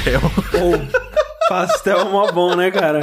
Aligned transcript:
pastel. 0.00 0.20
Pô, 0.20 0.98
pastel 1.48 2.00
é 2.00 2.04
mó 2.04 2.30
bom, 2.32 2.54
né, 2.54 2.70
cara? 2.70 3.00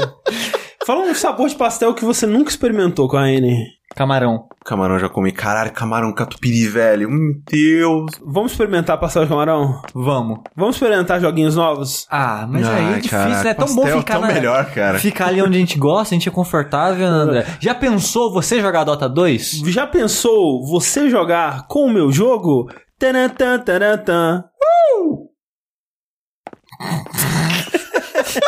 Fala 0.85 1.01
um 1.01 1.13
sabor 1.15 1.49
de 1.49 1.55
pastel 1.55 1.93
que 1.93 2.05
você 2.05 2.25
nunca 2.25 2.49
experimentou 2.49 3.07
com 3.09 3.17
a 3.17 3.29
N. 3.29 3.65
Camarão. 3.95 4.45
Camarão 4.63 4.99
já 4.99 5.09
comi. 5.09 5.31
Caralho, 5.31 5.71
camarão 5.71 6.13
catupiry, 6.13 6.67
velho. 6.67 7.09
Meu 7.09 7.33
Deus. 7.49 8.11
Vamos 8.23 8.51
experimentar 8.51 8.99
pastel 8.99 9.23
de 9.23 9.29
camarão? 9.29 9.81
Vamos. 9.93 10.39
Vamos 10.55 10.75
experimentar 10.75 11.19
joguinhos 11.19 11.55
novos? 11.55 12.05
Ah, 12.11 12.45
mas 12.47 12.67
aí 12.67 12.83
é 12.83 12.87
Ai, 12.89 12.93
difícil, 13.01 13.17
caraca, 13.17 13.43
né? 13.43 13.49
É 13.49 13.53
tão 13.55 13.67
bom 13.75 13.81
pastel 13.81 13.99
ficar 13.99 14.13
tão 14.13 14.21
na- 14.21 14.33
melhor, 14.33 14.65
cara. 14.71 14.99
Ficar 14.99 15.27
ali 15.27 15.41
onde 15.41 15.57
a 15.57 15.59
gente 15.59 15.79
gosta, 15.79 16.13
a 16.13 16.17
gente 16.17 16.29
é 16.29 16.31
confortável, 16.31 16.99
né, 17.09 17.17
André? 17.17 17.45
Já 17.59 17.73
pensou 17.73 18.31
você 18.31 18.61
jogar 18.61 18.83
Dota 18.83 19.09
2? 19.09 19.61
Já 19.65 19.87
pensou 19.87 20.63
você 20.67 21.09
jogar 21.09 21.65
com 21.67 21.85
o 21.85 21.89
meu 21.91 22.11
jogo? 22.11 22.69
Tanatan, 22.99 23.59
tanatan. 23.59 24.43
Uh! 25.03 25.26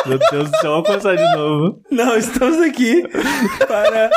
Meu 0.06 0.18
Deus 0.30 0.50
do 0.50 0.56
céu, 0.58 0.70
vamos 0.72 0.86
começar 0.86 1.16
de 1.16 1.36
novo. 1.36 1.82
Não, 1.90 2.16
estamos 2.16 2.60
aqui 2.62 3.02
para 3.66 4.10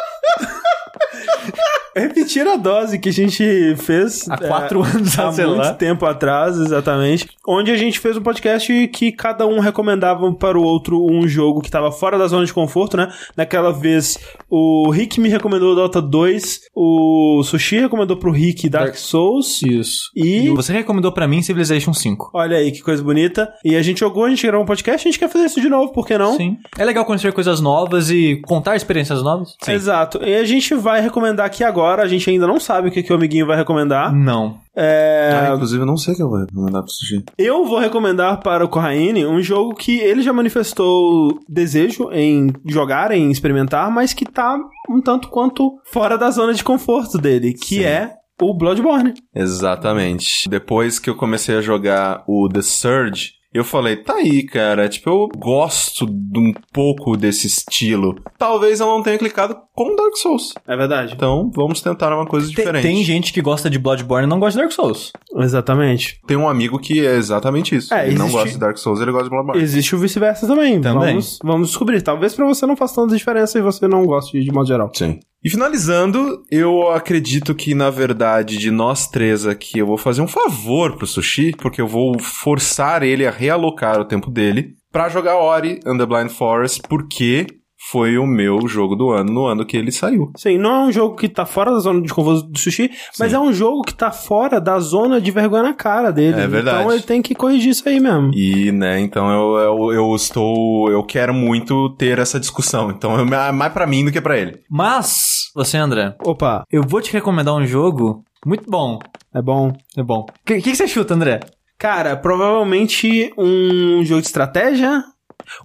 repetir 1.95 2.47
a 2.47 2.55
dose 2.55 2.97
que 2.99 3.09
a 3.09 3.13
gente 3.13 3.75
fez 3.77 4.27
Há 4.29 4.38
quatro 4.38 4.84
é, 4.84 4.88
anos, 4.88 5.17
há 5.20 5.31
muito 5.31 5.47
lá. 5.57 5.73
tempo 5.73 6.05
atrás, 6.05 6.57
exatamente, 6.57 7.27
onde 7.47 7.71
a 7.71 7.75
gente 7.77 7.99
fez 7.99 8.17
um 8.17 8.21
podcast 8.21 8.88
que 8.89 9.11
cada 9.11 9.45
um 9.45 9.59
recomendava 9.59 10.31
para 10.34 10.57
o 10.57 10.63
outro 10.63 11.05
um 11.05 11.27
jogo 11.27 11.61
que 11.61 11.67
estava 11.67 11.91
fora 11.91 12.17
da 12.17 12.27
zona 12.27 12.45
de 12.45 12.53
conforto, 12.53 12.98
né? 12.98 13.11
Naquela 13.37 13.71
vez, 13.71 14.17
o 14.49 14.89
Rick 14.89 15.20
me 15.20 15.29
recomendou 15.29 15.75
Dota 15.75 16.01
2, 16.01 16.61
o 16.75 17.41
Sushi 17.43 17.79
recomendou 17.79 18.17
pro 18.17 18.31
Rick 18.31 18.70
Dark 18.70 18.85
Dark- 18.85 18.98
Souls 18.98 19.62
Isso. 19.63 20.09
e 20.15 20.49
Você 20.49 20.73
recomendou 20.73 21.12
pra 21.12 21.27
mim 21.27 21.41
Civilization 21.41 21.93
5. 21.93 22.31
Olha 22.34 22.57
aí 22.57 22.71
que 22.71 22.81
coisa 22.81 23.03
bonita. 23.03 23.53
E 23.63 23.75
a 23.75 23.81
gente 23.81 23.99
jogou, 23.99 24.25
a 24.25 24.29
gente 24.29 24.46
gravou 24.46 24.63
um 24.63 24.68
podcast, 24.68 25.07
a 25.07 25.12
gente 25.12 25.20
quer 25.20 25.29
fazer 25.29 25.46
isso 25.46 25.62
de 25.62 25.70
novo, 25.70 25.91
por 25.93 26.05
que 26.07 26.18
não? 26.18 26.35
Sim. 26.35 26.57
É 26.77 26.84
legal 26.85 27.05
conhecer 27.05 27.31
coisas 27.34 27.59
novas 27.62 28.09
e 28.09 28.41
contar 28.46 28.75
experiências 28.75 29.21
novas? 29.21 29.55
Exato. 29.68 30.20
E 30.23 30.34
a 30.35 30.43
gente 30.46 30.73
vai 30.75 31.01
recomendar 31.01 31.46
aqui 31.46 31.63
agora. 31.63 31.82
A 31.85 32.07
gente 32.07 32.29
ainda 32.29 32.48
não 32.48 32.59
sabe 32.59 32.87
o 32.87 32.91
que, 32.91 33.03
que 33.03 33.12
o 33.12 33.15
amiguinho 33.15 33.45
vai 33.45 33.57
recomendar. 33.57 34.13
Não. 34.13 34.57
É, 34.76 35.48
Ah, 35.49 35.53
inclusive, 35.53 35.81
eu 35.81 35.85
não 35.85 35.98
sei 35.98 36.13
o 36.13 36.17
que 36.17 36.23
eu 36.23 36.29
vou 36.29 36.40
recomendar 36.40 36.81
pro 36.81 36.91
sushi. 36.91 37.23
Eu 37.37 37.65
vou 37.65 37.79
recomendar 37.79 38.40
para 38.41 38.65
o 38.65 38.70
Corraine 38.70 39.25
um 39.25 39.41
jogo 39.41 39.75
que 39.75 39.99
ele 39.99 40.21
já 40.21 40.34
manifestou 40.34 41.40
desejo 41.48 42.09
em 42.12 42.51
jogar, 42.65 43.12
em 43.12 43.29
experimentar, 43.31 43.91
mas 43.91 44.13
que 44.13 44.25
tá 44.25 44.57
um 44.90 45.01
tanto 45.01 45.29
quanto 45.29 45.73
fora 45.91 46.17
da 46.17 46.31
zona 46.31 46.53
de 46.53 46.63
conforto 46.63 47.17
dele, 47.17 47.53
que 47.53 47.75
Sim. 47.75 47.84
é 47.84 48.13
o 48.41 48.53
Bloodborne. 48.53 49.13
Exatamente. 49.35 50.49
Depois 50.49 50.99
que 50.99 51.09
eu 51.09 51.15
comecei 51.15 51.55
a 51.55 51.62
jogar 51.62 52.23
o 52.27 52.49
The 52.49 52.62
Surge, 52.62 53.31
eu 53.54 53.63
falei, 53.63 53.98
tá 53.98 54.15
aí, 54.15 54.43
cara. 54.43 54.87
Tipo, 54.90 55.09
eu 55.09 55.27
gosto 55.37 56.05
de 56.05 56.40
um 56.40 56.54
pouco 56.73 57.15
desse 57.15 57.48
estilo. 57.48 58.15
Talvez 58.37 58.79
eu 58.79 58.87
não 58.87 59.01
tenha 59.04 59.18
clicado 59.18 59.55
com 59.73 59.96
Dark 59.96 60.15
Souls. 60.18 60.54
É 60.68 60.76
verdade. 60.76 61.13
Então, 61.15 61.51
vamos 61.55 61.81
tentar 61.81 62.13
uma 62.15 62.26
coisa 62.26 62.48
Tem, 62.48 62.55
diferente. 62.55 62.81
tem 62.84 63.04
gente 63.04 63.31
que 63.34 63.41
gosta 63.41 63.70
de 63.70 63.77
Bloodborne 63.79 64.25
e 64.25 64.29
não 64.29 64.40
gosta 64.40 64.57
de 64.57 64.63
Dark 64.66 64.72
Souls. 64.74 65.12
Exatamente. 65.35 66.19
Tem 66.25 66.38
um 66.38 66.47
amigo 66.50 66.79
que 66.79 67.06
é 67.06 67.16
exatamente 67.16 67.75
isso. 67.75 67.94
É, 67.94 68.07
ele 68.07 68.16
não 68.18 68.25
existe- 68.25 68.38
gosta 68.38 68.50
de 68.53 68.59
Dark 68.59 68.78
Souls, 68.78 69.00
ele 69.01 69.12
gosta 69.12 69.25
de 69.25 69.29
Bloodborne. 69.29 69.62
Existe 69.62 69.96
o 69.96 70.00
vice-versa 70.00 70.47
também. 70.47 70.81
Também. 70.81 71.09
Vamos, 71.09 71.40
vamos 71.44 71.68
descobrir. 71.69 72.01
Talvez 72.01 72.34
pra 72.34 72.46
você 72.46 72.66
não 72.66 72.75
faça 72.75 72.96
tanta 73.01 73.16
diferença 73.16 73.57
e 73.57 73.62
você 73.62 73.88
não 73.88 74.06
goste 74.06 74.40
de 74.40 74.51
modo 74.51 74.68
geral. 74.68 74.90
Sim. 74.94 75.19
E 75.46 75.50
finalizando, 75.50 76.46
eu 76.50 76.90
acredito 76.90 77.53
que, 77.53 77.75
na 77.75 77.90
verdade, 77.90 78.58
de 78.58 78.72
nós 78.72 79.09
três 79.09 79.46
aqui, 79.46 79.78
eu 79.78 79.86
vou 79.86 79.97
fazer 79.97 80.22
um 80.22 80.28
favor 80.28 80.96
pro 80.96 81.06
Sushi, 81.06 81.52
porque 81.58 81.81
eu 81.81 81.88
vou 81.88 82.18
forçar 82.18 83.03
ele 83.03 83.28
a 83.28 83.31
realocar 83.31 84.00
o 84.00 84.06
tempo 84.06 84.31
dele 84.31 84.78
pra 84.90 85.09
jogar 85.09 85.36
Ori 85.36 85.82
and 85.86 85.98
the 85.98 86.06
Blind 86.06 86.30
Forest, 86.30 86.84
porque 86.88 87.46
foi 87.90 88.18
o 88.18 88.26
meu 88.26 88.68
jogo 88.68 88.96
do 88.96 89.12
ano, 89.12 89.32
no 89.32 89.46
ano 89.46 89.66
que 89.66 89.76
ele 89.76 89.92
saiu. 89.92 90.32
Sim, 90.38 90.58
não 90.58 90.72
é 90.72 90.80
um 90.88 90.92
jogo 90.92 91.16
que 91.16 91.28
tá 91.28 91.46
fora 91.46 91.72
da 91.72 91.80
zona 91.80 92.02
de 92.02 92.14
conforto 92.14 92.48
do 92.48 92.58
sushi, 92.58 92.90
mas 93.20 93.32
Sim. 93.32 93.36
é 93.36 93.40
um 93.40 93.52
jogo 93.54 93.82
que 93.82 93.94
tá 93.94 94.12
fora 94.12 94.60
da 94.60 94.80
zona 94.80 95.20
de 95.20 95.32
vergonha 95.32 95.64
na 95.64 95.74
cara 95.74 96.12
dele. 96.12 96.40
É 96.40 96.48
verdade. 96.48 96.80
Então 96.80 96.92
ele 96.92 97.04
tem 97.04 97.22
que 97.22 97.36
corrigir 97.36 97.72
isso 97.72 97.88
aí 97.88 98.00
mesmo. 98.00 98.32
E, 98.34 98.72
né, 98.72 99.00
então 99.00 99.30
eu, 99.30 99.58
eu, 99.58 99.94
eu 99.94 100.16
estou. 100.16 100.90
Eu 100.90 101.04
quero 101.04 101.34
muito 101.34 101.90
ter 101.98 102.20
essa 102.20 102.40
discussão. 102.40 102.90
Então 102.90 103.20
é 103.20 103.52
mais 103.52 103.74
pra 103.74 103.86
mim 103.86 104.06
do 104.06 104.12
que 104.12 104.22
pra 104.22 104.38
ele. 104.38 104.60
Mas, 104.70 105.52
você, 105.56 105.78
André, 105.78 106.16
Opa, 106.24 106.64
eu 106.72 106.84
vou 106.84 107.02
te 107.02 107.12
recomendar 107.12 107.54
um 107.54 107.66
jogo 107.66 108.24
muito 108.46 108.70
bom. 108.70 109.00
é 109.34 109.42
bom. 109.42 109.74
É 109.98 110.04
bom. 110.04 110.22
O 110.22 110.46
que, 110.46 110.56
que, 110.56 110.72
que 110.72 110.76
você 110.76 110.88
chuta, 110.88 111.14
André? 111.14 111.40
Cara, 111.78 112.16
provavelmente 112.16 113.34
um 113.38 114.04
jogo 114.06 114.22
de 114.22 114.28
estratégia, 114.28 115.04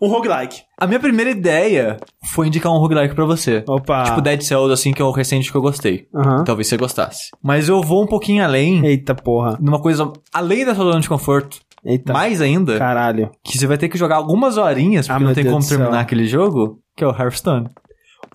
um 0.01 0.09
roguelike. 0.09 0.63
A 0.81 0.87
minha 0.87 1.01
primeira 1.01 1.31
ideia 1.31 1.97
foi 2.35 2.47
indicar 2.49 2.73
um 2.73 2.79
roguelike 2.79 3.15
pra 3.15 3.25
você. 3.25 3.65
Opa. 3.69 4.05
Tipo 4.05 4.21
Dead 4.21 4.41
Cells, 4.43 4.73
assim, 4.73 4.93
que 4.93 5.01
é 5.03 5.05
o 5.05 5.11
recente 5.11 5.51
que 5.51 5.57
eu 5.57 5.63
gostei. 5.63 6.07
Aham. 6.15 6.45
Talvez 6.45 6.67
você 6.69 6.77
gostasse. 6.77 7.31
Mas 7.43 7.69
eu 7.69 7.81
vou 7.83 8.03
um 8.03 8.07
pouquinho 8.07 8.43
além, 8.45 8.85
Eita 8.87 9.15
porra. 9.15 9.57
numa 9.61 9.81
coisa 9.81 10.13
além 10.33 10.65
da 10.65 10.75
sua 10.75 10.85
zona 10.85 11.01
de 11.01 11.09
conforto. 11.09 11.59
Eita. 11.85 12.13
Mais 12.13 12.41
ainda, 12.41 12.77
Caralho. 12.77 13.31
que 13.45 13.57
você 13.57 13.67
vai 13.67 13.79
ter 13.79 13.89
que 13.89 13.97
jogar 13.97 14.17
algumas 14.17 14.57
horinhas, 14.59 15.07
porque 15.07 15.23
Ah, 15.23 15.27
não 15.27 15.33
tem 15.35 15.45
Deus 15.45 15.55
como 15.55 15.67
terminar 15.69 16.01
aquele 16.01 16.27
jogo, 16.27 16.81
que 16.97 17.05
é 17.05 17.07
o 17.07 17.11
Hearthstone. 17.13 17.69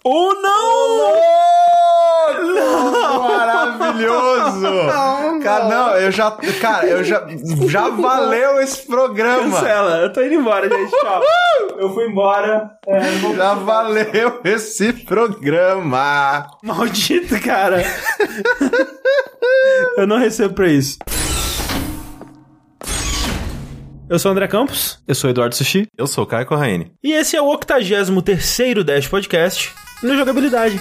Oh 0.05 0.33
não! 0.41 1.13
Maravilhoso! 3.27 4.67
Cara, 5.43 5.65
não, 5.67 5.92
eu 6.03 6.11
já. 6.11 6.31
Cara, 6.61 6.85
eu 6.87 7.03
já. 7.03 7.25
Já 7.67 7.89
valeu 7.91 8.59
esse 8.61 8.85
programa! 8.85 9.59
Cancela, 9.59 9.97
eu 10.01 10.13
tô 10.13 10.21
indo 10.21 10.35
embora, 10.35 10.69
gente. 10.69 10.91
Tchau. 10.91 11.21
Eu 11.77 11.93
fui 11.93 12.05
embora. 12.07 12.71
É, 12.87 12.99
vou- 13.21 13.35
Já 13.35 13.53
valeu 13.55 14.39
esse 14.43 14.93
programa! 14.93 16.47
Maldito, 16.63 17.39
cara. 17.41 17.83
eu 19.97 20.05
não 20.07 20.17
recebo 20.17 20.53
pra 20.53 20.67
isso. 20.67 20.97
Eu 24.09 24.19
sou 24.19 24.29
o 24.29 24.33
André 24.33 24.47
Campos. 24.47 24.99
Eu 25.07 25.15
sou 25.15 25.29
o 25.29 25.31
Eduardo 25.31 25.55
Sushi. 25.55 25.87
Eu 25.97 26.05
sou 26.05 26.23
o 26.23 26.27
Caio 26.27 26.45
Corraine. 26.45 26.91
E 27.03 27.13
esse 27.13 27.35
é 27.35 27.41
o 27.41 27.45
83º 27.57 28.83
Dash 28.83 29.07
Podcast 29.07 29.73
no 30.03 30.15
Jogabilidade. 30.15 30.79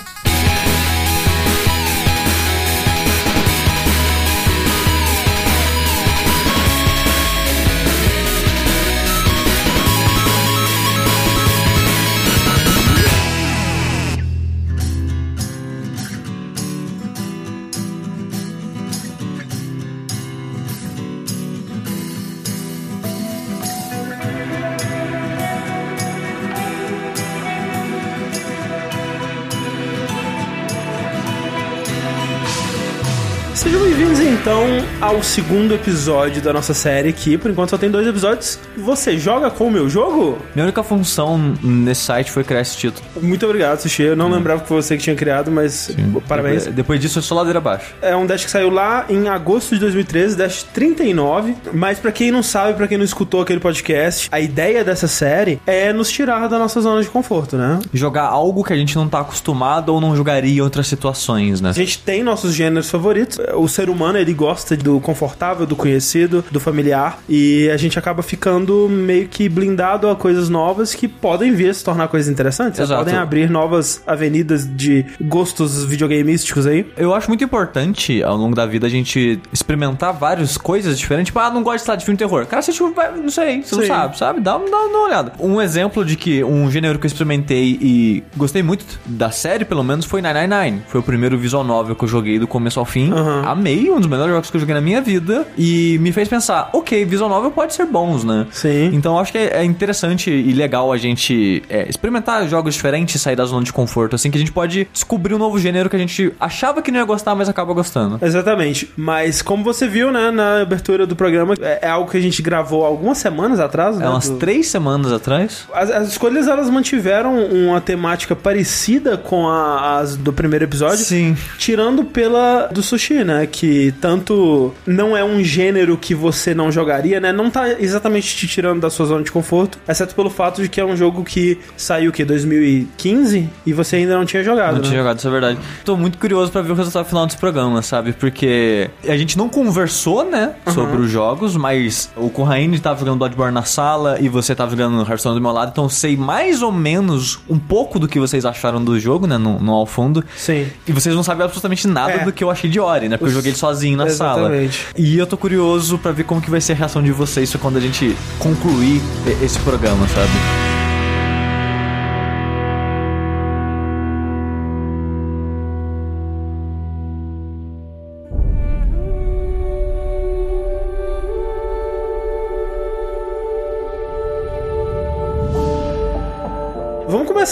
Segundo 35.32 35.75
episódio 35.75 36.43
da 36.43 36.53
nossa 36.53 36.75
série 36.75 37.10
que 37.10 37.38
por 37.38 37.50
enquanto 37.50 37.70
só 37.70 37.78
tem 37.78 37.91
dois 37.91 38.06
episódios. 38.06 38.59
Você 38.76 39.16
joga 39.16 39.50
com 39.50 39.69
o 39.69 39.70
meu 39.70 39.88
jogo? 39.88 40.37
Minha 40.54 40.66
única 40.66 40.82
função 40.82 41.54
nesse 41.62 42.03
site 42.03 42.31
foi 42.31 42.44
criar 42.44 42.60
esse 42.60 42.76
título. 42.76 43.03
Muito 43.19 43.47
obrigado, 43.47 43.78
Sushi. 43.78 44.03
Eu 44.03 44.16
não 44.16 44.28
lembrava 44.28 44.60
que 44.60 44.69
foi 44.69 44.82
você 44.82 44.94
que 44.94 45.03
tinha 45.03 45.16
criado, 45.16 45.50
mas 45.50 45.91
parabéns. 46.28 46.65
Depois, 46.65 46.76
depois 46.76 47.00
disso, 47.00 47.19
é 47.19 47.22
só 47.22 47.34
ladeira 47.34 47.60
abaixo. 47.60 47.95
É 48.03 48.15
um 48.15 48.27
Dash 48.27 48.45
que 48.45 48.51
saiu 48.51 48.68
lá 48.68 49.07
em 49.09 49.27
agosto 49.27 49.74
de 49.74 49.80
2013, 49.80 50.36
Dash 50.36 50.65
39. 50.65 51.57
Mas 51.72 51.98
pra 51.98 52.12
quem 52.12 52.30
não 52.30 52.42
sabe, 52.42 52.74
pra 52.74 52.86
quem 52.86 52.98
não 52.98 53.04
escutou 53.04 53.41
aquele 53.41 53.59
podcast, 53.60 54.28
a 54.30 54.39
ideia 54.39 54.84
dessa 54.84 55.09
série 55.09 55.59
é 55.66 55.95
nos 55.95 56.10
tirar 56.10 56.47
da 56.47 56.59
nossa 56.59 56.78
zona 56.83 57.01
de 57.01 57.09
conforto, 57.09 57.57
né? 57.57 57.80
Jogar 57.95 58.24
algo 58.24 58.62
que 58.62 58.74
a 58.74 58.77
gente 58.77 58.95
não 58.97 59.09
tá 59.09 59.21
acostumado 59.21 59.95
ou 59.95 59.98
não 59.98 60.15
jogaria 60.15 60.59
em 60.59 60.60
outras 60.60 60.86
situações, 60.86 61.62
né? 61.62 61.71
A 61.71 61.72
gente 61.72 62.01
tem 62.01 62.22
nossos 62.22 62.53
gêneros 62.53 62.91
favoritos. 62.91 63.39
O 63.54 63.66
ser 63.66 63.89
humano, 63.89 64.18
ele 64.18 64.34
gosta 64.34 64.77
do 64.77 65.01
confortável, 65.22 65.65
do 65.65 65.77
conhecido, 65.77 66.45
do 66.51 66.59
familiar. 66.59 67.21
E 67.28 67.71
a 67.71 67.77
gente 67.77 67.97
acaba 67.97 68.22
ficando 68.22 68.89
meio 68.89 69.28
que 69.28 69.48
blindado 69.48 70.10
a 70.10 70.16
coisas 70.16 70.48
novas 70.48 70.95
que 70.95 71.07
podem 71.07 71.53
vir 71.53 71.71
a 71.71 71.74
se 71.74 71.84
tornar 71.84 72.09
coisas 72.09 72.28
interessantes. 72.28 72.80
Exato. 72.80 73.04
Podem 73.04 73.16
abrir 73.16 73.48
novas 73.48 74.03
avenidas 74.04 74.69
de 74.69 75.07
gostos 75.21 75.84
videogameísticos 75.84 76.66
aí. 76.66 76.84
Eu 76.97 77.15
acho 77.15 77.28
muito 77.28 77.45
importante, 77.45 78.22
ao 78.22 78.36
longo 78.36 78.57
da 78.57 78.66
vida, 78.66 78.86
a 78.86 78.91
gente 78.91 79.41
experimentar 79.53 80.13
várias 80.13 80.59
coisas 80.59 80.98
diferentes. 80.98 81.27
Tipo, 81.27 81.39
ah, 81.39 81.51
não 81.51 81.63
gosto 81.63 81.77
de 81.77 81.83
estar 81.83 81.97
de 81.97 82.04
filme 82.04 82.16
de 82.16 82.24
terror. 82.24 82.45
Cara, 82.47 82.60
você, 82.60 82.72
tipo, 82.72 82.92
não 83.22 83.30
sei, 83.30 83.63
você 83.63 83.77
não 83.77 83.83
Sim. 83.83 83.89
sabe, 83.89 84.19
sabe? 84.19 84.41
Dá, 84.41 84.59
dá, 84.59 84.65
dá 84.65 84.77
uma 84.77 85.07
olhada. 85.07 85.33
Um 85.39 85.63
exemplo 85.63 86.04
de 86.04 86.16
que 86.16 86.42
um 86.42 86.69
gênero 86.69 86.98
que 86.98 87.07
eu 87.07 87.09
experimentei 87.09 87.78
e 87.80 88.24
gostei 88.36 88.63
muito 88.63 88.84
da 89.07 89.30
série, 89.30 89.65
pelo 89.65 89.84
menos, 89.84 90.04
foi 90.04 90.21
999. 90.21 90.83
Foi 90.89 91.01
o 91.01 91.04
primeiro 91.04 91.39
visual 91.39 91.63
novel 91.63 91.95
que 91.95 92.03
eu 92.03 92.09
joguei 92.09 92.41
do 92.41 92.48
começo 92.48 92.80
ao 92.80 92.84
fim. 92.84 93.13
Aham. 93.13 93.45
amei, 93.47 93.89
um 93.89 93.98
dos 93.98 94.09
melhores 94.09 94.33
jogos 94.33 94.51
que 94.51 94.57
eu 94.57 94.60
joguei 94.60 94.74
na 94.74 94.80
minha 94.80 95.01
vida. 95.01 95.11
E 95.56 95.98
me 96.00 96.12
fez 96.12 96.28
pensar, 96.28 96.70
ok, 96.72 97.04
visual 97.04 97.28
novel 97.28 97.50
pode 97.50 97.74
ser 97.74 97.86
bons, 97.86 98.24
né? 98.24 98.47
Sim. 98.50 98.91
Então 98.92 99.14
eu 99.14 99.18
acho 99.20 99.32
que 99.32 99.38
é 99.38 99.53
é 99.62 99.64
interessante 99.64 100.30
e 100.30 100.53
legal 100.53 100.92
a 100.92 100.97
gente 100.97 101.62
é, 101.68 101.88
experimentar 101.88 102.47
jogos 102.48 102.74
diferentes 102.74 103.14
e 103.14 103.18
sair 103.18 103.36
da 103.36 103.44
zona 103.44 103.64
de 103.64 103.72
conforto, 103.72 104.14
assim, 104.16 104.30
que 104.30 104.36
a 104.36 104.41
gente 104.41 104.53
pode 104.53 104.88
descobrir 104.92 105.34
um 105.34 105.38
novo 105.38 105.59
gênero 105.59 105.91
que 105.91 105.97
a 105.97 105.98
gente 105.98 106.32
achava 106.41 106.80
que 106.80 106.91
não 106.91 106.98
ia 106.98 107.04
gostar, 107.04 107.34
mas 107.34 107.48
acaba 107.48 107.72
gostando. 107.74 108.18
Exatamente. 108.22 108.91
Mas 108.97 109.42
como 109.42 109.62
você 109.62 109.86
viu, 109.86 110.10
né, 110.10 110.30
na 110.30 110.62
abertura 110.62 111.06
do 111.06 111.14
programa, 111.14 111.54
é, 111.60 111.80
é 111.82 111.88
algo 111.88 112.10
que 112.10 112.16
a 112.16 112.20
gente 112.20 112.41
gravou 112.42 112.84
algumas 112.84 113.18
semanas 113.18 113.60
atrás, 113.60 113.98
né? 113.98 114.06
É 114.06 114.09
umas 114.09 114.28
do- 114.28 114.36
três 114.38 114.68
semanas 114.68 115.12
atrás. 115.12 115.64
As, 115.74 115.91
as 115.91 116.09
escolhas 116.09 116.48
elas 116.48 116.68
mantiveram 116.70 117.44
uma 117.47 117.80
temática 117.80 118.34
parecida 118.34 119.16
com 119.16 119.48
a- 119.48 119.98
as 119.98 120.16
do 120.16 120.32
primeiro 120.32 120.64
episódio. 120.64 120.98
Sim. 121.04 121.36
Tirando 121.59 122.04
pela 122.04 122.68
do 122.72 122.82
sushi, 122.82 123.24
né? 123.24 123.47
Que 123.50 123.92
tanto 124.00 124.72
não 125.03 125.16
é 125.16 125.25
um 125.25 125.43
gênero 125.43 125.97
que 125.97 126.15
você 126.15 126.54
não 126.54 126.71
jogaria, 126.71 127.19
né? 127.21 127.33
Não 127.33 127.51
tá 127.51 127.69
exatamente 127.71 128.37
te 128.37 128.47
tirando 128.47 128.81
da 128.81 128.89
sua 128.91 129.07
zona 129.07 129.25
de 129.25 129.33
conforto, 129.33 129.78
exceto 129.89 130.15
pelo 130.15 130.31
fato 130.31 130.63
de 130.63 130.69
que 130.69 130.81
é 130.81 130.84
um 130.84 130.97
jogo 130.97 131.25
que 131.25 131.59
saiu 131.77 132.10
o 132.10 132.13
quê? 132.13 132.25
2015 132.25 133.49
e 133.66 133.72
você 133.72 133.97
ainda 133.97 134.16
não 134.16 134.25
tinha 134.25 134.43
jogado, 134.45 134.75
Não 134.75 134.83
né? 134.83 134.84
tinha 134.89 134.99
jogado, 134.99 135.19
isso 135.19 135.27
é 135.28 135.31
verdade. 135.31 135.59
Tô 135.84 135.97
muito 135.97 136.19
curioso 136.19 136.53
pra 136.53 136.63
ver 136.63 136.72
o 136.72 136.75
resultado 136.75 137.04
final 137.07 137.27
desse 137.27 137.39
programa, 137.39 137.83
sabe? 137.83 138.13
Porque 138.13 138.89
a 139.07 139.16
gente 139.16 139.37
não 139.37 139.49
conversou, 139.49 140.25
né, 140.25 140.54
sobre 140.72 141.01
os 141.01 141.10
jogos, 141.10 141.57
mas 141.57 142.10
o 142.16 142.31
Corraine 142.31 142.78
tava 142.78 143.01
jogando 143.01 143.19
Bloodborne 143.19 143.53
na 143.55 143.63
sala 143.65 144.19
e 144.21 144.28
você 144.28 144.55
tava 144.55 144.71
jogando 144.71 145.01
Hearthstone 145.01 145.34
do 145.34 145.41
meu 145.41 145.51
lado, 145.53 145.71
então 145.72 145.89
sei 145.89 146.16
mais 146.16 146.63
ou 146.63 146.71
menos 146.72 147.41
um 147.48 147.59
pouco 147.59 147.98
do 147.98 148.07
que 148.07 148.19
vocês 148.21 148.45
acharam 148.45 148.83
do 148.83 148.98
jogo, 149.01 149.27
né, 149.27 149.37
no, 149.37 149.59
no 149.59 149.72
ao 149.72 149.87
fundo. 149.87 150.25
Sim. 150.37 150.66
E 150.87 150.93
vocês 150.93 151.15
não 151.15 151.22
sabem 151.22 151.45
absolutamente 151.45 151.87
nada 151.89 152.13
É. 152.13 152.25
do 152.25 152.33
que 152.33 152.45
eu 152.45 152.51
achei 152.51 152.71
de 152.71 152.78
Ori, 152.81 153.09
né? 153.09 153.16
Porque 153.16 153.25
eu 153.25 153.28
Os- 153.28 153.34
joguei 153.34 153.51
ele 153.51 153.59
sozinho 153.59 153.97
na 153.97 154.07
Exatamente. 154.07 154.75
sala. 154.78 154.91
E 154.97 155.16
eu 155.18 155.27
tô 155.27 155.36
curioso 155.36 155.98
pra 155.98 156.12
ver 156.12 156.24
como 156.24 156.41
que 156.41 156.50
vai 156.50 156.60
ser 156.60 156.72
a 156.72 156.77
reação 156.77 157.03
de 157.03 157.12
vocês 157.12 157.54
quando 157.56 157.78
a 157.78 157.80
gente 157.80 158.16
concluir 158.39 159.00
esse 159.42 159.59
programa, 159.60 160.06
sabe? 160.09 160.72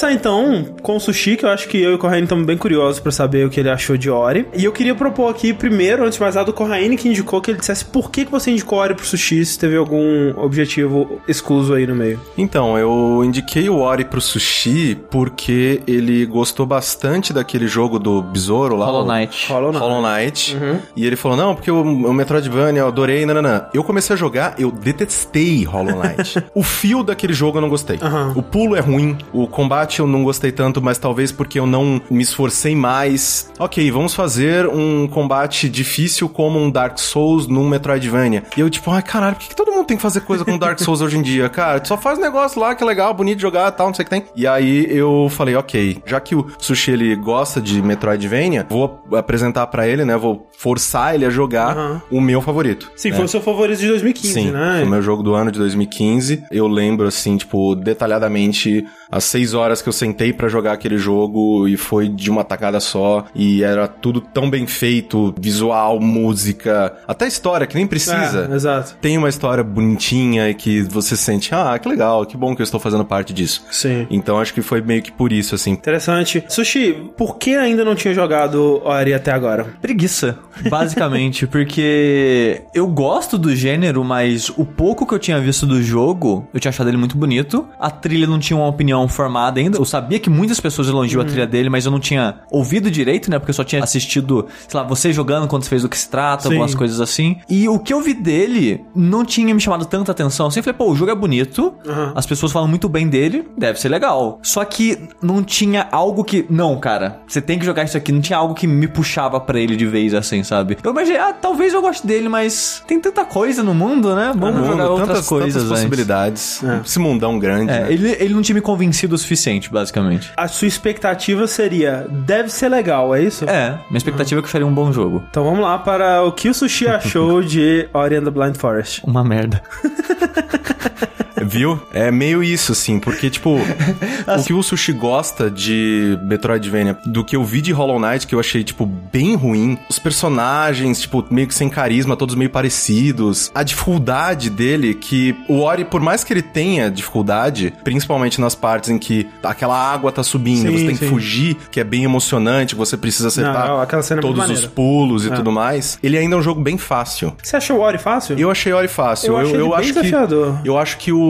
Começar 0.01 0.13
então 0.13 0.65
com 0.83 0.97
o 0.97 1.01
Sushi, 1.01 1.37
que 1.37 1.45
eu 1.45 1.51
acho 1.51 1.69
que 1.69 1.79
eu 1.79 1.91
e 1.91 1.95
o 1.95 1.99
Corraine 1.99 2.23
estamos 2.25 2.47
bem 2.47 2.57
curiosos 2.57 2.99
pra 3.01 3.13
saber 3.13 3.45
o 3.47 3.51
que 3.51 3.61
ele 3.61 3.69
achou 3.69 3.99
de 3.99 4.09
Ori. 4.09 4.47
E 4.57 4.65
eu 4.65 4.73
queria 4.73 4.95
propor 4.95 5.29
aqui, 5.29 5.53
primeiro, 5.53 6.05
antes 6.05 6.15
de 6.15 6.23
mais 6.23 6.35
nada, 6.37 6.51
o 6.51 6.55
Corraine 6.55 6.97
que 6.97 7.07
indicou 7.07 7.39
que 7.43 7.51
ele 7.51 7.59
dissesse 7.59 7.85
por 7.85 8.11
que, 8.11 8.25
que 8.25 8.31
você 8.31 8.51
indicou 8.51 8.79
Ori 8.79 8.95
pro 8.95 9.05
Sushi, 9.05 9.45
se 9.45 9.59
teve 9.59 9.77
algum 9.77 10.33
objetivo 10.39 11.21
excluso 11.29 11.75
aí 11.75 11.87
no 11.87 11.95
meio. 11.95 12.19
Então, 12.39 12.79
eu 12.79 13.23
indiquei 13.25 13.69
o 13.69 13.79
Ori 13.79 14.07
pro 14.07 14.23
Sushi 14.23 14.97
porque 15.11 15.83
ele 15.87 16.25
gostou 16.25 16.65
bastante 16.65 17.31
daquele 17.35 17.69
jogo 17.69 17.99
do 17.99 18.23
Besouro 18.23 18.77
lá. 18.77 18.87
Hollow 18.87 19.05
o- 19.05 19.07
Knight. 19.13 19.53
Hollow 19.53 19.71
Knight. 19.73 19.85
Hollow 19.85 20.03
Knight. 20.03 20.57
E 20.97 21.05
ele 21.07 21.17
falou, 21.17 21.37
não, 21.37 21.55
porque 21.55 21.71
o, 21.71 21.83
o 21.83 22.15
Metroidvania 22.15 22.81
eu 22.81 22.89
adorei, 22.89 23.27
nananã. 23.27 23.67
Eu 23.75 23.85
comecei 23.85 24.15
a 24.15 24.19
jogar, 24.19 24.55
eu 24.59 24.71
detestei 24.71 25.63
Hollow 25.65 26.01
Knight. 26.01 26.43
o 26.55 26.63
fio 26.63 27.03
daquele 27.03 27.35
jogo 27.35 27.59
eu 27.59 27.63
não 27.63 27.69
gostei. 27.69 27.99
Aham. 28.01 28.33
O 28.35 28.43
pulo 28.43 28.75
é 28.75 28.81
ruim, 28.81 29.19
o 29.31 29.47
combate 29.47 29.90
eu 29.99 30.07
não 30.07 30.23
gostei 30.23 30.53
tanto, 30.53 30.81
mas 30.81 30.99
talvez 30.99 31.33
porque 31.33 31.59
eu 31.59 31.67
não 31.67 32.01
me 32.11 32.23
esforcei 32.23 32.75
mais. 32.77 33.51
Ok, 33.59 33.91
vamos 33.91 34.15
fazer 34.15 34.67
um 34.67 35.07
combate 35.09 35.69
difícil 35.69 36.29
como 36.29 36.59
um 36.59 36.71
Dark 36.71 36.99
Souls 36.99 37.47
num 37.47 37.69
Metroidvania. 37.69 38.45
E 38.57 38.61
eu 38.61 38.71
tipo, 38.71 38.91
ai 38.91 39.03
caralho, 39.03 39.35
por 39.37 39.43
que, 39.43 39.49
que 39.49 39.57
todo 39.57 39.73
mundo 39.73 39.87
tem 39.87 39.97
que 39.97 40.03
fazer 40.03 40.21
coisa 40.21 40.45
com 40.45 40.57
Dark 40.59 40.79
Souls 40.81 41.01
hoje 41.01 41.19
em 41.19 41.23
dia? 41.23 41.49
Cara, 41.49 41.85
só 41.85 41.97
faz 41.97 42.19
negócio 42.19 42.61
lá 42.61 42.75
que 42.75 42.83
é 42.83 42.87
legal, 42.87 43.13
bonito 43.15 43.37
de 43.37 43.43
jogar 43.43 43.71
tal, 43.73 43.89
não 43.89 43.95
sei 43.95 44.03
o 44.03 44.07
que 44.07 44.11
tem. 44.11 44.25
E 44.37 44.47
aí 44.47 44.87
eu 44.89 45.29
falei, 45.31 45.57
ok, 45.57 46.03
já 46.07 46.21
que 46.21 46.35
o 46.35 46.47
Sushi 46.59 46.93
ele 46.93 47.17
gosta 47.17 47.61
de 47.61 47.81
Metroidvania, 47.83 48.67
vou 48.69 49.03
apresentar 49.13 49.67
pra 49.69 49.87
ele, 49.87 50.05
né? 50.05 50.17
Vou 50.17 50.47
forçar 50.57 51.15
ele 51.15 51.25
a 51.25 51.31
jogar 51.31 51.77
Aham. 51.77 52.03
o 52.11 52.21
meu 52.21 52.41
favorito. 52.43 52.91
Sim, 52.97 53.11
né? 53.11 53.17
foi 53.17 53.25
o 53.25 53.29
seu 53.29 53.41
favorito 53.41 53.79
de 53.81 53.89
2015, 53.89 54.33
Sim, 54.33 54.51
né? 54.51 54.75
foi 54.79 54.87
o 54.87 54.91
meu 54.91 55.03
jogo 55.03 55.23
do 55.23 55.35
ano 55.35 55.51
de 55.51 55.59
2015. 55.59 56.45
Eu 56.51 56.67
lembro, 56.69 57.07
assim, 57.07 57.37
tipo, 57.37 57.75
detalhadamente 57.75 58.85
as 59.11 59.25
seis 59.25 59.55
horas 59.55 59.83
que 59.83 59.89
eu 59.89 59.93
sentei 59.93 60.33
pra 60.33 60.49
jogar 60.49 60.73
aquele 60.73 60.99
jogo 60.99 61.67
e 61.67 61.77
foi 61.77 62.09
de 62.09 62.31
uma 62.31 62.45
tacada 62.45 62.81
só. 62.81 63.25
E 63.35 63.63
era 63.63 63.89
tudo 63.89 64.21
tão 64.21 64.49
bem 64.49 64.67
feito, 64.67 65.35
visual, 65.39 65.99
música, 66.01 66.97
até 67.07 67.27
história, 67.27 67.67
que 67.67 67.75
nem 67.75 67.87
precisa. 67.87 68.49
É, 68.51 68.55
exato. 68.55 68.97
Tem 69.01 69.19
uma 69.19 69.29
história 69.29 69.65
bonitinha 69.65 70.49
e 70.49 70.55
que 70.55 70.83
você 70.83 71.17
sente, 71.17 71.55
ah, 71.55 71.79
que 71.79 71.89
legal, 71.89 72.25
que 72.25 72.37
bom 72.37 72.55
que 72.55 72.63
eu 72.63 72.65
estou 72.65 72.79
fazendo 72.79 73.05
parte 73.05 73.33
disso. 73.33 73.65
Sim. 73.71 74.07
Então 74.11 74.39
acho 74.39 74.55
que 74.55 74.63
foi 74.63 74.81
meio 74.81 75.03
que 75.03 75.13
por 75.13 75.33
isso, 75.33 75.55
assim. 75.55 75.73
Interessante. 75.73 76.45
Sushi, 76.49 77.11
por 77.17 77.37
que 77.37 77.57
ainda 77.57 77.85
não 77.85 77.95
tinha 77.95 78.15
jogado 78.15 78.81
Ori 78.85 79.15
até 79.15 79.33
agora? 79.33 79.65
Preguiça, 79.81 80.39
basicamente, 80.69 81.47
porque 81.49 82.63
eu 82.75 82.87
gosto 82.87 83.37
do 83.37 83.55
gênero, 83.55 84.05
mas 84.05 84.49
o 84.51 84.65
pouco 84.65 85.07
que 85.07 85.15
eu 85.15 85.19
tinha 85.19 85.41
visto 85.41 85.67
do 85.67 85.83
jogo, 85.83 86.47
eu 86.53 86.61
tinha 86.61 86.71
achado 86.71 86.89
ele 86.89 86.97
muito 86.97 87.17
bonito. 87.17 87.67
A 87.79 87.91
trilha 87.91 88.27
não 88.27 88.39
tinha 88.39 88.57
uma 88.57 88.69
opinião 88.69 89.00
formada 89.09 89.61
ainda. 89.61 89.79
Eu 89.79 89.85
sabia 89.85 90.19
que 90.19 90.31
muitas 90.31 90.61
pessoas 90.61 90.89
elogiam 90.89 91.23
a 91.23 91.25
trilha 91.25 91.47
dele, 91.47 91.69
mas 91.71 91.85
eu 91.85 91.91
não 91.93 92.01
tinha 92.01 92.41
ouvido 92.51 92.91
direito, 92.91 93.31
né? 93.31 93.39
Porque 93.39 93.51
eu 93.51 93.55
só 93.55 93.65
tinha 93.65 93.83
assistido, 93.83 94.47
sei 94.69 94.79
lá, 94.81 94.87
você 94.87 95.13
jogando 95.13 95.47
quando 95.49 95.63
você 95.65 95.69
fez 95.71 95.83
do 95.83 95.89
que 95.89 95.99
se 95.99 96.09
trata, 96.09 96.43
Sim. 96.45 96.49
algumas 96.51 96.75
coisas 96.75 97.01
assim. 97.01 97.37
E 97.49 97.69
o 97.69 97.79
que 97.79 97.93
eu 97.93 98.01
vi 98.01 98.15
dele 98.15 98.85
não 98.95 99.25
tinha 99.25 99.55
me 99.55 99.61
chamado 99.61 99.85
tanta 99.87 100.13
atenção. 100.13 100.47
Eu 100.47 100.51
sempre 100.51 100.73
falei, 100.73 100.79
pô, 100.87 100.93
o 100.93 100.97
jogo 100.97 101.11
é 101.11 101.15
bonito, 101.15 101.75
Aham. 101.87 102.13
as 102.15 102.27
pessoas 102.27 102.53
falam 102.53 102.69
muito 102.69 102.89
bem 102.89 103.09
dele, 103.09 103.47
deve 103.57 103.81
ser 103.81 103.89
legal. 103.89 104.39
Só 104.43 104.65
que 104.65 104.99
não 105.23 105.43
tinha 105.43 105.89
algo 105.91 106.25
que. 106.25 106.45
Não, 106.51 106.79
cara, 106.79 107.21
você 107.27 107.41
tem 107.41 107.59
que 107.59 107.65
jogar 107.65 107.85
isso 107.85 107.97
aqui. 107.97 108.13
Não 108.13 108.21
tinha 108.21 108.39
algo 108.39 108.55
que 108.55 108.67
me 108.67 108.87
puxava 108.89 109.41
pra 109.41 109.59
ele 109.59 109.77
de 109.77 109.87
vez 109.87 110.15
assim, 110.15 110.43
sabe? 110.43 110.77
Eu 110.83 110.91
imaginei, 110.93 111.19
ah, 111.21 111.33
talvez 111.33 111.73
eu 111.73 111.81
goste 111.81 112.07
dele, 112.07 112.29
mas 112.29 112.83
tem 112.87 113.01
tanta 113.01 113.25
coisa 113.25 113.63
no 113.63 113.75
mundo, 113.75 114.15
né? 114.15 114.33
Vamos 114.37 114.61
No 114.61 114.67
jogar 114.67 114.83
mundo, 114.85 114.93
outras 114.93 115.09
tantas, 115.09 115.27
coisas 115.29 115.63
tantas 115.63 115.69
possibilidades. 115.79 116.63
É. 116.65 116.81
Esse 116.85 116.99
mundão 116.99 117.39
grande, 117.39 117.71
É, 117.73 117.81
né? 117.85 117.93
ele, 117.93 118.17
ele 118.19 118.35
não 118.35 118.43
tinha 118.43 118.55
me 118.55 118.61
convencido 118.61 118.90
o 119.15 119.19
suficiente, 119.19 119.71
basicamente. 119.71 120.33
A 120.37 120.49
sua 120.49 120.69
expectativa 120.69 121.47
seria, 121.47 122.07
deve 122.09 122.51
ser 122.51 122.69
legal, 122.69 123.15
é 123.15 123.23
isso? 123.23 123.45
É, 123.49 123.79
minha 123.89 123.99
expectativa 123.99 124.41
é 124.41 124.43
que 124.43 124.47
eu 124.47 124.53
faria 124.53 124.67
um 124.67 124.75
bom 124.75 124.93
jogo. 124.93 125.25
Então 125.31 125.45
vamos 125.45 125.61
lá 125.61 125.79
para 125.79 126.23
o 126.23 126.33
que 126.33 126.49
o 126.49 126.55
Sushi 126.55 126.89
achou 126.89 127.43
de 127.43 127.89
Ori 127.95 128.17
and 128.17 128.25
the 128.25 128.31
Blind 128.31 128.57
Forest. 128.57 129.03
Uma 129.05 129.25
merda. 129.25 129.63
Viu? 131.45 131.81
É 131.93 132.11
meio 132.11 132.43
isso, 132.43 132.73
assim, 132.73 132.99
porque, 132.99 133.31
tipo, 133.31 133.57
o 134.39 134.45
que 134.45 134.53
o 134.53 134.63
Sushi 134.63 134.93
gosta 134.93 135.51
de 135.51 136.19
Metroidvania, 136.23 136.97
do 137.07 137.25
que 137.25 137.37
eu 137.37 137.45
vi 137.45 137.61
de 137.61 137.73
Hollow 137.73 137.99
Knight, 138.01 138.27
que 138.27 138.35
eu 138.35 138.41
achei, 138.41 138.63
tipo, 138.65 138.87
bem 138.87 139.35
ruim, 139.35 139.79
os 139.89 139.99
personagens, 139.99 141.01
tipo, 141.03 141.25
meio 141.31 141.47
que 141.49 141.55
sem 141.55 141.69
carisma, 141.69 142.17
todos 142.17 142.35
meio 142.35 142.51
parecidos, 142.51 143.51
a 143.55 143.63
dificuldade 143.63 144.51
dele, 144.51 144.95
que 144.95 145.35
o 145.49 145.61
Ori, 145.61 145.85
por 145.85 146.01
mais 146.01 146.25
que 146.25 146.33
ele 146.33 146.43
tenha 146.43 146.91
dificuldade, 146.91 147.73
principalmente 147.85 148.41
nas 148.41 148.55
partes 148.55 148.91
em 148.91 148.99
que 148.99 149.27
aquela 149.43 149.77
água 149.77 150.11
tá 150.13 150.23
subindo, 150.23 150.63
Sim, 150.71 150.73
você 150.79 150.87
tem 150.87 150.95
sim. 150.95 151.05
que 151.05 151.09
fugir, 151.11 151.57
que 151.71 151.81
é 151.81 151.85
bem 151.85 152.05
emocionante, 152.05 152.75
você 152.75 152.97
precisa 152.97 153.29
acertar 153.29 153.69
Não, 153.69 154.03
cena 154.03 154.21
é 154.21 154.23
todos 154.23 154.49
os 154.51 154.67
pulos 154.67 155.25
e 155.27 155.31
É. 155.31 155.35
tudo 155.35 155.53
mais, 155.53 155.99
ele 156.03 156.17
ainda 156.19 156.35
é 156.37 156.39
um 156.39 156.43
jogo 156.43 156.61
bem 156.61 156.77
fácil. 156.79 157.33
Você 157.43 157.57
achou 157.57 157.79
o 157.79 157.81
Ori 157.81 157.99
fácil? 157.99 158.39
Eu 158.39 158.51
achei 158.51 158.73
Ori 158.73 158.89
fácil. 158.89 159.33
Eu 159.33 159.41
ele 159.49 159.59
bem 159.59 159.75
acho 159.75 159.83
que 159.89 159.93
desafiador. 159.95 160.59
eu 160.65 160.79
acho 160.79 160.97
que 160.99 161.13
o 161.13 161.30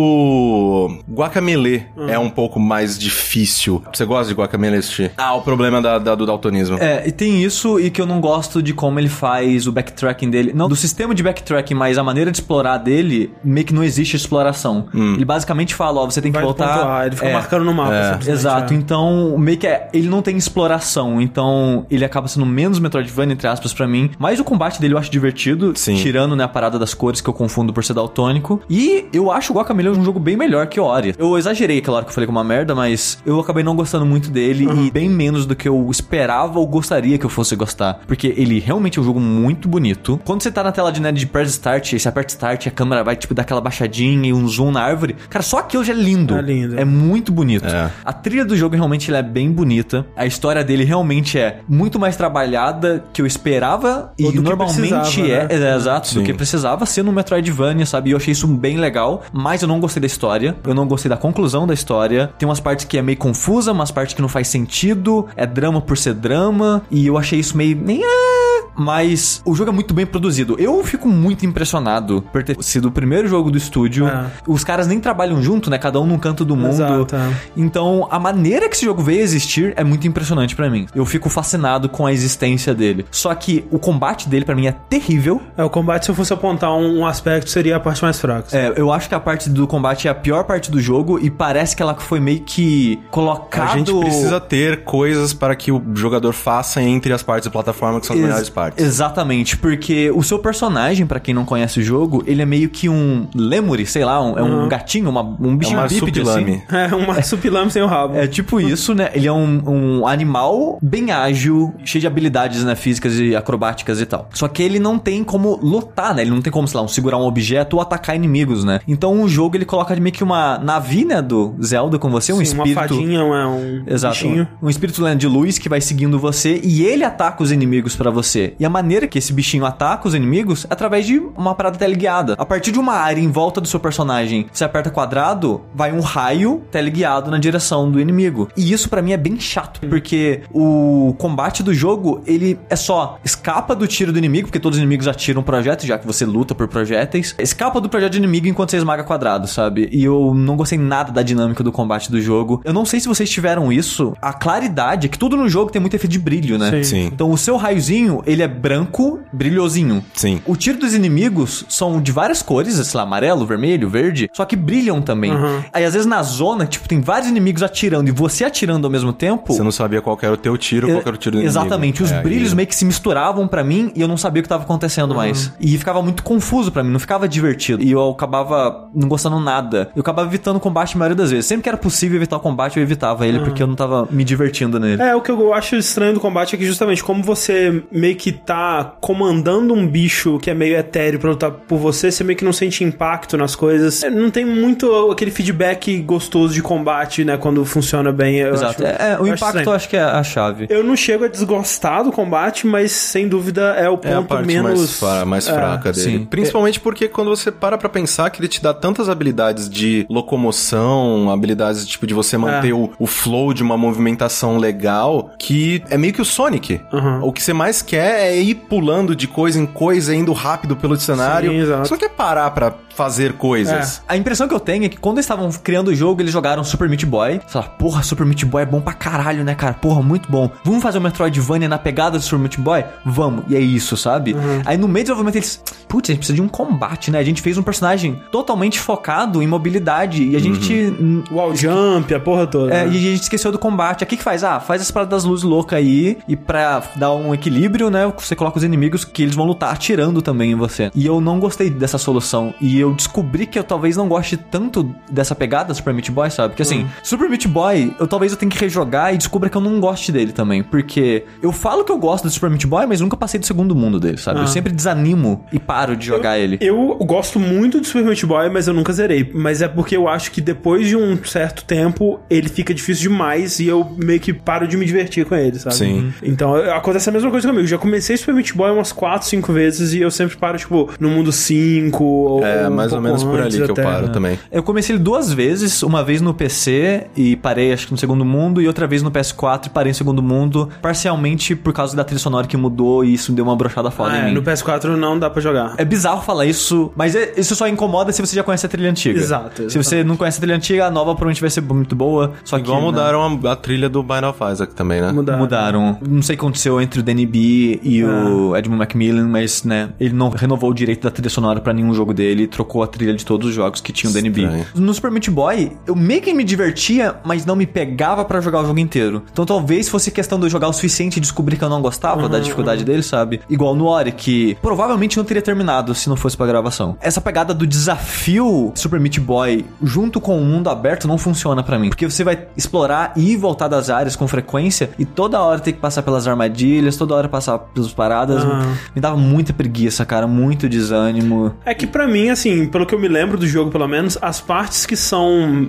Guacamele 1.09 1.87
Hum. 1.97 2.09
é 2.09 2.19
um 2.19 2.29
pouco 2.31 2.59
mais 2.61 2.99
difícil. 2.99 3.83
Você 3.93 4.05
gosta 4.05 4.29
de 4.33 4.39
Guacamele, 4.39 4.81
Sushi? 4.83 5.11
Ah, 5.17 5.35
o 5.35 5.43
problema 5.43 5.81
da, 5.81 5.99
da- 5.99 6.15
do 6.15 6.27
daltonismo. 6.27 6.77
É, 6.79 7.07
e 7.07 7.13
tem 7.13 7.43
isso 7.43 7.79
e 7.79 7.91
que 7.91 8.01
eu 8.01 8.07
não 8.07 8.21
gosto 8.21 8.63
de 8.63 8.73
como 8.73 8.99
ele 8.99 9.09
faz 9.09 9.67
o 9.67 9.73
backtracking 9.73 10.31
dele. 10.31 10.53
Não 10.55 10.69
do 10.69 10.77
sistema 10.77 11.15
de 11.15 11.23
backtracking, 11.23 11.75
mas 11.75 11.99
a 11.99 12.03
maneira 12.05 12.31
de 12.31 12.39
explorar 12.39 12.79
dele, 12.79 13.33
meio 13.43 13.67
que 13.67 13.75
não 13.75 13.83
existe 13.85 14.17
exploração. 14.17 14.87
Ele 14.95 15.25
basicamente 15.25 15.75
fala, 15.75 16.01
ó, 16.01 16.05
você 16.07 16.21
tem 16.21 16.31
que 16.33 16.37
Vai 16.39 16.45
voltar... 16.45 16.75
pontuar, 16.75 17.07
ele 17.07 17.17
fica 17.17 17.29
É, 17.29 17.33
marcando 17.33 17.65
no 17.65 17.75
mapa. 17.75 17.91
simplesmente, 18.13 18.31
Exato, 18.31 18.73
é. 18.75 18.77
então 18.77 19.37
meio 19.39 19.59
que 19.59 19.67
é, 19.67 19.89
ele 19.93 20.09
não 20.09 20.23
tem 20.23 20.37
exploração, 20.37 21.21
então 21.21 21.87
ele 21.91 22.05
acaba 22.05 22.29
sendo 22.29 22.47
menos 22.47 22.79
Metroidvania, 22.79 23.33
entre 23.35 23.47
aspas, 23.49 23.73
pra 23.73 23.87
mim. 23.87 24.11
Mas 24.19 24.39
o 24.41 24.45
combate 24.45 24.81
dele 24.81 24.95
eu 24.95 24.99
acho 24.99 25.11
divertido, 25.11 25.73
Sim. 25.77 25.95
tirando 25.97 26.35
né, 26.37 26.45
a 26.45 26.49
parada 26.49 26.79
das 26.79 26.95
cores 26.95 27.21
que 27.21 27.29
eu 27.29 27.35
confundo 27.35 27.73
por 27.73 27.85
ser 27.85 27.95
daltônico. 27.95 28.61
E 28.69 29.05
eu 29.13 29.31
acho 29.31 29.53
o 29.53 29.57
Guacamele 29.57 29.80
ele 29.81 29.89
é 29.89 29.91
um 29.91 30.05
jogo 30.05 30.21
bem 30.21 30.37
melhor 30.37 30.67
que 30.67 30.81
Ori. 30.81 31.15
Eu 31.19 31.37
exagerei, 31.37 31.81
claro 31.81 32.05
que 32.05 32.11
eu 32.11 32.15
falei 32.15 32.27
com 32.27 32.33
uma 32.33 32.45
merda, 32.45 32.75
mas 32.75 33.19
eu 33.25 33.39
acabei 33.41 33.63
não 33.63 33.75
gostando 33.75 34.07
muito 34.07 34.31
dele 34.31 34.69
e 34.87 34.91
bem 34.91 35.09
menos 35.09 35.47
do 35.47 35.57
que 35.57 35.69
eu 35.69 35.89
esperava 35.91 36.59
ou 36.59 36.67
gostaria 36.67 37.19
que 37.19 37.27
eu 37.27 37.31
fosse 37.31 37.57
gostar. 37.57 38.01
Porque 38.07 38.35
ele 38.37 38.59
realmente 38.59 38.99
é 38.99 39.03
um 39.03 39.05
jogo 39.05 39.21
muito 39.21 39.69
bonito. 39.69 40.21
Quando 40.25 40.43
você 40.43 40.51
tá 40.51 40.63
na 40.63 40.73
tela 40.73 40.93
de 40.93 41.01
net 41.01 41.19
de 41.19 41.27
press 41.27 41.51
start, 41.51 41.93
você 41.93 42.09
aperta 42.09 42.33
start, 42.33 42.67
a 42.67 42.71
câmera 42.71 43.03
vai 43.03 43.17
tipo 43.17 43.35
dar 43.35 43.43
aquela 43.43 43.61
baixadinha 43.61 44.29
e 44.29 44.33
um 44.33 44.47
zoom 44.47 44.71
na 44.71 44.83
árvore. 44.83 45.17
Cara, 45.29 45.43
só 45.43 45.59
aquilo 45.59 45.85
já 45.85 45.93
é 45.93 45.97
lindo. 45.97 46.37
É 46.37 46.43
lindo. 46.43 46.79
É 46.79 46.85
muito 46.85 47.33
bonito. 47.33 47.67
É. 47.67 47.91
A 48.05 48.13
trilha 48.13 48.45
do 48.45 48.57
jogo 48.57 48.75
realmente 48.75 49.11
ela 49.11 49.19
é 49.19 49.23
bem 49.23 49.51
bonita. 49.51 50.07
A 50.17 50.27
história 50.27 50.63
dele 50.63 50.85
realmente 50.85 51.39
é 51.39 51.61
muito 51.69 51.99
mais 51.99 52.17
trabalhada 52.17 53.05
que 53.13 53.23
eu 53.23 53.27
esperava 53.27 54.13
Ou 54.21 54.31
e 54.31 54.33
do 54.35 54.43
que 54.43 54.49
normalmente 54.49 55.31
é, 55.31 55.47
né? 55.47 55.49
é, 55.51 55.77
exato, 55.77 56.15
do 56.15 56.21
Sim. 56.21 56.25
que 56.25 56.35
precisava 56.35 56.87
ser 56.87 57.03
no 57.03 57.13
Metroidvania, 57.13 57.87
sabe? 57.87 58.11
E 58.11 58.13
eu 58.13 58.17
achei 58.17 58.33
isso 58.33 58.47
bem 58.47 58.77
legal, 58.77 59.23
mas 59.33 59.63
eu 59.63 59.69
não 59.71 59.79
gostei 59.81 60.01
da 60.01 60.07
história, 60.07 60.57
eu 60.65 60.75
não 60.75 60.87
gostei 60.87 61.09
da 61.09 61.17
conclusão 61.17 61.67
da 61.67 61.73
história. 61.73 62.33
Tem 62.39 62.49
umas 62.49 62.59
partes 62.59 62.85
que 62.85 62.99
é 62.99 63.03
meio 63.03 63.17
confusa, 63.17 63.73
umas 63.73 63.91
partes 63.91 64.15
que 64.15 64.21
não 64.21 64.29
faz 64.29 64.49
sentido, 64.49 65.27
é 65.37 65.47
drama 65.47 65.81
por 65.81 65.97
ser 65.97 66.15
drama, 66.15 66.83
e 66.91 67.07
eu 67.07 67.17
achei 67.17 67.39
isso 67.39 67.57
meio 67.57 67.77
nem 67.77 68.03
ah, 68.03 68.50
mas 68.77 69.43
o 69.45 69.55
jogo 69.55 69.71
é 69.71 69.73
muito 69.73 69.95
bem 69.95 70.07
produzido. 70.07 70.57
Eu 70.59 70.83
fico 70.85 71.09
muito 71.09 71.45
impressionado 71.45 72.23
por 72.33 72.43
ter 72.43 72.57
sido 72.63 72.89
o 72.89 72.93
primeiro 72.93 73.29
jogo 73.29 73.51
do 73.51 73.59
estúdio. 73.59 74.09
É. 74.09 74.27
Os 74.47 74.65
caras 74.65 74.87
nem 74.87 75.01
trabalham 75.01 75.43
junto, 75.43 75.71
né? 75.71 75.79
Cada 75.79 76.01
um 76.01 76.07
num 76.07 76.19
canto 76.19 76.45
do 76.45 76.57
mundo. 76.57 76.71
Exato, 76.71 77.17
é. 77.17 77.33
Então, 77.57 78.07
a 78.11 78.19
maneira 78.19 78.69
que 78.69 78.77
esse 78.77 78.85
jogo 78.85 79.03
veio 79.03 79.21
a 79.21 79.23
existir 79.23 79.75
é 79.77 79.85
muito 79.85 80.07
impressionante 80.07 80.55
pra 80.57 80.69
mim. 80.69 80.87
Eu 80.95 81.05
fico 81.05 81.29
fascinado 81.29 81.89
com 81.89 82.07
a 82.07 82.13
existência 82.13 82.75
dele. 82.75 83.07
Só 83.11 83.35
que 83.35 83.65
o 83.71 83.79
combate 83.79 84.29
dele 84.29 84.45
pra 84.45 84.55
mim 84.55 84.67
é 84.67 84.73
terrível. 84.73 85.41
É, 85.57 85.65
o 85.65 85.71
combate, 85.71 86.05
se 86.05 86.11
eu 86.11 86.15
fosse 86.15 86.33
apontar 86.33 86.73
um, 86.73 87.07
aspecto, 87.07 87.51
seria 87.51 87.77
a 87.77 87.81
parte 87.81 88.03
mais 88.03 88.19
fraca. 88.21 88.57
É, 88.57 88.73
eu 88.77 88.93
acho 88.93 89.09
que 89.09 89.15
a 89.15 89.21
parte 89.21 89.49
do 89.49 89.67
combate 89.67 90.07
é 90.07 90.11
a 90.11 90.15
pior 90.15 90.45
parte 90.45 90.71
do 90.71 90.81
jogo 90.81 91.19
e 91.19 91.31
parece 91.31 91.75
que 91.75 91.83
ela 91.83 91.95
foi 91.95 92.21
meio 92.21 92.41
que 92.41 93.01
colocado. 93.11 93.73
A 93.73 93.79
gente 93.79 93.93
precisa 93.93 94.41
ter 94.41 94.85
coisas 94.85 95.33
para 95.33 95.55
que 95.55 95.73
o 95.73 95.83
jogador 95.95 96.33
faça 96.33 96.83
entre 96.83 97.13
as 97.13 97.23
partes 97.23 97.47
da 97.47 97.51
plataforma 97.51 98.01
que 98.01 98.07
são 98.07 98.17
as 98.17 98.23
melhores 98.23 98.50
partes. 98.51 98.85
Exatamente, 98.85 99.57
porque 99.57 100.11
o 100.11 100.23
seu 100.23 100.39
personagem, 100.39 101.07
pra 101.07 101.19
quem 101.21 101.33
não 101.35 101.45
conhece 101.45 101.81
o 101.81 101.83
jogo, 101.83 102.23
ele 102.27 102.43
é 102.43 102.47
meio 102.47 102.69
que 102.69 102.89
um 102.89 103.27
lemure, 103.35 103.87
sei 103.87 104.05
lá, 104.05 104.23
um- 104.23 104.39
é 104.39 104.43
um 104.43 104.69
gatinho, 104.69 105.09
uma, 105.09 105.23
um 105.23 105.53
É 105.55 105.57
bichinho 105.57 105.79
uma 105.79 105.87
bípede 105.89 106.21
assim. 106.21 106.61
É, 106.71 106.95
um 106.95 107.07
marsupilame 107.07 107.71
sem 107.71 107.83
o 107.83 107.87
rabo. 107.87 108.17
É 108.17 108.27
tipo 108.27 108.61
isso, 108.61 108.95
né? 108.95 109.11
Ele 109.15 109.27
é 109.27 109.33
um, 109.33 109.63
um 110.01 110.07
animal 110.07 110.79
bem 110.83 111.11
ágil, 111.11 111.75
cheio 111.85 112.01
de 112.01 112.07
habilidades, 112.07 112.65
né, 112.65 112.75
físicas 112.75 113.19
e 113.19 113.35
acrobáticas 113.37 114.01
e 114.01 114.07
tal. 114.07 114.29
Só 114.35 114.49
que 114.49 114.63
ele 114.63 114.79
não 114.79 114.99
tem 114.99 115.23
como 115.25 115.59
lutar, 115.63 116.15
né? 116.15 116.23
Ele 116.23 116.31
não 116.31 116.41
tem 116.43 116.53
como, 116.53 116.67
sei 116.67 116.79
lá, 116.79 116.85
um, 116.85 116.89
segurar 116.89 117.17
um 117.19 117.25
objeto 117.27 117.77
ou 117.77 117.83
atacar 117.83 118.17
inimigos, 118.17 118.65
né? 118.65 118.81
Então 118.89 119.23
o 119.23 119.29
jogo 119.29 119.57
ele 119.57 119.65
coloca 119.65 119.95
meio 119.97 120.13
que 120.15 120.25
uma 120.25 120.59
nave, 120.59 121.05
né, 121.05 121.21
do 121.21 121.55
Zelda 121.63 121.99
com 121.99 122.11
você, 122.11 122.33
um 122.33 122.37
Sim, 122.37 122.43
espírito. 122.43 122.71
Uma 122.79 122.89
fadinha, 122.89 123.25
um, 123.25 123.35
é 123.35 123.47
um 123.47 123.83
Exato. 123.87 124.15
bichinho. 124.15 124.49
Um, 124.63 124.67
um 124.67 124.71
espírito 124.71 125.03
né, 125.03 125.15
de 125.15 125.27
luz 125.27 125.59
que 125.59 125.69
vai 125.69 125.81
seguindo 125.81 126.19
você 126.19 126.61
e 126.65 126.83
ele 126.85 127.05
ataca 127.05 127.43
os 127.43 127.53
inimigos 127.53 127.95
pra 127.97 128.11
você. 128.11 128.40
E 128.59 128.65
a 128.65 128.71
maneira 128.71 129.07
que 129.07 129.19
esse 129.19 129.33
bichinho 129.33 129.65
ataca 129.65 130.09
os 130.09 130.15
inimigos 130.15 130.67
é 130.69 130.73
através 130.73 131.07
de 131.07 131.19
uma 131.37 131.55
parada 131.55 131.79
teleguiada. 131.79 132.35
A 132.39 132.47
partir 132.47 132.73
de 132.73 132.79
uma 132.79 132.95
área 132.95 133.21
em 133.21 133.31
volta 133.31 133.61
do 133.61 133.69
seu 133.69 133.79
personagem, 133.81 134.47
você 134.53 134.65
aperta 134.65 134.91
quadrado, 134.91 135.61
vai 135.75 135.93
um 135.93 136.01
raio 136.01 136.63
teleguiado 136.71 137.31
na 137.31 137.39
direção 137.39 137.91
do 137.91 138.01
inimigo. 138.01 138.49
E 138.57 138.73
isso 138.73 138.89
pra 138.89 139.03
mim 139.03 139.13
é 139.13 139.17
bem 139.17 139.39
chato, 139.39 139.81
porque 139.89 140.43
o 140.53 141.15
combate 141.19 141.63
do 141.63 141.73
jogo, 141.75 142.23
ele 142.27 142.59
é 142.69 142.77
só 142.77 143.19
escapa 143.25 143.75
do 143.75 143.87
tiro 143.87 144.13
do 144.13 144.19
inimigo, 144.19 144.49
porque 144.49 144.61
todos 144.61 144.77
os 144.79 144.81
inimigos 144.83 145.09
atiram 145.09 145.43
projéteis, 145.43 145.89
já 145.89 145.99
que 145.99 146.07
você 146.07 146.25
luta 146.25 146.55
por 146.55 146.69
projéteis. 146.69 147.35
Escapa 147.39 147.81
do 147.81 147.89
projeto 147.89 148.13
de 148.13 148.19
inimigo 148.19 148.47
enquanto 148.47 148.71
você 148.71 148.77
esmaga 148.77 149.05
quadrado, 149.05 149.47
sabe? 149.47 149.89
E 149.93 150.05
eu 150.05 150.33
não 150.35 150.57
gostei 150.57 150.79
nada 150.79 151.13
da 151.13 151.23
dinâmica 151.23 151.63
do 151.63 151.73
combate 151.73 152.11
do 152.11 152.21
jogo. 152.21 152.61
Eu 152.65 152.73
não 152.73 152.85
sei 152.85 153.01
se 153.01 153.09
vocês 153.09 153.29
tiveram 153.29 153.73
isso. 153.73 154.15
A 154.21 154.33
claridade 154.33 155.07
é 155.07 155.09
que 155.09 155.19
tudo 155.19 155.37
no 155.37 155.49
jogo 155.49 155.71
tem 155.71 155.81
muito 155.81 155.95
efeito 155.95 156.13
de 156.13 156.19
brilho, 156.19 156.59
né? 156.59 156.71
Sim. 156.71 156.91
Sim, 156.91 157.11
Então 157.13 157.31
o 157.31 157.39
seu 157.39 157.57
raiozinho, 157.57 158.23
ele 158.33 158.43
é 158.43 158.49
branco, 158.49 159.21
brilhosinho. 159.33 160.05
sim. 160.15 160.41
O 160.47 160.57
tiro 160.57 160.79
dos 160.79 160.95
inimigos 160.95 161.65
são 161.69 162.01
de 162.01 162.13
várias 162.13 162.43
cores, 162.43 162.75
sei 162.75 162.97
lá, 162.97 163.03
amarelo, 163.05 163.47
vermelho, 163.47 163.89
verde, 163.89 164.29
só 164.33 164.45
que 164.45 164.57
brilham 164.57 165.01
também. 165.03 165.33
Uhum. 165.33 165.63
Aí 165.73 165.85
às 165.85 165.93
vezes 165.93 166.07
na 166.07 166.23
zona, 166.23 166.67
tipo, 166.67 166.89
tem 166.89 167.01
vários 167.01 167.29
inimigos 167.29 167.63
atirando 167.63 168.09
e 168.09 168.13
você 168.13 168.45
atirando 168.45 168.87
ao 168.87 168.91
mesmo 168.91 169.13
tempo. 169.13 169.53
Você 169.53 169.63
não 169.63 169.73
sabia 169.73 170.01
qual 170.01 170.19
era 170.23 170.33
o 170.33 170.37
teu 170.37 170.57
tiro, 170.57 170.89
qual 170.89 171.03
que 171.03 171.09
era 171.09 171.15
o 171.15 171.19
tiro 171.19 171.37
do 171.37 171.41
inimigo. 171.43 171.51
Exatamente, 171.59 172.03
os 172.03 172.13
É, 172.13 172.23
brilhos 172.23 172.53
e- 172.53 172.57
meio 172.57 172.69
que 172.69 172.75
se 172.75 172.85
misturavam 172.85 173.47
pra 173.49 173.63
mim 173.65 173.91
e 173.95 174.01
eu 174.01 174.09
não 174.09 174.17
sabia 174.17 174.41
o 174.41 174.43
que 174.43 174.49
tava 174.49 174.65
acontecendo 174.65 175.15
mais. 175.15 175.53
E 175.61 175.77
ficava 175.79 176.03
muito 176.03 176.23
confuso 176.23 176.71
pra 176.73 176.83
mim, 176.83 176.91
não 176.91 177.01
ficava 177.01 177.29
divertido. 177.29 177.83
E 177.83 177.91
eu 177.91 178.11
acabava 178.11 178.89
não 178.95 179.09
gostando 179.09 179.39
nada. 179.41 179.91
Eu 179.95 180.01
acabava 180.01 180.29
evitando 180.29 180.57
o 180.57 180.61
combate 180.61 180.95
a 180.95 180.99
maioria 180.99 181.17
das 181.17 181.31
vezes. 181.31 181.47
Sempre 181.47 181.63
que 181.65 181.69
era 181.69 181.79
possível 181.79 182.17
evitar 182.17 182.37
o 182.37 182.41
combate, 182.41 182.77
eu 182.77 182.83
evitava 182.83 183.27
ele 183.27 183.39
porque 183.41 183.63
eu 183.63 183.67
não 183.67 183.75
tava 183.75 184.07
me 184.11 184.25
divertindo 184.25 184.79
nele. 184.79 185.01
É, 185.03 185.15
o 185.15 185.21
que 185.21 185.31
eu 185.31 185.55
acho 185.55 185.77
estranho 185.77 186.15
do 186.15 186.21
combate 186.21 186.55
é 186.55 186.59
que 186.59 186.67
justamente 186.67 187.03
como 187.03 187.23
você 187.23 187.83
meio 187.91 188.17
que 188.17 188.20
tá 188.31 188.93
comandando 189.01 189.73
um 189.73 189.87
bicho 189.87 190.39
que 190.39 190.51
é 190.51 190.55
meio 190.55 190.77
etéreo 190.77 191.19
pra 191.19 191.31
lutar 191.31 191.51
por 191.51 191.79
você, 191.79 192.11
você 192.11 192.23
meio 192.23 192.37
que 192.37 192.45
não 192.45 192.53
sente 192.53 192.85
impacto 192.85 193.37
nas 193.37 193.55
coisas. 193.57 194.03
É, 194.03 194.11
Não 194.11 194.31
tem 194.31 194.45
muito 194.45 195.11
aquele 195.11 195.31
feedback 195.31 195.97
gostoso 196.03 196.53
de 196.53 196.61
combate, 196.63 197.25
né, 197.25 197.37
quando 197.37 197.65
funciona 197.65 198.13
bem. 198.13 198.37
Eu 198.39 198.53
Exato. 198.55 198.85
acho- 198.85 199.03
É, 199.03 199.13
é, 199.13 199.21
o 199.21 199.27
impacto 199.27 199.59
eu 199.69 199.73
acho 199.73 199.89
que 199.89 199.97
é 199.97 200.03
a 200.03 200.23
chave. 200.23 200.67
Eu 200.69 200.83
não 200.85 200.97
chego 200.97 201.25
a 201.25 201.29
desgostar 201.29 202.05
do 202.05 202.13
combate, 202.13 202.67
mas 202.67 202.93
sem 202.93 203.29
dúvida 203.29 203.75
é 203.79 203.89
o 203.89 203.97
ponto 203.97 204.09
É 204.13 204.17
a 204.17 204.23
parte 204.23 204.47
menos 204.47 205.01
mais, 205.01 205.25
mais 205.27 205.49
é. 205.49 205.53
fraca 205.55 205.93
dele. 205.93 206.19
sim. 206.19 206.25
Principalmente 206.25 206.81
porque 206.81 207.09
quando 207.09 207.29
você 207.29 207.51
para 207.51 207.79
pra 207.79 207.89
pensar 207.89 208.29
que 208.31 208.41
ele 208.41 208.49
te 208.49 208.63
dá 208.63 208.75
tantas 208.75 209.09
habilidades 209.09 209.69
de 209.71 210.05
locomoção, 210.51 211.31
habilidades 211.31 211.87
tipo 211.87 212.07
de 212.07 212.15
você 212.15 212.37
manter 212.37 212.71
É. 212.71 212.75
o, 212.75 212.91
o 212.99 213.07
flow 213.07 213.53
de 213.55 213.63
uma 213.63 213.77
movimentação 213.77 214.59
legal, 214.59 215.31
que 215.39 215.83
é 215.91 215.97
meio 215.97 216.13
que 216.13 216.21
o 216.21 216.25
Sonic. 216.25 216.81
Uhum. 216.93 217.21
O 217.25 217.33
que 217.33 217.43
você 217.43 217.53
mais 217.53 217.83
quer 217.83 218.10
é 218.11 218.41
ir 218.41 218.55
pulando 218.55 219.15
de 219.15 219.27
coisa 219.27 219.59
em 219.59 219.67
coisa, 219.67 220.15
indo 220.15 220.33
rápido 220.33 220.77
pelo 220.77 220.97
cenário. 220.97 221.51
Sim, 221.51 221.59
exato. 221.59 221.89
Você 221.89 221.95
não 221.95 221.99
quer 221.99 222.11
parar 222.11 222.51
pra 222.51 222.75
fazer 222.95 223.35
coisas. 223.35 224.03
A 224.09 224.17
impressão 224.17 224.49
que 224.49 224.55
eu 224.55 224.61
tenho 224.61 224.85
é 224.85 224.89
que 224.89 224.97
quando 224.97 225.17
eles 225.17 225.25
estavam 225.25 225.51
criando 225.51 225.89
o 225.89 225.95
jogo, 225.95 226.21
eles 226.21 226.33
jogaram 226.33 226.63
Super 226.65 226.89
Meat 226.89 227.07
Boy. 227.07 227.41
Lá, 227.55 227.63
porra, 227.63 228.03
Super 228.03 228.27
Meat 228.27 228.45
Boy 228.45 228.63
é 228.63 228.67
bom 228.67 228.81
pra 228.81 228.93
caralho, 228.93 229.45
né, 229.45 229.55
cara? 229.55 229.75
Porra, 229.75 230.03
muito 230.03 230.31
bom. 230.31 230.51
Vamos 230.65 230.83
fazer 230.83 230.99
o 230.99 231.01
Metroidvania 231.01 231.69
na 231.69 231.79
pegada 231.79 232.19
do 232.19 232.23
Super 232.23 232.39
Meat 232.41 232.59
Boy? 232.59 232.85
Vamos. 233.05 233.45
E 233.49 233.57
é 233.57 233.61
isso, 233.61 233.97
sabe? 233.97 234.35
Aí 234.65 234.77
no 234.77 234.89
meio 234.89 235.05
do 235.05 235.09
desenvolvimento 235.09 235.37
eles... 235.37 235.63
Putz, 235.89 236.09
a 236.09 236.13
gente 236.13 236.19
precisa 236.19 236.37
de 236.37 236.43
um 236.43 236.47
combate, 236.49 237.11
né? 237.11 237.19
A 237.19 237.25
gente 237.25 237.43
fez 237.43 237.59
um 237.59 237.65
personagem 237.65 238.21
totalmente 238.31 238.79
focado 238.79 239.43
em 239.43 239.47
mobilidade. 239.47 240.23
E 240.23 240.37
a 240.37 240.39
gente... 240.39 240.73
hum, 240.73 241.25
Wall 241.33 241.55
jump, 241.57 242.15
a 242.15 242.21
porra 242.21 242.47
toda. 242.47 242.73
É, 242.73 242.87
né? 242.87 242.93
e 242.93 242.97
a 242.97 243.11
gente 243.11 243.23
esqueceu 243.23 243.51
do 243.51 243.59
combate. 243.59 244.05
Aqui 244.05 244.17
que 244.17 244.23
faz? 244.23 244.45
Ah, 244.45 244.61
faz 244.61 244.81
as 244.81 244.91
paradas 244.91 245.23
das 245.23 245.25
luzes 245.25 245.45
loucas 245.45 245.79
aí. 245.79 246.19
E 246.29 246.37
pra 246.37 246.83
dar 246.95 247.13
um 247.13 247.35
equilíbrio, 247.35 247.91
né? 247.91 248.13
Você 248.17 248.37
coloca 248.37 248.57
os 248.57 248.63
inimigos 248.63 249.05
que 249.05 249.23
eles 249.25 249.35
vão 249.35 249.47
lutar 249.47 249.73
atirando 249.73 250.23
também 250.23 250.53
em 250.53 250.55
você. 250.55 250.93
E 250.95 251.05
eu 251.05 251.21
não 251.21 251.41
gostei 251.41 251.69
dessa 251.69 251.99
solução. 251.99 252.55
E 252.61 252.79
eu 252.79 252.90
descobri 252.95 253.47
que 253.47 253.59
eu 253.59 253.65
talvez 253.65 253.97
não 253.97 254.09
goste 254.09 254.37
tanto 254.37 254.95
dessa 255.11 255.35
pegada 255.35 255.73
Super 255.75 255.95
Meat 255.95 256.11
Boy, 256.11 256.31
sabe? 256.31 256.51
Porque 256.51 256.63
assim, 256.63 256.87
Super 257.03 257.29
Meat 257.29 257.47
Boy, 257.47 257.95
eu 257.99 258.07
talvez 258.07 258.33
eu 258.33 258.39
tenha 258.39 258.51
que 258.51 258.59
rejogar 258.59 259.15
e 259.15 259.19
descubra 259.19 259.49
que 259.49 259.57
eu 259.57 259.61
não 259.61 259.81
goste 259.81 260.13
dele 260.13 260.33
também. 260.33 260.63
Porque 260.63 261.25
eu 261.43 261.53
falo 261.53 261.85
que 261.85 261.93
eu 261.93 261.99
gosto 261.99 262.25
do 262.25 262.31
Super 262.31 262.51
Meat 262.51 262.67
Boy, 262.67 262.87
mas 262.87 263.01
nunca 263.01 263.17
passei 263.17 263.39
do 263.41 263.47
segundo 263.47 263.75
mundo 263.75 263.99
dele, 263.99 264.19
sabe? 264.19 264.41
Ah. 264.41 264.43
Eu 264.43 264.47
sempre 264.47 264.73
desanimo 264.73 265.45
e 265.53 265.59
paro 265.59 265.97
de 265.97 266.07
jogar 266.07 266.39
ele. 266.39 266.59
Eu 266.61 266.97
gosto 267.05 267.39
muito 267.39 267.81
do 267.81 267.87
Super 267.87 268.05
Meat 268.05 268.25
Boy, 268.25 268.49
mas 268.51 268.67
eu 268.67 268.75
nunca 268.75 268.93
zerei. 268.93 269.31
Mas 269.35 269.63
é 269.63 269.69
porque 269.69 269.97
eu 269.97 270.09
acho 270.09 270.31
que 270.31 270.41
depois 270.41 270.89
de 270.89 270.97
um 270.97 271.23
certo 271.25 271.65
tempo, 271.65 272.21
ele 272.29 272.49
fica 272.49 272.73
difícil 272.75 273.11
demais 273.11 273.61
e 273.61 273.67
eu 273.67 273.89
meio 273.97 274.21
que 274.21 274.33
paro 274.33 274.67
de 274.67 274.77
me 274.77 274.85
divertir 274.85 275.25
com 275.25 275.35
ele, 275.35 275.59
sabe? 275.59 275.75
Sim. 275.77 276.13
Então 276.23 276.55
acontece 276.55 277.09
a 277.09 277.13
mesma 277.13 277.31
coisa 277.31 277.49
comigo. 277.49 277.67
Já 277.67 277.79
comecei 277.79 278.17
Super 278.17 278.35
Meat 278.35 278.55
Boy 278.55 278.71
umas 278.71 278.93
4, 278.93 279.29
5 279.29 279.53
vezes 279.53 279.93
e 279.93 280.01
eu 280.01 280.11
sempre 280.11 280.37
paro, 280.37 280.59
tipo, 280.59 280.91
no 280.99 281.09
mundo 281.09 281.33
5 281.33 282.05
ou. 282.05 282.45
É, 282.45 282.69
um 282.71 282.75
mais 282.77 282.93
ou 282.93 283.01
menos 283.01 283.23
por 283.25 283.41
ali 283.41 283.57
que 283.57 283.63
eu 283.63 283.73
até. 283.73 283.83
paro 283.83 284.09
também. 284.09 284.39
Eu 284.51 284.63
comecei 284.63 284.95
ele 284.97 285.03
duas 285.03 285.33
vezes, 285.33 285.83
uma 285.83 286.03
vez 286.03 286.21
no 286.21 286.33
PC 286.35 287.07
e 287.17 287.37
parei 287.37 287.73
acho 287.73 287.87
que 287.87 287.93
no 287.93 287.99
segundo 287.99 288.25
mundo, 288.25 288.61
e 288.61 288.67
outra 288.67 288.87
vez 288.87 289.03
no 289.03 289.11
PS4 289.11 289.67
e 289.67 289.71
parei 289.71 289.91
no 289.93 289.97
segundo 289.97 290.23
mundo, 290.23 290.69
parcialmente 290.81 291.55
por 291.55 291.73
causa 291.73 291.97
da 291.97 292.05
trilha 292.05 292.19
sonora 292.21 292.47
que 292.47 292.57
mudou 292.57 293.05
e 293.05 293.15
isso 293.15 293.33
deu 293.33 293.45
uma 293.45 293.57
brochada 293.57 293.91
foda 293.91 294.13
Ah, 294.13 294.19
em 294.19 294.21
é, 294.23 294.25
mim. 294.27 294.35
no 294.35 294.43
PS4 294.43 294.97
não 294.97 295.19
dá 295.19 295.31
pra 295.31 295.41
jogar. 295.41 295.75
É 295.79 295.85
bizarro 295.85 296.23
falar 296.23 296.47
isso, 296.47 296.93
mas 296.97 297.15
é- 297.15 297.33
isso 297.37 297.55
só 297.57 297.67
incomoda 297.69 298.13
se 298.13 298.21
você 298.21 298.35
já 298.37 298.43
conhece 298.43 298.67
a 298.67 298.69
trilha 298.69 298.91
antiga. 298.91 299.19
Exato, 299.19 299.71
Se 299.71 299.77
você 299.79 300.03
não 300.05 300.17
conhece 300.17 300.39
a 300.39 300.41
trilha 300.41 300.57
antiga, 300.57 300.87
a 300.87 300.91
nova 300.91 301.11
provavelmente 301.15 301.41
vai 301.41 301.51
ser 301.51 301.61
muito 301.63 301.95
boa. 301.97 302.33
Só 302.45 302.57
que 302.59 302.65
Igual 302.65 302.79
né, 302.81 302.87
mudaram 302.87 303.41
a, 303.45 303.53
a 303.53 303.57
trilha 303.57 303.89
do 303.89 304.03
Bind 304.03 304.25
of 304.25 304.39
Isaac 304.53 304.75
também, 304.75 305.01
né? 305.01 305.13
Mudaram. 305.13 305.39
Mudaram. 305.39 305.99
Não 306.07 306.23
sei 306.23 306.35
o 306.35 306.39
que 306.39 306.45
aconteceu 306.45 306.81
entre 306.81 307.01
o 307.01 307.03
Danny 307.03 307.27
B 307.27 307.81
e 307.83 308.05
o 308.05 308.57
Edmund 308.57 308.79
Macmillan, 308.79 309.27
mas, 309.29 309.65
né, 309.65 309.91
ele 310.01 310.15
não 310.15 310.29
renovou 310.31 310.71
o 310.71 310.75
direito 310.75 311.03
da 311.05 311.11
trilha 311.11 311.31
sonora 311.31 311.61
pra 311.61 311.73
nenhum 311.73 311.93
jogo 311.95 312.13
dele 312.13 312.47
trocou 312.61 312.83
a 312.83 312.87
trilha 312.87 313.15
de 313.15 313.25
todos 313.25 313.49
os 313.49 313.55
jogos 313.55 313.81
que 313.81 313.91
tinham 313.91 314.13
DNB. 314.13 314.43
Estranho. 314.43 314.67
No 314.75 314.93
Super 314.93 315.11
Meat 315.11 315.31
Boy, 315.31 315.73
eu 315.87 315.97
meio 315.97 316.21
que 316.21 316.35
me 316.35 316.45
divertia, 316.45 317.17
mas 317.25 317.47
não 317.47 317.57
me 317.57 317.67
pegava 317.67 318.23
pra 318.23 318.41
jogar 318.41 318.61
o 318.61 318.67
jogo 318.67 318.79
inteiro. 318.79 319.23
Então 319.33 319.47
talvez 319.47 319.89
fosse 319.89 320.11
questão 320.11 320.39
de 320.39 320.45
eu 320.45 320.51
jogar 320.51 320.69
o 320.69 320.73
suficiente 320.73 321.17
e 321.17 321.21
descobrir 321.21 321.57
que 321.57 321.65
eu 321.65 321.71
não 321.71 321.81
gostava 321.81 322.29
da 322.29 322.39
dificuldade 322.39 322.85
dele, 322.85 323.03
sabe? 323.03 323.41
Igual 323.49 323.75
no 323.75 323.87
Ori, 323.87 324.13
que 324.13 324.59
provavelmente 324.61 325.17
não 325.17 325.25
teria 325.25 325.41
terminado 325.41 325.95
se 325.95 326.09
não 326.09 326.17
fosse 326.17 326.37
pra 326.37 326.47
gravação. 326.47 326.97
Essa 327.01 327.21
pegada 327.21 327.55
do 327.55 327.67
desafio 327.67 328.73
Super 328.75 329.01
Meat 329.01 329.19
Boy 329.21 329.65
junto 329.83 330.21
com 330.21 330.39
o 330.39 330.45
mundo 330.45 330.69
aberto 330.69 331.09
não 331.09 331.17
funciona 331.17 331.63
pra 331.63 331.79
mim. 331.79 331.89
Porque 331.89 332.09
você 332.09 332.23
vai 332.23 332.47
explorar 332.57 333.15
e 333.17 333.37
voltar 333.37 333.69
das 333.69 333.89
áreas 333.89 334.17
com 334.17 334.29
frequência 334.29 334.91
e 334.99 335.07
toda 335.07 335.41
hora 335.41 335.61
ter 335.61 335.73
que 335.73 335.79
passar 335.81 336.03
pelas 336.03 336.27
armadilhas, 336.27 336.97
toda 336.97 337.15
hora 337.15 337.29
passar 337.29 337.59
pelas 337.59 337.93
paradas. 337.93 338.45
Aham. 338.45 338.77
Me 338.95 339.01
dava 339.01 339.17
muita 339.17 339.55
preguiça, 339.55 340.05
cara, 340.05 340.27
muito 340.27 340.69
desânimo. 340.69 341.55
É 341.65 341.73
que 341.73 341.87
pra 341.87 342.07
mim, 342.07 342.29
assim, 342.29 342.50
pelo 342.71 342.87
que 342.87 342.95
eu 342.95 342.99
me 342.99 343.09
lembro 343.09 343.37
do 343.39 343.47
jogo, 343.47 343.71
pelo 343.71 343.87
menos, 343.89 344.19
as 344.21 344.41
partes 344.41 344.87
que 344.87 344.97
são 344.97 345.69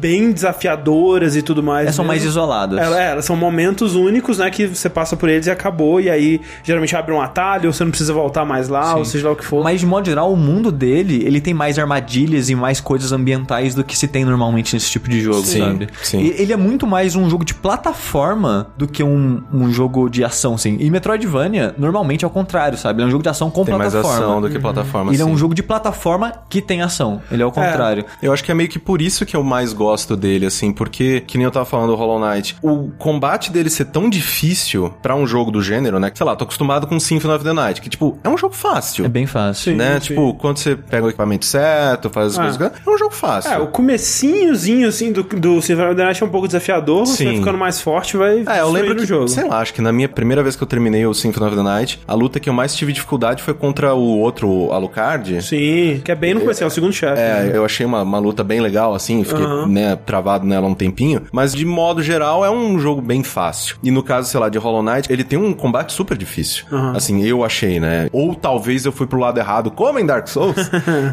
bem 0.00 0.32
desafiadoras 0.32 1.36
e 1.36 1.42
tudo 1.42 1.62
mais. 1.62 1.84
Elas 1.86 1.94
são 1.94 2.04
mais 2.04 2.20
mesmo, 2.20 2.30
isoladas. 2.30 2.78
ela- 2.78 3.00
é, 3.02 3.10
elas 3.12 3.24
são 3.24 3.36
momentos 3.36 3.94
únicos, 3.94 4.38
né? 4.38 4.50
Que 4.50 4.66
você 4.66 4.88
passa 4.88 5.16
por 5.16 5.28
eles 5.28 5.46
e 5.46 5.50
acabou. 5.50 6.00
E 6.00 6.08
aí, 6.10 6.40
geralmente 6.62 6.94
abre 6.96 7.12
um 7.12 7.20
atalho, 7.20 7.66
ou 7.68 7.72
você 7.72 7.84
não 7.84 7.90
precisa 7.90 8.12
voltar 8.12 8.44
mais 8.44 8.68
lá, 8.68 8.96
ou 8.96 9.04
seja 9.04 9.26
lá 9.26 9.32
o 9.32 9.36
que 9.36 9.44
for. 9.44 9.62
Mas 9.62 9.80
de 9.80 9.86
modo 9.86 10.06
geral, 10.06 10.32
o 10.32 10.36
mundo 10.36 10.70
dele, 10.72 11.22
ele 11.24 11.40
tem 11.40 11.54
mais 11.54 11.78
armadilhas 11.78 12.48
e 12.50 12.54
mais 12.54 12.80
coisas 12.80 13.12
ambientais 13.12 13.74
do 13.74 13.84
que 13.84 13.96
se 13.96 14.08
tem 14.08 14.24
normalmente 14.24 14.74
nesse 14.74 14.90
tipo 14.90 15.08
de 15.08 15.20
jogo, 15.20 15.42
Sim, 15.44 15.58
sabe? 15.60 15.88
sim. 16.02 16.18
E- 16.20 16.36
Ele 16.46 16.52
é 16.52 16.56
muito 16.56 16.86
mais 16.86 17.16
um 17.16 17.28
jogo 17.28 17.44
de 17.44 17.54
plataforma 17.54 18.68
do 18.76 18.86
que 18.86 19.02
um, 19.02 19.42
um 19.52 19.70
jogo 19.72 20.08
de 20.08 20.22
ação, 20.24 20.54
assim. 20.54 20.76
E 20.80 20.90
Metroidvania, 20.90 21.74
normalmente 21.78 22.24
é 22.24 22.28
o 22.28 22.30
contrário, 22.30 22.76
sabe? 22.78 22.98
Ele 23.00 23.04
é 23.04 23.08
um 23.08 23.10
jogo 23.10 23.22
de 23.22 23.28
ação 23.28 23.50
com 23.50 23.64
Tem 23.64 23.76
mais 23.76 23.92
plataforma. 23.92 24.24
ação 24.26 24.40
do 24.40 24.50
que 24.50 24.58
plataforma, 24.58 25.12
Ele 25.12 25.22
é 25.22 25.24
um 25.24 25.30
sim. 25.30 25.36
jogo 25.36 25.54
de 25.54 25.62
plataforma 25.62 26.15
que 26.48 26.60
tem 26.60 26.82
ação. 26.82 27.20
Ele 27.30 27.42
é 27.42 27.46
o 27.46 27.50
contrário. 27.52 28.04
Eu 28.22 28.32
acho 28.32 28.42
que 28.44 28.50
é 28.50 28.54
meio 28.54 28.68
que 28.68 28.78
por 28.78 29.00
isso 29.02 29.24
que 29.26 29.36
eu 29.36 29.42
mais 29.42 29.72
gosto 29.72 30.16
dele, 30.16 30.46
assim, 30.46 30.72
porque, 30.72 31.22
que 31.26 31.36
nem 31.38 31.44
eu 31.44 31.50
tava 31.50 31.64
falando 31.64 31.88
do 31.90 31.94
Hollow 31.96 32.18
Knight, 32.18 32.56
o 32.62 32.90
combate 32.98 33.50
dele 33.52 33.70
ser 33.70 33.86
tão 33.86 34.08
difícil 34.08 34.92
pra 35.02 35.14
um 35.14 35.26
jogo 35.26 35.50
do 35.50 35.62
gênero, 35.62 35.98
né? 35.98 36.10
Sei 36.14 36.24
lá, 36.26 36.34
tô 36.36 36.44
acostumado 36.44 36.86
com 36.86 36.98
Symphony 36.98 37.34
of 37.34 37.44
the 37.44 37.52
Night, 37.52 37.80
que, 37.80 37.88
tipo, 37.88 38.18
é 38.22 38.28
um 38.28 38.36
jogo 38.36 38.54
fácil. 38.54 39.04
É 39.04 39.08
bem 39.08 39.26
fácil. 39.26 39.72
Sim. 39.72 39.76
né? 39.78 39.98
Tipo, 40.00 40.34
quando 40.34 40.58
você 40.58 40.76
pega 40.76 41.04
o 41.06 41.08
equipamento 41.08 41.44
certo, 41.44 42.10
faz 42.10 42.32
as 42.32 42.38
Ah. 42.38 42.42
coisas. 42.42 42.72
É 42.86 42.90
um 42.90 42.98
jogo 42.98 43.14
fácil. 43.14 43.52
É, 43.52 43.58
o 43.58 43.66
comecinhozinho, 43.68 44.88
assim, 44.88 45.12
do, 45.12 45.22
do 45.22 45.60
Symphony 45.62 45.88
of 45.88 45.96
the 45.96 46.04
Night 46.04 46.22
é 46.22 46.26
um 46.26 46.28
pouco 46.28 46.46
desafiador. 46.46 47.06
Você 47.06 47.24
vai 47.24 47.34
Sim. 47.34 47.38
ficando 47.40 47.58
mais 47.58 47.80
forte, 47.80 48.16
vai 48.16 48.44
É, 48.46 48.60
eu 48.60 48.70
lembro 48.70 48.96
que, 48.96 49.06
jogo. 49.06 49.28
sei 49.28 49.44
lá, 49.44 49.60
acho 49.60 49.72
que 49.74 49.80
na 49.82 49.92
minha 49.92 50.08
primeira 50.08 50.42
vez 50.42 50.56
que 50.56 50.62
eu 50.62 50.66
terminei 50.66 51.06
o 51.06 51.14
Symphony 51.14 51.46
of 51.46 51.56
the 51.56 51.62
Night, 51.62 52.00
a 52.06 52.14
luta 52.14 52.40
que 52.40 52.48
eu 52.48 52.52
mais 52.54 52.74
tive 52.74 52.92
dificuldade 52.92 53.42
foi 53.42 53.54
contra 53.54 53.94
o 53.94 54.18
outro 54.18 54.72
Alucard. 54.72 55.42
Sim, 55.42 56.00
que 56.06 56.12
é 56.12 56.14
bem 56.14 56.34
no 56.34 56.40
começo, 56.40 56.62
é 56.62 56.66
o 56.66 56.70
segundo 56.70 56.92
chefe. 56.92 57.20
né? 57.20 57.50
É, 57.50 57.56
eu 57.56 57.64
achei 57.64 57.84
uma, 57.84 58.02
uma 58.02 58.18
luta 58.20 58.44
bem 58.44 58.60
legal, 58.60 58.94
assim, 58.94 59.24
fiquei, 59.24 59.44
Aham. 59.44 59.66
né, 59.66 59.96
travado 59.96 60.46
nela 60.46 60.66
um 60.68 60.74
tempinho, 60.74 61.22
mas 61.32 61.52
de 61.52 61.64
modo 61.64 62.00
geral 62.00 62.44
é 62.44 62.50
um 62.50 62.78
jogo 62.78 63.02
bem 63.02 63.24
fácil. 63.24 63.76
E 63.82 63.90
no 63.90 64.02
caso, 64.04 64.28
sei 64.30 64.38
lá, 64.38 64.48
de 64.48 64.56
Hollow 64.56 64.84
Knight, 64.84 65.12
ele 65.12 65.24
tem 65.24 65.36
um 65.38 65.52
combate 65.52 65.92
super 65.92 66.16
difícil. 66.16 66.64
Aham. 66.70 66.96
Assim, 66.96 67.24
eu 67.24 67.42
achei, 67.44 67.80
né? 67.80 68.08
Ou 68.12 68.34
talvez 68.36 68.84
eu 68.84 68.92
fui 68.92 69.06
pro 69.08 69.18
lado 69.18 69.38
errado, 69.38 69.70
como 69.70 69.98
em 69.98 70.06
Dark 70.06 70.28
Souls, 70.28 70.56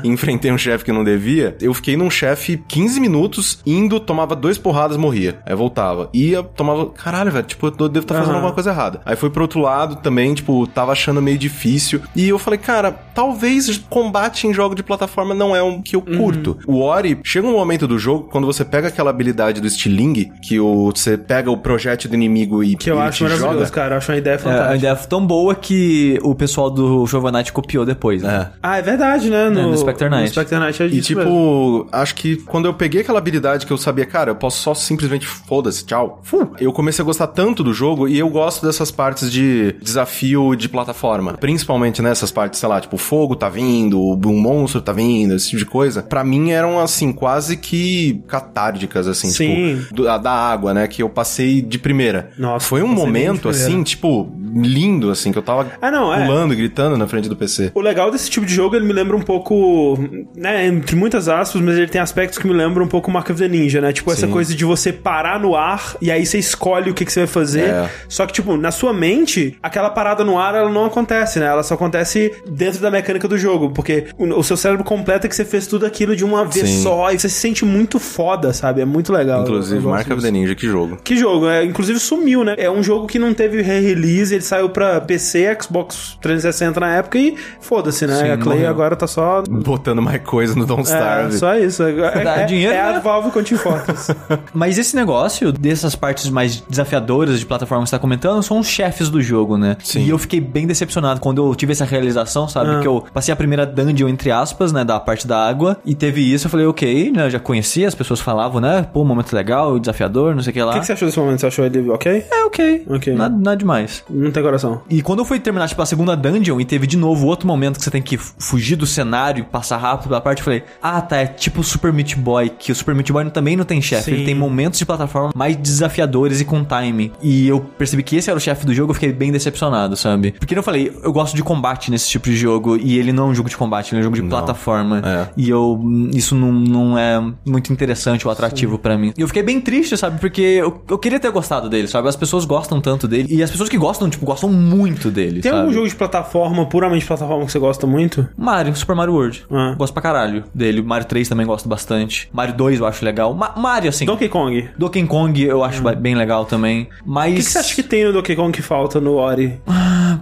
e 0.04 0.08
enfrentei 0.14 0.52
um 0.52 0.58
chefe 0.60 0.86
que 0.86 0.92
não 0.92 1.04
devia. 1.04 1.58
Eu 1.60 1.74
fiquei 1.74 1.98
num 1.98 2.12
chefe 2.12 2.64
15 2.68 3.00
minutos, 3.00 3.60
indo, 3.66 4.00
tomava 4.00 4.36
dois 4.36 4.60
porradas, 4.60 4.96
morria. 4.96 5.40
Aí 5.46 5.56
voltava. 5.56 6.10
Ia, 6.14 6.44
tomava. 6.44 6.86
Caralho, 6.92 7.32
velho, 7.32 7.46
tipo, 7.46 7.66
eu 7.66 7.90
devo 7.90 8.04
estar 8.04 8.14
fazendo 8.14 8.30
Aham. 8.30 8.36
alguma 8.36 8.54
coisa 8.54 8.70
errada. 8.70 9.02
Aí 9.06 9.16
fui 9.16 9.32
pro 9.32 9.42
outro 9.42 9.60
lado 9.60 9.96
também, 9.96 10.34
tipo, 10.36 10.68
tava 10.68 10.92
achando 10.92 11.20
meio 11.22 11.38
difícil. 11.38 12.00
E 12.16 12.30
eu 12.30 12.38
falei, 12.38 12.60
cara, 12.60 12.92
talvez 12.92 13.64
combate 13.90 14.46
em 14.48 14.54
jogo 14.54 14.76
de 14.76 14.83
plataforma 14.84 15.34
não 15.34 15.56
é 15.56 15.62
um 15.64 15.82
que 15.82 15.96
eu 15.96 16.04
Uhum. 16.06 16.18
curto. 16.18 16.58
O 16.68 16.82
Ori, 16.82 17.18
chega 17.24 17.48
um 17.48 17.54
momento 17.54 17.88
do 17.88 17.98
jogo, 17.98 18.28
quando 18.30 18.46
você 18.46 18.64
pega 18.66 18.88
aquela 18.90 19.10
habilidade 19.10 19.62
do 19.62 19.70
Stiling, 19.70 20.32
que 20.42 20.60
o, 20.60 20.92
você 20.94 21.18
pega 21.18 21.50
o 21.50 21.58
projétil 21.58 22.10
do 22.10 22.16
inimigo 22.16 22.64
e 22.64 22.76
Que 22.76 22.90
eu 22.92 22.96
ele 22.98 23.04
acho 23.08 23.18
te 23.20 23.24
maravilhoso, 23.24 23.60
joga. 23.60 23.70
cara. 23.72 23.94
Eu 23.96 23.98
acho 24.00 24.12
uma 24.12 24.18
ideia 24.18 24.34
É, 24.34 24.36
a 24.36 24.40
fantástica. 24.40 24.76
ideia 24.76 24.96
tão 24.96 25.26
boa 25.26 25.56
que 25.56 26.20
o 26.24 26.36
pessoal 26.36 26.70
do 26.70 27.06
Giovanni 27.08 27.44
copiou 27.52 27.86
depois, 27.86 28.22
né? 28.22 28.50
É. 28.54 28.58
Ah, 28.62 28.78
é 28.78 28.82
verdade, 28.82 29.30
né? 29.30 29.50
No, 29.50 29.70
no 29.72 29.78
Spectre 29.78 30.10
Knight. 30.10 30.24
No 30.24 30.28
Spectre 30.30 30.60
Knight 30.60 30.84
é 30.84 30.86
E 30.86 30.90
disso 30.90 31.08
tipo, 31.08 31.20
mesmo. 31.22 31.88
acho 31.92 32.16
que 32.16 32.38
quando 32.38 32.66
eu 32.66 32.74
peguei 32.74 33.02
aquela 33.02 33.20
habilidade 33.20 33.66
que 33.66 33.74
eu 33.74 33.78
sabia, 33.78 34.06
cara, 34.06 34.32
eu 34.32 34.36
posso 34.36 34.62
só 34.62 34.74
simplesmente 34.74 35.26
foda-se, 35.26 35.86
tchau. 35.86 36.20
Fu, 36.24 36.50
eu 36.60 36.72
comecei 36.74 37.02
a 37.02 37.06
gostar 37.06 37.28
tanto 37.28 37.64
do 37.64 37.74
jogo 37.74 38.08
e 38.08 38.18
eu 38.20 38.30
gosto 38.30 38.66
dessas 38.66 38.92
partes 38.92 39.32
de 39.32 39.76
desafio 39.82 40.56
de 40.56 40.68
plataforma. 40.70 41.34
Principalmente 41.34 42.02
nessas 42.02 42.32
partes, 42.32 42.60
sei 42.60 42.68
lá, 42.70 42.80
tipo, 42.82 42.96
o 42.96 43.00
fogo 43.00 43.36
tá 43.36 43.50
vindo, 43.50 44.00
um 44.02 44.40
monstro 44.40 44.73
tá 44.82 44.92
vindo, 44.94 45.34
esse 45.36 45.48
tipo 45.48 45.60
de 45.60 45.66
coisa. 45.66 46.02
Pra 46.04 46.24
mim 46.24 46.52
eram, 46.52 46.80
assim, 46.80 47.12
quase 47.12 47.58
que 47.58 48.22
catárticas, 48.28 49.08
assim, 49.08 49.30
Sim. 49.30 49.78
tipo, 49.82 49.94
do- 49.96 50.10
a 50.10 50.18
da 50.18 50.32
água, 50.32 50.74
né, 50.74 50.88
que 50.88 51.02
eu 51.04 51.10
passei 51.10 51.62
de 51.62 51.78
primeira. 51.80 52.32
Nossa, 52.38 52.66
Foi 52.68 52.82
um 52.82 52.88
momento, 52.88 53.50
assim, 53.50 53.84
tipo, 53.84 54.32
lindo, 54.56 55.10
assim, 55.10 55.32
que 55.32 55.38
eu 55.38 55.42
tava 55.44 55.72
Ah, 55.82 55.90
não, 55.92 56.14
é. 56.14 56.26
pulando 56.26 56.56
gritando 56.56 56.98
na 56.98 57.08
frente 57.08 57.28
do 57.30 57.36
PC. 57.36 57.72
O 57.74 57.82
legal 57.82 58.12
desse 58.12 58.30
tipo 58.30 58.46
de 58.46 58.54
jogo, 58.54 58.76
ele 58.76 58.86
me 58.86 58.94
lembra 58.94 59.16
um 59.18 59.22
pouco, 59.22 59.98
né, 60.36 60.66
entre 60.68 60.96
muitas 60.96 61.28
aspas, 61.28 61.62
mas 61.62 61.78
ele 61.78 61.88
tem 61.88 62.02
aspectos 62.02 62.38
que 62.38 62.48
me 62.48 62.54
lembram 62.54 62.86
um 62.86 62.88
pouco 62.88 63.10
Mark 63.12 63.30
of 63.30 63.40
the 63.40 63.48
Ninja, 63.48 63.82
né? 63.82 63.92
Tipo, 63.92 64.12
essa 64.12 64.26
Sim. 64.28 64.32
coisa 64.32 64.54
de 64.56 64.66
você 64.66 64.92
parar 64.94 65.40
no 65.40 65.56
ar 65.56 65.96
e 66.02 66.12
aí 66.12 66.26
você 66.26 66.38
escolhe 66.38 66.90
o 66.90 66.94
que, 66.94 67.06
que 67.06 67.12
você 67.14 67.22
vai 67.22 67.28
fazer. 67.28 67.64
É. 67.70 67.90
Só 68.08 68.26
que, 68.26 68.34
tipo, 68.34 68.56
na 68.58 68.72
sua 68.72 68.94
mente, 68.94 69.58
aquela 69.62 69.90
parada 69.90 70.24
no 70.24 70.38
ar, 70.38 70.54
ela 70.56 70.70
não 70.70 70.86
acontece, 70.86 71.40
né? 71.40 71.46
Ela 71.48 71.64
só 71.64 71.74
acontece 71.74 72.32
dentro 72.50 72.80
da 72.82 72.90
mecânica 72.92 73.28
do 73.28 73.38
jogo, 73.38 73.72
porque 73.72 74.06
o, 74.18 74.26
o 74.40 74.44
seu 74.44 74.56
cérebro 74.64 74.84
completa 74.84 75.28
que 75.28 75.36
você 75.36 75.46
fez 75.46 75.68
tudo 75.68 75.86
aquilo 75.86 76.16
de 76.16 76.24
uma 76.24 76.46
vez 76.46 76.68
Sim. 76.70 76.84
só 76.84 77.12
e 77.12 77.20
você 77.20 77.30
se 77.30 77.40
sente 77.40 77.64
muito 77.66 78.00
foda, 78.00 78.52
sabe? 78.54 78.82
É 78.82 78.86
muito 78.86 79.12
legal. 79.14 79.44
Inclusive, 79.44 79.86
Mark 79.86 80.10
of 80.10 80.22
the 80.22 80.32
Ninja, 80.32 80.56
que 80.56 80.68
jogo. 80.68 80.98
Que 81.04 81.16
jogo? 81.16 81.48
É, 81.48 81.64
inclusive 81.64 82.00
sumiu, 82.00 82.44
né? 82.44 82.56
É 82.58 82.70
um 82.70 82.82
jogo 82.82 83.08
que 83.08 83.20
não 83.20 83.34
teve 83.34 83.62
re-release, 83.62 84.34
ele 84.34 84.44
saiu 84.44 84.70
pra 84.70 85.00
PC, 85.02 85.58
Xbox 85.62 86.18
360 86.22 86.80
na 86.80 86.96
época 86.96 87.18
e 87.18 87.36
foda-se, 87.60 88.08
né? 88.08 88.16
Sim, 88.16 88.30
a 88.32 88.38
Clay 88.38 88.58
morreu. 88.60 88.70
agora 88.70 88.96
tá 88.96 89.08
só. 89.08 89.44
Botando 89.50 90.02
mais 90.02 90.22
coisa 90.24 90.56
no 90.56 90.66
Don't 90.66 90.82
É, 90.90 90.94
Starve. 90.94 91.38
só 91.38 91.56
isso. 91.58 91.84
É, 91.84 92.24
Dá 92.24 92.38
é, 92.38 92.46
dinheiro, 92.46 92.74
é 92.74 92.82
a 92.82 92.94
né? 92.94 93.00
Valve 93.00 93.32
com 93.32 93.44
Team 93.44 93.60
Fortress. 93.60 94.14
Mas 94.54 94.78
esse 94.78 94.96
negócio 94.96 95.52
dessas 95.52 95.96
partes 95.96 96.30
mais 96.30 96.62
desafiadoras 96.70 97.40
de 97.40 97.46
plataforma 97.46 97.84
que 97.84 97.90
você 97.90 97.96
tá 97.96 98.00
comentando 98.00 98.42
são 98.44 98.60
os 98.60 98.68
chefes 98.68 99.10
do 99.10 99.22
jogo, 99.22 99.58
né? 99.58 99.78
Sim. 99.84 100.06
E 100.06 100.10
eu 100.10 100.18
fiquei 100.18 100.40
bem 100.40 100.66
decepcionado 100.66 101.20
quando 101.20 101.46
eu 101.46 101.56
tive 101.56 101.72
essa 101.74 101.86
realização, 101.86 102.48
sabe? 102.48 102.70
Ah. 102.72 102.80
Que 102.80 102.88
eu 102.88 103.04
passei 103.14 103.34
a 103.34 103.36
primeira 103.36 103.66
dungeon, 103.66 104.08
entre 104.10 104.32
aspas, 104.32 104.43
né? 104.74 104.84
Da 104.84 105.00
parte 105.00 105.28
da 105.28 105.48
água. 105.48 105.78
E 105.86 105.96
teve 105.96 106.22
isso, 106.22 106.48
eu 106.48 106.52
falei, 106.52 106.66
ok, 106.66 107.12
né? 107.12 107.26
Eu 107.26 107.30
já 107.30 107.40
conhecia, 107.40 107.88
as 107.88 107.96
pessoas 107.96 108.20
falavam, 108.20 108.60
né? 108.60 108.88
Pô, 108.94 109.04
momento 109.04 109.34
legal, 109.34 109.80
desafiador, 109.80 110.36
não 110.36 110.42
sei 110.44 110.52
o 110.52 110.54
que 110.54 110.62
lá. 110.62 110.72
O 110.72 110.74
que, 110.74 110.80
que 110.82 110.86
você 110.86 110.94
achou 110.94 111.08
desse 111.08 111.20
momento? 111.20 111.40
Você 111.40 111.48
achou 111.48 111.66
ele 111.66 111.90
ok? 111.90 112.26
É, 112.32 112.46
ok. 112.46 112.86
Ok. 112.90 113.14
Nada, 113.14 113.36
nada 113.36 113.58
demais. 113.58 114.04
Não 114.10 114.32
tem 114.32 114.44
coração. 114.44 114.82
E 114.90 115.02
quando 115.02 115.20
eu 115.20 115.26
fui 115.26 115.40
terminar, 115.40 115.68
tipo, 115.68 115.82
a 115.82 115.86
segunda 115.86 116.16
dungeon 116.16 116.60
e 116.60 116.66
teve 116.66 116.88
de 116.88 116.98
novo 116.98 117.28
outro 117.28 117.48
momento 117.48 117.78
que 117.78 117.84
você 117.84 117.92
tem 117.92 118.02
que 118.02 118.18
fugir 118.18 118.76
do 118.76 118.86
cenário 118.86 119.42
e 119.42 119.44
passar 119.44 119.78
rápido 119.78 120.10
pela 120.10 120.22
parte, 120.22 120.40
eu 120.40 120.46
falei, 120.46 120.64
ah, 120.82 121.02
tá, 121.02 121.18
é 121.18 121.26
tipo 121.28 121.62
o 121.62 121.64
Super 121.64 121.94
Meat 121.94 122.16
Boy, 122.16 122.50
que 122.50 122.72
o 122.72 122.76
Super 122.76 122.96
Meat 122.96 123.12
Boy 123.12 123.30
também 123.30 123.56
não 123.56 123.66
tem 123.66 123.82
chefe, 123.82 124.12
ele 124.12 124.26
tem 124.26 124.36
momentos 124.36 124.80
de 124.80 124.86
plataforma 124.86 125.32
mais 125.36 125.56
desafiadores 125.56 126.42
e 126.42 126.46
com 126.46 126.64
timing. 126.64 127.12
E 127.22 127.48
eu 127.48 127.60
percebi 127.60 128.04
que 128.04 128.16
esse 128.16 128.30
era 128.30 128.38
o 128.38 128.42
chefe 128.42 128.66
do 128.66 128.74
jogo, 128.74 128.92
eu 128.92 128.94
fiquei 128.94 129.12
bem 129.12 129.32
decepcionado, 129.32 129.96
sabe? 129.96 130.32
Porque 130.32 130.58
eu 130.58 130.64
falei, 130.64 130.92
eu 131.04 131.12
gosto 131.12 131.36
de 131.36 131.44
combate 131.44 131.90
nesse 131.92 132.10
tipo 132.10 132.26
de 132.30 132.36
jogo, 132.36 132.78
e 132.78 132.98
ele 132.98 133.12
não 133.12 133.28
é 133.28 133.32
um 133.32 133.36
jogo 133.36 133.50
de 133.50 133.58
combate, 133.58 133.92
ele 133.92 134.00
é 134.00 134.02
um 134.02 134.04
jogo 134.04 134.16
de 134.16 134.22
plataforma. 134.40 135.02
É. 135.06 135.28
E 135.38 135.50
eu, 135.50 135.80
isso 136.14 136.36
não, 136.36 136.52
não 136.52 136.98
é 136.98 137.22
muito 137.46 137.72
interessante 137.72 138.28
ou 138.28 138.32
atrativo 138.32 138.78
pra 138.78 138.98
mim. 138.98 139.14
E 139.18 139.22
eu 139.22 139.28
fiquei 139.28 139.44
bem 139.44 139.60
triste, 139.62 139.98
sabe? 139.98 140.20
Porque 140.20 140.42
eu, 140.42 140.82
eu 140.90 140.98
queria 140.98 141.20
ter 141.20 141.32
gostado 141.32 141.70
dele, 141.70 141.88
sabe? 141.88 142.08
As 142.08 142.16
pessoas 142.16 142.46
gostam 142.46 142.80
tanto 142.82 143.08
dele, 143.08 143.28
e 143.34 143.42
as 143.44 143.50
pessoas 143.52 143.70
que 143.70 143.78
gostam, 143.78 144.10
tipo, 144.10 144.26
gostam 144.26 144.50
muito 144.50 145.10
dele, 145.12 145.42
Tem 145.42 145.52
sabe? 145.52 145.62
algum 145.64 145.74
jogo 145.74 145.88
de 145.88 145.96
plataforma, 145.96 146.66
puramente 146.66 147.06
plataforma, 147.06 147.46
que 147.46 147.52
você 147.52 147.60
gosta 147.60 147.86
muito? 147.88 148.28
Mario, 148.38 148.76
Super 148.76 148.96
Mario 148.96 149.14
World. 149.14 149.46
Ah. 149.52 149.76
Gosto 149.78 149.94
pra 149.94 150.02
caralho 150.04 150.44
dele. 150.54 150.82
Mario 150.82 151.08
3 151.08 151.28
também 151.30 151.46
gosto 151.46 151.68
bastante. 151.70 152.30
Mario 152.34 152.56
2 152.56 152.80
eu 152.80 152.86
acho 152.86 153.04
legal. 153.04 153.34
Ma- 153.34 153.54
Mario, 153.56 153.90
assim. 153.90 154.06
Donkey 154.06 154.30
Kong. 154.30 154.70
Donkey 154.78 155.06
Kong 155.06 155.42
eu 155.44 155.64
acho 155.64 155.82
ba- 155.82 155.94
bem 155.96 156.16
legal 156.16 156.46
também. 156.46 156.88
Mas. 157.06 157.34
O 157.34 157.36
que, 157.38 157.44
que 157.44 157.50
você 157.50 157.58
acha 157.60 157.76
que 157.76 157.84
tem 157.84 158.06
no 158.06 158.14
Donkey 158.14 158.36
Kong 158.36 158.52
que 158.52 158.62
falta 158.62 159.00
no 159.00 159.14
Ori? 159.16 159.60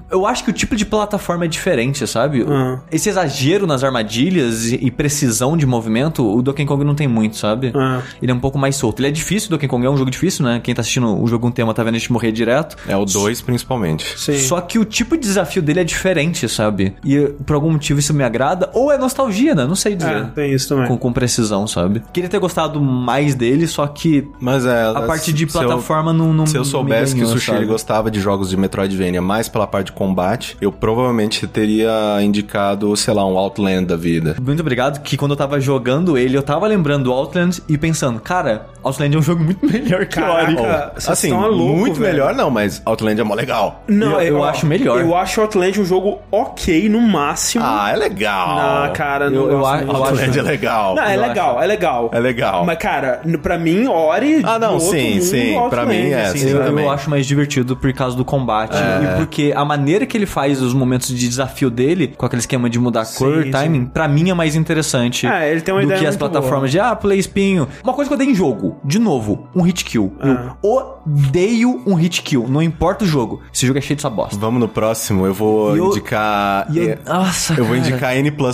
Eu 0.10 0.26
acho 0.26 0.44
que 0.44 0.50
o 0.50 0.54
tipo 0.54 0.76
de 0.76 0.86
plataforma 0.86 1.46
é 1.46 1.48
diferente, 1.48 2.06
sabe? 2.08 2.46
Ah. 2.48 2.80
Esse 2.92 3.10
exagero 3.10 3.66
nas 3.66 3.82
armadilhas 4.02 4.72
e, 4.72 4.92
precisão 4.92 5.56
de 5.56 5.66
movimento, 5.66 6.26
o 6.28 6.42
Donkey 6.42 6.66
Kong 6.66 6.84
não 6.84 6.96
tem 6.96 7.08
muito, 7.08 7.38
sabe? 7.38 7.72
Ah. 7.76 8.02
Ele 8.22 8.32
é 8.32 8.36
um 8.36 8.40
pouco 8.40 8.58
mais 8.58 8.76
solto. 8.76 9.00
Ele 9.00 9.08
é 9.08 9.12
difícil, 9.12 9.48
o 9.48 9.52
Donkey 9.52 9.68
Kong 9.68 9.86
é 9.86 9.90
um 9.90 9.98
jogo 9.98 10.12
difícil, 10.12 10.44
né? 10.46 10.60
Quem 10.64 10.74
tá 10.76 10.82
assistindo 10.82 11.22
o 11.22 11.28
jogo 11.28 11.48
um 11.48 11.52
tema 11.52 11.74
tá 11.74 11.84
vendo 11.84 11.96
a 11.96 11.98
gente 11.98 12.12
morrer 12.12 12.32
direto. 12.32 12.76
É 12.88 12.96
o 12.96 13.06
2, 13.06 13.42
principalmente. 13.42 14.06
Sim. 14.20 14.38
Só 14.38 14.60
que 14.62 14.78
o 14.78 14.86
tipo 14.86 15.16
de 15.16 15.22
desafio 15.24 15.62
dele 15.62 15.80
é 15.80 15.84
diferente, 15.84 16.48
sabe? 16.50 16.94
E 17.04 17.20
por 17.46 17.54
algum 17.56 17.72
motivo 17.72 18.00
isso 18.00 18.14
me 18.14 18.24
agrada. 18.24 18.70
Ou 18.74 18.92
é 18.92 18.98
nostalgia, 18.98 19.56
né? 19.56 19.66
Não 19.66 19.76
sei 19.76 19.96
dizer. 19.96 20.12
É, 20.18 20.24
tem 20.24 20.54
isso 20.54 20.70
também. 20.70 20.88
com, 20.88 20.98
com 20.98 21.14
precisão, 21.14 21.66
sabe? 21.68 22.02
Queria 22.14 22.30
ter 22.30 22.40
gostado 22.40 22.82
mais 22.82 23.36
dele, 23.36 23.68
só 23.68 23.88
que 23.88 24.28
Mas 24.40 24.66
é. 24.66 24.86
a 24.86 25.02
parte 25.02 25.32
de 25.32 25.44
eu- 25.46 25.50
plataforma 25.50 26.12
não, 26.14 26.34
não 26.34 26.46
Se 26.46 26.58
eu 26.58 26.66
soubesse 26.66 27.16
que 27.16 27.24
o 27.24 27.28
Sushi 27.28 27.52
ele 27.52 27.58
sabe? 27.60 27.72
gostava 27.72 28.12
de 28.12 28.20
jogos 28.20 28.50
de 28.50 28.58
Metroidvania 28.58 29.22
mais 29.22 29.48
pela 29.48 29.68
parte 29.68 29.88
de 29.88 29.92
combate, 29.94 30.58
eu 30.62 30.72
provavelmente 30.72 31.46
teria 31.48 31.92
indicado, 32.22 32.96
sei 32.96 33.14
lá, 33.14 33.26
um 33.26 33.38
Outland 33.38 33.86
da 33.92 33.98
vida. 33.98 34.36
Muito 34.42 34.60
obrigado, 34.62 35.02
que 35.02 35.18
quando 35.18 35.32
eu 35.32 35.38
tava 35.38 35.60
jogando 35.60 36.18
ele, 36.18 36.38
eu 36.38 36.44
tava 36.44 36.66
lembrando 36.68 37.04
do 37.06 37.12
Outland 37.12 37.62
e 37.68 37.78
pensando, 37.78 38.20
cara, 38.20 38.68
Outland 38.84 39.16
é 39.16 39.20
um 39.20 39.22
jogo 39.22 39.44
muito 39.44 39.64
melhor 39.66 40.06
que 40.06 40.16
Caraca. 40.16 40.52
Ori. 40.62 40.92
Assim, 41.08 41.32
louco, 41.32 41.76
muito 41.78 42.00
velho. 42.00 42.12
melhor 42.14 42.36
não, 42.36 42.50
mas 42.50 42.82
Outland 42.86 43.20
é 43.20 43.24
mó 43.24 43.34
legal. 43.34 43.84
Não, 43.88 44.14
Eu- 44.14 44.22
eu 44.22 44.38
ó, 44.40 44.46
acho 44.46 44.66
melhor. 44.66 45.00
Eu 45.02 45.16
acho 45.16 45.42
Outland 45.42 45.80
um 45.82 45.86
jogo 45.86 46.20
ok 46.32 46.88
no 46.90 47.02
máximo. 47.02 47.64
Ah, 47.66 47.92
é 47.94 47.96
legal. 47.96 48.56
Não, 48.88 48.94
cara, 48.94 49.30
não 49.30 49.44
Eu- 49.44 49.52
eu 49.52 49.66
acho- 49.66 49.84
eu 49.86 49.96
Outland 49.96 50.40
é 50.40 50.42
legal. 50.42 50.96
Não, 50.96 51.04
é 51.04 51.16
eu 51.18 51.22
legal, 51.22 51.62
é 51.62 51.66
legal. 51.68 52.10
É 52.14 52.20
legal. 52.20 52.66
Mas, 52.66 52.78
cara, 52.78 53.22
pra 53.42 53.58
mim, 53.58 53.88
Ori. 53.88 54.42
Ah, 54.44 54.58
não, 54.60 54.80
sim, 54.80 55.12
mundo, 55.16 55.24
sim, 55.24 55.54
pra 55.54 55.62
Outland, 55.62 55.88
mim 55.90 56.10
é, 56.12 56.26
assim, 56.26 56.38
sim, 56.40 56.50
Eu, 56.50 56.80
eu 56.80 56.90
acho 56.92 57.10
mais 57.10 57.26
divertido 57.26 57.76
por 57.76 57.92
causa 57.94 58.16
do 58.16 58.24
combate 58.26 58.76
e 58.76 59.18
porque 59.18 59.54
a 59.56 59.64
maneira 59.66 60.06
que 60.06 60.18
ele 60.18 60.26
faz 60.26 60.62
os 60.62 60.74
momentos 60.74 61.10
de 61.10 61.28
desafio 61.28 61.70
dele, 61.70 62.14
com 62.18 62.26
aquele 62.26 62.40
esquema 62.40 62.70
de 62.70 62.80
mudar 62.80 63.02
a 63.02 63.06
cor, 63.06 63.44
Sim, 63.44 63.52
timing, 63.52 63.81
pra 63.86 64.08
mim 64.08 64.30
é 64.30 64.34
mais 64.34 64.56
interessante 64.56 65.26
É, 65.28 65.52
ele 65.52 65.62
tem 65.62 65.74
uma 65.74 65.82
do 65.82 65.86
ideia 65.86 66.00
que 66.00 66.06
as 66.08 66.16
plataformas 66.16 66.72
de 66.72 66.80
ah, 66.80 66.96
play 66.96 67.20
espinho. 67.20 67.68
Uma 67.84 67.94
coisa 67.94 68.10
que 68.10 68.14
eu 68.14 68.18
dei 68.18 68.28
em 68.30 68.36
jogo, 68.36 68.78
de 68.84 69.00
novo, 69.00 69.48
um 69.56 69.62
hit 69.62 69.84
kill. 69.86 70.14
Ah. 70.20 70.56
Eu 70.64 70.98
odeio 71.06 71.82
um 71.86 71.94
hit 71.96 72.22
kill, 72.22 72.48
não 72.48 72.62
importa 72.62 73.04
o 73.04 73.08
jogo. 73.08 73.42
Esse 73.54 73.66
jogo 73.66 73.80
é 73.80 73.82
cheio 73.82 73.98
dessa 73.98 74.10
bosta. 74.10 74.38
Vamos 74.38 74.60
no 74.60 74.68
próximo, 74.68 75.26
eu 75.26 75.34
vou 75.34 75.76
E 75.76 75.80
eu- 75.80 75.88
indicar. 75.88 76.68
E 76.72 76.78
eu, 76.80 76.90
é, 76.92 76.98
nossa, 77.06 77.54
eu 77.54 77.66
vou 77.66 77.76
indicar 77.76 78.16
N 78.16 78.32
pro 78.32 78.52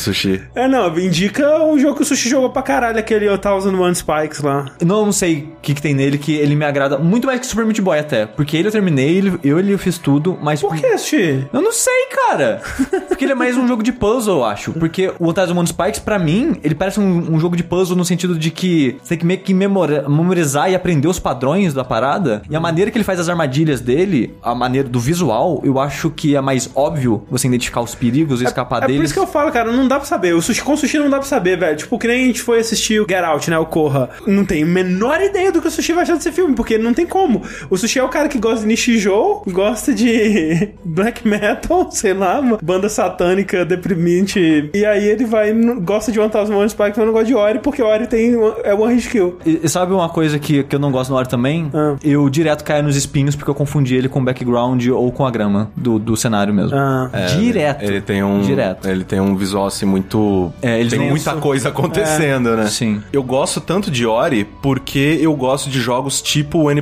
sushi. 0.00 0.40
É, 0.54 0.68
não, 0.68 0.96
indica 0.98 1.62
um 1.64 1.78
jogo 1.78 1.96
que 1.96 2.02
o 2.02 2.04
Sushi 2.04 2.28
jogou 2.28 2.50
pra 2.50 2.62
caralho, 2.62 2.98
aquele 2.98 3.28
O 3.28 3.38
Thousand 3.38 3.74
One 3.78 3.94
Spikes 3.94 4.40
lá. 4.40 4.66
Não, 4.84 5.04
não 5.04 5.12
sei 5.12 5.52
o 5.56 5.60
que, 5.60 5.74
que 5.74 5.82
tem 5.82 5.94
nele 5.94 6.18
que 6.18 6.34
ele 6.34 6.54
me 6.54 6.64
agrada 6.64 6.98
muito 6.98 7.26
mais 7.26 7.40
que 7.40 7.46
Super 7.46 7.64
Meat 7.64 7.80
Boy 7.80 7.98
até. 7.98 8.26
Porque 8.26 8.56
ele 8.56 8.68
eu 8.68 8.72
terminei, 8.72 9.16
ele, 9.16 9.38
eu 9.42 9.58
ele 9.58 9.72
eu 9.72 9.78
fiz 9.78 9.98
tudo, 9.98 10.38
mas. 10.40 10.60
Por 10.60 10.74
que, 10.74 10.98
Sushi? 10.98 11.48
Eu 11.52 11.62
não 11.62 11.72
sei, 11.72 12.06
cara. 12.26 12.60
Porque 13.08 13.24
ele 13.24 13.32
é 13.32 13.36
mais 13.36 13.56
um 13.56 13.66
jogo 13.66 13.82
de 13.82 13.92
puzzle, 13.92 14.38
eu 14.38 14.44
acho. 14.44 14.69
Porque 14.72 15.12
o 15.18 15.32
Thousand 15.32 15.56
One 15.56 15.66
Spikes, 15.66 16.00
pra 16.00 16.18
mim, 16.18 16.56
ele 16.62 16.74
parece 16.74 17.00
um, 17.00 17.34
um 17.34 17.40
jogo 17.40 17.56
de 17.56 17.62
puzzle 17.62 17.96
no 17.96 18.04
sentido 18.04 18.38
de 18.38 18.50
que 18.50 18.96
você 19.02 19.10
tem 19.10 19.18
que 19.18 19.26
meio 19.26 19.40
que 19.40 19.54
memorizar 19.54 20.70
e 20.70 20.74
aprender 20.74 21.08
os 21.08 21.18
padrões 21.18 21.74
da 21.74 21.84
parada. 21.84 22.42
E 22.50 22.56
a 22.56 22.60
maneira 22.60 22.90
que 22.90 22.96
ele 22.98 23.04
faz 23.04 23.20
as 23.20 23.28
armadilhas 23.28 23.80
dele, 23.80 24.34
a 24.42 24.54
maneira 24.54 24.88
do 24.88 25.00
visual, 25.00 25.60
eu 25.64 25.78
acho 25.78 26.10
que 26.10 26.36
é 26.36 26.40
mais 26.40 26.70
óbvio 26.74 27.22
você 27.30 27.46
identificar 27.48 27.80
os 27.80 27.94
perigos 27.94 28.40
e 28.40 28.44
escapar 28.44 28.78
É 28.78 28.80
por 28.82 28.86
deles. 28.88 29.04
isso 29.04 29.14
que 29.14 29.20
eu 29.20 29.26
falo, 29.26 29.50
cara, 29.52 29.72
não 29.72 29.86
dá 29.88 29.96
pra 29.96 30.04
saber. 30.04 30.34
O 30.34 30.42
sushi 30.42 30.62
com 30.62 30.72
o 30.74 30.76
sushi 30.76 30.98
não 30.98 31.10
dá 31.10 31.18
pra 31.18 31.26
saber, 31.26 31.58
velho. 31.58 31.76
Tipo, 31.76 31.98
que 31.98 32.06
nem 32.06 32.24
a 32.24 32.26
gente 32.26 32.42
foi 32.42 32.58
assistir 32.60 33.00
o 33.00 33.06
Get 33.08 33.22
Out, 33.24 33.50
né? 33.50 33.58
O 33.58 33.66
Corra. 33.66 34.10
Não 34.26 34.44
tem 34.44 34.62
a 34.62 34.66
menor 34.66 35.20
ideia 35.20 35.52
do 35.52 35.60
que 35.60 35.68
o 35.68 35.70
sushi 35.70 35.92
vai 35.92 36.02
achar 36.02 36.16
desse 36.16 36.32
filme, 36.32 36.54
porque 36.54 36.78
não 36.78 36.92
tem 36.94 37.06
como. 37.06 37.42
O 37.68 37.76
sushi 37.76 37.98
é 37.98 38.04
o 38.04 38.08
cara 38.08 38.28
que 38.28 38.38
gosta 38.38 38.60
de 38.60 38.66
Nishijou, 38.66 39.42
gosta 39.48 39.92
de 39.94 40.70
black 40.84 41.26
metal, 41.26 41.88
sei 41.92 42.14
lá, 42.14 42.40
uma 42.40 42.58
banda 42.62 42.88
satânica 42.88 43.64
deprimente. 43.64 44.59
E 44.74 44.84
aí 44.84 45.06
ele 45.08 45.24
vai, 45.24 45.52
não- 45.52 45.80
gosta 45.80 46.10
de 46.12 46.18
One 46.20 46.30
Thousand 46.30 46.54
One 46.56 46.68
Spike, 46.68 46.92
mas 46.96 47.06
não 47.06 47.12
gosta 47.12 47.26
de 47.26 47.34
Ori, 47.34 47.58
porque 47.60 47.82
Ori 47.82 48.06
tem, 48.06 48.34
é 48.64 48.74
One 48.74 48.94
Hit 48.94 49.08
Kill. 49.08 49.38
E, 49.46 49.60
e 49.64 49.68
sabe 49.68 49.92
uma 49.92 50.08
coisa 50.08 50.38
que, 50.38 50.62
que 50.64 50.74
eu 50.74 50.80
não 50.80 50.90
gosto 50.90 51.10
no 51.10 51.16
Ori 51.16 51.28
também? 51.28 51.70
Ah. 51.72 51.96
Eu 52.02 52.28
direto 52.28 52.64
caio 52.64 52.82
nos 52.82 52.96
espinhos 52.96 53.34
porque 53.36 53.50
eu 53.50 53.54
confundi 53.54 53.94
ele 53.94 54.08
com 54.08 54.20
o 54.20 54.24
background 54.24 54.86
ou 54.88 55.10
com 55.12 55.24
a 55.26 55.30
grama 55.30 55.70
do, 55.76 55.98
do 55.98 56.16
cenário 56.16 56.52
mesmo. 56.52 56.76
Ah. 56.76 57.08
É, 57.12 57.26
direto. 57.36 57.82
Ele 57.84 58.00
tem 58.00 58.22
um. 58.22 58.40
Direto. 58.42 58.88
Ele 58.88 59.04
tem 59.04 59.20
um 59.20 59.36
visual 59.36 59.66
assim 59.66 59.86
muito. 59.86 60.52
É, 60.62 60.84
tem 60.84 60.98
muita 61.08 61.34
coisa 61.34 61.68
acontecendo, 61.68 62.56
né? 62.56 62.66
Sim. 62.66 63.00
Eu 63.12 63.22
gosto 63.22 63.60
tanto 63.60 63.90
de 63.90 64.06
Ori 64.06 64.46
porque 64.62 65.18
eu 65.20 65.34
gosto 65.34 65.68
de 65.70 65.80
jogos 65.80 66.20
tipo 66.22 66.58
o 66.58 66.70
N. 66.70 66.80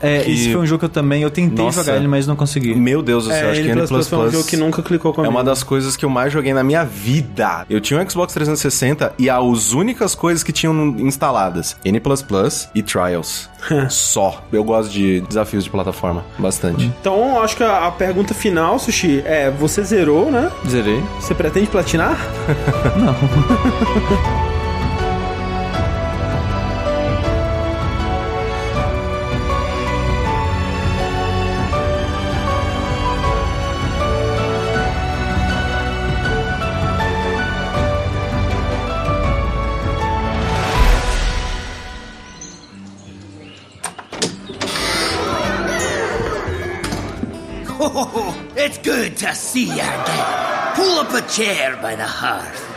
É, 0.00 0.20
que- 0.20 0.30
esse 0.30 0.52
foi 0.52 0.62
um 0.62 0.66
jogo 0.66 0.80
que 0.80 0.84
eu 0.86 0.88
também. 0.88 1.22
Eu 1.22 1.30
tentei 1.30 1.64
Nossa. 1.64 1.82
jogar 1.82 1.96
ele, 1.96 2.08
mas 2.08 2.26
não 2.26 2.36
consegui. 2.36 2.74
Meu 2.74 3.02
Deus 3.02 3.24
do 3.24 3.30
céu, 3.30 3.48
É, 3.48 3.52
acho 3.52 3.62
que 3.62 3.68
N++ 3.68 3.80
N++ 3.80 3.86
foi 4.04 4.18
um 4.18 4.30
jogo 4.30 4.44
que 4.44 4.56
nunca 4.56 4.82
clicou 4.82 5.10
É 5.12 5.14
comigo. 5.14 5.32
uma 5.32 5.44
das 5.44 5.62
coisas 5.62 5.96
que 5.96 6.04
eu 6.04 6.10
mais 6.10 6.32
joguei 6.32 6.52
na 6.54 6.62
minha 6.64 6.84
vida. 6.84 6.95
Eu 7.68 7.80
tinha 7.80 8.00
um 8.00 8.08
Xbox 8.08 8.32
360 8.32 9.14
e 9.18 9.28
as 9.30 9.72
únicas 9.72 10.14
coisas 10.14 10.42
que 10.42 10.52
tinham 10.52 10.74
instaladas, 10.98 11.76
N++ 11.84 12.00
e 12.74 12.82
Trials. 12.82 13.48
Só. 13.90 14.42
Eu 14.52 14.64
gosto 14.64 14.90
de 14.90 15.20
desafios 15.22 15.64
de 15.64 15.70
plataforma, 15.70 16.24
bastante. 16.38 16.86
Então, 17.00 17.40
acho 17.40 17.56
que 17.56 17.62
a, 17.62 17.86
a 17.86 17.90
pergunta 17.90 18.34
final, 18.34 18.78
Sushi, 18.78 19.22
é: 19.24 19.50
você 19.50 19.82
zerou, 19.82 20.30
né? 20.30 20.50
Zerei. 20.68 21.02
Você 21.20 21.34
pretende 21.34 21.66
platinar? 21.66 22.16
Oh, 22.98 24.42
see 49.56 49.68
you 49.68 49.72
again. 49.72 50.74
Pull 50.74 50.98
up 50.98 51.14
a 51.14 51.26
chair 51.26 51.78
by 51.80 51.96
the 51.96 52.06
hearth. 52.06 52.75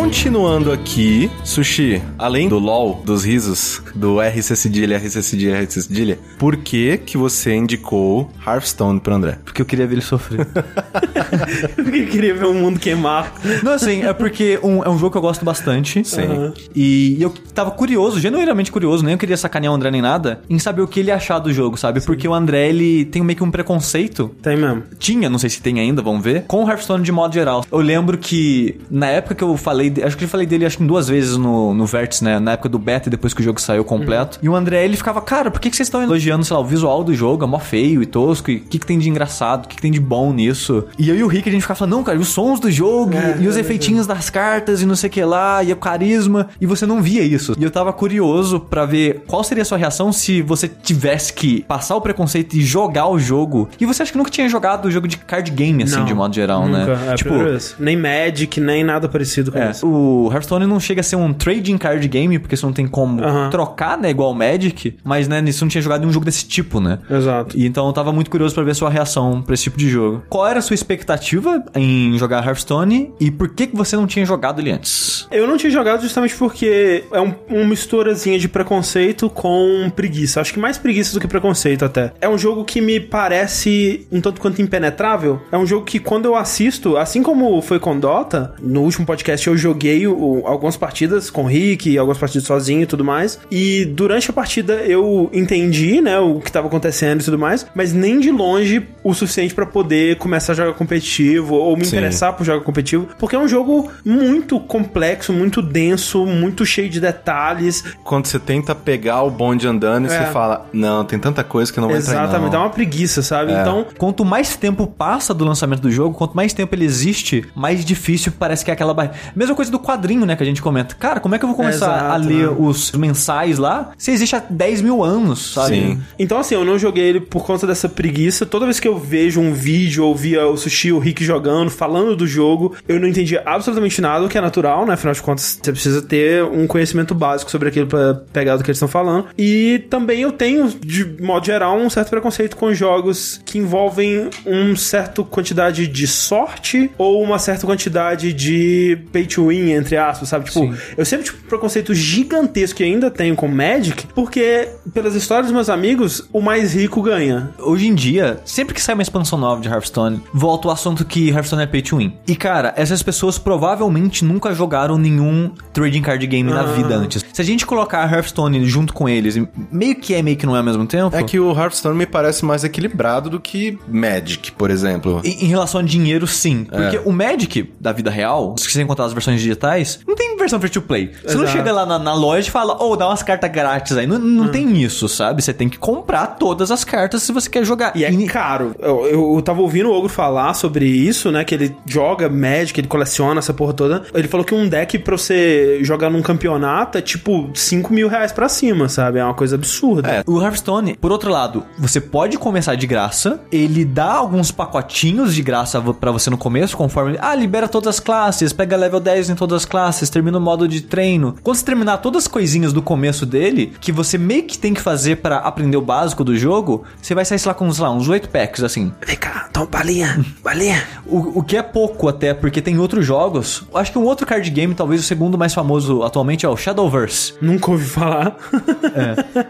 Continuando 0.00 0.72
aqui, 0.72 1.30
Sushi, 1.44 2.00
além 2.18 2.48
do 2.48 2.58
LOL, 2.58 3.02
dos 3.04 3.22
risos, 3.22 3.82
do 3.94 4.18
RC 4.18 4.56
Cedilha, 4.56 4.96
RC 4.96 5.22
Cedilha, 5.22 5.60
RC 5.62 5.82
Cedilha, 5.82 6.18
por 6.38 6.56
que 6.56 6.96
que 6.96 7.18
você 7.18 7.54
indicou 7.54 8.30
Hearthstone 8.44 8.98
pro 8.98 9.14
André? 9.14 9.38
Porque 9.44 9.60
eu 9.60 9.66
queria 9.66 9.86
ver 9.86 9.96
ele 9.96 10.00
sofrer. 10.00 10.46
Porque 11.76 12.06
queria 12.06 12.34
ver 12.34 12.46
o 12.46 12.54
mundo 12.54 12.80
queimar. 12.80 13.34
não, 13.62 13.72
assim, 13.72 14.02
é 14.02 14.12
porque 14.12 14.58
um- 14.62 14.82
é 14.82 14.88
um 14.88 14.96
jogo 14.98 15.12
que 15.12 15.18
eu 15.18 15.22
gosto 15.22 15.44
bastante. 15.44 16.02
Sim. 16.04 16.22
Aham. 16.22 16.54
E 16.74 17.16
eu 17.20 17.30
tava 17.54 17.70
curioso, 17.70 18.18
genuinamente 18.18 18.72
curioso, 18.72 19.04
nem 19.04 19.12
eu 19.12 19.18
queria 19.18 19.36
sacanear 19.36 19.72
o 19.72 19.76
André 19.76 19.90
nem 19.90 20.00
nada, 20.02 20.40
em 20.48 20.58
saber 20.58 20.80
o 20.82 20.88
que 20.88 21.00
ele 21.00 21.10
achar 21.10 21.38
do 21.38 21.52
jogo, 21.52 21.76
sabe? 21.76 22.00
Porque 22.00 22.26
o 22.26 22.32
André, 22.34 22.68
ele 22.70 23.04
tem 23.04 23.22
meio 23.22 23.36
que 23.36 23.44
um 23.44 23.50
preconceito 23.50 24.30
Tem 24.42 24.56
mesmo. 24.56 24.82
tinha, 24.98 25.28
não 25.28 25.38
sei 25.38 25.50
se 25.50 25.60
tem 25.60 25.78
ainda, 25.78 26.00
vamos 26.02 26.22
ver, 26.24 26.44
com 26.46 26.64
o 26.64 26.68
Hearthstone 26.68 27.04
de 27.04 27.12
modo 27.12 27.34
geral. 27.34 27.64
Eu 27.70 27.78
lembro 27.80 28.16
que 28.18 28.80
na 28.90 29.06
época 29.08 29.34
que 29.34 29.44
eu 29.44 29.56
falei, 29.56 29.89
de- 29.90 30.02
acho 30.02 30.16
que 30.16 30.24
eu 30.24 30.28
falei 30.28 30.46
dele 30.46 30.64
acho 30.64 30.76
que 30.76 30.82
em 30.82 30.86
duas 30.86 31.08
vezes 31.08 31.36
no, 31.36 31.74
no 31.74 31.86
Vértice, 31.86 32.24
né? 32.24 32.38
Na 32.38 32.52
época 32.52 32.68
do 32.68 32.78
beta 32.78 33.08
e 33.08 33.10
depois 33.10 33.34
que 33.34 33.40
o 33.40 33.44
jogo 33.44 33.60
saiu 33.60 33.84
completo. 33.84 34.38
E 34.42 34.48
o 34.48 34.54
André, 34.56 34.84
ele 34.84 34.96
ficava, 34.96 35.20
cara, 35.20 35.50
por 35.50 35.60
que, 35.60 35.70
que 35.70 35.76
vocês 35.76 35.86
estão 35.86 36.02
elogiando, 36.02 36.44
sei 36.44 36.54
lá, 36.54 36.60
o 36.60 36.64
visual 36.64 37.02
do 37.04 37.14
jogo? 37.14 37.44
É 37.44 37.46
mó 37.46 37.58
feio 37.58 38.02
e 38.02 38.06
tosco. 38.06 38.50
E 38.50 38.56
o 38.56 38.60
que, 38.60 38.78
que 38.78 38.86
tem 38.86 38.98
de 38.98 39.08
engraçado? 39.08 39.64
O 39.64 39.68
que, 39.68 39.76
que 39.76 39.82
tem 39.82 39.90
de 39.92 40.00
bom 40.00 40.32
nisso? 40.32 40.84
E 40.98 41.08
eu 41.08 41.16
e 41.16 41.22
o 41.22 41.26
Rick, 41.26 41.48
a 41.48 41.52
gente 41.52 41.62
ficava 41.62 41.78
falando, 41.78 41.96
não, 41.96 42.02
cara, 42.04 42.18
os 42.18 42.28
sons 42.28 42.60
do 42.60 42.70
jogo, 42.70 43.14
É, 43.14 43.36
e, 43.38 43.44
e 43.44 43.48
os 43.48 43.56
é, 43.56 43.60
efeitinhos 43.60 44.06
das 44.06 44.30
cartas, 44.30 44.82
e 44.82 44.86
não 44.86 44.96
sei 44.96 45.08
o 45.08 45.12
que 45.12 45.22
lá, 45.24 45.62
e 45.62 45.72
o 45.72 45.76
carisma. 45.76 46.48
E 46.60 46.66
você 46.66 46.86
não 46.86 47.02
via 47.02 47.22
isso. 47.22 47.54
E 47.58 47.64
eu 47.64 47.70
tava 47.70 47.92
curioso 47.92 48.60
pra 48.60 48.84
ver 48.86 49.24
qual 49.26 49.42
seria 49.44 49.62
a 49.62 49.64
sua 49.64 49.78
reação 49.78 50.12
se 50.12 50.42
você 50.42 50.68
tivesse 50.68 51.32
que 51.32 51.62
passar 51.62 51.96
o 51.96 52.00
preconceito 52.00 52.54
e 52.54 52.62
jogar 52.62 53.08
o 53.08 53.18
jogo. 53.18 53.68
E 53.80 53.86
você 53.86 54.02
acha 54.02 54.12
que 54.12 54.18
nunca 54.18 54.30
tinha 54.30 54.48
jogado 54.48 54.86
o 54.86 54.90
jogo 54.90 55.06
de 55.08 55.16
card 55.16 55.50
game, 55.50 55.82
assim, 55.82 55.96
Não, 55.96 56.04
de 56.04 56.14
modo 56.14 56.34
geral, 56.34 56.66
Nunca. 56.66 56.94
né? 56.96 57.12
É, 57.12 57.14
tipo. 57.14 57.30
Nem 57.78 57.96
Magic, 57.96 58.60
nem 58.60 58.84
nada 58.84 59.08
parecido 59.08 59.52
com 59.52 59.58
é, 59.58 59.70
isso. 59.70 59.79
O 59.82 60.28
Hearthstone 60.32 60.66
não 60.66 60.80
chega 60.80 61.00
a 61.00 61.04
ser 61.04 61.16
um 61.16 61.32
trading 61.32 61.78
card 61.78 62.06
game, 62.08 62.38
porque 62.38 62.56
você 62.56 62.66
não 62.66 62.72
tem 62.72 62.86
como 62.86 63.20
trocar, 63.50 63.98
né? 63.98 64.10
Igual 64.10 64.32
o 64.32 64.34
Magic, 64.34 64.96
mas, 65.04 65.28
né, 65.28 65.40
nisso 65.40 65.64
não 65.64 65.68
tinha 65.68 65.82
jogado 65.82 66.06
um 66.06 66.12
jogo 66.12 66.24
desse 66.24 66.46
tipo, 66.46 66.80
né? 66.80 66.98
Exato. 67.08 67.56
E 67.56 67.66
então 67.66 67.86
eu 67.86 67.92
tava 67.92 68.12
muito 68.12 68.30
curioso 68.30 68.54
pra 68.54 68.64
ver 68.64 68.72
a 68.72 68.74
sua 68.74 68.90
reação 68.90 69.42
pra 69.42 69.54
esse 69.54 69.64
tipo 69.64 69.78
de 69.78 69.88
jogo. 69.88 70.22
Qual 70.28 70.46
era 70.46 70.58
a 70.58 70.62
sua 70.62 70.74
expectativa 70.74 71.62
em 71.74 72.16
jogar 72.18 72.46
Hearthstone 72.46 73.12
e 73.20 73.30
por 73.30 73.48
que, 73.50 73.68
que 73.68 73.76
você 73.76 73.96
não 73.96 74.06
tinha 74.06 74.24
jogado 74.24 74.60
ele 74.60 74.70
antes? 74.70 75.26
Eu 75.30 75.46
não 75.46 75.56
tinha 75.56 75.70
jogado 75.70 76.02
justamente 76.02 76.34
porque 76.34 77.04
é 77.12 77.20
um, 77.20 77.34
uma 77.48 77.64
misturazinha 77.64 78.38
de 78.38 78.48
preconceito 78.48 79.30
com 79.30 79.90
preguiça. 79.94 80.40
Acho 80.40 80.52
que 80.52 80.58
mais 80.58 80.78
preguiça 80.78 81.14
do 81.14 81.20
que 81.20 81.28
preconceito 81.28 81.84
até. 81.84 82.12
É 82.20 82.28
um 82.28 82.38
jogo 82.38 82.64
que 82.64 82.80
me 82.80 83.00
parece 83.00 84.06
um 84.10 84.20
tanto 84.20 84.40
quanto 84.40 84.60
impenetrável. 84.60 85.40
É 85.52 85.58
um 85.58 85.66
jogo 85.66 85.84
que 85.84 85.98
quando 85.98 86.26
eu 86.26 86.36
assisto, 86.36 86.96
assim 86.96 87.22
como 87.22 87.60
foi 87.62 87.78
com 87.78 87.98
Dota, 87.98 88.54
no 88.60 88.82
último 88.82 89.06
podcast 89.06 89.46
eu 89.46 89.56
joguei 89.56 89.69
o- 90.06 90.42
algumas 90.46 90.76
partidas 90.76 91.30
com 91.30 91.44
o 91.44 91.46
Rick, 91.46 91.96
algumas 91.98 92.18
partidas 92.18 92.46
sozinho 92.46 92.82
e 92.82 92.86
tudo 92.86 93.04
mais. 93.04 93.38
E 93.50 93.84
durante 93.84 94.30
a 94.30 94.32
partida 94.32 94.74
eu 94.74 95.28
entendi, 95.32 96.00
né, 96.00 96.18
o 96.18 96.40
que 96.40 96.50
tava 96.50 96.66
acontecendo 96.68 97.20
e 97.20 97.24
tudo 97.24 97.38
mais, 97.38 97.66
mas 97.74 97.92
nem 97.92 98.20
de 98.20 98.30
longe 98.30 98.86
o 99.02 99.14
suficiente 99.14 99.54
pra 99.54 99.66
poder 99.66 100.16
começar 100.16 100.52
a 100.52 100.56
jogar 100.56 100.72
competitivo 100.74 101.54
ou 101.54 101.76
me 101.76 101.84
Sim. 101.84 101.96
interessar 101.96 102.32
por 102.34 102.44
jogo 102.44 102.64
competitivo, 102.64 103.08
porque 103.18 103.34
é 103.36 103.38
um 103.38 103.48
jogo 103.48 103.90
muito 104.04 104.58
complexo, 104.60 105.32
muito 105.32 105.62
denso, 105.62 106.24
muito 106.26 106.64
cheio 106.66 106.88
de 106.88 107.00
detalhes. 107.00 107.82
Quando 108.04 108.26
você 108.26 108.38
tenta 108.38 108.74
pegar 108.74 109.22
o 109.22 109.30
bonde 109.30 109.66
andando 109.66 110.06
e 110.08 110.12
É. 110.12 110.18
você 110.26 110.32
fala, 110.32 110.66
não, 110.72 111.04
tem 111.04 111.18
tanta 111.18 111.42
coisa 111.44 111.72
que 111.72 111.78
eu 111.78 111.82
não 111.82 111.88
vou 111.88 111.98
entrar 111.98 112.12
aí, 112.12 112.24
Exatamente, 112.24 112.52
dá 112.52 112.58
uma 112.60 112.70
preguiça, 112.70 113.22
sabe? 113.22 113.52
Então, 113.52 113.86
Quanto 113.98 114.24
mais 114.24 114.56
tempo 114.56 114.86
passa 114.86 115.32
do 115.34 115.44
lançamento 115.44 115.80
do 115.80 115.90
jogo, 115.90 116.14
quanto 116.16 116.34
mais 116.34 116.52
tempo 116.52 116.74
ele 116.74 116.84
existe, 116.84 117.44
mais 117.54 117.84
difícil 117.84 118.32
parece 118.38 118.64
que 118.64 118.70
é 118.70 118.74
aquela 118.74 118.92
barreira. 118.94 119.16
Mesma 119.50 119.56
coisa 119.56 119.70
do 119.72 119.80
quadrinho, 119.80 120.24
né, 120.24 120.36
que 120.36 120.42
a 120.42 120.46
gente 120.46 120.62
comenta. 120.62 120.94
Cara, 120.94 121.18
como 121.18 121.34
é 121.34 121.38
que 121.38 121.44
eu 121.44 121.48
vou 121.48 121.56
começar 121.56 121.96
Exato, 121.96 122.12
a 122.12 122.16
ler 122.16 122.48
né? 122.48 122.56
os 122.56 122.92
mensais 122.92 123.58
lá 123.58 123.90
se 123.98 124.12
existe 124.12 124.36
há 124.36 124.42
10 124.48 124.80
mil 124.80 125.02
anos, 125.02 125.54
sabe? 125.54 125.74
Sim. 125.74 126.00
Então, 126.18 126.38
assim, 126.38 126.54
eu 126.54 126.64
não 126.64 126.78
joguei 126.78 127.04
ele 127.04 127.20
por 127.20 127.44
conta 127.44 127.66
dessa 127.66 127.88
preguiça. 127.88 128.46
Toda 128.46 128.64
vez 128.64 128.78
que 128.78 128.86
eu 128.86 128.96
vejo 128.96 129.40
um 129.40 129.52
vídeo 129.52 130.04
ou 130.04 130.14
via 130.14 130.46
o 130.46 130.56
Sushi, 130.56 130.92
o 130.92 131.00
Rick 131.00 131.24
jogando, 131.24 131.68
falando 131.68 132.14
do 132.14 132.26
jogo, 132.26 132.76
eu 132.86 133.00
não 133.00 133.08
entendi 133.08 133.36
absolutamente 133.44 134.00
nada, 134.00 134.24
o 134.24 134.28
que 134.28 134.38
é 134.38 134.40
natural, 134.40 134.86
né? 134.86 134.94
Afinal 134.94 135.14
de 135.14 135.22
contas, 135.22 135.58
você 135.60 135.72
precisa 135.72 136.00
ter 136.00 136.44
um 136.44 136.66
conhecimento 136.68 137.12
básico 137.12 137.50
sobre 137.50 137.68
aquilo 137.68 137.88
pra 137.88 138.14
pegar 138.32 138.56
do 138.56 138.62
que 138.62 138.70
eles 138.70 138.76
estão 138.76 138.88
falando. 138.88 139.26
E 139.36 139.84
também 139.90 140.20
eu 140.20 140.30
tenho, 140.30 140.68
de 140.68 141.04
modo 141.20 141.44
geral, 141.44 141.76
um 141.76 141.90
certo 141.90 142.10
preconceito 142.10 142.56
com 142.56 142.72
jogos 142.72 143.40
que 143.44 143.58
envolvem 143.58 144.30
uma 144.46 144.76
certa 144.76 145.24
quantidade 145.24 145.88
de 145.88 146.06
sorte 146.06 146.90
ou 146.96 147.20
uma 147.20 147.38
certa 147.38 147.66
quantidade 147.66 148.32
de 148.32 148.98
pay 149.12 149.26
to 149.26 149.39
win, 149.48 149.70
entre 149.70 149.96
aspas, 149.96 150.28
sabe? 150.28 150.46
Tipo, 150.46 150.74
eu 150.96 151.04
sempre 151.04 151.26
tive 151.26 151.38
um 151.38 151.48
preconceito 151.48 151.94
gigantesco 151.94 152.76
que 152.76 152.84
ainda 152.84 153.10
tenho 153.10 153.34
com 153.34 153.48
Magic, 153.48 154.06
porque, 154.14 154.68
pelas 154.94 155.14
histórias 155.14 155.46
dos 155.46 155.54
meus 155.54 155.68
amigos, 155.68 156.28
o 156.32 156.40
mais 156.40 156.74
rico 156.74 157.02
ganha. 157.02 157.50
Hoje 157.58 157.88
em 157.88 157.94
dia, 157.94 158.40
sempre 158.44 158.74
que 158.74 158.80
sai 158.80 158.94
uma 158.94 159.02
expansão 159.02 159.38
nova 159.38 159.60
de 159.60 159.68
Hearthstone, 159.68 160.22
volta 160.32 160.68
o 160.68 160.70
assunto 160.70 161.04
que 161.04 161.30
Hearthstone 161.30 161.62
é 161.62 161.66
pay 161.66 161.82
to 161.82 161.96
win. 161.96 162.16
E 162.26 162.36
cara, 162.36 162.72
essas 162.76 163.02
pessoas 163.02 163.38
provavelmente 163.38 164.24
nunca 164.24 164.54
jogaram 164.54 164.96
nenhum 164.96 165.50
trading 165.72 166.02
card 166.02 166.26
game 166.26 166.50
na 166.50 166.62
vida 166.62 166.94
antes. 166.94 167.24
Se 167.32 167.42
a 167.42 167.44
gente 167.44 167.66
colocar 167.66 168.10
Hearthstone 168.10 168.64
junto 168.66 168.94
com 168.94 169.08
eles, 169.08 169.38
meio 169.70 169.96
que 169.96 170.14
é, 170.14 170.22
meio 170.22 170.36
que 170.36 170.46
não 170.46 170.54
é 170.54 170.58
ao 170.58 170.64
mesmo 170.64 170.86
tempo. 170.86 171.14
É 171.16 171.22
que 171.22 171.38
o 171.38 171.52
Hearthstone 171.52 171.96
me 171.96 172.06
parece 172.06 172.44
mais 172.44 172.64
equilibrado 172.64 173.28
do 173.28 173.40
que 173.40 173.78
Magic, 173.88 174.52
por 174.52 174.70
exemplo. 174.70 175.20
Em 175.24 175.40
em 175.40 175.46
relação 175.46 175.80
a 175.80 175.84
dinheiro, 175.84 176.26
sim. 176.26 176.64
Porque 176.64 177.00
o 177.04 177.12
Magic 177.12 177.72
da 177.80 177.92
vida 177.92 178.10
real, 178.10 178.54
se 178.58 178.70
você 178.70 178.82
encontrar 178.82 179.06
as 179.06 179.12
versões 179.12 179.29
digitais, 179.38 180.00
não 180.06 180.14
tem 180.14 180.36
versão 180.36 180.58
free 180.58 180.70
to 180.70 180.82
play. 180.82 181.12
Você 181.22 181.34
não 181.34 181.44
Exato. 181.44 181.58
chega 181.58 181.72
lá 181.72 181.86
na, 181.86 181.98
na 181.98 182.14
loja 182.14 182.48
e 182.48 182.50
fala, 182.50 182.76
oh, 182.82 182.96
dá 182.96 183.06
umas 183.06 183.22
cartas 183.22 183.50
grátis 183.50 183.96
aí. 183.96 184.06
Não, 184.06 184.18
não 184.18 184.48
tem 184.48 184.82
isso, 184.82 185.08
sabe? 185.08 185.42
Você 185.42 185.52
tem 185.52 185.68
que 185.68 185.78
comprar 185.78 186.26
todas 186.38 186.70
as 186.70 186.82
cartas 186.84 187.22
se 187.22 187.32
você 187.32 187.48
quer 187.48 187.64
jogar. 187.64 187.96
E 187.96 188.04
é 188.04 188.26
caro. 188.26 188.74
Eu, 188.78 189.06
eu, 189.06 189.34
eu 189.36 189.42
tava 189.42 189.60
ouvindo 189.60 189.90
o 189.90 189.92
Ogro 189.92 190.08
falar 190.08 190.54
sobre 190.54 190.86
isso, 190.86 191.30
né? 191.30 191.44
Que 191.44 191.54
ele 191.54 191.76
joga 191.86 192.28
Magic, 192.28 192.78
ele 192.80 192.88
coleciona 192.88 193.38
essa 193.38 193.52
porra 193.52 193.72
toda. 193.72 194.02
Ele 194.14 194.28
falou 194.28 194.44
que 194.44 194.54
um 194.54 194.68
deck 194.68 194.98
pra 194.98 195.16
você 195.16 195.78
jogar 195.82 196.10
num 196.10 196.22
campeonato 196.22 196.98
é 196.98 197.02
tipo 197.02 197.50
5 197.54 197.92
mil 197.92 198.08
reais 198.08 198.32
pra 198.32 198.48
cima, 198.48 198.88
sabe? 198.88 199.18
É 199.18 199.24
uma 199.24 199.34
coisa 199.34 199.56
absurda. 199.56 200.08
É. 200.08 200.24
O 200.26 200.40
Hearthstone, 200.40 200.96
por 200.96 201.12
outro 201.12 201.30
lado, 201.30 201.64
você 201.78 202.00
pode 202.00 202.38
começar 202.38 202.74
de 202.74 202.86
graça, 202.86 203.40
ele 203.50 203.84
dá 203.84 204.12
alguns 204.12 204.50
pacotinhos 204.50 205.34
de 205.34 205.42
graça 205.42 205.80
pra 205.80 206.10
você 206.10 206.30
no 206.30 206.38
começo, 206.38 206.76
conforme, 206.76 207.18
ah, 207.20 207.34
libera 207.34 207.68
todas 207.68 207.88
as 207.96 208.00
classes, 208.00 208.52
pega 208.52 208.76
level 208.76 209.00
10 209.00 209.19
em 209.28 209.34
todas 209.34 209.58
as 209.58 209.64
classes, 209.64 210.08
termina 210.08 210.38
o 210.38 210.40
modo 210.40 210.66
de 210.66 210.80
treino. 210.80 211.34
Quando 211.42 211.56
você 211.56 211.64
terminar 211.64 211.98
todas 211.98 212.24
as 212.24 212.28
coisinhas 212.28 212.72
do 212.72 212.80
começo 212.80 213.26
dele, 213.26 213.72
que 213.80 213.92
você 213.92 214.16
meio 214.16 214.44
que 214.44 214.56
tem 214.58 214.72
que 214.72 214.80
fazer 214.80 215.16
pra 215.16 215.38
aprender 215.38 215.76
o 215.76 215.82
básico 215.82 216.24
do 216.24 216.36
jogo, 216.36 216.84
você 217.00 217.14
vai 217.14 217.24
sair, 217.24 217.38
sei 217.38 217.48
lá, 217.48 217.54
com, 217.54 217.70
sei 217.72 217.82
lá, 217.84 217.90
uns 217.90 218.08
8 218.08 218.28
packs, 218.28 218.62
assim. 218.62 218.92
Vem 219.04 219.16
cá, 219.16 219.48
toma 219.52 219.66
balinha, 219.66 220.24
balinha. 220.42 220.82
O, 221.06 221.40
o 221.40 221.42
que 221.42 221.56
é 221.56 221.62
pouco 221.62 222.08
até, 222.08 222.32
porque 222.32 222.62
tem 222.62 222.78
outros 222.78 223.04
jogos. 223.04 223.64
Acho 223.74 223.92
que 223.92 223.98
um 223.98 224.04
outro 224.04 224.26
card 224.26 224.48
game, 224.50 224.74
talvez 224.74 225.00
o 225.00 225.04
segundo 225.04 225.36
mais 225.36 225.52
famoso 225.52 226.02
atualmente, 226.02 226.46
é 226.46 226.48
o 226.48 226.56
Shadowverse. 226.56 227.34
Nunca 227.40 227.70
ouvi 227.70 227.86
falar. 227.86 228.36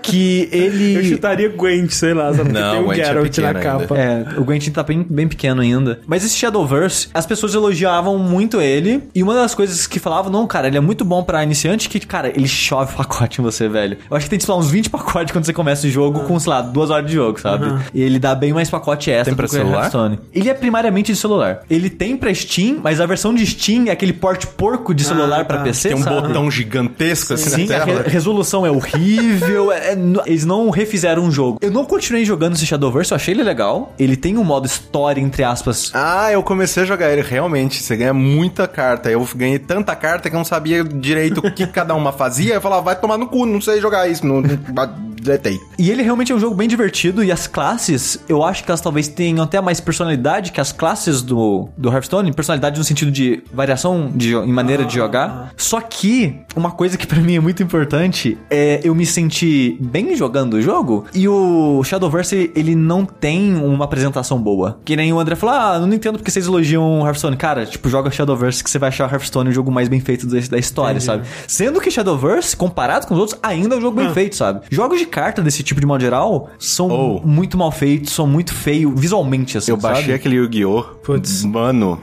Que 0.02 0.48
ele... 0.52 0.96
Eu 0.96 1.04
chutaria 1.04 1.48
Gwent, 1.48 1.90
sei 1.90 2.14
lá, 2.14 2.32
sabe? 2.32 2.52
Não, 2.52 2.72
tem 2.72 2.80
o 2.80 2.84
Gwent 2.84 3.00
é 3.00 3.04
Geralt 3.04 3.38
na 3.38 3.48
pequeno 3.48 3.48
ainda. 3.48 3.60
capa. 3.60 3.98
É, 3.98 4.26
o 4.38 4.44
Gwent 4.44 4.68
tá 4.68 4.82
bem, 4.82 5.06
bem 5.08 5.28
pequeno 5.28 5.60
ainda. 5.60 6.00
Mas 6.06 6.24
esse 6.24 6.36
Shadowverse, 6.36 7.08
as 7.12 7.26
pessoas 7.26 7.54
elogiavam 7.54 8.18
muito 8.18 8.60
ele. 8.60 9.02
E 9.14 9.22
uma 9.22 9.34
das 9.34 9.54
coisas 9.60 9.86
que 9.86 9.98
falavam, 9.98 10.32
não, 10.32 10.46
cara, 10.46 10.68
ele 10.68 10.76
é 10.78 10.80
muito 10.80 11.04
bom 11.04 11.22
pra 11.22 11.42
iniciante, 11.42 11.86
que, 11.88 12.00
cara, 12.00 12.28
ele 12.28 12.48
chove 12.48 12.94
pacote 12.96 13.40
em 13.40 13.44
você, 13.44 13.68
velho. 13.68 13.98
Eu 14.10 14.16
acho 14.16 14.24
que 14.26 14.30
tem, 14.30 14.40
sei 14.40 14.52
lá, 14.54 14.58
uns 14.58 14.70
20 14.70 14.88
pacotes 14.88 15.32
quando 15.32 15.44
você 15.44 15.52
começa 15.52 15.86
o 15.86 15.90
jogo 15.90 16.20
com, 16.20 16.38
sei 16.40 16.50
lá, 16.50 16.62
duas 16.62 16.88
horas 16.88 17.06
de 17.06 17.12
jogo, 17.12 17.38
sabe? 17.38 17.66
E 17.92 18.00
ele 18.02 18.18
dá 18.18 18.34
bem 18.34 18.52
mais 18.54 18.70
pacote 18.70 19.10
extra 19.10 19.26
Tem 19.26 19.34
pra 19.34 19.46
do 19.46 19.50
que 19.50 19.56
o 19.56 19.58
celular? 19.60 20.18
Ele 20.32 20.48
é 20.48 20.54
primariamente 20.54 21.12
de 21.12 21.18
celular. 21.18 21.60
Ele 21.68 21.90
tem 21.90 22.16
pra 22.16 22.32
Steam, 22.32 22.78
mas 22.82 23.00
a 23.00 23.06
versão 23.06 23.34
de 23.34 23.44
Steam 23.46 23.86
é 23.88 23.90
aquele 23.90 24.12
porte 24.14 24.46
porco 24.46 24.94
de 24.94 25.04
celular 25.04 25.44
pra 25.44 25.58
tá. 25.58 25.64
PC, 25.64 25.88
Tem 25.90 25.98
um 25.98 26.02
sabe? 26.02 26.22
botão 26.28 26.50
gigantesco 26.50 27.34
assim 27.34 27.50
Sim, 27.50 27.66
na 27.66 27.76
a 27.76 27.84
tela. 27.84 28.02
re- 28.02 28.08
resolução 28.10 28.64
é 28.64 28.70
horrível. 28.70 29.72
é- 29.72 29.92
é- 29.92 29.98
eles 30.26 30.44
não 30.44 30.70
refizeram 30.70 31.26
o 31.26 31.30
jogo. 31.30 31.58
Eu 31.60 31.70
não 31.70 31.84
continuei 31.84 32.24
jogando 32.24 32.54
esse 32.54 32.64
Shadowverse, 32.66 33.12
eu 33.12 33.16
achei 33.16 33.34
ele 33.34 33.42
legal. 33.42 33.92
Ele 33.98 34.16
tem 34.16 34.38
um 34.38 34.44
modo 34.44 34.66
história, 34.66 35.20
entre 35.20 35.44
aspas. 35.44 35.90
Ah, 35.94 36.30
eu 36.32 36.42
comecei 36.42 36.82
a 36.82 36.86
jogar 36.86 37.10
ele, 37.10 37.22
realmente. 37.22 37.82
Você 37.82 37.96
ganha 37.96 38.14
muita 38.14 38.66
carta. 38.66 39.10
Eu 39.10 39.26
ganhei 39.34 39.49
tanta 39.58 39.94
carta 39.96 40.28
que 40.28 40.36
eu 40.36 40.38
não 40.38 40.44
sabia 40.44 40.84
direito 40.84 41.38
o 41.38 41.50
que 41.52 41.66
cada 41.66 41.94
uma 41.94 42.12
fazia. 42.12 42.54
Eu 42.54 42.60
falava, 42.60 42.82
vai 42.82 42.96
tomar 42.96 43.18
no 43.18 43.26
cu, 43.26 43.46
não 43.46 43.60
sei 43.60 43.80
jogar 43.80 44.08
isso. 44.08 44.26
Não, 44.26 44.40
não, 44.40 45.09
deletei. 45.20 45.60
E 45.78 45.90
ele 45.90 46.02
realmente 46.02 46.32
é 46.32 46.34
um 46.34 46.38
jogo 46.38 46.54
bem 46.54 46.68
divertido. 46.68 47.22
E 47.24 47.32
as 47.32 47.46
classes, 47.46 48.18
eu 48.28 48.44
acho 48.44 48.64
que 48.64 48.70
elas 48.70 48.80
talvez 48.80 49.08
tenham 49.08 49.42
até 49.42 49.60
mais 49.60 49.80
personalidade 49.80 50.52
que 50.52 50.60
as 50.60 50.72
classes 50.72 51.22
do, 51.22 51.68
do 51.76 51.88
Hearthstone. 51.88 52.32
Personalidade 52.32 52.78
no 52.78 52.84
sentido 52.84 53.10
de 53.10 53.42
variação 53.52 54.10
de, 54.14 54.34
em 54.34 54.52
maneira 54.52 54.84
de 54.84 54.94
jogar. 54.94 55.52
Só 55.56 55.80
que, 55.80 56.36
uma 56.56 56.70
coisa 56.70 56.96
que 56.96 57.06
pra 57.10 57.20
mim 57.20 57.36
é 57.36 57.40
muito 57.40 57.62
importante 57.62 58.36
é 58.50 58.80
eu 58.82 58.94
me 58.94 59.06
sentir 59.06 59.76
bem 59.80 60.14
jogando 60.16 60.54
o 60.54 60.62
jogo. 60.62 61.06
E 61.14 61.28
o 61.28 61.82
Shadowverse, 61.84 62.50
ele 62.54 62.74
não 62.74 63.04
tem 63.04 63.54
uma 63.54 63.84
apresentação 63.84 64.38
boa. 64.38 64.80
Que 64.84 64.96
nem 64.96 65.12
o 65.12 65.18
André 65.18 65.36
falou: 65.36 65.54
Ah, 65.54 65.78
não 65.78 65.92
entendo 65.92 66.18
porque 66.18 66.30
vocês 66.30 66.46
elogiam 66.46 67.00
o 67.00 67.06
Hearthstone. 67.06 67.36
Cara, 67.36 67.64
tipo, 67.64 67.88
joga 67.88 68.10
Shadowverse 68.10 68.62
que 68.62 68.70
você 68.70 68.78
vai 68.78 68.88
achar 68.88 69.08
o 69.08 69.12
Hearthstone 69.12 69.50
o 69.50 69.52
jogo 69.52 69.70
mais 69.70 69.88
bem 69.88 70.00
feito 70.00 70.26
da 70.26 70.40
da 70.50 70.58
história, 70.58 71.00
sabe? 71.00 71.26
Sendo 71.46 71.80
que 71.80 71.90
Shadowverse, 71.90 72.56
comparado 72.56 73.06
com 73.06 73.14
os 73.14 73.20
outros, 73.20 73.38
ainda 73.42 73.74
é 73.74 73.78
um 73.78 73.80
jogo 73.80 73.96
bem 73.96 74.12
feito, 74.12 74.36
sabe? 74.36 74.62
Jogos 74.70 74.98
de 74.98 75.06
carta 75.10 75.42
desse 75.42 75.62
tipo 75.62 75.80
de 75.80 75.86
modo 75.86 76.00
geral 76.00 76.48
são 76.58 76.88
Oh. 76.90 77.20
muito 77.26 77.58
mal 77.58 77.70
feitos, 77.70 78.12
são 78.12 78.26
muito 78.26 78.54
feios 78.54 78.92
visualmente, 78.98 79.58
assim, 79.58 79.70
Eu 79.70 79.76
baixei 79.76 80.04
sabe? 80.04 80.14
aquele 80.14 80.36
Yu-Gi-Oh! 80.36 80.82
Putz. 81.04 81.44
Mano, 81.44 82.00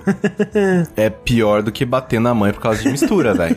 é 0.95 1.09
pior 1.09 1.61
do 1.63 1.71
que 1.71 1.85
bater 1.85 2.19
na 2.19 2.33
mãe 2.33 2.51
por 2.51 2.61
causa 2.61 2.81
de 2.83 2.89
mistura, 2.89 3.33
velho. 3.33 3.55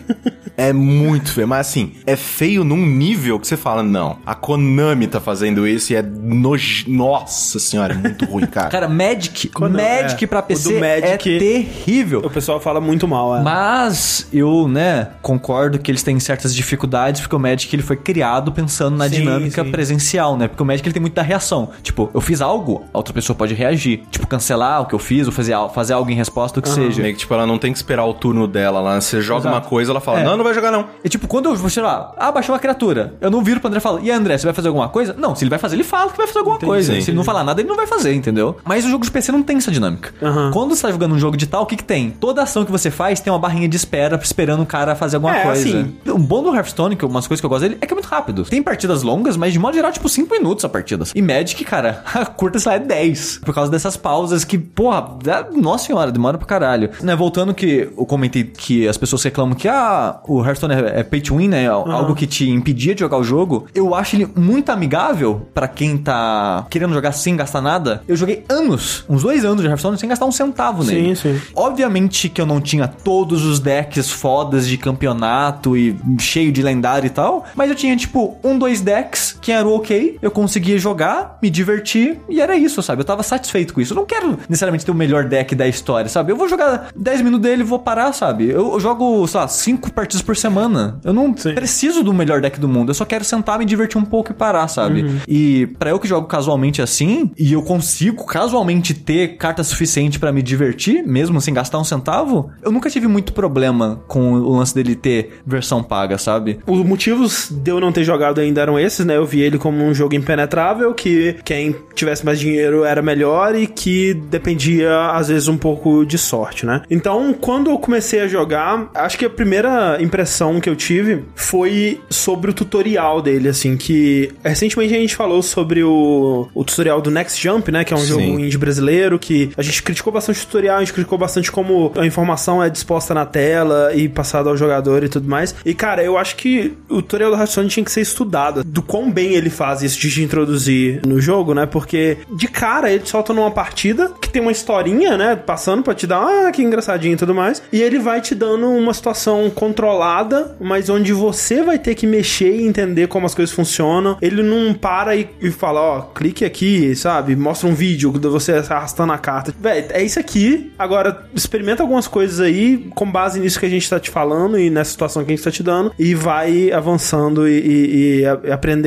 É 0.56 0.72
muito 0.72 1.32
feio. 1.32 1.48
Mas 1.48 1.68
assim, 1.68 1.92
é 2.06 2.16
feio 2.16 2.62
num 2.64 2.84
nível 2.84 3.38
que 3.40 3.46
você 3.46 3.56
fala, 3.56 3.82
não, 3.82 4.18
a 4.26 4.34
Konami 4.34 5.06
tá 5.06 5.18
fazendo 5.20 5.66
isso 5.66 5.92
e 5.92 5.96
é 5.96 6.02
noj... 6.02 6.84
Nossa 6.86 7.58
senhora, 7.58 7.94
é 7.94 7.96
muito 7.96 8.24
ruim, 8.26 8.46
cara. 8.46 8.68
Cara, 8.68 8.88
Magic, 8.88 9.48
Quando- 9.48 9.76
Magic 9.76 10.22
é, 10.22 10.26
pra 10.26 10.38
o 10.38 10.42
do 10.42 10.46
PC 10.46 10.78
Magic- 10.80 11.36
é 11.36 11.38
terrível. 11.38 12.20
O 12.24 12.30
pessoal 12.30 12.60
fala 12.60 12.80
muito 12.80 13.08
mal, 13.08 13.36
é. 13.36 13.42
Mas 13.42 14.28
eu, 14.32 14.68
né, 14.68 15.08
concordo 15.22 15.78
que 15.78 15.90
eles 15.90 16.02
têm 16.02 16.18
certas 16.20 16.54
dificuldades, 16.54 17.20
porque 17.22 17.34
o 17.34 17.38
Magic 17.38 17.74
ele 17.74 17.82
foi 17.82 17.96
criado 17.96 18.52
pensando 18.52 18.96
na 18.96 19.08
Sim, 19.08 19.16
dinâmica 19.16 19.39
sim. 19.64 19.70
presencial, 19.70 20.36
né? 20.36 20.48
Porque 20.48 20.62
o 20.62 20.66
Magic 20.66 20.86
ele 20.86 20.92
tem 20.92 21.00
muito 21.00 21.14
da 21.14 21.22
reação. 21.22 21.70
Tipo, 21.82 22.10
eu 22.12 22.20
fiz 22.20 22.40
algo, 22.40 22.84
a 22.92 22.98
outra 22.98 23.12
pessoa 23.14 23.36
pode 23.36 23.54
reagir. 23.54 24.02
Tipo, 24.10 24.26
cancelar 24.26 24.82
o 24.82 24.86
que 24.86 24.94
eu 24.94 24.98
fiz, 24.98 25.26
ou 25.26 25.32
fazer, 25.32 25.54
fazer 25.74 25.92
algo 25.94 26.10
em 26.10 26.14
resposta, 26.14 26.58
o 26.58 26.62
que 26.62 26.68
seja. 26.68 27.02
Meio 27.02 27.14
que, 27.14 27.20
tipo, 27.20 27.32
ela 27.34 27.46
não 27.46 27.58
tem 27.58 27.72
que 27.72 27.78
esperar 27.78 28.04
o 28.04 28.14
turno 28.14 28.46
dela 28.46 28.80
lá. 28.80 29.00
Você 29.00 29.20
joga 29.20 29.40
Exato. 29.42 29.54
uma 29.54 29.60
coisa, 29.60 29.90
ela 29.92 30.00
fala, 30.00 30.20
É. 30.20 30.24
não, 30.24 30.36
não 30.36 30.44
vai 30.44 30.54
jogar 30.54 30.70
não. 30.70 30.86
E 31.04 31.08
tipo, 31.08 31.26
quando 31.28 31.46
eu, 31.48 31.68
sei 31.68 31.82
lá, 31.82 32.12
ah, 32.16 32.30
baixou 32.32 32.54
uma 32.54 32.58
criatura, 32.58 33.14
eu 33.20 33.30
não 33.30 33.42
viro 33.42 33.60
pro 33.60 33.68
André 33.68 33.78
e 33.78 33.82
falo, 33.82 34.00
e 34.02 34.10
André, 34.10 34.36
você 34.38 34.46
vai 34.46 34.54
fazer 34.54 34.68
alguma 34.68 34.88
coisa? 34.88 35.14
Não, 35.18 35.34
se 35.34 35.44
ele 35.44 35.50
vai 35.50 35.58
fazer, 35.58 35.76
ele 35.76 35.84
fala 35.84 36.10
que 36.10 36.16
vai 36.16 36.26
fazer 36.26 36.38
alguma 36.40 36.58
coisa. 36.58 36.92
sim. 36.94 37.00
Se 37.00 37.10
ele 37.10 37.16
não 37.16 37.24
falar 37.24 37.44
nada, 37.44 37.60
ele 37.60 37.68
não 37.68 37.76
vai 37.76 37.86
fazer, 37.86 38.14
entendeu? 38.14 38.56
Mas 38.64 38.84
o 38.84 38.88
jogo 38.90 39.04
de 39.04 39.10
PC 39.10 39.32
não 39.32 39.42
tem 39.42 39.56
essa 39.56 39.70
dinâmica. 39.70 40.12
Aham. 40.22 40.50
Quando 40.52 40.74
você 40.74 40.82
tá 40.82 40.90
jogando 40.92 41.14
um 41.14 41.18
jogo 41.18 41.36
de 41.36 41.46
tal, 41.46 41.62
o 41.62 41.66
que 41.66 41.76
que 41.76 41.84
tem? 41.84 42.10
Toda 42.10 42.42
ação 42.42 42.64
que 42.64 42.72
você 42.72 42.90
faz 42.90 43.20
tem 43.20 43.32
uma 43.32 43.38
barrinha 43.38 43.68
de 43.68 43.76
espera 43.76 44.18
esperando 44.22 44.62
o 44.62 44.66
cara 44.66 44.94
fazer 44.94 45.16
alguma 45.16 45.36
É, 45.36 45.42
coisa. 45.42 45.68
assim. 45.68 45.94
O 46.08 46.18
bom 46.18 46.42
do 46.42 46.54
Hearthstone, 46.54 46.96
que 46.96 47.04
umas 47.04 47.26
coisas 47.26 47.40
que 47.40 47.46
eu 47.46 47.50
gosto 47.50 47.62
dele, 47.62 47.78
é 47.80 47.86
que 47.86 47.92
é 47.92 47.96
muito 47.96 48.06
rápido. 48.08 48.44
Tem 48.44 48.62
partidas 48.62 49.02
longas, 49.02 49.29
mas 49.36 49.52
de 49.52 49.58
modo 49.58 49.74
geral, 49.74 49.92
tipo, 49.92 50.08
5 50.08 50.32
minutos 50.32 50.64
a 50.64 50.68
partidas. 50.68 51.12
E 51.14 51.22
Magic, 51.22 51.64
cara, 51.64 52.02
a 52.14 52.24
curta, 52.26 52.58
sei 52.58 52.70
lá, 52.72 52.76
é 52.76 52.80
10. 52.80 53.40
Por 53.44 53.54
causa 53.54 53.70
dessas 53.70 53.96
pausas 53.96 54.44
que, 54.44 54.58
porra, 54.58 55.16
dá- 55.22 55.46
nossa 55.54 55.86
senhora, 55.86 56.10
demora 56.12 56.38
pra 56.38 56.46
caralho. 56.46 56.90
Né, 57.02 57.14
voltando 57.16 57.54
que 57.54 57.88
eu 57.96 58.06
comentei 58.06 58.44
que 58.44 58.86
as 58.88 58.96
pessoas 58.96 59.22
reclamam 59.22 59.54
que, 59.54 59.68
ah, 59.68 60.20
o 60.26 60.42
Hearthstone 60.44 60.74
é, 60.74 61.00
é 61.00 61.02
pay 61.02 61.20
to 61.20 61.36
win, 61.36 61.48
né? 61.48 61.68
Algo 61.68 62.14
que 62.14 62.26
te 62.26 62.48
impedia 62.48 62.94
de 62.94 63.00
jogar 63.00 63.18
o 63.18 63.24
jogo. 63.24 63.66
Eu 63.74 63.94
acho 63.94 64.16
ele 64.16 64.28
muito 64.36 64.70
amigável 64.70 65.46
pra 65.54 65.68
quem 65.68 65.96
tá 65.98 66.66
querendo 66.70 66.92
jogar 66.94 67.12
sem 67.12 67.36
gastar 67.36 67.60
nada. 67.60 68.02
Eu 68.08 68.16
joguei 68.16 68.44
anos, 68.48 69.04
uns 69.08 69.22
dois 69.22 69.44
anos 69.44 69.60
de 69.62 69.66
Hearthstone 69.66 69.98
sem 69.98 70.08
gastar 70.08 70.26
um 70.26 70.32
centavo 70.32 70.82
nele. 70.84 71.14
Sim, 71.16 71.34
sim. 71.34 71.40
Obviamente 71.54 72.28
que 72.28 72.40
eu 72.40 72.46
não 72.46 72.60
tinha 72.60 72.86
todos 72.88 73.44
os 73.44 73.60
decks 73.60 74.10
fodas 74.10 74.66
de 74.66 74.76
campeonato 74.78 75.76
e 75.76 75.96
cheio 76.18 76.50
de 76.52 76.62
lendário 76.62 77.06
e 77.06 77.10
tal, 77.10 77.44
mas 77.54 77.68
eu 77.70 77.76
tinha 77.76 77.96
tipo 77.96 78.36
um, 78.44 78.58
dois 78.58 78.80
decks 78.80 79.19
Que 79.40 79.52
era 79.52 79.66
o 79.66 79.74
ok, 79.76 80.18
eu 80.20 80.30
conseguia 80.30 80.78
jogar, 80.78 81.38
me 81.42 81.50
divertir, 81.50 82.18
e 82.28 82.40
era 82.40 82.56
isso, 82.56 82.82
sabe? 82.82 83.00
Eu 83.00 83.04
tava 83.04 83.22
satisfeito 83.22 83.74
com 83.74 83.80
isso. 83.80 83.92
Eu 83.92 83.96
não 83.96 84.06
quero 84.06 84.38
necessariamente 84.48 84.84
ter 84.84 84.90
o 84.90 84.94
melhor 84.94 85.24
deck 85.24 85.54
da 85.54 85.66
história, 85.66 86.08
sabe? 86.08 86.32
Eu 86.32 86.36
vou 86.36 86.48
jogar 86.48 86.88
10 86.96 87.22
minutos 87.22 87.42
dele 87.42 87.62
e 87.62 87.64
vou 87.64 87.78
parar, 87.78 88.12
sabe? 88.12 88.48
Eu, 88.48 88.72
eu 88.72 88.80
jogo, 88.80 89.26
sei 89.26 89.40
lá, 89.40 89.48
5 89.48 89.92
partidas 89.92 90.22
por 90.22 90.36
semana. 90.36 90.98
Eu 91.04 91.12
não 91.12 91.34
Sim. 91.36 91.54
preciso 91.54 92.02
do 92.02 92.12
melhor 92.12 92.40
deck 92.40 92.58
do 92.58 92.68
mundo. 92.68 92.90
Eu 92.90 92.94
só 92.94 93.04
quero 93.04 93.24
sentar, 93.24 93.58
me 93.58 93.64
divertir 93.64 93.98
um 93.98 94.04
pouco 94.04 94.30
e 94.30 94.34
parar, 94.34 94.68
sabe? 94.68 95.20
E 95.26 95.66
pra 95.78 95.90
eu 95.90 95.98
que 95.98 96.08
jogo 96.08 96.26
casualmente 96.26 96.82
assim, 96.82 97.30
e 97.38 97.52
eu 97.52 97.62
consigo 97.62 98.24
casualmente 98.26 98.94
ter 98.94 99.36
carta 99.36 99.62
suficiente 99.62 100.18
pra 100.18 100.32
me 100.32 100.42
divertir, 100.42 101.02
mesmo 101.06 101.40
sem 101.40 101.52
gastar 101.54 101.78
um 101.78 101.84
centavo, 101.84 102.50
eu 102.62 102.70
nunca 102.70 102.90
tive 102.90 103.06
muito 103.06 103.32
problema 103.32 104.02
com 104.06 104.32
o 104.32 104.56
lance 104.56 104.74
dele 104.74 104.94
ter 104.94 105.40
versão 105.46 105.82
paga, 105.82 106.18
sabe? 106.18 106.60
Os 106.66 106.84
motivos 106.84 107.50
de 107.50 107.70
eu 107.70 107.80
não 107.80 107.92
ter 107.92 108.04
jogado 108.04 108.40
ainda 108.40 108.60
eram 108.60 108.78
esses, 108.78 109.04
né? 109.04 109.09
Eu 109.14 109.26
vi 109.26 109.40
ele 109.40 109.58
como 109.58 109.84
um 109.84 109.94
jogo 109.94 110.14
impenetrável, 110.14 110.92
que 110.94 111.36
quem 111.44 111.74
tivesse 111.94 112.24
mais 112.24 112.38
dinheiro 112.38 112.84
era 112.84 113.02
melhor 113.02 113.54
e 113.54 113.66
que 113.66 114.14
dependia, 114.14 115.10
às 115.10 115.28
vezes, 115.28 115.48
um 115.48 115.56
pouco 115.56 116.04
de 116.04 116.18
sorte, 116.18 116.64
né? 116.66 116.82
Então, 116.90 117.32
quando 117.32 117.70
eu 117.70 117.78
comecei 117.78 118.20
a 118.20 118.28
jogar, 118.28 118.90
acho 118.94 119.18
que 119.18 119.24
a 119.24 119.30
primeira 119.30 119.98
impressão 120.00 120.60
que 120.60 120.68
eu 120.68 120.76
tive 120.76 121.24
foi 121.34 122.00
sobre 122.08 122.50
o 122.50 122.54
tutorial 122.54 123.20
dele, 123.20 123.48
assim, 123.48 123.76
que 123.76 124.32
recentemente 124.42 124.94
a 124.94 124.98
gente 124.98 125.16
falou 125.16 125.42
sobre 125.42 125.82
o, 125.82 126.48
o 126.54 126.64
tutorial 126.64 127.00
do 127.00 127.10
Next 127.10 127.40
Jump, 127.42 127.70
né? 127.70 127.84
Que 127.84 127.92
é 127.92 127.96
um 127.96 128.00
Sim. 128.00 128.06
jogo 128.06 128.22
indie 128.22 128.58
brasileiro, 128.58 129.18
que 129.18 129.50
a 129.56 129.62
gente 129.62 129.82
criticou 129.82 130.12
bastante 130.12 130.42
o 130.42 130.46
tutorial, 130.46 130.76
a 130.76 130.80
gente 130.80 130.92
criticou 130.92 131.18
bastante 131.18 131.50
como 131.50 131.92
a 131.96 132.06
informação 132.06 132.62
é 132.62 132.70
disposta 132.70 133.14
na 133.14 133.26
tela 133.26 133.92
e 133.94 134.08
passada 134.08 134.48
ao 134.48 134.56
jogador 134.56 135.04
e 135.04 135.08
tudo 135.08 135.28
mais. 135.28 135.54
E, 135.64 135.74
cara, 135.74 136.02
eu 136.02 136.16
acho 136.18 136.36
que 136.36 136.76
o 136.88 137.02
tutorial 137.02 137.30
do 137.30 137.36
Hearthstone 137.36 137.68
tinha 137.68 137.84
que 137.84 137.92
ser 137.92 138.00
estudado, 138.00 138.64
do 138.64 138.82
quão 138.82 138.99
bem 139.08 139.34
ele 139.34 139.48
faz 139.50 139.82
isso 139.82 140.00
de 140.00 140.10
te 140.10 140.22
introduzir 140.22 141.00
no 141.06 141.20
jogo, 141.20 141.54
né? 141.54 141.64
Porque, 141.66 142.18
de 142.34 142.48
cara, 142.48 142.90
ele 142.90 143.04
te 143.04 143.10
solta 143.10 143.32
numa 143.32 143.52
partida 143.52 144.10
que 144.20 144.28
tem 144.28 144.42
uma 144.42 144.50
historinha, 144.50 145.16
né? 145.16 145.36
Passando 145.36 145.82
pra 145.84 145.94
te 145.94 146.06
dar, 146.08 146.20
ah, 146.48 146.50
que 146.50 146.60
engraçadinho 146.62 147.14
e 147.14 147.16
tudo 147.16 147.32
mais. 147.34 147.62
E 147.72 147.80
ele 147.80 148.00
vai 148.00 148.20
te 148.20 148.34
dando 148.34 148.66
uma 148.66 148.92
situação 148.92 149.48
controlada, 149.50 150.56
mas 150.60 150.88
onde 150.88 151.12
você 151.12 151.62
vai 151.62 151.78
ter 151.78 151.94
que 151.94 152.06
mexer 152.06 152.54
e 152.56 152.66
entender 152.66 153.06
como 153.08 153.26
as 153.26 153.34
coisas 153.34 153.54
funcionam. 153.54 154.16
Ele 154.20 154.42
não 154.42 154.74
para 154.74 155.14
e, 155.16 155.28
e 155.40 155.50
fala, 155.50 155.80
ó, 155.80 156.00
clique 156.02 156.44
aqui, 156.44 156.94
sabe? 156.96 157.36
Mostra 157.36 157.68
um 157.68 157.74
vídeo 157.74 158.10
de 158.18 158.28
você 158.28 158.52
arrastando 158.52 159.12
a 159.12 159.18
carta. 159.18 159.54
Véi, 159.60 159.86
é 159.90 160.02
isso 160.02 160.18
aqui. 160.18 160.72
Agora, 160.78 161.24
experimenta 161.34 161.82
algumas 161.82 162.08
coisas 162.08 162.40
aí 162.40 162.88
com 162.94 163.10
base 163.10 163.38
nisso 163.40 163.58
que 163.60 163.66
a 163.66 163.70
gente 163.70 163.88
tá 163.88 164.00
te 164.00 164.10
falando 164.10 164.58
e 164.58 164.70
nessa 164.70 164.90
situação 164.90 165.24
que 165.24 165.32
a 165.32 165.36
gente 165.36 165.44
tá 165.44 165.50
te 165.50 165.62
dando 165.62 165.92
e 165.98 166.14
vai 166.14 166.70
avançando 166.72 167.48
e, 167.48 167.58
e- 167.60 168.20
e 168.20 168.26
a- 168.26 168.40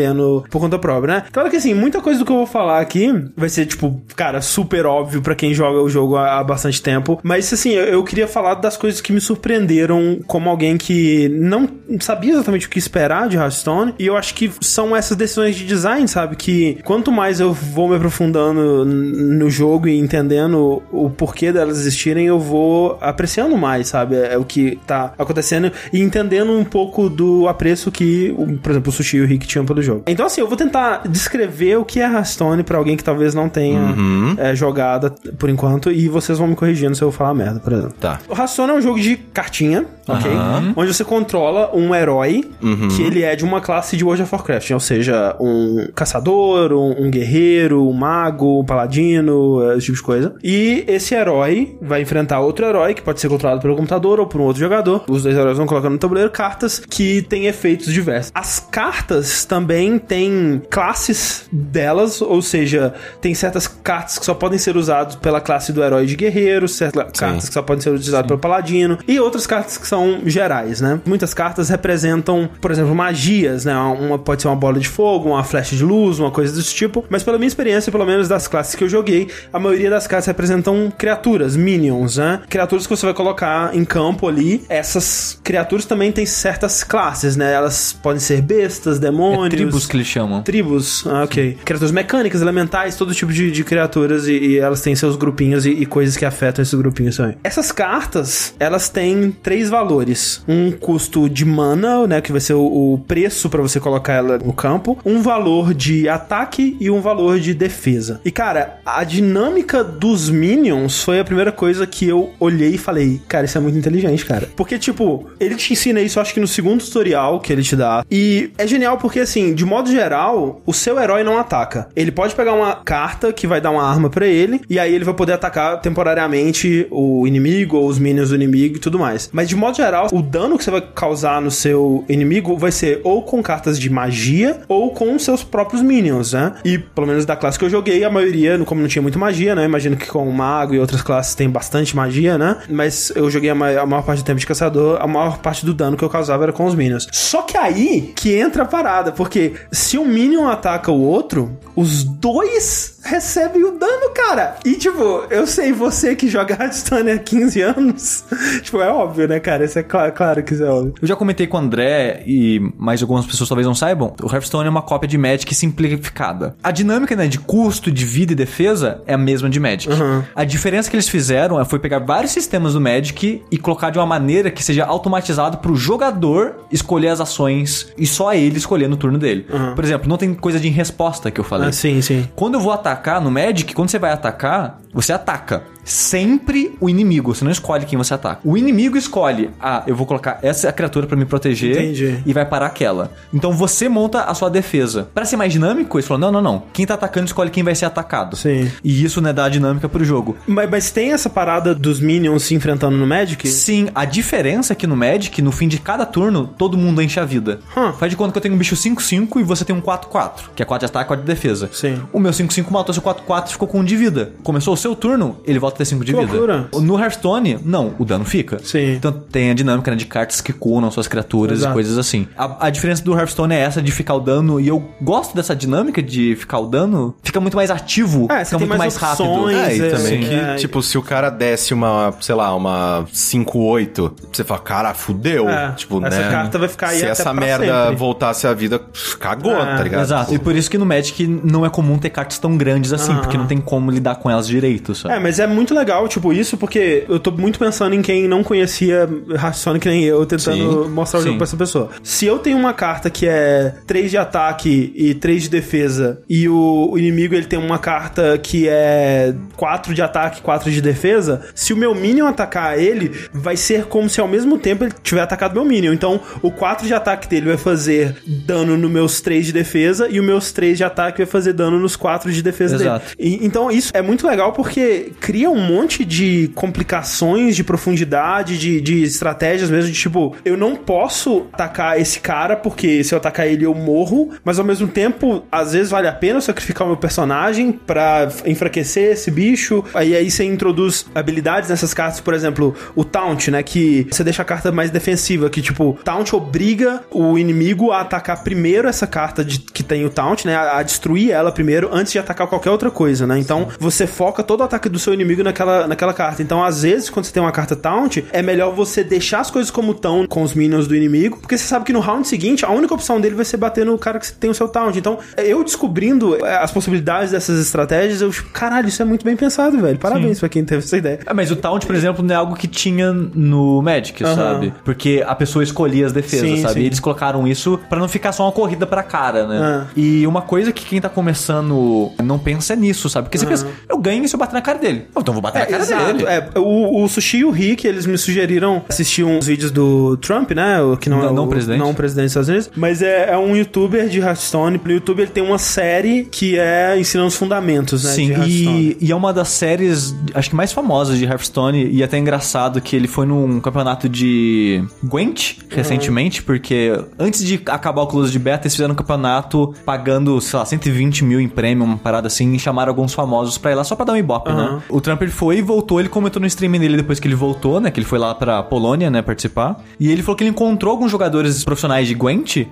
aprendendo 0.03 0.43
por 0.49 0.59
conta 0.59 0.77
própria, 0.77 1.15
né? 1.15 1.23
Claro 1.31 1.49
que 1.49 1.55
assim, 1.55 1.73
muita 1.73 2.01
coisa 2.01 2.19
do 2.19 2.25
que 2.25 2.31
eu 2.31 2.37
vou 2.37 2.47
falar 2.47 2.79
aqui 2.79 3.13
vai 3.35 3.49
ser, 3.49 3.65
tipo, 3.65 4.01
cara, 4.15 4.41
super 4.41 4.85
óbvio 4.85 5.21
pra 5.21 5.35
quem 5.35 5.53
joga 5.53 5.79
o 5.79 5.89
jogo 5.89 6.17
há, 6.17 6.43
bastante 6.43 6.81
tempo. 6.81 7.19
Mas 7.23 7.51
assim, 7.51 7.71
eu, 7.71 7.85
eu 7.85 8.03
queria 8.03 8.27
falar 8.27 8.55
das 8.55 8.75
coisas 8.75 8.99
que 8.99 9.13
me 9.13 9.21
surpreenderam 9.21 10.19
como 10.27 10.49
alguém 10.49 10.77
que 10.77 11.29
não 11.29 11.69
sabia 11.99 12.33
exatamente 12.33 12.67
o 12.67 12.69
que 12.69 12.77
esperar 12.79 13.29
de 13.29 13.37
Hearthstone. 13.37 13.93
E 13.97 14.07
eu 14.07 14.17
acho 14.17 14.33
que 14.33 14.51
são 14.61 14.95
essas 14.95 15.15
decisões 15.15 15.55
de 15.55 15.65
design, 15.65 16.07
sabe? 16.07 16.35
Que 16.35 16.79
quanto 16.83 17.11
mais 17.11 17.39
eu 17.39 17.53
vou 17.53 17.87
me 17.87 17.95
aprofundando 17.95 18.85
no 18.85 19.49
jogo 19.49 19.87
e 19.87 19.97
entendendo 19.97 20.81
o 20.91 21.09
porquê 21.09 21.51
delas 21.51 21.79
existirem, 21.79 22.25
eu 22.25 22.39
vou 22.39 22.97
apreciando 22.99 23.57
mais, 23.57 23.87
sabe? 23.87 24.15
É 24.15 24.37
o 24.37 24.43
que 24.43 24.77
tá 24.85 25.13
acontecendo 25.17 25.71
e 25.91 26.01
entendendo 26.01 26.51
um 26.51 26.63
pouco 26.63 27.09
do 27.09 27.47
apreço 27.47 27.91
que, 27.91 28.35
por 28.61 28.71
exemplo, 28.71 28.89
o 28.89 28.91
Sushi 28.91 29.17
e 29.17 29.21
o 29.21 29.25
Rick 29.25 29.47
tinham 29.47 29.65
pelo 29.65 29.81
jogo. 29.83 30.03
Então, 30.07 30.25
assim, 30.25 30.41
eu 30.41 30.47
vou 30.47 30.57
tentar 30.57 31.03
descrever 31.07 31.77
o 31.77 31.85
que 31.85 31.99
é 31.99 32.05
Hearthstone 32.05 32.63
pra 32.63 32.77
alguém 32.77 32.97
que 32.97 33.03
talvez 33.03 33.33
não 33.33 33.49
tenha 33.49 33.95
é, 34.37 34.55
jogado 34.55 35.13
por 35.37 35.49
enquanto 35.49 35.91
e 35.91 36.07
vocês 36.07 36.37
vão 36.37 36.47
me 36.47 36.55
corrigindo 36.55 36.95
se 36.95 37.01
eu 37.01 37.11
falar 37.11 37.33
merda, 37.33 37.59
por 37.59 37.73
exemplo. 37.73 37.95
Tá. 37.99 38.19
O 38.27 38.33
Hearthstone 38.33 38.71
é 38.71 38.75
um 38.75 38.81
jogo 38.81 38.99
de 38.99 39.17
cartinha, 39.17 39.85
ok? 40.07 40.31
Onde 40.75 40.93
você 40.93 41.03
controla 41.03 41.75
um 41.75 41.93
herói 41.93 42.49
que 42.95 43.01
ele 43.01 43.21
é 43.23 43.35
de 43.35 43.43
uma 43.43 43.61
classe 43.61 43.95
de 43.97 44.03
World 44.03 44.23
of 44.23 44.33
Warcraft, 44.33 44.71
ou 44.71 44.79
seja, 44.79 45.35
um 45.39 45.87
caçador, 45.93 46.71
um, 46.71 47.05
um 47.05 47.11
guerreiro, 47.11 47.87
um 47.87 47.93
mago, 47.93 48.61
um 48.61 48.65
paladino, 48.65 49.61
eh, 49.63 49.77
esse 49.77 49.87
tipo 49.87 49.97
de 49.97 50.03
coisa. 50.03 50.35
E 50.43 50.83
esse 50.87 51.13
herói 51.13 51.77
vai 51.81 52.01
enfrentar 52.01 52.39
outro 52.39 52.65
herói 52.65 52.93
que 52.93 53.01
pode 53.01 53.19
ser 53.19 53.29
controlado 53.29 53.61
pelo 53.61 53.75
computador 53.75 54.19
ou 54.19 54.27
por 54.27 54.39
um 54.41 54.45
outro 54.45 54.59
jogador. 54.59 55.03
Os 55.07 55.23
dois 55.23 55.35
heróis 55.35 55.57
vão 55.57 55.65
colocando 55.65 55.93
no 55.93 55.99
tabuleiro 55.99 56.29
cartas 56.29 56.79
que 56.79 57.21
têm 57.21 57.45
efeitos 57.45 57.91
diversos. 57.91 58.31
As 58.33 58.59
cartas 58.59 59.45
também 59.45 59.72
têm 59.99 60.61
classes 60.69 61.45
delas, 61.51 62.21
ou 62.21 62.41
seja, 62.41 62.93
tem 63.21 63.33
certas 63.33 63.67
cartas 63.67 64.17
que 64.17 64.25
só 64.25 64.33
podem 64.33 64.57
ser 64.57 64.75
usadas 64.75 65.15
pela 65.15 65.41
classe 65.41 65.71
do 65.71 65.83
herói 65.83 66.05
de 66.05 66.15
guerreiro, 66.15 66.67
certas 66.67 67.11
cartas 67.11 67.47
que 67.47 67.53
só 67.53 67.61
podem 67.61 67.81
ser 67.81 67.89
utilizadas 67.89 68.27
pelo 68.27 68.39
paladino 68.39 68.97
e 69.07 69.19
outras 69.19 69.47
cartas 69.47 69.77
que 69.77 69.87
são 69.87 70.21
gerais, 70.25 70.81
né? 70.81 70.99
Muitas 71.05 71.33
cartas 71.33 71.69
representam, 71.69 72.49
por 72.61 72.71
exemplo, 72.71 72.93
magias, 72.93 73.65
né? 73.65 73.75
Uma 73.75 74.17
pode 74.19 74.41
ser 74.41 74.47
uma 74.47 74.55
bola 74.55 74.79
de 74.79 74.87
fogo, 74.87 75.29
uma 75.29 75.43
flecha 75.43 75.75
de 75.75 75.83
luz, 75.83 76.19
uma 76.19 76.31
coisa 76.31 76.55
desse 76.55 76.73
tipo. 76.73 77.05
Mas 77.09 77.23
pela 77.23 77.37
minha 77.37 77.47
experiência, 77.47 77.91
pelo 77.91 78.05
menos 78.05 78.27
das 78.27 78.47
classes 78.47 78.75
que 78.75 78.83
eu 78.83 78.89
joguei, 78.89 79.29
a 79.51 79.59
maioria 79.59 79.89
das 79.89 80.07
cartas 80.07 80.27
representam 80.27 80.91
criaturas, 80.97 81.55
minions, 81.55 82.17
né? 82.17 82.41
Criaturas 82.49 82.85
que 82.85 82.95
você 82.95 83.05
vai 83.05 83.13
colocar 83.13 83.75
em 83.75 83.85
campo 83.85 84.27
ali. 84.27 84.63
Essas 84.69 85.39
criaturas 85.43 85.85
também 85.85 86.11
têm 86.11 86.25
certas 86.25 86.83
classes, 86.83 87.35
né? 87.35 87.53
Elas 87.53 87.93
podem 87.93 88.19
ser 88.19 88.41
bestas, 88.41 88.97
É 88.97 88.99
demônios. 88.99 89.49
Tribos 89.65 89.85
que 89.85 89.97
eles 89.97 90.07
chamam. 90.07 90.41
Tribos, 90.43 91.05
ah, 91.07 91.23
ok. 91.23 91.57
Criaturas 91.63 91.91
mecânicas, 91.91 92.41
elementais, 92.41 92.95
todo 92.95 93.13
tipo 93.13 93.31
de, 93.31 93.51
de 93.51 93.63
criaturas 93.63 94.27
e, 94.27 94.33
e 94.33 94.57
elas 94.57 94.81
têm 94.81 94.95
seus 94.95 95.15
grupinhos 95.15 95.65
e, 95.65 95.71
e 95.71 95.85
coisas 95.85 96.17
que 96.17 96.25
afetam 96.25 96.61
esses 96.61 96.73
grupinhos 96.73 97.17
também. 97.17 97.35
Essas 97.43 97.71
cartas, 97.71 98.53
elas 98.59 98.89
têm 98.89 99.31
três 99.31 99.69
valores: 99.69 100.43
um 100.47 100.71
custo 100.71 101.29
de 101.29 101.45
mana, 101.45 102.07
né, 102.07 102.21
que 102.21 102.31
vai 102.31 102.41
ser 102.41 102.53
o, 102.53 102.93
o 102.93 102.97
preço 102.97 103.49
pra 103.49 103.61
você 103.61 103.79
colocar 103.79 104.13
ela 104.13 104.37
no 104.37 104.53
campo, 104.53 104.97
um 105.05 105.21
valor 105.21 105.73
de 105.73 106.07
ataque 106.09 106.77
e 106.79 106.89
um 106.89 107.01
valor 107.01 107.39
de 107.39 107.53
defesa. 107.53 108.21
E 108.23 108.31
cara, 108.31 108.79
a 108.85 109.03
dinâmica 109.03 109.83
dos 109.83 110.29
minions 110.29 111.03
foi 111.03 111.19
a 111.19 111.23
primeira 111.23 111.51
coisa 111.51 111.85
que 111.85 112.07
eu 112.07 112.31
olhei 112.39 112.75
e 112.75 112.77
falei, 112.77 113.21
cara, 113.27 113.45
isso 113.45 113.57
é 113.57 113.61
muito 113.61 113.77
inteligente, 113.77 114.25
cara. 114.25 114.49
Porque 114.55 114.77
tipo, 114.77 115.29
ele 115.39 115.55
te 115.55 115.73
ensina 115.73 116.01
isso, 116.01 116.19
acho 116.19 116.33
que 116.33 116.39
no 116.39 116.47
segundo 116.47 116.83
tutorial 116.83 117.39
que 117.39 117.51
ele 117.51 117.63
te 117.63 117.75
dá. 117.75 118.05
E 118.09 118.51
é 118.57 118.67
genial 118.67 118.97
porque 118.97 119.19
assim, 119.19 119.52
de 119.53 119.65
modo 119.65 119.89
geral, 119.89 120.61
o 120.65 120.73
seu 120.73 120.99
herói 120.99 121.23
não 121.23 121.37
ataca. 121.37 121.87
Ele 121.95 122.11
pode 122.11 122.35
pegar 122.35 122.53
uma 122.53 122.75
carta 122.75 123.31
que 123.33 123.47
vai 123.47 123.59
dar 123.61 123.71
uma 123.71 123.83
arma 123.83 124.09
pra 124.09 124.25
ele 124.27 124.61
e 124.69 124.79
aí 124.79 124.93
ele 124.93 125.05
vai 125.05 125.13
poder 125.13 125.33
atacar 125.33 125.79
temporariamente 125.81 126.87
o 126.91 127.25
inimigo 127.27 127.77
ou 127.77 127.87
os 127.87 127.97
minions 127.99 128.29
do 128.29 128.35
inimigo 128.35 128.75
e 128.75 128.79
tudo 128.79 128.99
mais. 128.99 129.29
Mas 129.33 129.49
de 129.49 129.55
modo 129.55 129.75
geral, 129.75 130.07
o 130.11 130.21
dano 130.21 130.57
que 130.57 130.63
você 130.63 130.71
vai 130.71 130.81
causar 130.81 131.41
no 131.41 131.51
seu 131.51 132.03
inimigo 132.07 132.57
vai 132.57 132.71
ser 132.71 133.01
ou 133.03 133.23
com 133.23 133.41
cartas 133.41 133.79
de 133.79 133.89
magia 133.89 134.61
ou 134.67 134.91
com 134.91 135.17
seus 135.17 135.43
próprios 135.43 135.81
minions, 135.81 136.33
né? 136.33 136.53
E 136.63 136.77
pelo 136.77 137.07
menos 137.07 137.25
da 137.25 137.35
classe 137.35 137.57
que 137.57 137.65
eu 137.65 137.69
joguei, 137.69 138.03
a 138.03 138.09
maioria, 138.09 138.57
como 138.65 138.81
não 138.81 138.87
tinha 138.87 139.01
muito 139.01 139.17
magia, 139.19 139.55
né? 139.55 139.65
Imagino 139.65 139.95
que 139.97 140.07
com 140.07 140.27
o 140.27 140.33
mago 140.33 140.73
e 140.73 140.79
outras 140.79 141.01
classes 141.01 141.35
tem 141.35 141.49
bastante 141.49 141.95
magia, 141.95 142.37
né? 142.37 142.57
Mas 142.69 143.11
eu 143.15 143.29
joguei 143.29 143.49
a 143.49 143.55
ma- 143.55 143.71
a 143.71 143.85
maior 143.85 144.03
parte 144.03 144.21
do 144.21 144.25
tempo 144.25 144.39
de 144.39 144.47
caçador, 144.47 144.97
a 145.01 145.07
maior 145.07 145.37
parte 145.39 145.65
do 145.65 145.73
dano 145.73 145.97
que 145.97 146.03
eu 146.03 146.09
causava 146.09 146.43
era 146.43 146.53
com 146.53 146.65
os 146.65 146.75
minions. 146.75 147.07
Só 147.11 147.41
que 147.41 147.57
aí 147.57 148.13
que 148.15 148.33
entra 148.35 148.63
a 148.63 148.65
parada, 148.65 149.11
porque 149.11 149.42
se 149.71 149.97
um 149.97 150.05
minion 150.05 150.47
ataca 150.47 150.91
o 150.91 151.01
outro, 151.01 151.57
os 151.75 152.03
dois 152.03 152.99
recebem 153.03 153.63
o 153.65 153.71
dano, 153.77 154.11
cara. 154.15 154.55
E 154.65 154.75
tipo, 154.75 155.23
eu 155.29 155.45
sei, 155.45 155.73
você 155.73 156.15
que 156.15 156.27
joga 156.29 156.53
Hearthstone 156.59 157.11
há 157.11 157.17
15 157.19 157.61
anos, 157.61 158.23
tipo, 158.63 158.79
é 158.81 158.89
óbvio, 158.89 159.27
né, 159.27 159.39
cara? 159.39 159.65
Isso 159.65 159.77
é 159.79 159.83
claro, 159.83 160.11
claro 160.13 160.43
que 160.43 160.53
isso 160.53 160.63
é 160.63 160.69
óbvio. 160.69 160.93
Eu 161.01 161.07
já 161.07 161.15
comentei 161.15 161.45
com 161.47 161.57
o 161.57 161.59
André 161.59 162.23
e 162.25 162.61
mais 162.77 163.01
algumas 163.01 163.25
pessoas 163.25 163.49
talvez 163.49 163.67
não 163.67 163.75
saibam, 163.75 164.13
o 164.21 164.27
Hearthstone 164.31 164.67
é 164.67 164.69
uma 164.69 164.81
cópia 164.81 165.07
de 165.07 165.17
Magic 165.17 165.53
simplificada. 165.53 166.55
A 166.63 166.71
dinâmica 166.71 167.15
né, 167.15 167.27
de 167.27 167.39
custo, 167.39 167.91
de 167.91 168.05
vida 168.05 168.31
e 168.31 168.35
defesa 168.35 169.01
é 169.05 169.13
a 169.13 169.17
mesma 169.17 169.49
de 169.49 169.59
Magic. 169.59 169.89
A 170.35 170.43
diferença 170.43 170.89
que 170.89 170.95
eles 170.95 171.09
fizeram 171.09 171.59
é- 171.59 171.65
foi 171.65 171.79
pegar 171.79 171.99
vários 171.99 172.31
sistemas 172.31 172.73
do 172.73 172.81
Magic 172.81 173.41
e 173.51 173.57
colocar 173.57 173.89
de 173.89 173.99
uma 173.99 174.05
maneira 174.05 174.49
que 174.51 174.63
seja 174.63 174.85
automatizado 174.85 175.57
pro 175.57 175.75
jogador 175.75 176.55
escolher 176.71 177.09
as 177.09 177.19
ações 177.19 177.87
e 177.97 178.05
só 178.05 178.33
ele 178.33 178.57
escolher 178.57 178.87
no 178.87 178.95
turno 178.97 179.17
dele. 179.17 179.32
Por 179.41 179.83
exemplo, 179.83 180.07
não 180.07 180.17
tem 180.17 180.33
coisa 180.33 180.59
de 180.59 180.69
resposta 180.69 181.29
que 181.31 181.39
eu 181.39 181.43
falei. 181.43 181.69
Ah, 181.69 181.71
sim, 181.71 182.01
sim. 182.01 182.27
Quando 182.35 182.55
eu 182.55 182.59
vou 182.59 182.71
atacar 182.71 183.21
no 183.21 183.31
Magic, 183.31 183.73
quando 183.73 183.89
você 183.89 183.99
vai 183.99 184.11
atacar, 184.11 184.79
você 184.93 185.13
ataca. 185.13 185.63
Sempre 185.83 186.77
o 186.79 186.89
inimigo. 186.89 187.33
Você 187.33 187.43
não 187.43 187.51
escolhe 187.51 187.85
quem 187.85 187.97
você 187.97 188.13
ataca. 188.13 188.41
O 188.43 188.57
inimigo 188.57 188.97
escolhe, 188.97 189.49
ah, 189.59 189.83
eu 189.87 189.95
vou 189.95 190.05
colocar 190.05 190.39
essa 190.41 190.71
criatura 190.71 191.07
pra 191.07 191.17
me 191.17 191.25
proteger 191.25 191.77
Entendi. 191.77 192.23
e 192.25 192.33
vai 192.33 192.45
parar 192.45 192.67
aquela. 192.67 193.11
Então 193.33 193.51
você 193.53 193.89
monta 193.89 194.23
a 194.23 194.33
sua 194.33 194.49
defesa. 194.49 195.09
Pra 195.13 195.25
ser 195.25 195.37
mais 195.37 195.51
dinâmico, 195.51 195.97
eles 195.97 196.07
falam, 196.07 196.31
não, 196.31 196.41
não, 196.41 196.51
não. 196.51 196.63
Quem 196.73 196.85
tá 196.85 196.93
atacando 196.93 197.25
escolhe 197.25 197.49
quem 197.49 197.63
vai 197.63 197.75
ser 197.75 197.85
atacado. 197.85 198.35
Sim. 198.35 198.71
E 198.83 199.03
isso, 199.03 199.21
né, 199.21 199.33
dá 199.33 199.45
a 199.45 199.49
dinâmica 199.49 199.89
pro 199.89 200.03
jogo. 200.03 200.37
Mas, 200.47 200.69
mas 200.69 200.91
tem 200.91 201.11
essa 201.11 201.29
parada 201.29 201.73
dos 201.75 201.99
minions 201.99 202.43
se 202.43 202.55
enfrentando 202.55 202.97
no 202.97 203.05
Magic? 203.05 203.47
Sim, 203.47 203.89
a 203.93 204.05
diferença 204.05 204.73
é 204.73 204.75
que 204.75 204.87
no 204.87 204.95
Magic, 204.95 205.41
no 205.41 205.51
fim 205.51 205.67
de 205.67 205.79
cada 205.79 206.05
turno, 206.05 206.47
todo 206.57 206.77
mundo 206.77 207.01
enche 207.01 207.19
a 207.19 207.25
vida. 207.25 207.59
Hum. 207.75 207.93
Faz 207.93 208.09
de 208.09 208.15
conta 208.15 208.31
que 208.31 208.37
eu 208.37 208.41
tenho 208.41 208.55
um 208.55 208.57
bicho 208.57 208.75
5-5 208.75 209.39
e 209.39 209.43
você 209.43 209.65
tem 209.65 209.75
um 209.75 209.81
4-4, 209.81 210.31
que 210.55 210.61
é 210.61 210.65
4 210.65 210.87
de 210.87 210.91
ataque 210.91 211.05
e 211.05 211.07
4 211.07 211.25
de 211.25 211.31
defesa. 211.31 211.69
Sim. 211.71 212.01
O 212.11 212.19
meu 212.19 212.31
5-5 212.31 212.69
matou 212.71 212.93
seu 212.93 213.03
4-4 213.03 213.47
e 213.47 213.51
ficou 213.51 213.67
com 213.67 213.79
1 213.79 213.83
de 213.83 213.95
vida. 213.95 214.33
Começou 214.43 214.73
o 214.73 214.77
seu 214.77 214.95
turno, 214.95 215.37
ele 215.45 215.59
volta 215.59 215.72
ter 215.77 215.85
5 215.85 216.03
de 216.05 216.13
Que 216.13 216.19
vida. 216.19 216.31
loucura. 216.31 216.67
No 216.81 216.99
Hearthstone, 216.99 217.59
não, 217.63 217.93
o 217.99 218.05
dano 218.05 218.25
fica. 218.25 218.59
Sim. 218.63 218.93
Então 218.93 219.11
tem 219.11 219.51
a 219.51 219.53
dinâmica 219.53 219.91
né, 219.91 219.97
de 219.97 220.05
cartas 220.05 220.41
que 220.41 220.51
cunam 220.53 220.89
suas 220.91 221.07
criaturas 221.07 221.59
Exato. 221.59 221.71
e 221.71 221.73
coisas 221.73 221.97
assim. 221.97 222.27
A, 222.37 222.67
a 222.67 222.69
diferença 222.69 223.03
do 223.03 223.13
Hearthstone 223.13 223.53
é 223.55 223.59
essa 223.59 223.81
de 223.81 223.91
ficar 223.91 224.15
o 224.15 224.19
dano, 224.19 224.59
e 224.59 224.67
eu 224.67 224.83
gosto 225.01 225.35
dessa 225.35 225.55
dinâmica 225.55 226.01
de 226.01 226.35
ficar 226.35 226.59
o 226.59 226.67
dano, 226.67 227.15
fica 227.23 227.39
muito 227.39 227.55
mais 227.57 227.69
ativo, 227.71 228.27
É, 228.31 228.43
você 228.43 228.45
fica 228.45 228.57
tem 228.59 228.67
muito 228.67 228.77
mais 228.79 228.93
mais, 228.93 228.95
rápido. 228.97 229.29
opções, 229.29 229.57
É, 229.57 229.75
e 229.77 229.81
é, 229.81 229.89
também 229.89 230.21
sim. 230.23 230.29
que, 230.29 230.35
É. 230.35 230.55
tipo, 230.55 230.81
se 230.81 230.97
o 230.97 231.01
cara 231.01 231.29
desse 231.29 231.73
uma, 231.73 232.13
sei 232.21 232.35
lá, 232.35 232.53
uma 232.55 233.05
5-8, 233.13 234.11
você 234.31 234.43
fala, 234.43 234.59
cara, 234.59 234.93
fudeu. 234.93 235.47
É, 235.49 235.71
tipo, 235.73 236.03
essa 236.05 236.19
né? 236.19 236.29
carta 236.31 236.57
vai 236.59 236.67
ficar 236.67 236.87
aí 236.89 236.97
Se 236.97 237.03
até 237.03 237.11
essa 237.11 237.23
pra 237.23 237.33
merda 237.33 237.81
sempre. 237.83 237.95
voltasse 237.97 238.47
à 238.47 238.53
vida, 238.53 238.79
cagou, 239.19 239.53
É, 239.55 239.77
tá 239.77 239.83
ligado? 239.83 240.01
Exato. 240.03 240.33
E 240.33 240.39
por 240.39 240.55
isso 240.55 240.69
que 240.69 240.77
no 240.77 240.85
Magic 240.85 241.25
não 241.43 241.65
é 241.65 241.69
comum 241.69 241.97
ter 241.97 242.09
cartas 242.09 242.37
tão 242.37 242.57
grandes 242.57 242.91
assim, 242.93 243.13
Ah. 243.13 243.17
porque 243.19 243.37
não 243.37 243.45
tem 243.47 243.59
como 243.59 243.91
lidar 243.91 244.15
com 244.15 244.29
elas 244.29 244.47
direito, 244.47 244.93
sabe? 244.95 245.15
É, 245.15 245.19
mas 245.19 245.39
é 245.39 245.47
muito 245.47 245.62
legal, 245.71 246.07
tipo, 246.07 246.33
isso, 246.33 246.57
porque 246.57 247.03
eu 247.07 247.19
tô 247.19 247.29
muito 247.29 247.59
pensando 247.59 247.93
em 247.93 248.01
quem 248.01 248.27
não 248.27 248.43
conhecia 248.43 249.07
Hearthstone 249.29 249.79
que 249.79 249.87
nem 249.87 250.03
eu, 250.03 250.25
tentando 250.25 250.85
Sim, 250.85 250.89
mostrar 250.89 251.19
o 251.19 251.23
jogo 251.23 251.37
pra 251.37 251.43
essa 251.43 251.55
pessoa. 251.55 251.89
Se 252.01 252.25
eu 252.25 252.39
tenho 252.39 252.57
uma 252.57 252.73
carta 252.73 253.09
que 253.11 253.27
é 253.27 253.75
3 253.85 254.09
de 254.09 254.17
ataque 254.17 254.91
e 254.95 255.13
3 255.13 255.43
de 255.43 255.49
defesa, 255.49 256.21
e 256.29 256.49
o, 256.49 256.89
o 256.91 256.97
inimigo 256.97 257.35
ele 257.35 257.45
tem 257.45 257.59
uma 257.59 257.77
carta 257.77 258.37
que 258.39 258.67
é 258.67 259.33
4 259.55 259.93
de 259.93 260.01
ataque 260.01 260.39
e 260.39 260.41
4 260.41 260.71
de 260.71 260.81
defesa, 260.81 261.41
se 261.53 261.71
o 261.73 261.77
meu 261.77 261.93
Minion 261.93 262.25
atacar 262.25 262.79
ele, 262.79 263.11
vai 263.31 263.55
ser 263.55 263.85
como 263.85 264.09
se 264.09 264.19
ao 264.19 264.27
mesmo 264.27 264.57
tempo 264.57 264.83
ele 264.83 264.93
tiver 265.03 265.21
atacado 265.21 265.53
meu 265.53 265.65
Minion. 265.65 265.93
Então, 265.93 266.19
o 266.41 266.49
4 266.49 266.87
de 266.87 266.93
ataque 266.93 267.27
dele 267.27 267.47
vai 267.47 267.57
fazer 267.57 268.15
dano 268.25 268.75
nos 268.77 268.89
meus 268.89 269.21
3 269.21 269.45
de 269.45 269.51
defesa, 269.53 270.07
e 270.09 270.19
os 270.19 270.25
meus 270.25 270.51
3 270.51 270.77
de 270.77 270.83
ataque 270.83 271.19
vai 271.19 271.27
fazer 271.27 271.53
dano 271.53 271.77
nos 271.79 271.95
4 271.95 272.31
de 272.31 272.41
defesa 272.41 272.75
Exato. 272.75 273.05
dele. 273.17 273.37
E- 273.41 273.45
então 273.45 273.69
isso 273.69 273.91
é 273.93 274.01
muito 274.01 274.25
legal 274.25 274.53
porque 274.53 275.11
cria 275.19 275.49
um 275.53 275.61
monte 275.61 276.03
de 276.05 276.49
complicações, 276.55 277.55
de 277.55 277.63
profundidade, 277.63 278.57
de, 278.57 278.81
de 278.81 279.03
estratégias 279.03 279.69
mesmo, 279.69 279.91
de 279.91 279.97
tipo, 279.97 280.35
eu 280.43 280.57
não 280.57 280.75
posso 280.75 281.45
atacar 281.53 281.99
esse 281.99 282.19
cara 282.19 282.55
porque 282.55 283.03
se 283.03 283.13
eu 283.13 283.17
atacar 283.17 283.47
ele 283.47 283.65
eu 283.65 283.73
morro, 283.73 284.31
mas 284.43 284.59
ao 284.59 284.65
mesmo 284.65 284.87
tempo, 284.87 285.43
às 285.51 285.73
vezes 285.73 285.91
vale 285.91 286.07
a 286.07 286.11
pena 286.11 286.37
eu 286.37 286.41
sacrificar 286.41 286.85
o 286.85 286.89
meu 286.91 286.97
personagem 286.97 287.71
pra 287.71 288.29
enfraquecer 288.45 289.11
esse 289.13 289.31
bicho. 289.31 289.83
Aí 289.93 290.15
aí 290.15 290.29
você 290.29 290.43
introduz 290.43 291.05
habilidades 291.13 291.69
nessas 291.69 291.93
cartas, 291.93 292.19
por 292.19 292.33
exemplo, 292.33 292.75
o 292.95 293.03
Taunt, 293.03 293.49
né, 293.49 293.63
que 293.63 294.07
você 294.11 294.23
deixa 294.23 294.41
a 294.41 294.45
carta 294.45 294.71
mais 294.71 294.89
defensiva, 294.91 295.49
que 295.49 295.61
tipo, 295.61 295.97
Taunt 296.03 296.33
obriga 296.33 297.01
o 297.11 297.37
inimigo 297.37 297.91
a 297.91 298.01
atacar 298.01 298.43
primeiro 298.43 298.87
essa 298.87 299.07
carta 299.07 299.43
de- 299.43 299.59
que 299.59 299.83
tem 299.83 300.05
o 300.05 300.09
Taunt, 300.09 300.45
né, 300.45 300.55
a, 300.55 300.77
a 300.79 300.83
destruir 300.83 301.31
ela 301.31 301.51
primeiro 301.51 301.89
antes 301.91 302.11
de 302.11 302.19
atacar 302.19 302.47
qualquer 302.47 302.69
outra 302.71 302.89
coisa, 302.91 303.25
né? 303.27 303.37
Então, 303.39 303.67
você 303.79 304.07
foca 304.07 304.43
todo 304.43 304.61
o 304.61 304.63
ataque 304.63 304.89
do 304.89 304.99
seu 304.99 305.13
inimigo 305.13 305.42
naquela, 305.43 305.87
naquela 305.87 306.13
carta. 306.13 306.41
Então, 306.41 306.63
às 306.63 306.81
vezes, 306.83 307.09
quando 307.09 307.25
você 307.25 307.31
tem 307.33 307.41
uma 307.41 307.51
carta 307.51 307.75
Taunt, 307.75 308.23
é 308.31 308.41
melhor 308.41 308.73
você 308.73 309.03
deixar 309.03 309.39
as 309.41 309.51
coisas 309.51 309.69
como 309.71 309.91
estão 309.91 310.25
com 310.27 310.41
os 310.43 310.53
minions 310.53 310.87
do 310.87 310.95
inimigo, 310.95 311.37
porque 311.39 311.57
você 311.57 311.65
sabe 311.65 311.85
que 311.85 311.93
no 311.93 311.99
round 311.99 312.27
seguinte, 312.27 312.65
a 312.65 312.69
única 312.69 312.93
opção 312.93 313.19
dele 313.19 313.35
vai 313.35 313.45
ser 313.45 313.57
bater 313.57 313.85
no 313.85 313.97
cara 313.97 314.19
que 314.19 314.31
tem 314.33 314.49
o 314.49 314.53
seu 314.53 314.67
Taunt. 314.67 314.97
Então, 314.97 315.19
eu 315.37 315.63
descobrindo 315.63 316.43
é, 316.45 316.57
as 316.57 316.71
possibilidades 316.71 317.31
dessas 317.31 317.59
estratégias, 317.59 318.21
eu, 318.21 318.31
tipo, 318.31 318.49
caralho, 318.49 318.87
isso 318.87 319.01
é 319.01 319.05
muito 319.05 319.25
bem 319.25 319.35
pensado, 319.35 319.79
velho. 319.79 319.97
Parabéns 319.97 320.39
pra 320.39 320.49
quem 320.49 320.63
teve 320.63 320.83
essa 320.83 320.97
ideia. 320.97 321.19
Ah, 321.25 321.33
mas 321.33 321.51
o 321.51 321.55
Taunt, 321.55 321.85
por 321.85 321.95
exemplo, 321.95 322.23
não 322.23 322.33
é 322.33 322.37
algo 322.37 322.55
que 322.55 322.67
tinha 322.67 323.11
no 323.11 323.81
Magic, 323.81 324.23
Aham. 324.23 324.35
sabe? 324.35 324.73
Porque 324.83 325.23
a 325.25 325.35
pessoa 325.35 325.63
escolhia 325.63 326.05
as 326.05 326.11
defesas, 326.11 326.49
Sim, 326.49 326.61
sabe? 326.61 326.73
sim. 326.75 326.79
E 326.81 326.85
eles 326.85 326.99
colocaram 326.99 327.47
isso 327.47 327.79
pra 327.89 327.99
não 327.99 328.07
ficar 328.07 328.31
só 328.31 328.43
uma 328.45 328.51
corrida 328.51 328.85
pra 328.85 329.03
cara, 329.03 329.47
né? 329.47 329.59
Ah. 329.61 329.85
E 329.95 330.25
uma 330.27 330.41
coisa 330.41 330.71
que 330.71 330.85
quem 330.85 331.01
tá 331.01 331.09
começando 331.09 332.11
não 332.23 332.39
pensa 332.39 332.73
é 332.73 332.75
nisso, 332.75 333.09
sabe? 333.09 333.25
Porque 333.27 333.37
você 333.37 333.45
pensa, 333.45 333.67
eu 333.89 333.97
ganho 333.97 334.27
se 334.27 334.35
eu 334.35 334.39
bater 334.39 334.53
na 334.53 334.61
cara 334.61 334.77
dele. 334.79 335.07
Oh, 335.15 335.21
então 335.33 335.41
vou 335.41 335.41
bater 335.41 335.59
na 335.59 335.65
cara 335.65 335.83
exato. 335.83 336.13
dele. 336.13 336.23
É, 336.25 336.49
o, 336.59 337.03
o 337.03 337.07
Sushi 337.09 337.37
e 337.39 337.45
o 337.45 337.51
Rick, 337.51 337.85
eles 337.87 338.05
me 338.05 338.17
sugeriram 338.17 338.81
assistir 338.87 339.23
uns 339.23 339.45
vídeos 339.45 339.71
do 339.71 340.17
Trump, 340.17 340.51
né? 340.51 340.81
O 340.81 340.97
que 340.97 341.09
não, 341.09 341.17
Não- 341.19 341.27
é 341.27 341.29
o, 341.31 341.33
não 341.33 341.47
presidente. 341.47 341.79
Não 341.79 341.91
o 341.91 341.95
presidente 341.95 342.25
dos 342.25 342.31
Estados 342.31 342.49
Unidos. 342.49 342.71
Mas 342.75 343.01
é, 343.01 343.31
é 343.31 343.37
um 343.37 343.55
youtuber 343.55 344.07
de 344.07 344.19
Hearthstone. 344.19 344.79
No 344.83 344.91
YouTube 344.91 345.21
ele 345.21 345.31
tem 345.31 345.43
uma 345.43 345.57
série 345.57 346.25
que 346.25 346.57
é 346.57 346.97
ensinando 346.99 347.27
os 347.29 347.35
fundamentos, 347.35 348.03
né? 348.03 348.11
Sim, 348.11 348.33
e, 348.45 348.97
e 348.99 349.11
é 349.11 349.15
uma 349.15 349.33
das 349.33 349.49
séries, 349.49 350.15
acho 350.33 350.49
que 350.49 350.55
mais 350.55 350.71
famosas 350.71 351.17
de 351.17 351.25
Hearthstone, 351.25 351.89
e 351.91 352.03
até 352.03 352.17
engraçado 352.17 352.79
que 352.81 352.95
ele 352.95 353.07
foi 353.07 353.25
num 353.25 353.59
campeonato 353.59 354.07
de 354.09 354.83
Gwent 355.03 355.57
recentemente, 355.69 356.43
porque 356.43 356.91
antes 357.17 357.43
de 357.43 357.61
acabar 357.67 358.01
o 358.03 358.07
close 358.07 358.31
de 358.31 358.39
beta, 358.39 358.63
eles 358.67 358.73
fizeram 358.73 358.93
um 358.93 358.95
campeonato 358.97 359.73
pagando, 359.85 360.39
sei 360.41 360.59
lá, 360.59 360.65
120 360.65 361.23
mil 361.23 361.39
em 361.39 361.47
prêmio, 361.47 361.83
uma 361.83 361.97
parada 361.97 362.27
assim, 362.27 362.53
e 362.53 362.59
chamaram 362.59 362.89
alguns 362.91 363.13
famosos 363.13 363.57
pra 363.57 363.71
ir 363.71 363.75
lá 363.75 363.83
só 363.83 363.95
pra 363.95 364.05
dar 364.05 364.13
um 364.13 364.17
ibope, 364.17 364.49
Aham. 364.51 364.75
né? 364.75 364.81
O 364.89 365.01
Trump 365.01 365.22
ele 365.23 365.31
foi 365.31 365.57
e 365.57 365.61
voltou, 365.61 365.99
ele 365.99 366.09
comentou 366.09 366.39
no 366.39 366.47
streaming 366.47 366.79
dele 366.79 366.97
depois 366.97 367.19
que 367.19 367.27
ele 367.27 367.35
voltou, 367.35 367.79
né? 367.79 367.89
Que 367.91 367.99
ele 367.99 368.05
foi 368.07 368.19
lá 368.19 368.33
pra 368.35 368.61
Polônia, 368.63 369.09
né, 369.09 369.21
participar. 369.21 369.83
E 369.99 370.11
ele 370.11 370.21
falou 370.21 370.35
que 370.35 370.43
ele 370.43 370.51
encontrou 370.51 370.91
alguns 370.91 371.11
jogadores 371.11 371.63
profissionais 371.63 372.07
de 372.07 372.13
Gwent 372.13 372.65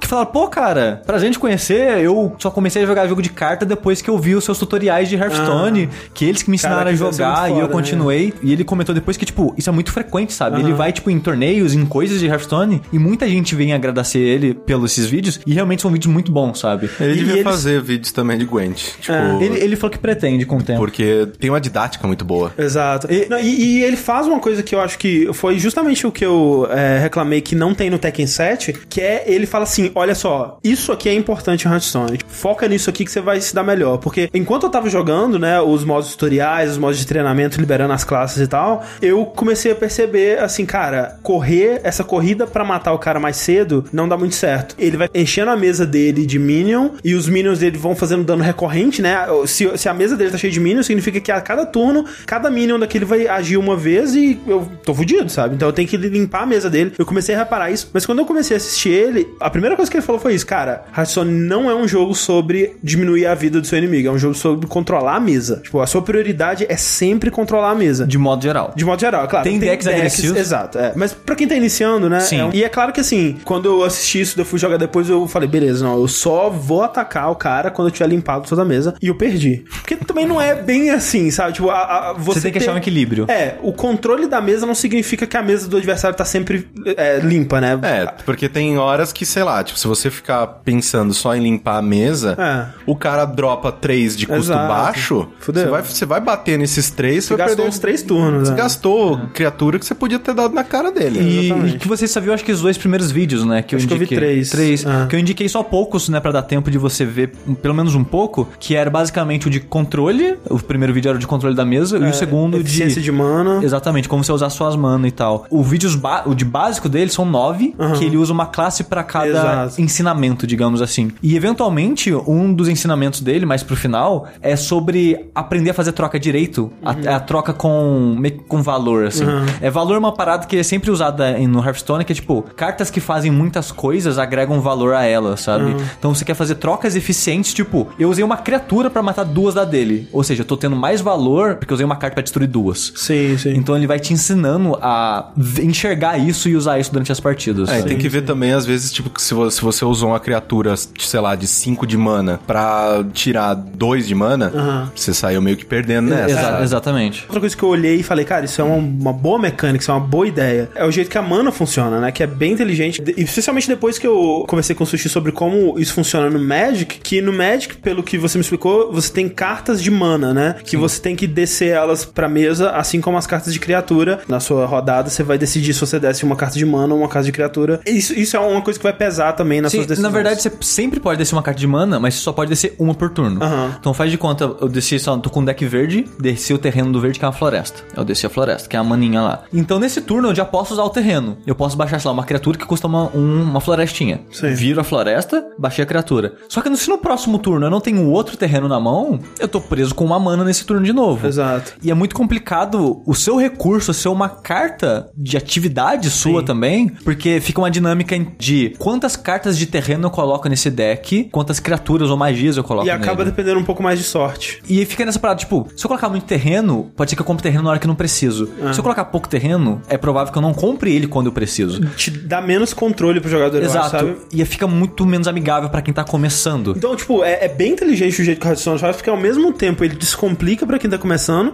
que 0.00 0.06
falaram, 0.06 0.30
pô, 0.30 0.48
cara, 0.48 1.02
pra 1.06 1.18
gente 1.18 1.38
conhecer, 1.38 1.98
eu 2.02 2.34
só 2.38 2.50
comecei 2.50 2.82
a 2.82 2.86
jogar 2.86 3.06
jogo 3.08 3.22
de 3.22 3.30
carta 3.30 3.64
depois 3.66 4.00
que 4.00 4.08
eu 4.10 4.18
vi 4.18 4.34
os 4.34 4.44
seus 4.44 4.58
tutoriais 4.58 5.08
de 5.08 5.16
Hearthstone, 5.16 5.88
que 6.14 6.24
eles 6.24 6.42
que 6.42 6.50
me 6.50 6.54
ensinaram 6.56 6.78
Caraca, 6.78 6.96
a 6.96 6.98
deve 7.04 7.12
ser 7.14 7.22
jogar 7.22 7.50
e 7.50 7.54
eu 7.58 7.66
né? 7.66 7.72
continuei. 7.72 8.32
E 8.42 8.52
ele 8.52 8.64
comentou 8.64 8.94
depois 8.94 9.16
que, 9.16 9.24
tipo, 9.24 9.54
isso 9.56 9.68
é 9.68 9.72
muito 9.72 9.92
frequente, 9.92 10.32
sabe? 10.32 10.60
Ele 10.60 10.72
vai, 10.72 10.92
tipo, 10.92 11.10
em 11.10 11.18
torneios, 11.18 11.74
em 11.74 11.84
coisas 11.84 12.20
de 12.20 12.26
Hearthstone, 12.26 12.80
e 12.92 12.98
muita 12.98 13.28
gente 13.28 13.54
vem 13.54 13.72
agradecer 13.72 14.18
ele 14.18 14.54
pelos 14.54 14.92
esses 14.92 15.06
vídeos, 15.06 15.40
e 15.46 15.52
realmente 15.54 15.82
são 15.82 15.90
vídeos 15.90 16.12
muito 16.12 16.30
bons, 16.32 16.58
sabe? 16.60 16.88
Ele 17.00 17.12
E 17.12 17.16
devia 17.16 17.32
eles- 17.34 17.44
fazer 17.44 17.80
vídeos 17.82 18.12
também 18.12 18.38
de 18.38 18.44
Gwent. 18.44 18.76
Tipo, 19.00 19.12
É. 19.12 19.38
Ele, 19.44 19.58
ele 19.58 19.76
falou 19.76 19.90
que 19.90 19.98
pretende 19.98 20.44
com 20.46 20.56
o 20.58 20.62
tempo. 20.62 20.78
porque 20.78 21.28
tem 21.38 21.50
uma 21.50 21.60
didática 21.60 21.87
muito 22.06 22.24
boa. 22.24 22.52
Exato. 22.58 23.06
E, 23.12 23.26
não, 23.28 23.38
e- 23.38 23.78
e 23.78 23.84
ele 23.84 23.96
faz 23.96 24.26
uma 24.26 24.38
coisa 24.40 24.62
que 24.62 24.74
eu 24.74 24.80
acho 24.80 24.98
que 24.98 25.28
foi 25.32 25.58
justamente 25.58 26.06
o 26.06 26.12
que 26.12 26.24
eu 26.24 26.66
é, 26.70 26.98
reclamei 26.98 27.40
que 27.40 27.54
não 27.54 27.74
tem 27.74 27.90
no 27.90 27.98
Tekken 27.98 28.26
7, 28.26 28.72
que 28.88 29.00
é 29.00 29.24
ele 29.26 29.46
fala 29.46 29.64
assim, 29.64 29.90
olha 29.94 30.14
só, 30.14 30.58
isso 30.62 30.92
aqui 30.92 31.08
é 31.08 31.14
importante 31.14 31.66
em 31.66 31.70
Hearthstone. 31.70 32.18
Foca 32.28 32.66
nisso 32.68 32.90
aqui 32.90 33.04
que 33.04 33.10
você 33.10 33.20
vai 33.20 33.40
se 33.40 33.54
dar 33.54 33.62
melhor. 33.62 33.98
Porque 33.98 34.28
enquanto 34.34 34.64
eu 34.64 34.70
tava 34.70 34.88
jogando, 34.90 35.38
né, 35.38 35.60
os 35.60 35.84
modos 35.84 36.10
tutoriais, 36.12 36.72
os 36.72 36.78
modos 36.78 36.98
de 36.98 37.06
treinamento, 37.06 37.60
liberando 37.60 37.92
as 37.92 38.04
classes 38.04 38.38
e 38.42 38.46
tal, 38.46 38.84
eu 39.00 39.24
comecei 39.26 39.72
a 39.72 39.74
perceber, 39.74 40.38
assim, 40.40 40.64
cara, 40.66 41.18
correr, 41.22 41.80
essa 41.84 42.04
corrida 42.04 42.46
pra 42.46 42.64
matar 42.64 42.92
o 42.92 42.98
cara 42.98 43.18
mais 43.20 43.36
cedo, 43.36 43.84
não 43.92 44.08
dá 44.08 44.16
muito 44.16 44.34
certo. 44.34 44.74
Ele 44.78 44.96
vai 44.96 45.08
enchendo 45.14 45.50
a 45.50 45.56
mesa 45.56 45.86
dele 45.86 46.26
de 46.26 46.38
minion, 46.38 46.90
e 47.04 47.14
os 47.14 47.28
minions 47.28 47.58
dele 47.60 47.76
vão 47.78 47.94
fazendo 47.94 48.24
dano 48.24 48.42
recorrente, 48.42 49.00
né? 49.02 49.26
Se, 49.46 49.76
se 49.76 49.88
a 49.88 49.94
mesa 49.94 50.16
dele 50.16 50.30
tá 50.30 50.38
cheia 50.38 50.52
de 50.52 50.60
minions, 50.60 50.86
significa 50.86 51.20
que 51.20 51.30
a 51.30 51.40
cada 51.40 51.64
turno, 51.64 51.77
cada 52.26 52.50
minion 52.50 52.78
daquele 52.78 53.04
vai 53.04 53.26
agir 53.26 53.56
uma 53.56 53.76
vez 53.76 54.14
e 54.14 54.38
eu 54.46 54.68
tô 54.84 54.94
fudido, 54.94 55.28
sabe? 55.30 55.54
Então 55.54 55.68
eu 55.68 55.72
tenho 55.72 55.88
que 55.88 55.96
limpar 55.96 56.42
a 56.42 56.46
mesa 56.46 56.68
dele. 56.70 56.92
Eu 56.98 57.06
comecei 57.06 57.34
a 57.34 57.38
reparar 57.38 57.70
isso, 57.70 57.90
mas 57.92 58.04
quando 58.06 58.18
eu 58.18 58.24
comecei 58.26 58.56
a 58.56 58.58
assistir 58.58 58.90
ele, 58.90 59.28
a 59.40 59.50
primeira 59.50 59.76
coisa 59.76 59.90
que 59.90 59.96
ele 59.96 60.04
falou 60.04 60.20
foi 60.20 60.34
isso, 60.34 60.46
cara, 60.46 60.84
Hearthstone 60.96 61.30
não 61.30 61.70
é 61.70 61.74
um 61.74 61.86
jogo 61.86 62.14
sobre 62.14 62.76
diminuir 62.82 63.26
a 63.26 63.34
vida 63.34 63.60
do 63.60 63.66
seu 63.66 63.78
inimigo, 63.78 64.08
é 64.08 64.10
um 64.12 64.18
jogo 64.18 64.34
sobre 64.34 64.66
controlar 64.66 65.16
a 65.16 65.20
mesa. 65.20 65.60
Tipo, 65.62 65.80
a 65.80 65.86
sua 65.86 66.02
prioridade 66.02 66.66
é 66.68 66.76
sempre 66.76 67.30
controlar 67.30 67.70
a 67.70 67.74
mesa. 67.74 68.06
De 68.06 68.18
modo 68.18 68.42
geral. 68.42 68.72
De 68.74 68.84
modo 68.84 69.00
geral, 69.00 69.24
é 69.24 69.26
claro. 69.28 69.44
Tem 69.44 69.58
decks 69.58 69.86
agressivos. 69.86 70.36
Exato, 70.38 70.78
é. 70.78 70.92
Mas 70.96 71.12
pra 71.12 71.34
quem 71.34 71.46
tá 71.46 71.54
iniciando, 71.54 72.08
né? 72.08 72.20
Sim. 72.20 72.38
é 72.40 72.44
um- 72.44 72.50
e 72.52 72.64
é 72.64 72.68
claro 72.68 72.92
que 72.92 73.00
assim, 73.00 73.36
quando 73.44 73.66
eu 73.66 73.84
assisti 73.84 74.20
isso, 74.20 74.38
eu 74.40 74.44
fui 74.44 74.58
jogar 74.58 74.76
depois, 74.76 75.08
eu 75.08 75.26
falei, 75.26 75.48
beleza, 75.48 75.84
não, 75.84 76.00
eu 76.00 76.08
só 76.08 76.48
vou 76.50 76.82
atacar 76.82 77.30
o 77.30 77.36
cara 77.36 77.70
quando 77.70 77.88
eu 77.88 77.92
tiver 77.92 78.08
limpado 78.08 78.48
toda 78.48 78.62
a 78.62 78.64
mesa. 78.64 78.94
E 79.02 79.08
eu 79.08 79.14
perdi. 79.14 79.64
Porque 79.70 79.96
também 79.96 80.26
não 80.26 80.40
é 80.40 80.54
bem 80.54 80.90
assim, 80.90 81.30
sabe? 81.30 81.52
Tipo, 81.58 81.70
a, 81.70 82.10
a- 82.10 82.12
você, 82.12 82.34
Você 82.34 82.40
tem 82.42 82.52
que 82.52 82.58
ter- 82.60 82.64
achar 82.66 82.74
um 82.74 82.78
equilíbrio. 82.78 83.26
É, 83.28 83.56
o 83.62 83.72
controle 83.72 84.28
da 84.28 84.40
mesa 84.40 84.64
não 84.64 84.74
significa 84.74 85.26
que 85.26 85.36
a 85.36 85.42
mesa 85.42 85.66
do 85.68 85.76
adversário 85.76 86.16
tá 86.16 86.24
sempre 86.24 86.68
é, 86.96 87.18
limpa, 87.18 87.60
né? 87.60 87.78
É, 87.82 88.06
porque 88.24 88.48
tem 88.48 88.78
horas 88.78 89.12
que, 89.12 89.26
sei 89.26 89.42
lá, 89.42 89.62
tipo, 89.64 89.78
se 89.78 89.86
você 89.88 90.08
ficar 90.10 90.46
pensando 90.64 91.12
só 91.12 91.34
em 91.34 91.42
limpar 91.42 91.78
a 91.78 91.82
mesa, 91.82 92.36
É. 92.38 92.66
o 92.86 92.94
cara 92.94 93.24
dropa 93.24 93.72
três 93.72 94.16
de 94.16 94.26
custo 94.26 94.52
Exato. 94.52 94.68
baixo, 94.68 95.28
Fudeu. 95.40 95.64
você 95.64 95.68
vai, 95.70 95.82
você 95.82 96.06
vai 96.06 96.20
bater 96.20 96.58
nesses 96.58 96.90
três, 96.90 97.24
você, 97.24 97.28
Você 97.28 97.36
vai 97.36 97.38
gastou 97.46 97.56
perder 97.56 97.68
uns 97.68 97.78
três 97.80 98.02
turnos, 98.02 98.48
Você 98.48 98.50
né? 98.54 98.56
gastou 98.56 99.18
criatura 99.34 99.78
que 99.80 99.84
você 99.86 99.94
podia 99.94 100.18
ter 100.20 100.34
dado 100.34 100.54
na 100.54 100.62
cara 100.64 100.92
dele. 100.92 101.18
E, 101.20 101.50
e 101.74 101.78
que 101.78 101.88
você 101.88 102.06
só 102.06 102.20
viu, 102.20 102.32
acho 102.32 102.44
que 102.44 102.52
os 102.52 102.60
dois 102.60 102.78
primeiros 102.78 103.10
vídeos, 103.10 103.44
né? 103.44 103.62
Que 103.62 103.74
eu 103.74 103.78
Acho 103.78 103.88
que 103.88 103.94
eu 103.94 103.98
vi 103.98 104.04
indiquei. 104.04 104.18
três. 104.18 104.50
Três. 104.50 104.86
Ah. 104.86 105.06
Que 105.08 105.16
eu 105.16 105.20
indiquei 105.20 105.48
só 105.48 105.62
poucos, 105.62 106.08
né? 106.08 106.20
Pra 106.20 106.30
dar 106.30 106.42
tempo 106.42 106.70
de 106.70 106.78
você 106.78 107.04
ver 107.04 107.32
pelo 107.60 107.74
menos 107.74 107.94
um 107.94 108.04
pouco. 108.04 108.48
Que 108.60 108.76
era 108.76 108.88
basicamente 108.90 109.46
o 109.48 109.50
de 109.50 109.60
controle. 109.60 110.36
O 110.48 110.58
primeiro 110.58 110.92
vídeo 110.94 111.08
era 111.08 111.16
o 111.16 111.20
de 111.20 111.26
controle 111.26 111.47
controle 111.48 111.54
da 111.56 111.64
mesa, 111.64 111.98
e 111.98 112.10
o 112.10 112.14
segundo 112.14 112.56
É, 112.56 112.60
Eficiência 112.60 113.00
de... 113.00 113.04
de 113.06 113.12
mana. 113.12 113.60
Exatamente, 113.62 114.08
como 114.08 114.22
você 114.22 114.32
usar 114.32 114.50
suas 114.50 114.76
mana 114.76 115.06
e 115.08 115.10
tal. 115.10 115.46
O 115.50 115.62
vídeos 115.62 115.94
ba- 115.94 116.22
o 116.26 116.34
de 116.34 116.44
básico 116.44 116.88
dele 116.88 117.10
são 117.10 117.24
nove, 117.24 117.74
que 117.98 118.04
ele 118.04 118.16
usa 118.16 118.32
uma 118.32 118.46
classe 118.46 118.84
pra 118.84 119.02
cada 119.02 119.28
Exato. 119.28 119.80
ensinamento, 119.80 120.46
digamos 120.46 120.82
assim. 120.82 121.10
E 121.22 121.36
eventualmente, 121.36 122.12
um 122.14 122.52
dos 122.52 122.68
ensinamentos 122.68 123.20
dele, 123.20 123.46
mais 123.46 123.62
pro 123.62 123.76
final, 123.76 124.26
é 124.42 124.56
sobre 124.56 125.26
aprender 125.34 125.70
a 125.70 125.74
fazer 125.74 125.92
troca 125.92 126.18
direito, 126.18 126.70
a, 126.84 127.16
a 127.16 127.20
troca 127.20 127.52
com 127.52 128.16
com 128.46 128.62
valor, 128.62 129.06
assim. 129.06 129.24
É 129.60 129.70
valor 129.70 129.94
é 129.94 129.98
uma 129.98 130.12
parada 130.12 130.46
que 130.46 130.56
é 130.56 130.62
sempre 130.62 130.90
usada 130.90 131.38
no 131.38 131.64
Hearthstone, 131.64 132.04
que 132.04 132.12
é 132.12 132.14
tipo, 132.14 132.42
cartas 132.56 132.90
que 132.90 133.00
fazem 133.00 133.30
muitas 133.30 133.70
coisas 133.72 134.18
agregam 134.18 134.60
valor 134.60 134.94
a 134.94 135.04
elas, 135.04 135.40
sabe? 135.40 135.74
Então 135.98 136.14
você 136.14 136.24
quer 136.24 136.34
fazer 136.34 136.56
trocas 136.56 136.96
eficientes, 136.96 137.52
tipo, 137.54 137.88
eu 137.98 138.08
usei 138.10 138.24
uma 138.24 138.36
criatura 138.36 138.90
pra 138.90 139.02
matar 139.02 139.24
duas 139.24 139.54
da 139.54 139.64
dele. 139.64 140.08
Ou 140.12 140.22
seja, 140.22 140.42
eu 140.42 140.46
tô 140.46 140.56
tendo 140.56 140.76
mais 140.76 141.00
valor 141.00 141.37
porque 141.56 141.72
eu 141.72 141.74
usei 141.74 141.84
uma 141.84 141.96
carta 141.96 142.14
pra 142.14 142.22
destruir 142.22 142.46
duas. 142.48 142.92
Sim, 142.96 143.36
sim. 143.38 143.54
Então 143.54 143.76
ele 143.76 143.86
vai 143.86 143.98
te 143.98 144.12
ensinando 144.12 144.76
a 144.80 145.32
enxergar 145.62 146.18
isso 146.18 146.48
e 146.48 146.56
usar 146.56 146.78
isso 146.78 146.92
durante 146.92 147.12
as 147.12 147.20
partidas. 147.20 147.68
É, 147.68 147.72
e 147.72 147.76
sabe? 147.78 147.88
tem 147.90 147.98
que 147.98 148.08
ver 148.08 148.22
também, 148.22 148.52
às 148.52 148.66
vezes, 148.66 148.92
tipo, 148.92 149.10
que 149.10 149.20
se 149.20 149.34
você, 149.34 149.56
se 149.56 149.62
você 149.62 149.84
usou 149.84 150.10
uma 150.10 150.20
criatura, 150.20 150.74
sei 150.76 151.20
lá, 151.20 151.34
de 151.34 151.46
5 151.46 151.86
de 151.86 151.96
mana 151.96 152.40
pra 152.46 153.04
tirar 153.12 153.54
2 153.54 154.06
de 154.06 154.14
mana, 154.14 154.90
você 154.94 155.12
saiu 155.14 155.40
meio 155.40 155.56
que 155.56 155.64
perdendo 155.64 156.08
nessa. 156.10 156.30
Exa- 156.30 156.42
sabe? 156.42 156.62
exatamente. 156.62 157.22
Outra 157.24 157.40
coisa 157.40 157.56
que 157.56 157.62
eu 157.62 157.68
olhei 157.68 157.96
e 157.96 158.02
falei, 158.02 158.24
cara, 158.24 158.44
isso 158.44 158.60
é 158.60 158.64
uma, 158.64 158.76
uma 158.76 159.12
boa 159.12 159.38
mecânica, 159.38 159.82
isso 159.82 159.90
é 159.90 159.94
uma 159.94 160.00
boa 160.06 160.26
ideia. 160.26 160.68
É 160.74 160.84
o 160.84 160.90
jeito 160.90 161.10
que 161.10 161.18
a 161.18 161.22
mana 161.22 161.50
funciona, 161.52 162.00
né? 162.00 162.12
Que 162.12 162.22
é 162.22 162.26
bem 162.26 162.52
inteligente. 162.52 163.02
E 163.16 163.22
especialmente 163.22 163.68
depois 163.68 163.98
que 163.98 164.06
eu 164.06 164.44
conversei 164.48 164.74
com 164.74 164.84
o 164.84 164.86
Sushi 164.86 165.08
sobre 165.08 165.32
como 165.32 165.78
isso 165.78 165.94
funciona 165.94 166.28
no 166.30 166.38
Magic, 166.38 166.98
que 167.00 167.20
no 167.20 167.32
Magic, 167.32 167.76
pelo 167.76 168.02
que 168.02 168.18
você 168.18 168.38
me 168.38 168.42
explicou, 168.42 168.92
você 168.92 169.12
tem 169.12 169.28
cartas 169.28 169.82
de 169.82 169.90
mana, 169.90 170.32
né? 170.34 170.56
Que 170.64 170.76
você 170.76 171.00
tem 171.00 171.14
que 171.14 171.26
descer 171.28 171.68
elas 171.68 172.04
pra 172.04 172.28
mesa, 172.28 172.70
assim 172.70 173.00
como 173.00 173.16
as 173.16 173.26
cartas 173.26 173.52
de 173.52 173.60
criatura. 173.60 174.20
Na 174.28 174.40
sua 174.40 174.66
rodada, 174.66 175.08
você 175.10 175.22
vai 175.22 175.38
decidir 175.38 175.72
se 175.74 175.80
você 175.80 175.98
desce 176.00 176.24
uma 176.24 176.34
carta 176.36 176.56
de 176.58 176.64
mana 176.64 176.94
ou 176.94 177.00
uma 177.00 177.08
carta 177.08 177.26
de 177.26 177.32
criatura. 177.32 177.80
Isso, 177.86 178.12
isso 178.14 178.36
é 178.36 178.40
uma 178.40 178.62
coisa 178.62 178.78
que 178.78 178.82
vai 178.82 178.92
pesar 178.92 179.32
também 179.34 179.60
nas 179.60 179.70
Sim, 179.72 179.78
suas 179.78 179.86
decisões. 179.88 180.10
na 180.12 180.14
verdade, 180.14 180.42
você 180.42 180.50
sempre 180.60 180.98
pode 181.00 181.18
descer 181.18 181.34
uma 181.34 181.42
carta 181.42 181.60
de 181.60 181.66
mana, 181.66 182.00
mas 182.00 182.14
você 182.14 182.20
só 182.20 182.32
pode 182.32 182.48
descer 182.48 182.74
uma 182.78 182.94
por 182.94 183.10
turno. 183.10 183.42
Aham. 183.42 183.76
Então 183.78 183.92
faz 183.94 184.10
de 184.10 184.18
conta, 184.18 184.44
eu 184.60 184.68
desci 184.68 184.98
só, 184.98 185.16
tô 185.18 185.30
com 185.30 185.40
um 185.40 185.44
deck 185.44 185.64
verde, 185.66 186.06
desci 186.18 186.52
o 186.54 186.58
terreno 186.58 186.90
do 186.92 187.00
verde, 187.00 187.18
que 187.18 187.24
é 187.24 187.28
uma 187.28 187.32
floresta. 187.34 187.82
Eu 187.96 188.04
desci 188.04 188.26
a 188.26 188.30
floresta, 188.30 188.68
que 188.68 188.76
é 188.76 188.78
a 188.78 188.84
maninha 188.84 189.20
lá. 189.20 189.42
Então 189.52 189.78
nesse 189.78 190.00
turno 190.00 190.28
eu 190.30 190.34
já 190.34 190.44
posso 190.44 190.72
usar 190.74 190.84
o 190.84 190.90
terreno. 190.90 191.38
Eu 191.46 191.54
posso 191.54 191.76
baixar, 191.76 191.98
sei 192.00 192.08
lá, 192.08 192.12
uma 192.12 192.24
criatura 192.24 192.56
que 192.58 192.64
custa 192.66 192.86
uma, 192.86 193.04
um- 193.14 193.42
uma 193.42 193.60
florestinha. 193.60 194.20
Sim. 194.30 194.52
Viro 194.54 194.80
a 194.80 194.84
floresta, 194.84 195.44
baixei 195.58 195.82
a 195.82 195.86
criatura. 195.86 196.34
Só 196.48 196.60
que 196.60 196.74
se 196.76 196.88
no 196.88 196.98
próximo 196.98 197.38
turno 197.38 197.66
eu 197.66 197.70
não 197.70 197.80
tenho 197.80 198.06
outro 198.10 198.36
terreno 198.36 198.68
na 198.68 198.78
mão, 198.80 199.18
eu 199.38 199.48
tô 199.48 199.60
preso 199.60 199.94
com 199.94 200.04
uma 200.04 200.18
mana 200.18 200.44
nesse 200.44 200.64
turno 200.64 200.84
de 200.84 200.92
novo. 200.92 201.17
Exato. 201.26 201.74
E 201.82 201.90
é 201.90 201.94
muito 201.94 202.14
complicado 202.14 203.02
o 203.06 203.14
seu 203.14 203.36
recurso 203.36 203.92
ser 203.94 204.08
uma 204.08 204.28
carta 204.28 205.10
de 205.16 205.36
atividade 205.36 206.10
sua 206.10 206.42
também, 206.42 206.88
porque 207.04 207.40
fica 207.40 207.60
uma 207.60 207.70
dinâmica 207.70 208.18
de 208.38 208.74
quantas 208.78 209.16
cartas 209.16 209.58
de 209.58 209.66
terreno 209.66 210.06
eu 210.06 210.10
coloco 210.10 210.48
nesse 210.48 210.70
deck, 210.70 211.28
quantas 211.30 211.58
criaturas 211.60 212.10
ou 212.10 212.16
magias 212.16 212.56
eu 212.56 212.64
coloco 212.64 212.86
E 212.86 212.90
acaba 212.90 213.18
nele. 213.24 213.30
dependendo 213.30 213.58
um 213.60 213.64
pouco 213.64 213.82
mais 213.82 213.98
de 213.98 214.04
sorte. 214.04 214.60
E 214.68 214.84
fica 214.84 215.04
nessa 215.04 215.18
parada, 215.18 215.40
tipo, 215.40 215.68
se 215.76 215.84
eu 215.84 215.88
colocar 215.88 216.08
muito 216.08 216.24
terreno, 216.24 216.90
pode 216.96 217.10
ser 217.10 217.16
que 217.16 217.22
eu 217.22 217.26
compre 217.26 217.42
terreno 217.42 217.64
na 217.64 217.70
hora 217.70 217.78
que 217.78 217.86
eu 217.86 217.88
não 217.88 217.96
preciso. 217.96 218.50
Ah. 218.62 218.72
Se 218.72 218.78
eu 218.80 218.82
colocar 218.82 219.04
pouco 219.06 219.28
terreno, 219.28 219.80
é 219.88 219.96
provável 219.96 220.32
que 220.32 220.38
eu 220.38 220.42
não 220.42 220.54
compre 220.54 220.94
ele 220.94 221.06
quando 221.06 221.26
eu 221.26 221.32
preciso. 221.32 221.80
Te 221.96 222.10
dá 222.10 222.40
menos 222.40 222.72
controle 222.72 223.20
pro 223.20 223.30
jogador, 223.30 223.58
eu 223.62 223.64
acho, 223.68 223.76
Exato. 223.78 223.90
sabe? 223.90 224.16
E 224.32 224.44
fica 224.44 224.66
muito 224.66 225.04
menos 225.06 225.26
amigável 225.28 225.68
pra 225.68 225.82
quem 225.82 225.92
tá 225.92 226.04
começando. 226.04 226.74
Então, 226.76 226.94
tipo, 226.96 227.22
é, 227.24 227.44
é 227.44 227.48
bem 227.48 227.72
inteligente 227.72 228.20
o 228.20 228.24
jeito 228.24 228.40
que 228.40 228.46
o 228.46 228.48
Hearthstone 228.48 228.78
faz, 228.78 228.96
porque 228.96 229.10
ao 229.10 229.16
mesmo 229.16 229.52
tempo 229.52 229.84
ele 229.84 229.94
descomplica 229.94 230.66
pra 230.66 230.78
quem 230.78 230.88
tá 230.90 230.98
começando, 230.98 231.07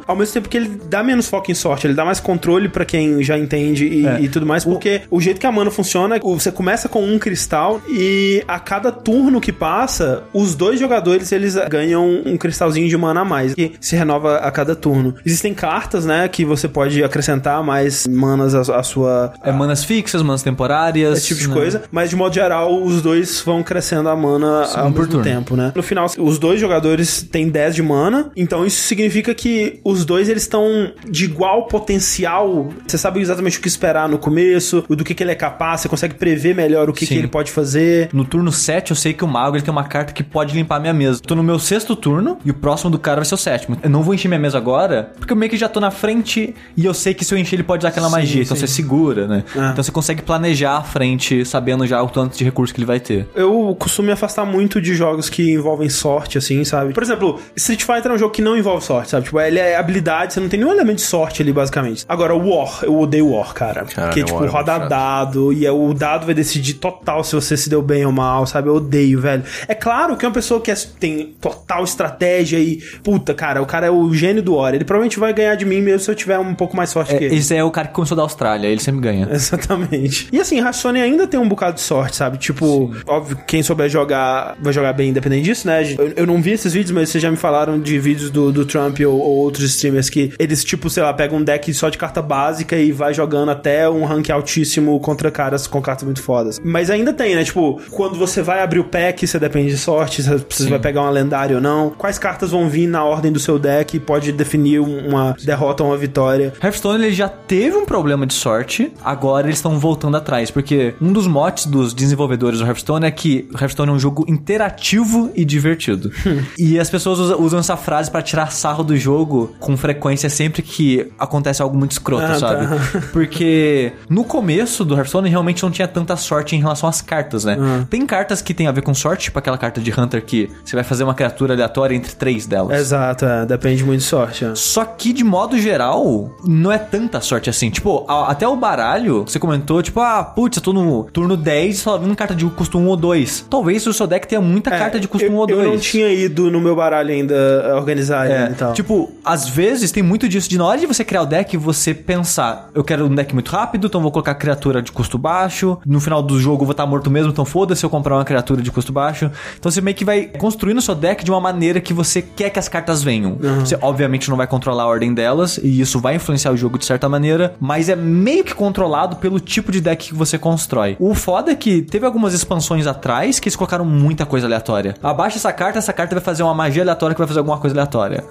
ao 0.07 0.17
mesmo 0.17 0.35
tempo 0.35 0.49
que 0.49 0.57
ele 0.57 0.81
dá 0.89 1.03
menos 1.03 1.29
foco 1.29 1.51
em 1.51 1.55
sorte, 1.55 1.87
ele 1.87 1.95
dá 1.95 2.05
mais 2.05 2.21
controle 2.21 2.69
pra 2.69 2.85
quem 2.85 3.23
já 3.23 3.39
entende 3.39 3.87
e, 3.87 4.07
É. 4.07 4.21
e 4.21 4.29
tudo 4.29 4.47
mais, 4.47 4.65
porque 4.65 5.03
o... 5.11 5.21
jeito 5.21 5.41
que 5.41 5.47
a 5.47 5.53
mana 5.53 5.71
funciona, 5.71 6.19
o- 6.23 6.39
você 6.39 6.51
começa 6.53 6.89
com 6.89 7.03
um 7.05 7.19
cristal 7.19 7.81
e 7.89 8.43
a 8.47 8.59
cada 8.59 8.91
turno 8.93 9.41
que 9.41 9.53
passa, 9.53 10.23
os 10.33 10.55
dois 10.55 10.79
jogadores 10.79 11.33
eles 11.33 11.55
ganham 11.71 12.23
um 12.27 12.37
cristalzinho 12.37 12.89
de 12.89 12.97
mana 12.97 13.21
a 13.21 13.25
mais, 13.25 13.55
que 13.55 13.73
se 13.81 13.97
renova 13.97 14.37
a 14.37 14.51
cada 14.51 14.75
turno. 14.77 15.15
Existem 15.25 15.55
cartas, 15.55 16.05
né, 16.05 16.29
que 16.29 16.45
você 16.45 16.69
pode 16.69 17.03
acrescentar 17.03 17.63
mais 17.63 18.07
manas 18.07 18.55
à, 18.55 18.77
à 18.79 18.83
sua 18.83 19.33
É 19.43 19.51
manas 19.53 19.85
fixas, 19.85 20.23
manas 20.23 20.43
temporárias. 20.43 21.19
esse 21.19 21.29
tipo 21.29 21.41
de 21.41 21.49
né? 21.49 21.55
coisa, 21.55 21.83
mas 21.91 22.11
de 22.11 22.17
modo 22.17 22.35
geral, 22.35 22.83
os 22.83 23.01
dois 23.03 23.41
vão 23.41 23.63
crescendo 23.63 24.09
a 24.09 24.17
mana 24.17 24.65
ao 24.75 24.91
por 24.93 25.01
mesmo 25.01 25.07
turno. 25.09 25.25
tempo, 25.25 25.57
né? 25.57 25.73
No 25.75 25.83
final, 25.83 26.07
os 26.19 26.39
dois 26.39 26.61
jogadores 26.61 27.23
têm 27.23 27.49
10 27.49 27.75
de 27.75 27.83
mana, 27.83 28.31
então 28.37 28.65
isso 28.67 28.83
significa 28.83 29.35
que 29.35 29.44
os 29.85 30.05
dois 30.05 30.29
eles 30.29 30.43
estão 30.43 30.93
de 31.09 31.25
igual 31.25 31.67
potencial. 31.67 32.69
Você 32.87 32.99
sabe 32.99 33.21
exatamente 33.21 33.59
o 33.59 33.61
que 33.61 33.69
esperar 33.69 34.09
no 34.09 34.19
começo, 34.19 34.85
do 34.89 35.05
que, 35.05 35.15
que 35.15 35.23
ele 35.23 35.33
é 35.33 35.35
capaz, 35.35 35.81
você 35.81 35.89
consegue 35.89 36.15
prever 36.15 36.55
melhor 36.55 36.89
o 36.89 36.93
que, 36.93 37.07
que 37.07 37.15
ele 37.15 37.29
pode 37.29 37.51
fazer. 37.51 38.09
No 38.13 38.25
turno 38.25 38.53
7, 38.53 38.91
eu 38.91 38.97
sei 38.97 39.13
que 39.13 39.25
o 39.25 39.29
mago 39.29 39.57
ele 39.57 39.63
tem 39.63 39.73
uma 39.73 39.85
carta 39.85 40.13
que 40.13 40.23
pode 40.23 40.55
limpar 40.55 40.81
minha 40.81 40.95
mesa. 40.95 41.21
Tô 41.21 41.35
no 41.35 41.43
meu 41.43 41.59
sexto 41.59 41.97
turno 41.97 42.39
e 42.45 42.51
o 42.51 42.55
próximo 42.55 42.91
do 42.91 42.99
cara 42.99 43.17
vai 43.17 43.25
ser 43.25 43.35
o 43.35 43.39
sétimo. 43.39 43.77
Eu 43.83 43.91
não 43.91 44.03
vou 44.03 44.15
encher 44.15 44.29
minha 44.29 44.41
mesa 44.41 44.59
agora, 44.59 45.13
porque 45.19 45.33
eu 45.33 45.37
meio 45.37 45.51
que 45.51 45.57
já 45.57 45.69
tô 45.69 45.81
na 45.81 45.91
frente 45.91 46.55
e 46.77 46.85
eu 46.85 46.95
sei 46.95 47.15
que 47.15 47.25
se 47.25 47.35
eu 47.35 47.39
encher 47.39 47.57
ele 47.57 47.63
pode 47.63 47.83
dar 47.83 47.89
aquela 47.89 48.09
Sim, 48.09 48.13
magia. 48.13 48.43
Então 48.43 48.57
sim. 48.57 48.67
você 48.67 48.73
segura, 48.73 49.27
né? 49.27 49.45
Ah. 49.57 49.71
Então 49.73 49.83
você 49.83 49.93
consegue 49.93 50.23
planejar 50.23 50.79
à 50.79 50.83
frente, 50.83 51.45
sabendo 51.45 51.87
já 51.87 52.03
o 52.03 52.09
tanto 52.09 52.37
de 52.37 52.45
recurso 52.45 52.73
que 52.73 52.81
ele 52.81 52.87
vai 52.87 53.01
ter. 53.01 53.29
Eu 53.35 53.77
costumo 53.79 54.07
me 54.07 54.13
afastar 54.13 54.45
muito 54.45 54.81
de 54.81 54.95
jogos 54.95 55.29
que 55.29 55.53
envolvem 55.53 55.89
sorte, 55.89 56.39
assim, 56.39 56.65
sabe? 56.65 56.93
Por 56.93 57.03
exemplo, 57.03 57.41
Street 57.57 57.83
Fighter 57.83 58.11
é 58.11 58.15
um 58.15 58.19
jogo 58.19 58.33
que 58.33 58.43
não 58.43 58.57
envolve 58.57 58.85
sorte, 58.85 59.11
sabe? 59.11 59.27
Tipo, 59.35 59.41
ele 59.41 59.59
é 59.59 59.77
habilidade, 59.77 60.33
você 60.33 60.41
não 60.41 60.49
tem 60.49 60.61
nenhum 60.61 60.73
elemento 60.73 60.97
de 60.99 61.03
sorte 61.03 61.43
ali, 61.43 61.53
basicamente. 61.53 62.05
Agora, 62.09 62.35
War, 62.37 62.81
eu 62.85 62.97
odeio 62.99 63.31
War, 63.33 63.53
cara. 63.53 63.85
Caralho, 63.85 64.13
Porque, 64.13 64.23
tipo, 64.25 64.39
War 64.39 64.45
é 64.45 64.49
roda 64.49 64.79
dado 64.89 65.53
e 65.53 65.67
é, 65.67 65.73
o 65.73 65.93
dado 65.93 66.25
vai 66.27 66.35
decidir 66.35 66.75
total 66.75 67.25
se 67.25 67.35
você 67.35 67.57
se 67.57 67.69
deu 67.69 67.83
bem 67.83 68.05
ou 68.07 68.13
mal, 68.13 68.47
sabe? 68.47 68.69
Eu 68.69 68.77
odeio, 68.77 69.21
velho. 69.21 69.43
É 69.67 69.75
claro 69.75 70.17
que 70.17 70.25
uma 70.25 70.33
pessoa 70.33 70.61
que 70.61 70.71
é- 70.71 70.75
tem 71.01 71.35
total 71.41 71.83
estratégia 71.83 72.59
e, 72.59 72.77
puta, 73.03 73.35
cara, 73.35 73.61
o 73.61 73.67
cara 73.67 73.87
é 73.87 73.91
o 73.91 74.13
gênio 74.15 74.43
do 74.43 74.55
War. 74.55 74.75
Ele 74.75 74.85
provavelmente 74.85 75.19
vai 75.19 75.33
ganhar 75.33 75.55
de 75.57 75.65
mim 75.65 75.81
mesmo 75.81 76.01
se 76.01 76.11
eu 76.11 76.15
tiver 76.15 76.39
um 76.39 76.55
pouco 76.55 76.77
mais 76.77 76.91
sorte 76.91 77.15
É, 77.15 77.19
que 77.19 77.25
ele. 77.25 77.37
esse 77.37 77.55
é 77.57 77.65
o 77.65 77.71
cara 77.71 77.89
que 77.89 77.95
começou 77.95 78.17
da 78.17 78.23
Austrália, 78.23 78.69
ele 78.69 78.81
sempre 78.81 79.01
ganha. 79.01 79.29
Exatamente. 79.33 80.29
E 80.33 80.39
assim, 80.41 80.59
Hearthstone 80.59 81.01
ainda 81.01 81.27
tem 81.27 81.41
um 81.41 81.49
bocado 81.49 81.75
de 81.77 81.81
sorte, 81.81 82.15
sabe? 82.17 82.39
Tipo, 82.39 82.95
óbvio, 83.07 83.39
quem 83.47 83.63
souber 83.63 83.89
jogar 83.89 84.57
vai 84.61 84.73
jogar 84.73 84.93
bem 84.93 85.11
independente 85.11 85.45
disso, 85.45 85.67
né? 85.67 85.83
Eu, 85.99 86.13
eu 86.17 86.27
não 86.27 86.41
vi 86.41 86.53
esses 86.53 86.73
vídeos, 86.73 86.93
mas 86.93 87.09
vocês 87.09 87.21
já 87.23 87.31
me 87.31 87.37
falaram 87.37 87.81
de 87.81 87.99
vídeos 87.99 88.31
do, 88.31 88.53
do 88.53 88.65
Trump 88.65 89.01
ou, 89.15 89.21
ou 89.21 89.37
outros 89.39 89.65
streamers 89.71 90.09
que 90.11 90.33
eles, 90.39 90.65
tipo, 90.65 90.89
sei 90.91 91.03
lá, 91.03 91.13
pegam 91.13 91.39
um 91.39 91.43
deck 91.45 91.73
só 91.75 91.89
de 91.89 91.99
carta 91.99 92.21
básica 92.23 92.77
e 92.77 92.93
vai 92.93 93.15
jogando 93.15 93.51
até 93.51 93.89
um 93.89 94.05
rank 94.05 94.31
altíssimo 94.31 94.99
contra 95.01 95.31
caras 95.31 95.67
com 95.67 95.81
cartas 95.81 96.05
muito 96.05 96.23
fodas. 96.23 96.61
Mas 96.65 96.91
ainda 96.91 97.13
tem, 97.13 97.35
né? 97.35 97.45
Tipo, 97.45 97.81
quando 97.91 98.17
você 98.19 98.43
vai 98.43 98.61
abrir 98.63 98.81
o 98.81 98.85
pack, 98.85 99.27
você 99.27 99.39
depende 99.39 99.71
de 99.71 99.79
sorte, 99.79 100.23
se 100.23 100.29
você 100.31 100.69
vai 100.69 100.79
pegar 100.79 101.03
uma 101.03 101.11
lendária 101.11 101.57
ou 101.57 101.63
não. 101.63 101.91
Quais 101.91 102.19
cartas 102.19 102.51
vão 102.51 102.69
vir 102.69 102.87
na 102.87 103.05
ordem 103.05 103.33
do 103.33 103.39
seu 103.41 103.59
deck 103.59 103.99
pode 104.01 104.33
definir 104.33 104.81
um- 104.81 105.09
uma 105.09 105.37
derrota 105.45 105.83
ou 105.83 105.91
uma 105.91 105.97
vitória. 105.97 106.53
Hearthstone 106.63 107.05
ele 107.05 107.13
já 107.15 107.29
teve 107.29 107.77
um 107.77 107.85
problema 107.85 108.27
de 108.27 108.35
sorte, 108.35 108.93
agora 109.03 109.47
eles 109.47 109.59
estão 109.59 109.79
voltando 109.79 110.17
atrás, 110.17 110.51
porque 110.51 110.95
um 111.01 111.13
dos 111.13 111.27
motes 111.27 111.67
dos 111.67 111.93
desenvolvedores 111.95 112.59
do 112.61 112.67
Hearthstone 112.67 113.07
é 113.07 113.11
que 113.11 113.49
o 113.53 113.57
Hearthstone 113.57 113.91
é 113.91 113.95
um 113.95 113.99
jogo 113.99 114.25
interativo 114.29 115.31
e 115.35 115.45
divertido. 115.45 116.11
e 116.59 116.79
as 116.79 116.89
pessoas 116.91 117.19
usa- 117.19 117.37
usam 117.37 117.61
essa 117.61 117.77
frase 117.77 118.11
pra 118.11 118.23
tirar 118.23 118.51
sarro 118.53 118.83
do 118.85 118.97
jogo 119.05 119.55
com 119.61 119.77
frequência 119.77 120.29
sempre 120.31 120.63
que 120.63 121.11
acontece 121.19 121.63
algo 121.63 121.77
muito 121.77 121.93
escroto, 121.93 122.25
Ah, 122.25 122.39
sabe? 122.39 122.67
tá. 122.67 123.01
Porque 123.13 123.93
no 124.09 124.25
começo 124.25 124.85
do 124.85 124.95
Hearthstone 124.97 125.29
realmente 125.29 125.63
não 125.63 125.71
tinha 125.71 125.87
tanta 125.89 126.17
sorte 126.17 126.57
em 126.57 126.61
relação 126.61 126.89
às 126.89 127.01
cartas, 127.01 127.45
né? 127.45 127.57
Ah. 127.61 127.85
Tem 127.89 128.05
cartas 128.07 128.41
que 128.43 128.55
tem 128.55 128.67
a 128.67 128.73
ver 128.73 128.83
com 128.83 128.95
sorte, 128.95 129.25
tipo 129.25 129.39
aquela 129.39 129.59
carta 129.59 129.81
de 129.81 129.91
Hunter 129.99 130.25
que 130.25 130.51
você 130.65 130.75
vai 130.77 130.85
fazer 130.85 131.05
uma 131.05 131.15
criatura 131.15 131.55
aleatória 131.55 131.95
entre 131.95 132.15
três 132.15 132.47
delas. 132.47 132.79
Exato, 132.81 133.25
é, 133.25 133.45
depende 133.47 133.85
muito 133.85 134.01
de 134.01 134.07
sorte. 134.07 134.45
é. 134.45 134.53
Só 134.55 134.85
que, 134.85 135.13
de 135.13 135.23
modo 135.25 135.59
geral, 135.59 136.31
não 136.45 136.71
é 136.73 136.79
tanta 136.79 137.21
sorte 137.21 137.51
assim. 137.51 137.71
Tipo, 137.71 138.05
a- 138.09 138.31
até 138.31 138.47
o 138.49 138.57
baralho, 138.57 139.23
você 139.27 139.39
comentou, 139.39 139.83
tipo, 139.83 140.01
ah, 140.01 140.23
putz, 140.25 140.57
eu 140.57 140.63
tô 140.63 140.73
no 140.73 141.05
turno 141.05 141.37
10 141.37 141.79
só 141.79 141.99
vindo 141.99 142.15
carta 142.17 142.35
de 142.35 142.45
custo 142.47 142.79
1 142.79 142.87
ou 142.87 142.97
2. 142.97 143.47
Talvez 143.51 143.87
o 143.87 143.93
seu 143.93 144.07
deck 144.07 144.27
tenha 144.27 144.41
muita 144.41 144.71
carta 144.71 144.99
de 145.01 145.09
custo 145.09 145.27
É, 145.27 145.29
eu, 145.29 145.33
1 145.33 145.37
ou 145.37 145.47
2. 145.47 145.65
Eu 145.65 145.71
não 145.73 145.79
tinha 145.79 146.09
ido 146.13 146.51
no 146.51 146.61
meu 146.61 146.75
baralho 146.77 147.11
ainda 147.11 147.35
eh, 147.35 147.75
organizar 147.75 148.31
É, 148.31 148.45
ele 148.45 148.53
e 148.53 148.55
tal. 148.55 148.73
tipo, 148.73 148.94
às 149.25 149.49
vezes 149.49 149.91
tem 149.93 150.03
muito 150.03 150.29
disso 150.29 150.49
de 150.49 150.59
na 150.59 150.65
hora 150.67 150.79
de 150.79 150.87
você 150.87 151.05
criar 151.05 151.23
o 151.23 151.27
deck, 151.27 151.57
você 151.57 151.93
pensar, 151.95 152.69
eu 152.75 152.85
quero 152.85 153.07
um 153.07 153.15
deck 153.15 153.33
muito 153.35 153.51
rápido, 153.51 153.87
então 153.87 154.01
vou 154.01 154.11
colocar 154.11 154.35
criatura 154.35 154.81
de 154.83 154.93
custo 154.93 155.19
baixo. 155.19 155.79
No 155.87 156.01
final 156.01 156.23
do 156.23 156.39
jogo 156.41 156.63
eu 156.63 156.67
vou 156.67 156.73
estar 156.73 156.87
morto 156.87 157.11
mesmo, 157.11 157.31
então 157.31 157.45
foda-se 157.45 157.85
eu 157.85 157.91
comprar 157.91 158.17
uma 158.17 158.25
criatura 158.25 158.61
de 158.63 158.71
custo 158.71 158.93
baixo. 158.93 159.31
Então 159.59 159.71
você 159.71 159.81
meio 159.81 159.97
que 159.97 160.05
vai 160.05 160.27
construindo 160.27 160.79
o 160.79 160.83
seu 160.83 160.95
deck 160.95 161.25
de 161.25 161.31
uma 161.31 161.41
maneira 161.41 161.81
que 161.81 161.93
você 161.93 162.21
quer 162.23 162.51
que 162.51 162.59
as 162.59 162.69
cartas 162.69 163.03
venham. 163.03 163.37
Você 163.61 163.77
obviamente 163.81 164.29
não 164.31 164.37
vai 164.37 164.47
controlar 164.47 164.85
a 164.85 164.87
ordem 164.87 165.13
delas, 165.15 165.59
e 165.59 165.81
isso 165.81 165.99
vai 166.01 166.17
influenciar 166.17 166.53
o 166.53 166.57
jogo 166.57 166.79
de 166.79 166.85
certa 166.85 167.09
maneira, 167.09 167.55
mas 167.61 167.89
é 167.89 167.97
meio 167.97 168.45
que 168.45 168.55
controlado 168.55 169.17
pelo 169.17 169.41
tipo 169.41 169.71
de 169.73 169.81
deck 169.81 170.09
que 170.09 170.15
você 170.15 170.39
constrói. 170.39 170.97
O 170.99 171.15
foda 171.15 171.53
é 171.53 171.55
que 171.55 171.83
teve 171.83 172.05
algumas 172.07 172.35
expansões 172.35 172.87
atrás 172.87 173.39
que 173.41 173.49
eles 173.49 173.57
colocaram 173.57 173.85
muita 173.85 174.27
coisa 174.27 174.47
aleatória. 174.47 174.95
Abaixa 175.03 175.37
essa 175.39 175.53
carta, 175.53 175.79
essa 175.79 175.93
carta 175.93 176.15
vai 176.15 176.23
fazer 176.25 176.43
uma 176.43 176.55
magia 176.55 176.83
aleatória 176.83 177.15
que 177.15 177.21
vai 177.21 177.29
fazer 177.29 177.41
alguma 177.41 177.59
coisa 177.59 177.75
aleatória. 177.75 178.25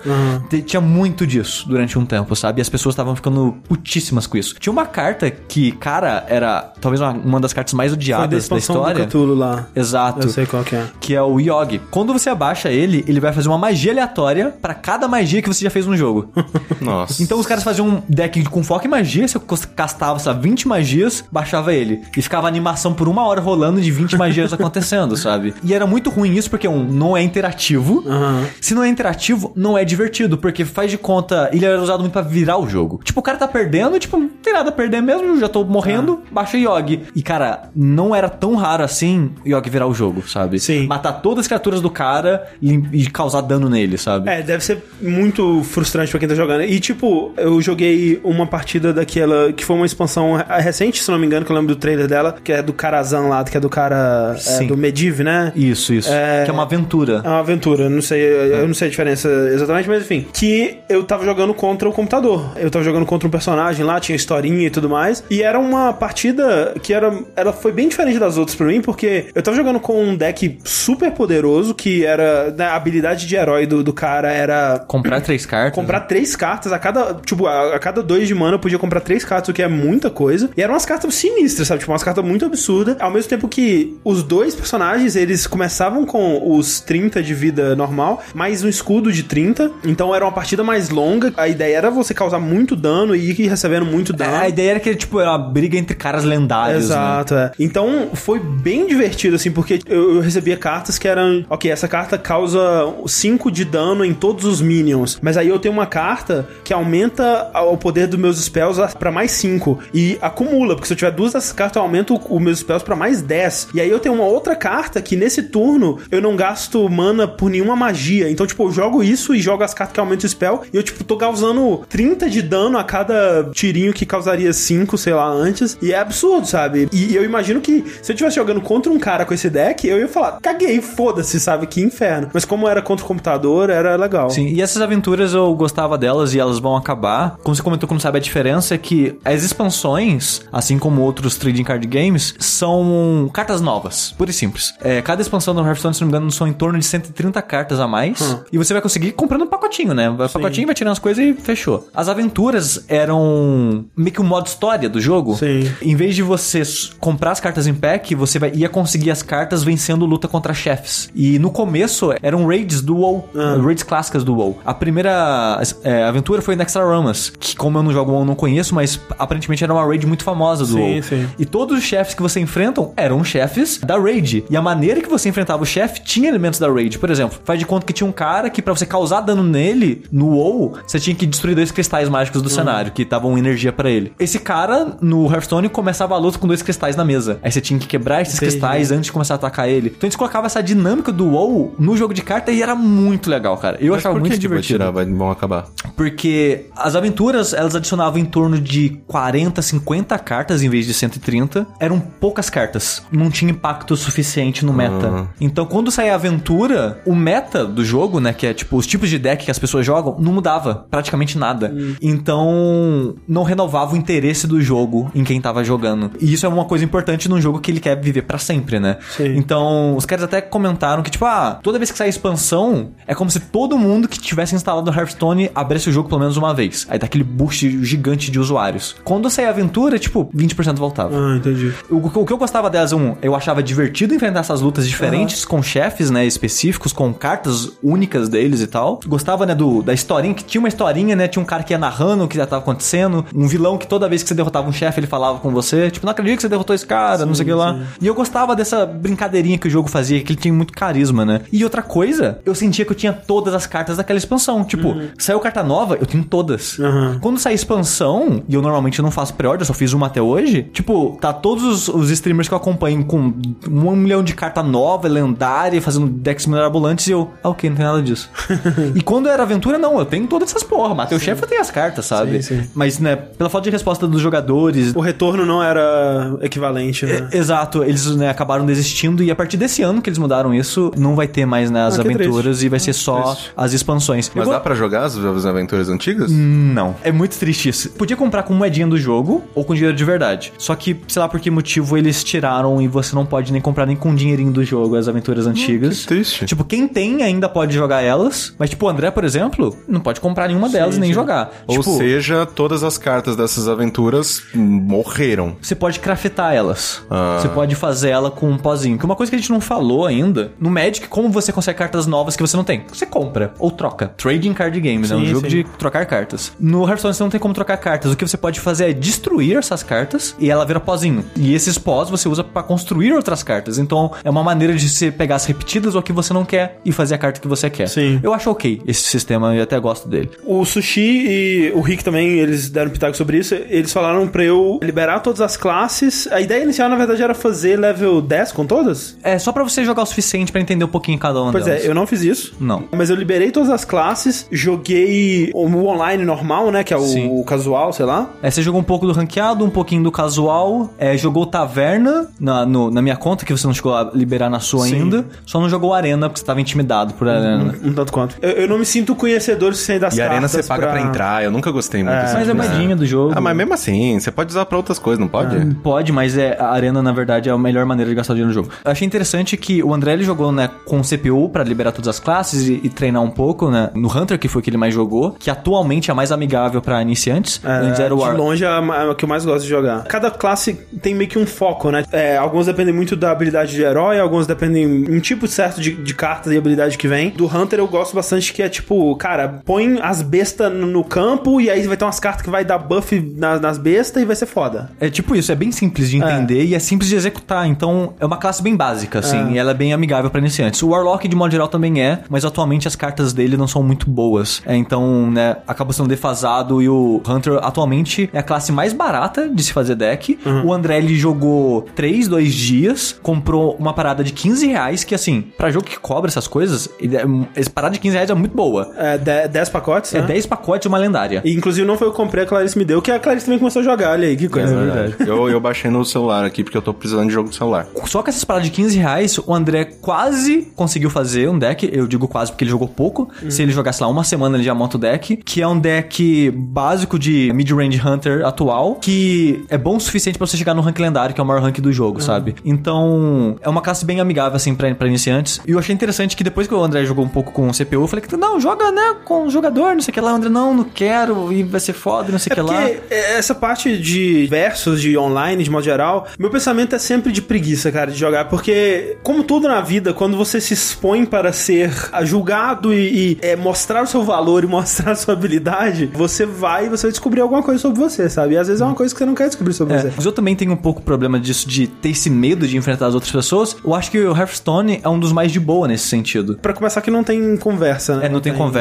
te- 0.50 0.53
tinha 0.62 0.82
muito 0.82 1.26
disso 1.26 1.68
durante 1.68 1.98
um 1.98 2.06
tempo, 2.06 2.36
sabe? 2.36 2.60
E 2.60 2.62
as 2.62 2.70
pessoas 2.70 2.94
estavam 2.94 3.16
ficando 3.16 3.56
putíssimas 3.68 4.28
com 4.28 4.38
isso. 4.38 4.56
Tinha 4.60 4.72
uma 4.72 4.86
carta 4.86 5.30
que, 5.30 5.72
cara, 5.74 6.26
era 6.28 6.74
talvez 6.80 7.02
uma, 7.02 7.12
uma 7.12 7.40
das 7.40 7.54
cartas 7.54 7.74
mais 7.74 7.92
Foi 7.92 7.98
da 7.98 8.02
odiadas 8.02 8.30
da 8.30 8.38
expansão 8.38 8.76
do 8.76 8.82
história. 8.82 9.06
Cthulhu 9.06 9.36
lá. 9.36 9.68
Exato. 9.76 10.28
Eu 10.28 10.30
sei 10.30 10.46
qual 10.46 10.64
que 10.64 10.76
é. 10.76 10.86
Que 11.00 11.16
é 11.16 11.22
o 11.22 11.40
Yogi. 11.40 11.80
Quando 11.92 12.14
você 12.14 12.30
abaixa 12.30 12.72
ele, 12.72 13.04
ele 13.08 13.20
vai 13.20 13.34
fazer 13.34 13.48
uma 13.48 13.58
magia 13.58 13.92
aleatória 13.92 14.54
pra 14.62 14.74
cada 14.74 15.08
magia 15.08 15.42
que 15.42 15.48
você 15.48 15.64
já 15.64 15.70
fez 15.70 15.86
no 15.86 15.96
jogo. 15.96 16.32
Nossa. 16.82 17.22
Então 17.22 17.40
os 17.40 17.46
caras 17.46 17.64
faziam 17.64 17.88
um 17.88 18.02
deck 18.08 18.44
com 18.46 18.64
foco 18.64 18.86
em 18.86 18.90
magia, 18.90 19.28
você 19.28 19.40
castava, 19.76 20.20
sabe, 20.20 20.48
20 20.48 20.68
magias, 20.68 21.24
baixava 21.32 21.74
ele. 21.74 22.02
E 22.16 22.22
ficava 22.22 22.48
a 22.48 22.50
animação 22.50 22.94
por 22.94 23.08
uma 23.08 23.26
hora 23.26 23.42
rolando 23.42 23.82
de 23.82 23.92
20 23.92 24.18
magias 24.18 24.52
acontecendo, 24.54 25.16
sabe? 25.18 25.54
E 25.64 25.74
era 25.74 25.86
muito 25.86 26.10
ruim 26.10 26.34
isso, 26.36 26.50
porque, 26.50 26.68
um, 26.68 26.84
não 26.84 27.16
é 27.16 27.22
interativo. 27.22 28.04
Aham. 28.08 28.46
Se 28.60 28.74
não 28.74 28.84
é 28.84 28.90
interativo, 28.90 29.52
não 29.56 29.78
é 29.78 29.86
divertido, 29.86 30.38
porque 30.44 30.66
faz 30.66 30.92
de 30.92 30.98
conta, 30.98 31.50
ele 31.54 31.66
era 31.66 31.82
usado 31.82 32.02
muito 32.02 32.12
pra 32.12 32.22
virar 32.22 32.58
o 32.58 32.68
jogo. 32.68 33.00
Tipo, 33.02 33.22
o 33.22 33.24
cara 33.24 33.38
tá 33.38 33.48
perdendo, 33.48 33.98
tipo, 33.98 34.18
não 34.18 34.28
tem 34.28 34.52
nada 34.52 34.68
a 34.68 34.72
perder 34.74 35.02
mesmo, 35.02 35.40
já 35.40 35.48
tô 35.48 35.64
morrendo, 35.64 36.22
baixa 36.30 36.58
Yogi. 36.58 37.00
E, 37.16 37.24
cara, 37.24 37.70
não 37.74 38.14
era 38.14 38.28
tão 38.28 38.56
raro 38.56 38.84
assim 38.84 39.32
Yogi 39.48 39.70
virar 39.70 39.88
o 39.88 39.94
jogo, 39.94 40.22
sabe? 40.28 40.60
Sim. 40.60 40.86
Matar 40.86 41.14
todas 41.14 41.40
as 41.46 41.48
criaturas 41.48 41.80
do 41.80 41.90
cara 41.90 42.46
e, 42.62 42.74
e 42.92 43.10
causar 43.10 43.40
dano 43.40 43.70
nele, 43.70 43.98
sabe? 43.98 44.30
É, 44.30 44.42
deve 44.42 44.62
ser 44.66 44.84
muito 45.02 45.64
frustrante 45.64 46.12
pra 46.12 46.20
quem 46.20 46.28
tá 46.28 46.36
jogando. 46.36 46.64
E, 46.64 46.78
tipo, 46.82 47.32
eu 47.38 47.62
joguei 47.62 48.20
uma 48.22 48.46
partida 48.46 48.92
daquela 48.92 49.54
que 49.54 49.64
foi 49.64 49.78
uma 49.78 49.86
expansão 49.86 50.34
re- 50.36 50.62
recente, 50.62 51.02
se 51.02 51.10
não 51.10 51.18
me 51.18 51.26
engano, 51.26 51.46
que 51.46 51.52
eu 51.52 51.56
lembro 51.56 51.74
do 51.74 51.80
trailer 51.80 52.06
dela, 52.08 52.36
que 52.44 52.52
é 52.52 52.62
do 52.62 52.74
Karazan 52.74 53.28
lá, 53.30 53.44
que 53.46 53.56
é 53.56 53.60
do 53.62 53.70
cara 53.70 54.36
é, 54.46 54.64
do 54.66 54.76
Mediv, 54.76 55.22
né? 55.22 55.54
Isso, 55.56 55.94
isso. 55.94 56.12
É- 56.12 56.44
Que 56.44 56.50
é 56.52 56.54
uma 56.54 56.64
aventura. 56.64 57.22
É 57.24 57.28
uma 57.30 57.40
aventura, 57.40 57.90
não 57.90 58.02
sei, 58.02 58.22
eu 58.22 58.68
não 58.68 58.74
sei 58.74 58.88
a 58.88 58.92
diferença 58.92 59.30
exatamente, 59.54 59.88
mas 59.88 60.02
enfim. 60.04 60.26
Que 60.34 60.80
eu 60.90 61.04
tava 61.04 61.24
jogando 61.26 61.54
contra 61.54 61.88
o 61.88 61.92
computador. 61.94 62.52
Eu 62.58 62.70
tava 62.72 62.84
jogando 62.84 63.06
contra 63.06 63.28
um 63.28 63.32
personagem 63.32 63.86
lá, 63.86 64.00
tinha 64.00 64.16
historinha 64.16 64.68
e 64.68 64.70
tudo 64.70 64.90
mais. 64.90 65.24
E 65.30 65.42
era 65.44 65.60
uma 65.60 65.94
partida 65.94 66.74
que 66.82 66.92
era. 66.94 67.14
Ela 67.36 67.54
foi 67.54 67.72
bem 67.72 67.88
diferente 67.88 68.18
das 68.20 68.38
outras 68.38 68.56
pra 68.56 68.66
mim, 68.68 68.82
porque 68.82 69.26
eu 69.34 69.42
tava 69.44 69.56
jogando 69.56 69.80
com 69.80 70.04
um 70.04 70.16
deck 70.16 70.60
super 70.64 71.12
poderoso, 71.12 71.74
que 71.76 72.06
era. 72.06 72.52
né, 72.52 72.66
A 72.66 72.76
habilidade 72.76 73.28
de 73.28 73.36
herói 73.36 73.66
do, 73.68 73.84
do 73.84 73.94
cara 73.94 74.32
era 74.32 74.80
Comprar 74.88 75.22
três 75.22 75.46
cartas. 75.46 75.74
comprar 75.76 76.02
três 76.02 76.36
cartas 76.36 76.72
a 76.74 76.80
cada. 76.80 77.14
Tipo, 77.26 77.46
a, 77.48 77.76
a 77.76 77.80
cada 77.80 78.02
dois 78.02 78.28
de 78.28 78.34
mana 78.36 78.56
eu 78.56 78.60
podia 78.60 78.80
comprar 78.80 79.00
três 79.02 79.24
cartas, 79.24 79.50
o 79.50 79.54
que 79.54 79.62
é 79.62 79.68
muita 79.68 80.10
coisa. 80.10 80.50
E 80.58 80.62
eram 80.62 80.74
umas 80.74 80.86
cartas 80.86 81.14
sinistras, 81.14 81.68
sabe? 81.68 81.80
Tipo, 81.80 81.92
umas 81.92 82.04
cartas 82.04 82.26
muito 82.26 82.44
absurdas. 82.46 82.98
Ao 83.00 83.12
mesmo 83.12 83.30
tempo 83.30 83.48
que 83.48 83.96
os 84.04 84.24
dois 84.24 84.56
personagens, 84.56 85.16
eles 85.16 85.46
começavam 85.46 86.06
com 86.06 86.56
os 86.58 86.80
30 86.82 87.22
de 87.22 87.34
vida 87.34 87.76
normal, 87.76 88.22
mais 88.34 88.64
um 88.64 88.68
escudo 88.68 89.12
de 89.12 89.24
30. 89.24 89.72
Então 89.86 90.14
era 90.14 90.23
uma 90.26 90.32
partida 90.32 90.64
mais 90.64 90.90
longa. 90.90 91.34
A 91.38 91.48
ideia 91.48 91.78
era 91.78 91.90
você 91.92 92.14
causar 92.14 92.40
muito 92.40 92.76
dano 92.76 93.16
e 93.16 93.30
ir 93.32 93.48
recebendo 93.48 93.86
muito 93.86 94.14
dano. 94.14 94.36
É, 94.36 94.40
a 94.42 94.50
ideia 94.50 94.72
era 94.72 94.80
que 94.80 94.96
tipo, 94.96 95.20
era 95.20 95.32
uma 95.32 95.38
briga 95.40 95.78
entre 95.78 95.96
caras 95.96 96.24
lendários, 96.24 96.90
né? 96.90 96.96
Exato, 96.96 97.36
é. 97.36 97.52
Então 97.60 98.10
foi 98.14 98.40
bem 98.40 98.88
divertido, 98.88 99.36
assim, 99.36 99.52
porque 99.52 99.80
eu, 99.88 100.16
eu 100.16 100.22
recebia 100.22 100.58
cartas 100.58 100.98
que 100.98 101.08
eram. 101.08 101.46
Ok, 101.50 101.70
essa 101.72 101.88
carta 101.88 102.18
causa 102.18 102.60
5 103.06 103.52
de 103.52 103.66
dano 103.66 104.04
em 104.06 104.14
todos 104.14 104.46
os 104.46 104.62
minions. 104.62 105.18
Mas 105.22 105.38
aí 105.38 105.48
eu 105.48 105.60
tenho 105.60 105.74
uma 105.74 105.86
carta 105.86 106.48
que 106.64 106.74
aumenta 106.74 107.50
o 107.72 107.78
poder 107.78 108.08
dos 108.08 108.20
meus 108.20 108.44
spells 108.44 108.80
a- 108.82 108.88
pra 108.88 109.12
mais 109.12 109.32
5. 109.32 109.80
E 109.94 110.18
acumula, 110.22 110.76
porque 110.76 110.88
se 110.88 110.94
eu 110.94 110.98
tiver 110.98 111.12
duas 111.12 111.34
dessas 111.34 111.52
cartas, 111.52 111.76
eu 111.78 111.82
aumento 111.84 112.20
os 112.30 112.42
meus 112.42 112.60
spells 112.60 112.84
pra 112.84 112.96
mais 112.96 113.22
10. 113.22 113.70
E 113.74 113.82
aí 113.82 113.90
eu 113.90 114.00
tenho 114.00 114.16
uma 114.16 114.26
outra 114.26 114.56
carta 114.56 115.02
que 115.02 115.16
nesse 115.16 115.44
turno 115.44 116.00
eu 116.12 116.22
não 116.22 116.36
gasto 116.36 116.88
mana 116.90 117.28
por 117.28 117.50
nenhuma 117.50 117.76
magia. 117.76 118.30
Então, 118.30 118.46
tipo, 118.46 118.64
eu 118.68 118.72
jogo 118.72 119.04
isso 119.04 119.34
e 119.36 119.40
jogo 119.42 119.64
as 119.64 119.74
cartas 119.74 119.94
que 119.94 120.00
aumentam 120.00 120.13
o 120.22 120.30
spell. 120.30 120.62
E 120.72 120.78
eu, 120.78 120.84
tipo, 120.84 121.04
tô 121.04 121.18
causando 121.18 121.82
30 121.90 122.30
de 122.30 122.42
dano 122.42 122.78
a 122.78 122.84
cada 122.84 123.50
tirinho 123.52 123.94
que 123.94 124.06
causaria 124.06 124.52
5, 124.54 124.98
sei 124.98 125.14
lá, 125.14 125.28
antes. 125.28 125.78
E 125.82 125.94
é 125.94 126.00
absurdo, 126.00 126.48
sabe? 126.48 126.88
E 126.92 127.16
eu 127.16 127.24
imagino 127.24 127.62
que 127.62 127.84
se 128.02 128.12
eu 128.12 128.14
estivesse 128.14 128.36
jogando 128.36 128.62
contra 128.62 128.92
um 128.92 129.00
cara 129.00 129.26
com 129.26 129.34
esse 129.34 129.50
deck, 129.50 129.88
eu 129.88 130.00
ia 130.00 130.08
falar, 130.08 130.40
caguei, 130.42 130.82
foda-se, 130.82 131.40
sabe? 131.40 131.68
Que 131.68 131.82
inferno. 131.82 132.30
Mas 132.34 132.46
como 132.46 132.68
era 132.68 132.82
contra 132.82 133.04
o 133.04 133.08
computador, 133.08 133.70
era 133.70 133.96
legal. 133.96 134.30
Sim, 134.30 134.48
e 134.48 134.62
essas 134.62 134.82
aventuras 134.82 135.34
eu 135.34 135.54
gostava 135.56 135.98
delas 135.98 136.34
e 136.34 136.40
elas 136.40 136.60
vão 136.60 136.76
acabar. 136.76 137.38
Como 137.44 137.56
você 137.56 137.62
comentou 137.62 137.88
que 137.88 137.94
não 137.94 138.00
sabe 138.00 138.18
a 138.18 138.22
diferença, 138.22 138.76
é 138.76 138.78
que 138.78 139.18
as 139.24 139.44
expansões, 139.44 140.42
assim 140.52 140.78
como 140.78 141.02
outros 141.02 141.38
trading 141.38 141.64
card 141.64 141.86
games, 141.88 142.36
são 142.40 143.30
cartas 143.34 143.62
novas, 143.62 144.14
pura 144.18 144.30
e 144.30 144.34
simples. 144.34 144.74
É, 144.82 145.02
cada 145.02 145.22
expansão 145.22 145.54
do 145.54 145.62
Hearthstone, 145.62 145.94
se 145.94 146.02
não 146.02 146.08
me 146.08 146.12
engano, 146.12 146.32
são 146.32 146.48
em 146.48 146.54
torno 146.54 146.78
de 146.78 146.86
130 146.86 147.42
cartas 147.42 147.80
a 147.80 147.88
mais. 147.88 148.20
E 148.52 148.58
você 148.58 148.74
vai 148.74 148.82
conseguir 148.82 149.12
comprando 149.14 149.44
um 149.44 149.48
pacotinho, 149.48 149.93
né? 149.94 150.10
Vai 150.10 150.30
pacotinho, 150.30 150.68
vai 150.68 150.76
tirando 150.76 150.94
as 150.94 151.00
coisas 151.00 151.24
e 151.24 151.34
fechou. 151.34 151.88
As 151.94 152.08
aventuras 152.08 152.84
eram 152.88 153.86
meio 153.96 154.12
que 154.12 154.22
o 154.22 154.24
modo 154.24 154.48
história 154.48 154.90
do 154.90 155.00
jogo. 155.00 155.36
Sim. 155.36 155.72
Em 155.82 155.96
vez 155.96 156.16
de 156.16 156.22
você 156.22 156.62
comprar 157.00 157.32
as 157.32 157.40
cartas 157.40 157.68
em 157.68 157.74
pack, 157.74 158.16
você 158.16 158.40
vai, 158.40 158.52
ia 158.54 158.70
conseguir 158.70 159.12
as 159.12 159.22
cartas 159.22 159.64
vencendo 159.64 160.06
luta 160.06 160.28
contra 160.28 160.54
chefes. 160.54 161.10
E 161.16 161.40
no 161.40 161.52
começo 161.52 162.14
eram 162.22 162.48
raids 162.48 162.82
do 162.82 162.98
WoW, 162.98 163.30
raids 163.64 163.84
clássicas 163.84 164.24
do 164.24 164.36
WoW. 164.36 164.60
A 164.66 164.74
primeira 164.74 165.62
é, 165.84 166.04
aventura 166.04 166.42
foi 166.42 166.56
Nexaramas, 166.56 167.30
que 167.30 167.56
como 167.56 167.78
eu 167.78 167.84
não 167.84 167.92
jogo 167.92 168.12
WoW, 168.12 168.26
não 168.26 168.36
conheço, 168.36 168.74
mas 168.76 169.00
aparentemente 169.18 169.64
era 169.64 169.74
uma 169.74 169.86
raid 169.86 170.06
muito 170.06 170.24
famosa 170.24 170.66
do 170.66 170.74
Sim, 170.74 170.94
WoW. 170.96 171.04
sim. 171.04 171.28
E 171.38 171.46
todos 171.46 171.78
os 171.78 171.84
chefes 171.84 172.14
que 172.14 172.22
você 172.22 172.40
enfrentam 172.40 172.94
eram 172.96 173.24
chefes 173.24 173.80
da 173.80 173.98
raid. 173.98 174.46
E 174.50 174.58
a 174.58 174.62
maneira 174.62 175.02
que 175.02 175.10
você 175.10 175.30
enfrentava 175.30 175.64
o 175.64 175.66
chefe 175.66 176.02
tinha 176.02 176.30
elementos 176.30 176.60
da 176.60 176.72
raid. 176.72 176.98
Por 177.00 177.10
exemplo, 177.10 177.40
faz 177.44 177.60
de 177.60 177.66
conta 177.66 177.86
que 177.86 177.94
tinha 177.94 178.08
um 178.08 178.12
cara 178.12 178.50
que 178.50 178.62
pra 178.62 178.74
você 178.74 178.86
causar 178.86 179.22
dano 179.22 179.44
nele, 179.44 179.83
no 180.12 180.28
WoW, 180.30 180.74
você 180.86 181.00
tinha 181.00 181.16
que 181.16 181.26
destruir 181.26 181.56
dois 181.56 181.72
cristais 181.72 182.10
mágicos 182.10 182.42
do 182.42 182.50
cenário, 182.50 182.92
que 182.92 183.06
davam 183.06 183.38
energia 183.38 183.72
pra 183.72 183.90
ele. 183.90 184.14
Esse 184.20 184.40
cara, 184.40 184.98
no 185.02 185.32
Hearthstone, 185.32 185.70
começava 185.70 186.16
a 186.16 186.18
luta 186.18 186.38
com 186.38 186.48
dois 186.48 186.62
cristais 186.62 186.96
na 186.96 187.06
mesa. 187.06 187.40
Aí 187.44 187.52
você 187.52 187.62
tinha 187.62 187.80
que 187.80 187.88
quebrar 187.88 188.22
esses 188.22 188.36
Entendi. 188.36 188.52
cristais 188.52 188.92
antes 188.92 189.06
de 189.06 189.12
começar 189.12 189.36
a 189.36 189.36
atacar 189.36 189.68
ele. 189.68 189.94
Então 189.96 190.08
eles 190.08 190.16
colocavam 190.16 190.46
essa 190.46 190.62
dinâmica 190.62 191.12
do 191.12 191.32
WoW 191.32 191.76
no 191.78 191.98
jogo 191.98 192.14
de 192.14 192.22
carta 192.22 192.52
e 192.52 192.62
era 192.62 192.76
muito 192.76 193.30
legal, 193.30 193.58
cara. 193.58 193.78
Eu 193.80 193.96
achava 193.96 194.16
por 194.16 194.22
muito 194.22 194.34
que 194.34 194.40
divertido. 194.40 194.92
Vai, 194.92 195.06
vão 195.06 195.32
acabar. 195.32 195.68
Porque 195.96 196.66
as 196.76 196.96
aventuras, 196.96 197.54
elas 197.54 197.76
adicionavam 197.76 198.20
em 198.20 198.26
torno 198.26 198.60
de 198.60 198.98
40, 199.08 199.62
50 199.62 200.18
cartas 200.20 200.62
em 200.62 200.70
vez 200.70 200.86
de 200.86 200.94
130. 200.94 201.68
Eram 201.80 202.00
poucas 202.00 202.50
cartas. 202.50 203.04
Não 203.12 203.30
tinha 203.30 203.52
impacto 203.52 203.96
suficiente 203.96 204.66
no 204.66 204.74
meta. 204.74 205.08
Ah. 205.08 205.28
Então, 205.40 205.66
quando 205.66 205.92
saía 205.92 206.14
a 206.14 206.16
aventura, 206.16 207.02
o 207.06 207.16
meta 207.16 207.66
do 207.66 207.84
jogo, 207.84 208.20
né, 208.20 208.34
que 208.34 208.46
é 208.46 208.54
tipo 208.54 208.78
os 208.78 208.88
tipos 208.88 209.10
de 209.10 209.18
deck 209.18 209.46
que 209.46 209.52
as 209.52 209.60
pessoas 209.60 209.73
jogam, 209.82 210.16
não 210.20 210.34
mudava 210.34 210.86
praticamente 210.92 211.38
nada. 211.38 211.74
Então, 212.02 213.16
não 213.28 213.44
renovava 213.44 213.94
o 213.94 213.98
interesse 213.98 214.46
do 214.46 214.62
jogo 214.62 215.10
em 215.16 215.24
quem 215.24 215.40
tava 215.40 215.64
jogando. 215.64 216.12
E 216.20 216.34
isso 216.34 216.46
é 216.46 216.50
uma 216.50 216.66
coisa 216.66 216.84
importante 216.84 217.30
num 217.30 217.42
jogo 217.42 217.60
que 217.60 217.72
ele 217.72 217.80
quer 217.80 218.00
viver 218.00 218.24
pra 218.24 218.38
sempre, 218.38 218.80
né? 218.80 218.98
Sim. 219.16 219.36
Então, 219.38 219.96
os 219.96 220.06
caras 220.06 220.26
até 220.26 220.42
comentaram 220.42 221.02
que, 221.02 221.10
tipo, 221.10 221.26
ah, 221.26 221.60
toda 221.64 221.80
vez 221.80 221.92
que 221.92 221.98
sai 221.98 222.10
expansão, 222.10 222.92
é 223.08 223.16
como 223.16 223.30
se 223.30 223.40
todo 223.40 223.78
mundo 223.78 224.08
que 224.08 224.20
tivesse 224.20 224.56
instalado 224.56 224.90
o 224.90 224.94
Hearthstone 224.94 225.50
abrisse 225.56 225.90
o 225.90 225.92
jogo 225.92 226.10
pelo 226.10 226.22
menos 226.22 226.38
uma 226.38 226.54
vez. 226.54 226.86
Aí 226.90 227.00
dá 227.00 227.06
aquele 227.06 227.24
boost 227.24 227.84
gigante 227.84 228.30
de 228.30 228.40
usuários. 228.40 228.96
Quando 229.04 229.30
sair 229.30 229.46
a 229.46 229.50
aventura, 229.50 229.98
tipo, 229.98 230.30
20% 230.36 230.78
voltava. 230.78 231.16
Ah, 231.16 231.38
entendi. 231.38 231.74
O, 231.90 231.98
o 231.98 232.26
que 232.26 232.34
eu 232.34 232.38
gostava 232.38 232.70
delas, 232.70 232.94
um, 232.94 233.16
eu 233.22 233.36
achava 233.36 233.64
divertido 233.64 234.14
enfrentar 234.14 234.42
essas 234.42 234.62
lutas 234.62 234.88
diferentes 234.88 235.46
com 235.46 235.62
chefes, 235.62 236.10
né, 236.10 236.26
específicos, 236.26 236.92
com 236.92 237.14
cartas 237.14 237.72
únicas 237.82 238.30
deles 238.30 238.62
e 238.62 238.68
tal. 238.68 239.00
Gostava, 239.06 239.46
né, 239.46 239.56
do, 239.56 239.63
da 239.82 239.94
historinha, 239.94 240.34
que 240.34 240.44
tinha 240.44 240.60
uma 240.60 240.68
historinha, 240.68 241.16
né, 241.16 241.28
tinha 241.28 241.42
um 241.42 241.46
cara 241.46 241.64
que 241.64 241.74
ia 241.74 241.78
narrando 241.78 242.24
o 242.24 242.28
que 242.28 242.38
já 242.38 242.46
tava 242.46 242.62
acontecendo, 242.62 243.26
um 243.34 243.48
vilão 243.48 243.78
que 243.78 243.88
toda 243.88 244.08
vez 244.08 244.24
que 244.24 244.30
você 244.30 244.36
derrotava 244.36 244.68
um 244.68 244.74
chefe, 244.74 245.00
ele 245.00 245.08
falava 245.08 245.40
com 245.40 245.52
você, 245.52 245.90
tipo, 245.90 246.06
não 246.06 246.12
acredito 246.12 246.38
que 246.38 246.42
você 246.42 246.50
derrotou 246.50 246.76
esse 246.76 246.86
cara, 246.86 247.26
não 247.26 247.36
sei 247.36 247.44
o 247.44 247.48
que 247.48 247.54
lá. 247.54 247.80
E 248.02 248.08
eu 248.08 248.14
gostava 248.14 248.56
dessa 248.56 248.86
brincadeirinha 248.86 249.58
que 249.58 249.68
o 249.68 249.72
jogo 249.72 249.90
fazia, 249.90 250.22
que 250.22 250.34
ele 250.34 250.40
tinha 250.40 250.54
muito 250.54 250.74
carisma, 250.74 251.26
né. 251.26 251.42
E 251.52 251.64
outra 251.64 251.82
coisa, 251.82 252.40
eu 252.46 252.56
sentia 252.56 252.86
que 252.86 252.92
eu 252.92 252.96
tinha 252.96 253.14
todas 253.14 253.54
as 253.54 253.66
cartas 253.66 253.98
daquela 253.98 254.18
expansão. 254.18 254.64
Tipo, 254.64 254.96
saiu 255.18 255.40
carta 255.40 255.64
nova, 255.64 255.96
eu 255.96 256.06
tenho 256.06 256.24
todas. 256.24 256.78
Uhum. 256.80 257.20
Quando 257.20 257.40
sai 257.40 257.54
expansão, 257.54 258.44
e 258.48 258.54
eu 258.54 258.62
normalmente 258.62 259.02
não 259.02 259.12
faço 259.12 259.34
pré-order, 259.34 259.66
só 259.66 259.74
fiz 259.74 259.94
uma 259.94 260.08
até 260.08 260.22
hoje, 260.22 260.64
tipo, 260.74 261.18
tá 261.20 261.34
todos 261.34 261.64
os, 261.64 261.88
os 261.88 262.10
streamers 262.12 262.48
que 262.48 262.54
eu 262.54 262.58
acompanho 262.58 263.04
com 263.06 263.34
um 263.70 263.96
milhão 263.96 264.24
de 264.24 264.34
carta 264.34 264.64
nova, 264.64 265.08
lendária, 265.08 265.82
fazendo 265.82 266.08
decks 266.08 266.46
mirabolantes, 266.46 267.08
e 267.08 267.12
eu, 267.12 267.32
ah, 267.44 267.50
ok, 267.50 267.70
não 267.70 267.78
tem 267.78 267.86
nada 267.86 268.02
disso. 268.02 268.30
e 268.96 269.02
quando 269.02 269.30
era 269.30 269.46
aventura, 269.54 269.78
não, 269.78 269.98
eu 270.00 270.06
tenho 270.06 270.28
todas 270.28 270.50
essas 270.50 270.64
porra. 270.64 270.94
Matei 270.96 271.18
o 271.18 271.22
chefe, 271.22 271.44
eu 271.44 271.48
tenho 271.48 271.62
as 271.62 271.72
cartas, 271.72 272.06
sabe? 272.06 272.42
Sim, 272.44 272.62
sim. 272.62 272.70
Mas, 272.74 273.00
né, 273.00 273.16
pela 273.16 273.50
falta 273.50 273.66
de 273.66 273.72
resposta 273.72 274.08
dos 274.08 274.22
jogadores. 274.22 274.94
O 274.96 275.00
retorno 275.00 275.46
não 275.46 275.62
era 275.64 276.36
equivalente, 276.42 277.06
né? 277.06 277.28
É, 277.32 277.38
Exato, 277.38 277.84
eles 277.84 278.16
né, 278.16 278.30
acabaram 278.30 278.66
desistindo 278.66 279.22
e 279.24 279.30
a 279.32 279.36
partir 279.36 279.58
desse 279.58 279.82
ano 279.82 280.02
que 280.02 280.10
eles 280.10 280.18
mudaram 280.20 280.54
isso, 280.54 280.92
não 280.98 281.16
vai 281.16 281.28
ter 281.28 281.46
mais 281.46 281.70
né, 281.70 281.84
as 281.86 281.98
Ah, 281.98 282.02
aventuras 282.02 282.44
triste. 282.44 282.66
e 282.66 282.70
vai 282.70 282.80
ser 282.80 282.94
só 282.94 283.34
triste. 283.34 283.52
as 283.56 283.74
expansões. 283.74 284.32
Mas 284.34 284.48
Eu 284.48 284.54
dá 284.54 284.60
pra 284.60 284.76
jogar 284.76 285.04
as, 285.04 285.18
as 285.18 285.46
aventuras 285.46 285.90
antigas? 285.90 286.32
Não. 286.32 286.96
É 287.04 287.12
muito 287.12 287.38
triste 287.38 287.70
isso. 287.70 287.90
Podia 287.92 288.16
comprar 288.18 288.44
com 288.44 288.54
moedinha 288.54 288.88
do 288.88 288.98
jogo 288.98 289.44
ou 289.54 289.64
com 289.64 289.74
dinheiro 289.74 289.96
de 289.96 290.04
verdade. 290.06 290.54
Só 290.58 290.76
que, 290.76 290.96
sei 291.08 291.22
lá 291.22 291.28
por 291.28 291.40
que 291.40 291.50
motivo, 291.52 291.98
eles 291.98 292.24
tiraram 292.24 292.82
e 292.82 292.88
você 292.88 293.16
não 293.16 293.26
pode 293.26 293.52
nem 293.52 293.62
comprar 293.62 293.86
nem 293.86 293.96
com 293.96 294.14
dinheirinho 294.16 294.52
do 294.52 294.64
jogo 294.64 294.96
as 294.96 295.08
aventuras 295.08 295.46
antigas. 295.48 296.02
que 296.02 296.08
triste. 296.08 296.46
Tipo, 296.46 296.64
quem 296.64 296.88
tem 296.88 297.24
ainda 297.24 297.48
pode 297.50 297.74
jogar 297.74 298.02
elas. 298.02 298.54
Mas, 298.58 298.70
tipo, 298.70 298.86
o 298.86 298.90
André, 298.90 299.12
por 299.12 299.24
exemplo, 299.24 299.43
exemplo, 299.44 299.78
não 299.88 300.00
pode 300.00 300.20
comprar 300.20 300.48
nenhuma 300.48 300.70
delas 300.70 300.98
e 300.98 301.00
nem 301.00 301.14
jogar. 301.14 301.52
Ou 301.68 301.78
Tipo, 301.80 301.98
seja, 301.98 302.46
todas 302.46 302.84
as 302.84 302.98
cartas 302.98 303.36
dessas 303.36 303.68
aventuras 303.68 304.44
morreram. 304.54 305.56
Você 305.62 305.76
pode 305.76 306.00
craftar 306.00 306.54
elas. 306.54 307.04
Ah. 307.10 307.40
Você 307.42 307.50
pode 307.50 307.76
fazer 307.76 308.10
ela 308.10 308.30
com 308.32 308.50
um 308.50 308.58
pozinho. 308.58 308.98
Que 308.98 309.06
uma 309.06 309.16
coisa 309.16 309.30
que 309.30 309.36
a 309.36 309.40
gente 309.40 309.52
não 309.52 309.62
falou 309.62 310.06
ainda, 310.06 310.52
no 310.60 310.70
Magic, 310.70 311.08
como 311.08 311.30
você 311.30 311.52
consegue 311.52 311.78
cartas 311.78 312.06
novas 312.06 312.36
que 312.36 312.42
você 312.42 312.56
não 312.56 312.64
tem? 312.64 312.86
Você 312.92 313.06
compra 313.06 313.54
ou 313.60 313.72
troca. 313.72 314.08
Trading 314.18 314.54
Card 314.54 314.80
Game, 314.80 315.08
né? 315.08 315.16
Um 315.16 315.20
Sim, 315.20 315.26
jogo 315.28 315.50
sim. 315.50 315.58
de 315.58 315.64
trocar 315.78 316.06
cartas. 316.06 316.52
No 316.60 316.88
Hearthstone 316.88 317.14
você 317.14 317.24
não 317.24 317.30
tem 317.30 317.40
como 317.40 317.54
trocar 317.54 317.78
cartas. 317.78 318.12
O 318.12 318.16
que 318.16 318.28
você 318.28 318.38
pode 318.38 318.60
fazer 318.60 318.90
é 318.90 318.94
destruir 318.94 319.58
essas 319.58 319.84
cartas 319.84 320.36
e 320.40 320.50
ela 320.50 320.66
vira 320.66 320.80
pozinho. 320.80 321.24
E 321.36 321.54
esses 321.54 321.78
pós 321.78 322.10
você 322.10 322.28
usa 322.30 322.44
pra 322.44 322.64
construir 322.64 323.14
outras 323.14 323.44
cartas. 323.44 323.78
Então 323.78 324.12
é 324.24 324.30
uma 324.30 324.44
maneira 324.44 324.74
de 324.76 324.88
você 324.90 325.12
pegar 325.12 325.36
as 325.36 325.46
repetidas 325.46 325.96
ou 325.96 326.00
a 326.00 326.04
que 326.04 326.14
você 326.14 326.34
não 326.34 326.46
quer 326.46 326.80
e 326.86 326.92
fazer 326.92 327.16
a 327.16 327.18
carta 327.18 327.40
que 327.40 327.48
você 327.48 327.70
quer. 327.70 327.88
Sim. 327.88 328.20
Eu 328.24 328.34
acho 328.34 328.50
ok 328.50 328.82
esse 328.86 329.02
sistema 329.04 329.33
e 329.56 329.62
até 329.62 329.80
gosto 329.80 330.08
dele. 330.08 330.30
O 330.46 330.64
Sushi 330.66 331.02
e 331.02 331.72
o 331.76 331.82
Rick 331.82 332.04
também, 332.04 332.40
eles 332.40 332.70
deram 332.70 332.92
pitaco 332.92 333.16
sobre 333.18 333.38
isso. 333.38 333.56
Eles 333.70 333.92
falaram 333.94 334.28
pra 334.28 334.44
eu 334.44 334.80
liberar 334.82 335.20
todas 335.20 335.42
as 335.42 335.56
classes. 335.58 336.28
A 336.32 336.42
ideia 336.42 336.64
inicial, 336.64 336.90
na 336.90 336.96
verdade, 336.96 337.22
era 337.22 337.34
fazer 337.34 337.78
level 337.80 338.22
10 338.22 338.52
com 338.52 338.66
todas? 338.66 339.18
É 339.24 339.38
só 339.40 339.52
pra 339.52 339.64
você 339.64 339.84
jogar 339.84 340.04
o 340.04 340.06
suficiente 340.06 340.52
pra 340.52 340.62
entender 340.62 340.84
um 340.86 340.88
pouquinho 340.90 341.18
cada 341.18 341.42
uma 341.42 341.52
Pois 341.52 341.66
delas. 341.66 341.84
é, 341.84 341.88
eu 341.88 341.94
não 341.94 342.06
fiz 342.08 342.22
isso. 342.22 342.54
Não. 342.60 342.84
Mas 342.92 343.10
eu 343.10 343.16
liberei 343.16 343.52
todas 343.52 343.70
as 343.70 343.84
classes, 343.86 344.48
joguei 344.52 345.52
o 345.54 345.66
online 345.88 346.24
normal, 346.26 346.72
né? 346.72 346.84
Que 346.84 346.94
é 346.94 346.98
o, 346.98 347.02
Sim. 347.02 347.44
casual, 347.46 347.94
sei 347.94 348.06
lá. 348.06 348.30
É, 348.42 348.50
você 348.50 348.62
jogou 348.62 348.82
um 348.82 348.84
pouco 348.84 349.06
do 349.06 349.14
ranqueado, 349.14 349.64
um 349.64 349.70
pouquinho 349.70 350.04
do 350.04 350.12
casual, 350.12 350.94
é, 350.98 351.16
jogou 351.18 351.46
Taverna 351.46 352.28
na, 352.40 352.66
no- 352.66 352.92
na 352.92 353.02
minha 353.02 353.16
conta, 353.16 353.46
que 353.46 353.52
você 353.52 353.66
não 353.68 353.74
chegou 353.74 353.94
a 353.96 354.12
liberar 354.14 354.50
na 354.50 354.60
sua 354.60 354.86
Sim. 354.86 354.96
ainda, 355.04 355.26
só 355.46 355.60
não 355.60 355.70
jogou 355.70 355.94
Arena, 355.94 356.28
porque 356.30 356.40
você 356.40 356.46
tava 356.46 356.60
intimidado 356.62 357.14
por 357.14 357.28
Arena. 357.28 357.76
Um 357.84 357.94
tanto 357.94 358.12
quanto. 358.12 358.36
Eu, 358.42 358.52
eu 358.52 358.68
não 358.68 358.78
me 358.80 358.86
sinto 358.86 359.16
conhecedor 359.24 359.74
suficiente 359.74 360.00
das 360.02 360.18
E 360.18 360.22
a 360.22 360.30
arena 360.30 360.48
você 360.50 360.62
paga 360.62 360.88
pra... 360.88 361.02
entrar. 361.02 361.44
Eu 361.44 361.50
nunca 361.50 361.72
gostei 361.72 362.04
muito 362.04 362.14
É, 362.14 362.34
Mas 362.34 362.50
é 362.50 362.54
modinha 362.54 362.96
do 362.96 363.06
jogo. 363.06 363.34
Ah, 363.36 363.40
mas 363.40 363.56
mesmo 363.56 363.74
assim, 363.74 364.20
você 364.20 364.30
pode 364.32 364.52
usar 364.52 364.66
pra 364.66 364.78
outras 364.78 365.00
coisas, 365.00 365.20
não 365.20 365.30
pode? 365.30 365.74
Pode, 365.76 366.12
mas 366.12 366.38
é, 366.38 366.58
a 366.60 366.72
Arena, 366.72 367.02
na 367.02 367.14
verdade, 367.14 367.48
é 367.48 367.52
a 367.52 367.58
melhor 367.58 367.86
maneira 367.86 368.10
de 368.10 368.16
gastar 368.16 368.34
dinheiro 368.34 368.50
no 368.50 368.54
jogo. 368.54 368.70
Eu 368.84 368.92
achei 368.92 369.08
interessante 369.08 369.56
que 369.56 369.82
o 369.82 369.94
André 369.94 370.14
ele 370.14 370.24
jogou 370.24 370.52
né, 370.52 370.70
com 370.86 371.02
CPU 371.02 371.48
pra 371.50 371.64
liberar 371.64 371.92
todas 371.94 372.10
as 372.10 372.20
classes 372.20 372.68
e, 372.68 372.82
e 372.84 372.90
treinar 372.90 373.22
um 373.22 373.30
pouco, 373.30 373.70
né? 373.72 373.90
No 373.94 374.10
Hunter, 374.10 374.38
que 374.38 374.48
foi 374.50 374.60
o 374.60 374.64
que 374.64 374.70
ele 374.70 374.78
mais 374.78 374.94
jogou, 374.94 375.32
que 375.40 375.50
atualmente 375.50 376.12
é 376.12 376.14
mais 376.14 376.32
amigável 376.32 376.82
pra 376.82 377.02
iniciantes. 377.02 377.62
É, 377.64 377.70
Antes 377.70 378.00
era 378.00 378.14
o 378.14 378.18
de 378.18 378.24
War. 378.24 378.36
longe 378.36 378.66
é 378.66 378.68
a, 378.68 379.06
é 379.08 379.12
a 379.12 379.16
que 379.16 379.24
eu 379.24 379.30
mais 379.30 379.46
gosto 379.46 379.64
de 379.64 379.70
jogar. 379.70 380.04
Cada 380.04 380.30
classe 380.30 380.74
tem 381.02 381.16
meio 381.16 381.30
que 381.30 381.40
um 381.40 381.46
foco, 381.46 381.90
né? 381.92 382.04
É, 382.12 382.36
alguns 382.36 382.66
dependem 382.66 382.94
muito 382.94 383.16
da 383.16 383.32
habilidade 383.32 383.74
de 383.74 383.82
herói, 383.82 384.20
alguns 384.20 384.46
dependem 384.46 384.86
um 385.10 385.20
tipo 385.20 385.48
certo 385.48 385.80
de, 385.80 385.94
de 385.94 386.14
cartas 386.14 386.52
e 386.52 386.58
habilidade 386.58 386.98
que 386.98 387.08
vem. 387.08 387.30
Do 387.30 387.46
Hunter 387.46 387.80
eu 387.80 387.88
gosto 387.88 388.14
bastante 388.16 388.52
que 388.52 388.62
é 388.62 388.70
tipo, 388.70 389.13
cara, 389.16 389.62
põe 389.66 390.00
as 390.02 390.22
bestas 390.22 390.72
no, 390.74 391.04
campo 391.04 391.60
e 391.60 391.70
aí 391.70 391.86
vai 391.86 391.98
ter 391.98 392.06
umas 392.06 392.20
cartas 392.20 392.42
que 392.42 392.50
vai 392.50 392.64
dar 392.64 392.78
buff 392.78 393.20
nas, 393.38 393.60
nas 393.60 393.78
bestas 393.78 394.24
e 394.24 394.26
vai 394.26 394.36
ser 394.36 394.46
foda. 394.46 394.92
É 395.00 395.10
tipo 395.10 395.36
isso, 395.36 395.52
é 395.52 395.56
bem 395.56 395.72
simples 395.72 396.10
de 396.10 396.18
entender 396.18 396.64
e 396.64 396.76
é 396.76 396.80
simples 396.80 397.10
de 397.10 397.16
executar. 397.16 397.68
Então, 397.68 398.14
é 398.20 398.26
uma 398.26 398.38
classe 398.38 398.62
bem 398.64 398.76
básica, 398.76 399.20
assim, 399.20 399.52
e 399.52 399.58
ela 399.58 399.72
é 399.72 399.74
bem 399.74 399.94
amigável 399.94 400.30
pra 400.30 400.40
iniciantes. 400.40 400.82
O 400.82 400.90
Warlock, 400.90 401.28
de 401.28 401.36
modo 401.36 401.52
geral, 401.52 401.68
também 401.68 402.02
é, 402.02 402.24
mas 402.30 402.46
atualmente 402.46 402.88
as 402.88 402.96
cartas 402.96 403.34
dele 403.34 403.58
não 403.58 403.68
são 403.68 403.84
muito 403.84 404.10
boas. 404.10 404.62
É, 404.66 404.76
então, 404.76 405.30
né, 405.30 405.58
acaba 405.68 405.94
sendo 405.94 406.10
defasado 406.10 406.82
e 406.82 406.90
o 406.90 407.22
Hunter 407.28 407.60
atualmente 407.62 408.30
é 408.34 408.40
a 408.40 408.44
classe 408.44 408.72
mais 408.72 408.94
barata 408.94 409.48
de 409.48 409.64
se 409.64 409.74
fazer 409.74 409.96
deck. 409.96 410.40
O 410.64 410.74
André, 410.74 410.98
ele 410.98 411.16
jogou 411.16 411.84
3, 411.96 412.28
2 412.28 412.54
dias, 412.54 413.20
comprou 413.22 413.76
uma 413.80 413.94
parada 413.94 414.24
de 414.24 414.34
15 414.34 414.68
reais, 414.68 415.04
que 415.04 415.14
assim, 415.14 415.42
pra 415.58 415.72
jogo 415.72 415.86
que 415.86 416.00
cobra 416.00 416.30
essas 416.30 416.48
coisas, 416.48 416.90
ele 417.00 417.16
é, 417.18 417.24
essa 417.56 417.70
parada 417.70 417.94
de 417.94 418.00
15 418.00 418.16
reais 418.16 418.30
é 418.30 418.34
muito 418.34 418.56
boa. 418.56 418.93
É 418.98 419.18
10 419.18 419.50
10 419.50 419.70
pacotes, 419.70 420.14
É 420.14 420.22
né? 420.22 420.28
10 420.28 420.46
pacotes 420.46 420.82
de 420.84 420.88
uma 420.88 420.98
lendária. 420.98 421.42
E, 421.44 421.54
inclusive 421.54 421.86
não 421.86 421.98
foi 421.98 422.08
eu 422.08 422.12
que 422.12 422.18
comprei, 422.18 422.44
a 422.44 422.48
Clarice 422.48 422.78
me 422.78 422.86
deu, 422.86 423.02
que 423.02 423.12
a 423.12 423.20
Clarice 423.20 423.46
também 423.46 423.60
começou 423.60 423.82
a 423.82 423.84
jogar, 423.84 424.12
olha 424.12 424.28
aí, 424.28 424.36
que 424.36 424.48
coisa. 424.50 425.16
eu, 425.26 425.50
eu 425.50 425.60
baixei 425.60 425.90
no 425.90 426.04
celular 426.06 426.46
aqui 426.46 426.64
porque 426.64 426.78
eu 426.78 426.82
tô 426.82 426.94
precisando 426.94 427.28
de 427.28 427.34
jogo 427.34 427.50
de 427.50 427.56
celular. 427.56 427.88
Só 428.06 428.22
com 428.22 428.30
essas 428.30 428.44
paradas 428.44 428.70
de 428.70 428.76
15 428.76 428.98
reais, 428.98 429.38
o 429.38 429.54
André 429.54 429.86
quase 429.86 430.68
conseguiu 430.76 431.10
fazer 431.10 431.50
um 431.50 431.58
deck. 431.58 431.90
Eu 431.92 432.08
digo 432.08 432.28
quase 432.28 432.52
porque 432.52 432.64
ele 432.64 432.72
jogou 432.72 432.88
pouco. 432.88 433.30
Se 433.50 433.62
ele 433.62 433.72
jogasse 433.72 434.02
lá 434.02 434.08
uma 434.10 434.24
semana, 434.24 434.58
ele 434.58 434.64
já 434.64 434.74
monta 434.74 434.98
o 434.98 435.00
deck. 435.00 435.38
Que 435.38 435.62
é 435.62 435.68
um 435.68 435.80
deck 435.80 436.52
básico 436.52 437.18
de 437.20 437.52
mid-range 437.54 438.02
hunter 438.06 438.46
atual. 438.46 438.96
Que 438.96 439.66
é 439.70 439.78
bom 439.78 439.98
o 439.98 440.00
suficiente 440.00 440.38
pra 440.38 440.48
você 440.48 440.58
chegar 440.58 440.74
no 440.74 440.82
rank 440.82 440.98
lendário, 441.00 441.34
que 441.34 441.42
é 441.42 441.44
o 441.44 441.48
maior 441.48 441.62
rank 441.62 441.80
do 441.80 441.92
jogo, 441.92 442.22
sabe? 442.22 442.56
Então, 442.66 443.56
é 443.62 443.70
uma 443.70 443.82
classe 443.82 444.06
bem 444.06 444.20
amigável, 444.20 444.56
assim, 444.56 444.76
pra, 444.76 444.94
pra 444.96 445.08
iniciantes. 445.08 445.62
E 445.68 445.72
eu 445.72 445.80
achei 445.80 445.94
interessante 445.94 446.36
que 446.36 446.44
depois 446.44 446.68
que 446.68 446.74
o 446.74 446.84
André 446.84 447.06
jogou 447.06 447.24
um 447.26 447.30
pouco 447.30 447.52
com 447.52 447.68
o 447.68 447.72
CPU, 447.72 447.96
eu 448.04 448.08
falei 448.08 448.26
que 448.26 448.36
não, 448.38 448.60
joga, 448.60 448.83
né, 448.92 449.16
com 449.24 449.46
o 449.48 449.50
jogador, 449.50 449.94
não 449.94 450.02
sei 450.02 450.12
o 450.12 450.14
que 450.14 450.22
lá. 450.22 450.34
O 450.34 450.36
André, 450.36 450.50
não, 450.50 450.74
não 450.74 450.84
quero, 450.84 451.52
e 451.52 451.64
vai 451.64 451.80
ser 451.80 451.94
foda, 451.94 452.32
não 452.32 452.40
sei 452.40 452.52
o 452.52 452.54
É 452.54 452.56
que 452.56 452.62
lá. 452.62 452.82
porque 452.82 453.14
essa 453.14 453.54
parte 453.56 453.98
de 453.98 454.48
versus, 454.50 455.02
de 455.02 455.18
online, 455.18 455.64
de 455.64 455.70
modo 455.70 455.84
geral, 455.84 456.28
meu 456.38 456.50
pensamento 456.50 456.96
é 456.96 457.00
sempre 457.00 457.32
de 457.32 457.42
preguiça, 457.42 457.92
cara, 457.92 458.12
de 458.12 458.18
jogar. 458.18 458.46
Porque, 458.46 459.18
como 459.24 459.44
tudo 459.44 459.68
na 459.68 459.82
vida, 459.82 460.14
quando 460.14 460.36
você 460.38 460.60
se 460.62 460.74
expõe 460.74 461.26
para 461.26 461.52
ser 461.54 461.92
julgado 462.24 462.94
e, 462.94 463.34
e, 463.34 463.38
é, 463.42 463.56
mostrar 463.56 464.04
o 464.04 464.08
seu 464.08 464.24
valor 464.24 464.64
e 464.64 464.68
mostrar 464.68 465.12
a 465.12 465.16
sua 465.16 465.34
habilidade, 465.34 466.10
você 466.14 466.46
vai 466.46 466.86
e 466.86 466.90
você 466.90 467.04
vai 467.08 467.12
descobrir 467.12 467.42
alguma 467.42 467.62
coisa 467.62 467.80
sobre 467.82 468.00
você, 468.00 468.30
sabe? 468.30 468.54
E 468.56 468.58
às 468.58 468.68
vezes 468.68 468.82
é 468.82 468.86
uma 468.86 468.96
coisa 468.96 469.14
que 469.14 469.18
você 469.20 469.26
não 469.26 469.36
quer 469.36 469.48
descobrir 469.48 469.74
sobre 469.74 469.94
É, 469.96 470.00
você. 470.00 470.14
mas 470.16 470.26
eu 470.26 470.32
também 470.32 470.56
tenho 470.56 470.72
um 470.72 470.78
pouco 470.78 471.02
problema 471.02 471.40
disso, 471.40 471.68
de 471.68 471.88
ter 471.88 472.10
esse 472.10 472.30
medo 472.30 472.68
de 472.68 472.78
enfrentar 472.78 473.08
as 473.08 473.14
outras 473.14 473.32
pessoas. 473.32 473.76
Eu 473.84 473.94
acho 473.94 474.10
que 474.12 474.20
o 474.20 474.36
Hearthstone 474.36 475.00
é 475.04 475.10
um 475.10 475.20
dos 475.20 475.32
mais 475.32 475.52
de 475.52 475.60
boa 475.60 475.88
nesse 475.88 476.08
sentido. 476.08 476.58
Pra 476.62 476.74
começar 476.74 477.02
que 477.02 477.12
não 477.12 477.24
tem 477.24 477.56
conversa, 477.58 478.18
né? 478.18 478.26
É, 478.26 478.30
não 478.30 478.40
tem 478.40 478.54
conversa. 478.54 478.73